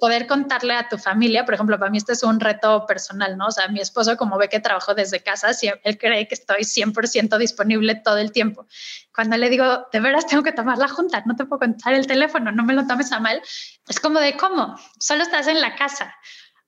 poder 0.00 0.26
contarle 0.26 0.74
a 0.74 0.88
tu 0.88 0.98
familia, 0.98 1.44
por 1.44 1.54
ejemplo, 1.54 1.78
para 1.78 1.90
mí 1.90 1.98
este 1.98 2.12
es 2.12 2.22
un 2.22 2.40
reto 2.40 2.86
personal, 2.86 3.36
¿no? 3.36 3.46
O 3.46 3.50
sea, 3.50 3.68
mi 3.68 3.80
esposo, 3.80 4.16
como 4.16 4.38
ve 4.38 4.48
que 4.48 4.60
trabajo 4.60 4.94
desde 4.94 5.22
casa, 5.22 5.50
él 5.84 5.98
cree 5.98 6.28
que 6.28 6.34
estoy 6.34 6.62
100% 6.62 7.38
disponible 7.38 7.94
todo 7.96 8.18
el 8.18 8.32
tiempo. 8.32 8.66
Cuando 9.14 9.36
le 9.36 9.50
digo, 9.50 9.86
de 9.92 10.00
veras 10.00 10.26
tengo 10.26 10.42
que 10.42 10.52
tomar 10.52 10.78
la 10.78 10.88
junta, 10.88 11.22
no 11.26 11.36
te 11.36 11.44
puedo 11.44 11.60
contar 11.60 11.94
el 11.94 12.06
teléfono, 12.06 12.52
no 12.52 12.64
me 12.64 12.74
lo 12.74 12.86
tomes 12.86 13.12
a 13.12 13.20
mal, 13.20 13.40
es 13.88 14.00
como 14.00 14.20
de, 14.20 14.36
¿cómo? 14.36 14.76
Solo 14.98 15.22
estás 15.22 15.46
en 15.48 15.60
la 15.60 15.74
casa. 15.76 16.14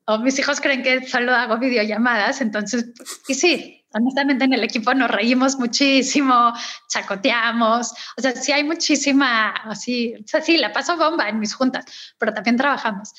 O 0.06 0.18
mis 0.18 0.38
hijos 0.38 0.60
creen 0.60 0.82
que 0.82 1.06
solo 1.06 1.32
hago 1.34 1.58
videollamadas, 1.58 2.40
entonces, 2.40 2.86
y 3.28 3.34
sí, 3.34 3.79
honestamente 3.92 4.44
en 4.44 4.52
el 4.52 4.64
equipo 4.64 4.94
nos 4.94 5.10
reímos 5.10 5.56
muchísimo, 5.56 6.52
chacoteamos, 6.88 7.92
o 8.16 8.20
sea, 8.20 8.32
sí 8.32 8.52
hay 8.52 8.64
muchísima, 8.64 9.50
así, 9.50 10.14
o 10.14 10.26
sea, 10.26 10.40
sí, 10.40 10.56
la 10.56 10.72
paso 10.72 10.96
bomba 10.96 11.28
en 11.28 11.38
mis 11.38 11.54
juntas, 11.54 11.84
pero 12.18 12.32
también 12.32 12.56
trabajamos. 12.56 13.12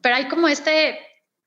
Pero 0.00 0.16
hay 0.16 0.28
como 0.28 0.48
este, 0.48 0.98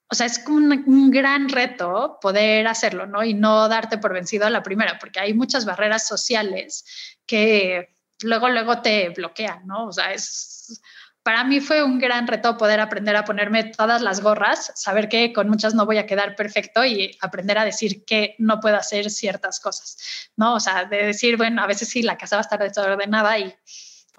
o 0.09 0.15
sea, 0.15 0.25
es 0.25 0.39
como 0.39 0.57
un, 0.57 1.11
gran 1.11 1.49
reto 1.49 2.17
poder 2.21 2.67
hacerlo, 2.67 3.05
¿no? 3.05 3.23
Y 3.23 3.33
no 3.33 3.67
darte 3.67 3.97
por 3.97 4.13
vencido 4.13 4.45
a 4.45 4.49
la 4.49 4.63
primera, 4.63 4.97
porque 4.99 5.19
hay 5.19 5.33
muchas 5.33 5.65
barreras 5.65 6.07
sociales 6.07 6.85
que 7.25 7.95
luego, 8.21 8.49
luego 8.49 8.81
te 8.81 9.09
bloquean, 9.09 9.67
¿no? 9.67 9.87
O 9.87 9.91
sea, 9.91 10.13
es 10.13 10.81
para 11.27 11.43
mí 11.43 11.59
fue 11.59 11.83
un 11.83 11.99
gran 11.99 12.25
reto 12.25 12.55
poder 12.55 12.79
aprender 12.79 13.17
a 13.17 13.25
ponerme 13.25 13.65
todas 13.65 14.01
las 14.01 14.21
gorras, 14.21 14.71
saber 14.75 15.09
que 15.09 15.33
con 15.33 15.49
muchas 15.49 15.73
no 15.73 15.85
voy 15.85 15.97
a 15.97 16.05
quedar 16.05 16.37
perfecto 16.37 16.85
y 16.85 17.17
aprender 17.19 17.57
a 17.57 17.65
decir 17.65 18.05
que 18.05 18.35
no 18.37 18.61
puedo 18.61 18.77
hacer 18.77 19.09
ciertas 19.09 19.59
cosas, 19.59 20.29
¿no? 20.37 20.53
O 20.55 20.61
sea, 20.61 20.85
de 20.85 21.07
decir, 21.07 21.35
bueno, 21.35 21.61
a 21.61 21.67
veces 21.67 21.89
sí, 21.89 22.01
la 22.01 22.17
casa 22.17 22.37
va 22.37 22.39
a 22.39 22.43
estar 22.43 22.59
desordenada 22.63 23.37
y 23.39 23.53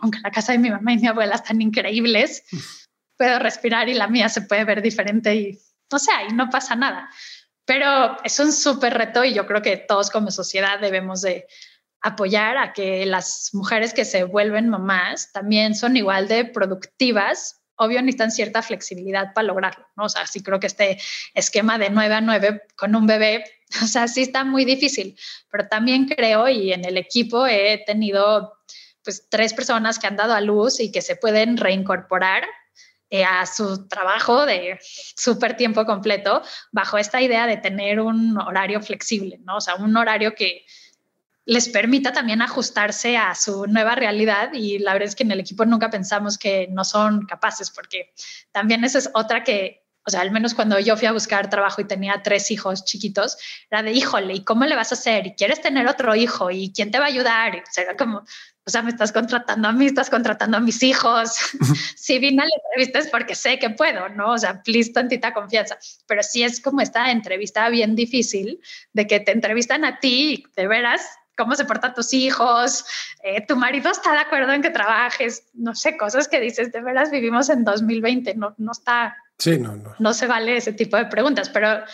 aunque 0.01 0.19
la 0.23 0.31
casa 0.31 0.53
de 0.53 0.59
mi 0.59 0.69
mamá 0.69 0.93
y 0.93 0.99
mi 0.99 1.07
abuela 1.07 1.37
están 1.37 1.63
increíbles, 1.63 2.45
puedo 3.17 3.39
respirar 3.39 3.89
y 3.89 3.95
la 3.95 4.09
mía 4.09 4.29
se 4.29 4.43
puede 4.43 4.67
ver 4.67 4.83
diferente 4.83 5.35
y, 5.35 5.59
no 5.91 5.99
sé, 5.99 6.13
y 6.29 6.35
no 6.35 6.51
pasa 6.51 6.77
nada. 6.77 7.09
Pero 7.65 8.23
es 8.23 8.39
un 8.39 8.53
súper 8.53 8.93
reto 8.93 9.25
y 9.25 9.33
yo 9.33 9.47
creo 9.47 9.63
que 9.63 9.79
todos 9.79 10.11
como 10.11 10.31
sociedad 10.31 10.79
debemos 10.79 11.23
de 11.23 11.47
apoyar 12.01 12.59
a 12.59 12.73
que 12.73 13.07
las 13.07 13.51
mujeres 13.53 13.93
que 13.93 14.05
se 14.05 14.25
vuelven 14.25 14.69
mamás 14.69 15.33
también 15.33 15.75
son 15.75 15.97
igual 15.97 16.29
de 16.29 16.45
productivas. 16.45 17.61
Obvio, 17.77 18.01
necesitan 18.01 18.31
cierta 18.31 18.63
flexibilidad 18.63 19.33
para 19.35 19.47
lograrlo, 19.47 19.87
¿no? 19.97 20.05
O 20.05 20.09
sea, 20.09 20.27
sí 20.27 20.43
creo 20.43 20.59
que 20.61 20.67
este 20.67 20.99
esquema 21.35 21.79
de 21.79 21.91
9 21.91 22.15
a 22.15 22.21
9 22.21 22.63
con 22.77 22.95
un 22.95 23.07
bebé, 23.07 23.45
o 23.83 23.87
sea, 23.87 24.09
sí 24.09 24.23
está 24.23 24.45
muy 24.45 24.65
difícil, 24.65 25.17
pero 25.51 25.69
también 25.69 26.07
creo 26.07 26.49
y 26.49 26.73
en 26.73 26.85
el 26.85 26.97
equipo 26.97 27.47
he 27.47 27.83
tenido 27.87 28.55
pues 29.03 29.29
tres 29.31 29.55
personas 29.55 29.99
que 29.99 30.07
han 30.07 30.17
dado 30.17 30.35
a 30.35 30.41
luz 30.41 30.81
y 30.81 30.93
que 30.93 31.03
se 31.03 31.17
pueden 31.17 31.57
reincorporar 31.57 32.45
eh, 33.11 33.25
a 33.25 33.47
su 33.47 33.89
trabajo 33.89 34.45
de 34.45 34.79
súper 34.83 35.57
tiempo 35.57 35.87
completo 35.87 36.43
bajo 36.73 36.99
esta 36.99 37.23
idea 37.23 37.47
de 37.47 37.57
tener 37.57 38.01
un 38.01 38.37
horario 38.39 38.83
flexible, 38.83 39.39
¿no? 39.45 39.57
O 39.57 39.61
sea, 39.63 39.77
un 39.77 39.97
horario 39.97 40.35
que, 40.35 40.67
les 41.49 41.71
permita 41.71 42.13
también 42.13 42.43
ajustarse 42.43 43.17
a 43.17 43.35
su 43.35 43.67
nueva 43.67 43.95
realidad 43.95 44.51
y 44.53 44.79
la 44.81 44.93
verdad 44.93 45.09
es 45.09 45.17
que 45.17 45.23
en 45.23 45.31
el 45.31 45.41
equipo 45.41 45.65
nunca 45.65 45.89
pensamos 45.89 46.37
que 46.37 46.69
no 46.71 46.85
son 46.85 47.25
capaces 47.25 47.71
porque 47.71 48.13
también 48.53 48.85
esa 48.85 48.99
es 48.99 49.09
otra 49.15 49.45
que, 49.45 49.83
o 50.05 50.11
sea, 50.11 50.21
al 50.21 50.31
menos 50.31 50.53
cuando 50.53 50.79
yo 50.79 50.95
fui 50.99 51.09
a 51.09 51.13
buscar 51.13 51.49
trabajo 51.49 51.81
y 51.81 51.87
tenía 51.87 52.21
tres 52.23 52.51
hijos 52.51 52.85
chiquitos, 52.85 53.39
era 53.71 53.83
de, 53.83 53.93
híjole, 53.93 54.35
¿y 54.35 54.45
cómo 54.45 54.67
le 54.67 54.77
vas 54.77 54.93
a 54.93 54.95
hacer? 54.95 55.27
¿Y 55.27 55.37
quieres 55.37 55.63
tener 55.63 55.89
otro 55.89 56.15
hijo? 56.15 56.51
¿Y 56.51 56.71
quién 56.71 56.91
te 56.91 56.99
va 56.99 57.07
a 57.07 57.09
ayudar? 57.09 57.55
Y 57.55 57.81
era 57.81 57.97
como, 57.97 58.19
o 58.19 58.71
sea, 58.71 58.83
me 58.83 58.91
estás 58.91 59.11
contratando 59.11 59.69
a 59.69 59.73
mí, 59.73 59.87
estás 59.87 60.11
contratando 60.11 60.59
a 60.59 60.61
mis 60.61 60.83
hijos. 60.83 61.35
si 61.97 62.19
vine 62.19 62.43
a 62.43 62.45
la 62.45 62.51
entrevista 62.63 62.99
es 62.99 63.09
porque 63.09 63.35
sé 63.35 63.59
que 63.59 63.71
puedo, 63.71 64.11
¿no? 64.11 64.33
O 64.33 64.39
sea, 64.39 64.63
please, 64.63 64.93
tantita 64.93 65.33
confianza. 65.33 65.79
Pero 66.07 66.23
sí 66.23 66.43
es 66.43 66.61
como 66.61 66.83
esta 66.83 67.11
entrevista 67.11 67.71
bien 67.71 67.97
difícil 67.97 68.61
de 68.93 69.07
que 69.07 69.21
te 69.21 69.33
entrevistan 69.33 69.87
a 69.87 69.99
ti 69.99 70.45
de 70.55 70.69
veras 70.69 71.01
cómo 71.39 71.55
se 71.55 71.65
portan 71.65 71.95
tus 71.95 72.13
hijos, 72.13 72.85
eh, 73.23 73.47
tu 73.47 73.57
marido 73.57 73.91
está 73.91 74.13
de 74.13 74.19
acuerdo 74.19 74.53
en 74.53 74.61
que 74.61 74.71
trabajes, 74.71 75.45
no 75.55 75.75
sé, 75.75 75.97
cosas 75.97 76.27
que 76.29 76.41
dices, 76.41 76.73
de 76.73 76.83
veras 76.83 77.11
vivimos 77.11 77.49
en 77.49 77.65
2020, 77.65 78.35
no, 78.35 78.55
no 78.59 78.73
está, 78.73 79.17
sí, 79.39 79.59
no, 79.59 79.77
no. 79.77 79.95
no 79.99 80.13
se 80.13 80.27
vale 80.27 80.57
ese 80.57 80.73
tipo 80.73 80.97
de 80.97 81.07
preguntas, 81.07 81.49
pero 81.49 81.85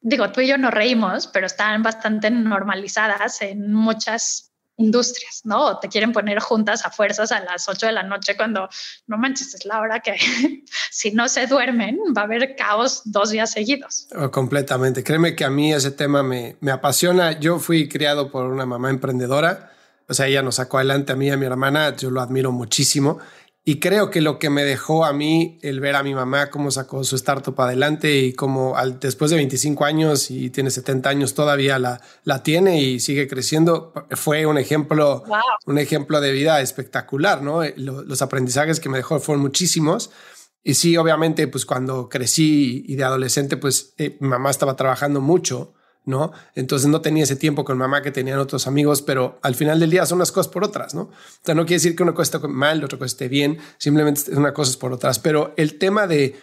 digo, 0.00 0.30
tú 0.32 0.40
y 0.40 0.48
yo 0.48 0.58
nos 0.58 0.74
reímos, 0.74 1.28
pero 1.28 1.46
están 1.46 1.82
bastante 1.82 2.30
normalizadas 2.30 3.40
en 3.42 3.72
muchas 3.72 4.53
industrias, 4.76 5.42
¿no? 5.44 5.66
O 5.66 5.78
te 5.78 5.88
quieren 5.88 6.12
poner 6.12 6.40
juntas 6.40 6.84
a 6.84 6.90
fuerzas 6.90 7.32
a 7.32 7.40
las 7.40 7.68
8 7.68 7.86
de 7.86 7.92
la 7.92 8.02
noche 8.02 8.36
cuando 8.36 8.68
no 9.06 9.16
manches, 9.16 9.54
es 9.54 9.64
la 9.64 9.80
hora 9.80 10.00
que 10.00 10.16
si 10.90 11.12
no 11.12 11.28
se 11.28 11.46
duermen 11.46 11.98
va 12.16 12.22
a 12.22 12.24
haber 12.24 12.56
caos 12.56 13.02
dos 13.04 13.30
días 13.30 13.50
seguidos. 13.50 14.08
Oh, 14.16 14.30
completamente. 14.30 15.04
Créeme 15.04 15.36
que 15.36 15.44
a 15.44 15.50
mí 15.50 15.72
ese 15.72 15.90
tema 15.90 16.22
me, 16.22 16.56
me 16.60 16.72
apasiona. 16.72 17.38
Yo 17.38 17.58
fui 17.58 17.88
criado 17.88 18.30
por 18.30 18.46
una 18.46 18.66
mamá 18.66 18.90
emprendedora, 18.90 19.70
o 20.06 20.14
sea, 20.14 20.26
ella 20.26 20.42
nos 20.42 20.56
sacó 20.56 20.78
adelante 20.78 21.12
a 21.12 21.16
mí 21.16 21.28
y 21.28 21.30
a 21.30 21.36
mi 21.36 21.46
hermana, 21.46 21.96
yo 21.96 22.10
lo 22.10 22.20
admiro 22.20 22.52
muchísimo. 22.52 23.20
Y 23.66 23.80
creo 23.80 24.10
que 24.10 24.20
lo 24.20 24.38
que 24.38 24.50
me 24.50 24.62
dejó 24.62 25.06
a 25.06 25.14
mí 25.14 25.58
el 25.62 25.80
ver 25.80 25.96
a 25.96 26.02
mi 26.02 26.14
mamá 26.14 26.50
cómo 26.50 26.70
sacó 26.70 27.02
su 27.02 27.16
startup 27.16 27.58
adelante 27.62 28.14
y 28.14 28.34
cómo 28.34 28.76
al, 28.76 29.00
después 29.00 29.30
de 29.30 29.38
25 29.38 29.86
años 29.86 30.30
y 30.30 30.50
tiene 30.50 30.70
70 30.70 31.08
años 31.08 31.32
todavía 31.32 31.78
la, 31.78 32.02
la 32.24 32.42
tiene 32.42 32.82
y 32.82 33.00
sigue 33.00 33.26
creciendo, 33.26 33.94
fue 34.10 34.44
un 34.44 34.58
ejemplo, 34.58 35.24
un 35.64 35.78
ejemplo 35.78 36.20
de 36.20 36.32
vida 36.32 36.60
espectacular, 36.60 37.40
¿no? 37.40 37.62
Los, 37.76 38.20
aprendizajes 38.20 38.80
que 38.80 38.90
me 38.90 38.98
dejó 38.98 39.18
fueron 39.18 39.40
muchísimos. 39.40 40.10
Y 40.62 40.74
sí, 40.74 40.98
obviamente, 40.98 41.48
pues 41.48 41.64
cuando 41.64 42.10
crecí 42.10 42.84
y 42.86 42.96
de 42.96 43.04
adolescente, 43.04 43.56
pues 43.56 43.94
eh, 43.96 44.18
mi 44.20 44.28
mamá 44.28 44.50
estaba 44.50 44.76
trabajando 44.76 45.22
mucho 45.22 45.74
¿no? 46.06 46.32
Entonces 46.54 46.88
no 46.88 47.00
tenía 47.00 47.24
ese 47.24 47.36
tiempo 47.36 47.64
con 47.64 47.78
mamá 47.78 48.02
que 48.02 48.10
tenían 48.10 48.38
otros 48.38 48.66
amigos, 48.66 49.02
pero 49.02 49.38
al 49.42 49.54
final 49.54 49.80
del 49.80 49.90
día 49.90 50.06
son 50.06 50.16
unas 50.16 50.32
cosas 50.32 50.52
por 50.52 50.64
otras, 50.64 50.94
¿no? 50.94 51.02
O 51.02 51.10
sea, 51.42 51.54
no 51.54 51.62
quiere 51.64 51.76
decir 51.76 51.96
que 51.96 52.02
una 52.02 52.14
cosa 52.14 52.36
esté 52.36 52.48
mal, 52.48 52.82
otra 52.84 52.98
cosa 52.98 53.06
esté 53.06 53.28
bien, 53.28 53.58
simplemente 53.78 54.20
es 54.20 54.36
una 54.36 54.52
cosa 54.52 54.78
por 54.78 54.92
otras, 54.92 55.18
pero 55.18 55.54
el 55.56 55.78
tema 55.78 56.06
de, 56.06 56.36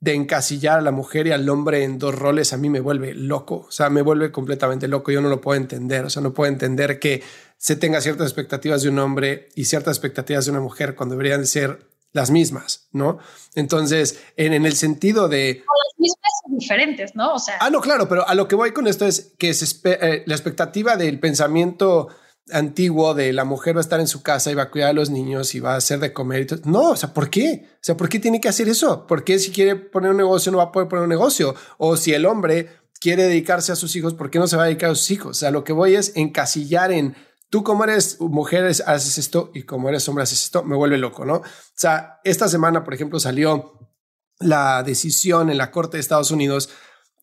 de 0.00 0.14
encasillar 0.14 0.78
a 0.78 0.82
la 0.82 0.90
mujer 0.90 1.26
y 1.26 1.32
al 1.32 1.48
hombre 1.48 1.84
en 1.84 1.98
dos 1.98 2.14
roles 2.14 2.52
a 2.52 2.58
mí 2.58 2.68
me 2.68 2.80
vuelve 2.80 3.14
loco, 3.14 3.66
o 3.68 3.72
sea, 3.72 3.88
me 3.88 4.02
vuelve 4.02 4.30
completamente 4.30 4.88
loco, 4.88 5.10
yo 5.10 5.22
no 5.22 5.28
lo 5.28 5.40
puedo 5.40 5.58
entender, 5.58 6.04
o 6.04 6.10
sea, 6.10 6.22
no 6.22 6.34
puedo 6.34 6.52
entender 6.52 6.98
que 6.98 7.22
se 7.56 7.76
tenga 7.76 8.00
ciertas 8.02 8.26
expectativas 8.26 8.82
de 8.82 8.90
un 8.90 8.98
hombre 8.98 9.48
y 9.54 9.64
ciertas 9.64 9.96
expectativas 9.96 10.44
de 10.44 10.50
una 10.50 10.60
mujer 10.60 10.94
cuando 10.94 11.14
deberían 11.14 11.40
de 11.40 11.46
ser 11.46 11.85
las 12.12 12.30
mismas, 12.30 12.88
¿no? 12.92 13.18
Entonces, 13.54 14.22
en, 14.36 14.52
en 14.52 14.66
el 14.66 14.74
sentido 14.74 15.28
de... 15.28 15.58
Las 15.58 15.98
mismas 15.98 16.30
son 16.42 16.58
diferentes, 16.58 17.14
¿no? 17.14 17.34
O 17.34 17.38
sea... 17.38 17.56
Ah, 17.60 17.70
no, 17.70 17.80
claro, 17.80 18.08
pero 18.08 18.26
a 18.26 18.34
lo 18.34 18.48
que 18.48 18.54
voy 18.54 18.72
con 18.72 18.86
esto 18.86 19.06
es 19.06 19.34
que 19.38 19.50
eh, 19.50 20.22
la 20.26 20.34
expectativa 20.34 20.96
del 20.96 21.20
pensamiento 21.20 22.08
antiguo 22.52 23.14
de 23.14 23.32
la 23.32 23.44
mujer 23.44 23.76
va 23.76 23.80
a 23.80 23.82
estar 23.82 24.00
en 24.00 24.06
su 24.06 24.22
casa 24.22 24.50
y 24.50 24.54
va 24.54 24.64
a 24.64 24.70
cuidar 24.70 24.90
a 24.90 24.92
los 24.92 25.10
niños 25.10 25.54
y 25.54 25.60
va 25.60 25.74
a 25.74 25.76
hacer 25.76 25.98
de 25.98 26.12
comer. 26.12 26.46
Y 26.50 26.68
No, 26.68 26.90
o 26.90 26.96
sea, 26.96 27.12
¿por 27.12 27.28
qué? 27.28 27.66
O 27.74 27.78
sea, 27.80 27.96
¿por 27.96 28.08
qué 28.08 28.18
tiene 28.18 28.40
que 28.40 28.48
hacer 28.48 28.68
eso? 28.68 29.06
¿Por 29.06 29.24
qué 29.24 29.38
si 29.38 29.50
quiere 29.50 29.76
poner 29.76 30.10
un 30.10 30.16
negocio 30.16 30.52
no 30.52 30.58
va 30.58 30.64
a 30.64 30.72
poder 30.72 30.88
poner 30.88 31.02
un 31.02 31.08
negocio? 31.08 31.54
O 31.78 31.96
si 31.96 32.14
el 32.14 32.24
hombre 32.24 32.68
quiere 33.00 33.24
dedicarse 33.24 33.72
a 33.72 33.76
sus 33.76 33.94
hijos, 33.96 34.14
¿por 34.14 34.30
qué 34.30 34.38
no 34.38 34.46
se 34.46 34.56
va 34.56 34.62
a 34.64 34.66
dedicar 34.66 34.90
a 34.90 34.94
sus 34.94 35.10
hijos? 35.10 35.30
O 35.36 35.40
sea, 35.40 35.50
lo 35.50 35.64
que 35.64 35.72
voy 35.72 35.96
es 35.96 36.12
encasillar 36.16 36.92
en 36.92 37.16
tú 37.56 37.64
como 37.64 37.84
eres 37.84 38.20
mujer 38.20 38.66
haces 38.66 39.16
esto 39.16 39.50
y 39.54 39.62
como 39.62 39.88
eres 39.88 40.06
hombre 40.10 40.24
haces 40.24 40.42
esto, 40.42 40.62
me 40.62 40.76
vuelve 40.76 40.98
loco, 40.98 41.24
¿no? 41.24 41.36
O 41.36 41.44
sea, 41.74 42.20
esta 42.22 42.48
semana, 42.48 42.84
por 42.84 42.92
ejemplo, 42.92 43.18
salió 43.18 43.96
la 44.40 44.82
decisión 44.82 45.48
en 45.48 45.56
la 45.56 45.70
Corte 45.70 45.96
de 45.96 46.02
Estados 46.02 46.30
Unidos 46.30 46.68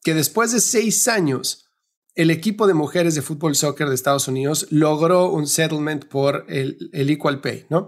que 0.01 0.15
después 0.15 0.51
de 0.51 0.59
seis 0.59 1.07
años, 1.07 1.69
el 2.15 2.31
equipo 2.31 2.65
de 2.65 2.73
mujeres 2.73 3.13
de 3.13 3.21
fútbol 3.21 3.55
soccer 3.55 3.87
de 3.87 3.93
Estados 3.93 4.27
Unidos 4.27 4.65
logró 4.71 5.29
un 5.29 5.45
settlement 5.45 6.05
por 6.05 6.45
el, 6.49 6.89
el 6.93 7.11
equal 7.11 7.39
pay, 7.39 7.67
¿no? 7.69 7.87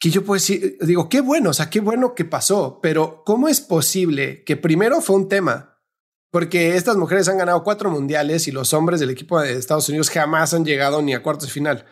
Que 0.00 0.10
yo 0.10 0.24
puedo 0.24 0.40
decir, 0.40 0.76
digo, 0.80 1.08
qué 1.08 1.20
bueno, 1.20 1.50
o 1.50 1.54
sea, 1.54 1.70
qué 1.70 1.78
bueno 1.78 2.16
que 2.16 2.24
pasó, 2.24 2.80
pero 2.82 3.22
¿cómo 3.24 3.46
es 3.46 3.60
posible 3.60 4.42
que 4.42 4.56
primero 4.56 5.00
fue 5.00 5.14
un 5.14 5.28
tema 5.28 5.73
porque 6.34 6.74
estas 6.74 6.96
mujeres 6.96 7.28
han 7.28 7.38
ganado 7.38 7.62
cuatro 7.62 7.92
mundiales 7.92 8.48
y 8.48 8.50
los 8.50 8.74
hombres 8.74 8.98
del 8.98 9.10
equipo 9.10 9.40
de 9.40 9.52
Estados 9.52 9.88
Unidos 9.88 10.10
jamás 10.10 10.52
han 10.52 10.64
llegado 10.64 11.00
ni 11.00 11.14
a 11.14 11.22
cuartos 11.22 11.46
de 11.46 11.52
final. 11.52 11.84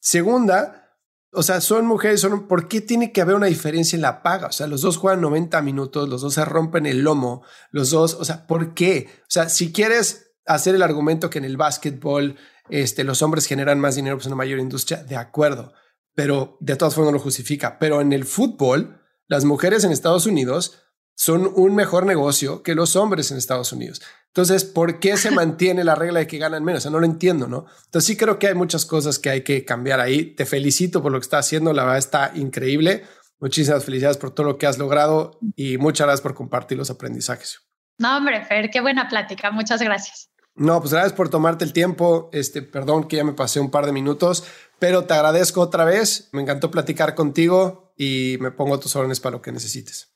Segunda, 0.00 0.98
o 1.32 1.42
sea, 1.42 1.62
son 1.62 1.86
mujeres, 1.86 2.20
son, 2.20 2.46
¿por 2.46 2.68
qué 2.68 2.82
tiene 2.82 3.10
que 3.10 3.22
haber 3.22 3.36
una 3.36 3.46
diferencia 3.46 3.96
en 3.96 4.02
la 4.02 4.22
paga? 4.22 4.48
O 4.48 4.52
sea, 4.52 4.66
los 4.66 4.82
dos 4.82 4.98
juegan 4.98 5.22
90 5.22 5.62
minutos, 5.62 6.10
los 6.10 6.20
dos 6.20 6.34
se 6.34 6.44
rompen 6.44 6.84
el 6.84 7.00
lomo, 7.00 7.42
los 7.70 7.88
dos, 7.88 8.12
o 8.12 8.26
sea, 8.26 8.46
¿por 8.46 8.74
qué? 8.74 9.08
O 9.22 9.30
sea, 9.30 9.48
si 9.48 9.72
quieres 9.72 10.34
hacer 10.44 10.74
el 10.74 10.82
argumento 10.82 11.30
que 11.30 11.38
en 11.38 11.46
el 11.46 11.56
básquetbol 11.56 12.36
este, 12.68 13.02
los 13.02 13.22
hombres 13.22 13.46
generan 13.46 13.80
más 13.80 13.94
dinero, 13.94 14.18
pues 14.18 14.26
una 14.26 14.36
mayor 14.36 14.58
industria, 14.58 15.04
de 15.04 15.16
acuerdo, 15.16 15.72
pero 16.14 16.58
de 16.60 16.76
todas 16.76 16.94
formas 16.94 17.12
no 17.12 17.16
lo 17.16 17.24
justifica. 17.24 17.78
Pero 17.78 18.02
en 18.02 18.12
el 18.12 18.26
fútbol, 18.26 19.00
las 19.26 19.46
mujeres 19.46 19.84
en 19.84 19.92
Estados 19.92 20.26
Unidos 20.26 20.82
son 21.16 21.50
un 21.56 21.74
mejor 21.74 22.06
negocio 22.06 22.62
que 22.62 22.74
los 22.74 22.94
hombres 22.94 23.30
en 23.32 23.38
Estados 23.38 23.72
Unidos. 23.72 24.02
Entonces, 24.28 24.64
¿por 24.64 25.00
qué 25.00 25.16
se 25.16 25.30
mantiene 25.32 25.82
la 25.82 25.94
regla 25.94 26.20
de 26.20 26.26
que 26.26 26.38
ganan 26.38 26.62
menos? 26.62 26.80
O 26.80 26.82
sea, 26.82 26.90
no 26.90 27.00
lo 27.00 27.06
entiendo, 27.06 27.48
¿no? 27.48 27.66
Entonces 27.86 28.06
sí 28.06 28.16
creo 28.16 28.38
que 28.38 28.48
hay 28.48 28.54
muchas 28.54 28.84
cosas 28.84 29.18
que 29.18 29.30
hay 29.30 29.42
que 29.42 29.64
cambiar 29.64 29.98
ahí. 29.98 30.34
Te 30.34 30.44
felicito 30.44 31.02
por 31.02 31.10
lo 31.10 31.18
que 31.18 31.24
estás 31.24 31.46
haciendo, 31.46 31.72
la 31.72 31.84
verdad 31.84 31.98
está 31.98 32.32
increíble. 32.34 33.04
Muchísimas 33.40 33.84
felicidades 33.84 34.18
por 34.18 34.30
todo 34.30 34.46
lo 34.46 34.58
que 34.58 34.66
has 34.66 34.78
logrado 34.78 35.38
y 35.56 35.78
muchas 35.78 36.06
gracias 36.06 36.20
por 36.20 36.34
compartir 36.34 36.76
los 36.76 36.90
aprendizajes. 36.90 37.60
No, 37.98 38.16
hombre, 38.16 38.44
Fer, 38.44 38.70
qué 38.70 38.82
buena 38.82 39.08
plática. 39.08 39.50
Muchas 39.50 39.80
gracias. 39.80 40.30
No, 40.54 40.80
pues 40.80 40.92
gracias 40.92 41.14
por 41.14 41.30
tomarte 41.30 41.64
el 41.64 41.72
tiempo. 41.72 42.30
Este, 42.32 42.60
perdón 42.62 43.08
que 43.08 43.16
ya 43.16 43.24
me 43.24 43.32
pasé 43.32 43.60
un 43.60 43.70
par 43.70 43.86
de 43.86 43.92
minutos, 43.92 44.44
pero 44.78 45.04
te 45.04 45.14
agradezco 45.14 45.62
otra 45.62 45.84
vez. 45.84 46.28
Me 46.32 46.42
encantó 46.42 46.70
platicar 46.70 47.14
contigo 47.14 47.94
y 47.96 48.36
me 48.40 48.50
pongo 48.50 48.78
tus 48.78 48.96
órdenes 48.96 49.20
para 49.20 49.36
lo 49.36 49.42
que 49.42 49.52
necesites. 49.52 50.15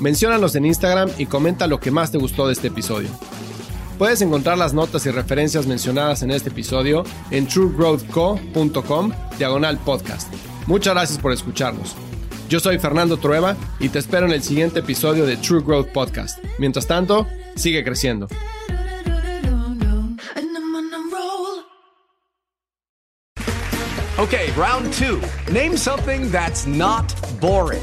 Menciónanos 0.00 0.54
en 0.56 0.66
Instagram 0.66 1.10
y 1.18 1.26
comenta 1.26 1.66
lo 1.66 1.80
que 1.80 1.90
más 1.90 2.10
te 2.10 2.18
gustó 2.18 2.46
de 2.46 2.52
este 2.52 2.68
episodio. 2.68 3.08
Puedes 3.98 4.20
encontrar 4.22 4.58
las 4.58 4.74
notas 4.74 5.06
y 5.06 5.10
referencias 5.10 5.66
mencionadas 5.66 6.22
en 6.22 6.30
este 6.32 6.50
episodio 6.50 7.04
en 7.30 7.46
truegrowthco.com 7.46 9.12
diagonal 9.38 9.78
podcast. 9.78 10.32
Muchas 10.66 10.94
gracias 10.94 11.18
por 11.18 11.32
escucharnos. 11.32 11.94
Yo 12.48 12.60
soy 12.60 12.78
Fernando 12.78 13.16
Trueba 13.16 13.56
y 13.78 13.88
te 13.88 13.98
espero 13.98 14.26
en 14.26 14.32
el 14.32 14.42
siguiente 14.42 14.80
episodio 14.80 15.26
de 15.26 15.36
True 15.36 15.62
Growth 15.62 15.88
Podcast. 15.88 16.38
Mientras 16.58 16.86
tanto, 16.86 17.26
sigue 17.54 17.84
creciendo. 17.84 18.28
Okay, 24.16 24.50
round 24.56 24.92
two. 24.92 25.20
Name 25.52 25.76
something 25.76 26.30
that's 26.30 26.66
not 26.66 27.12
boring. 27.40 27.82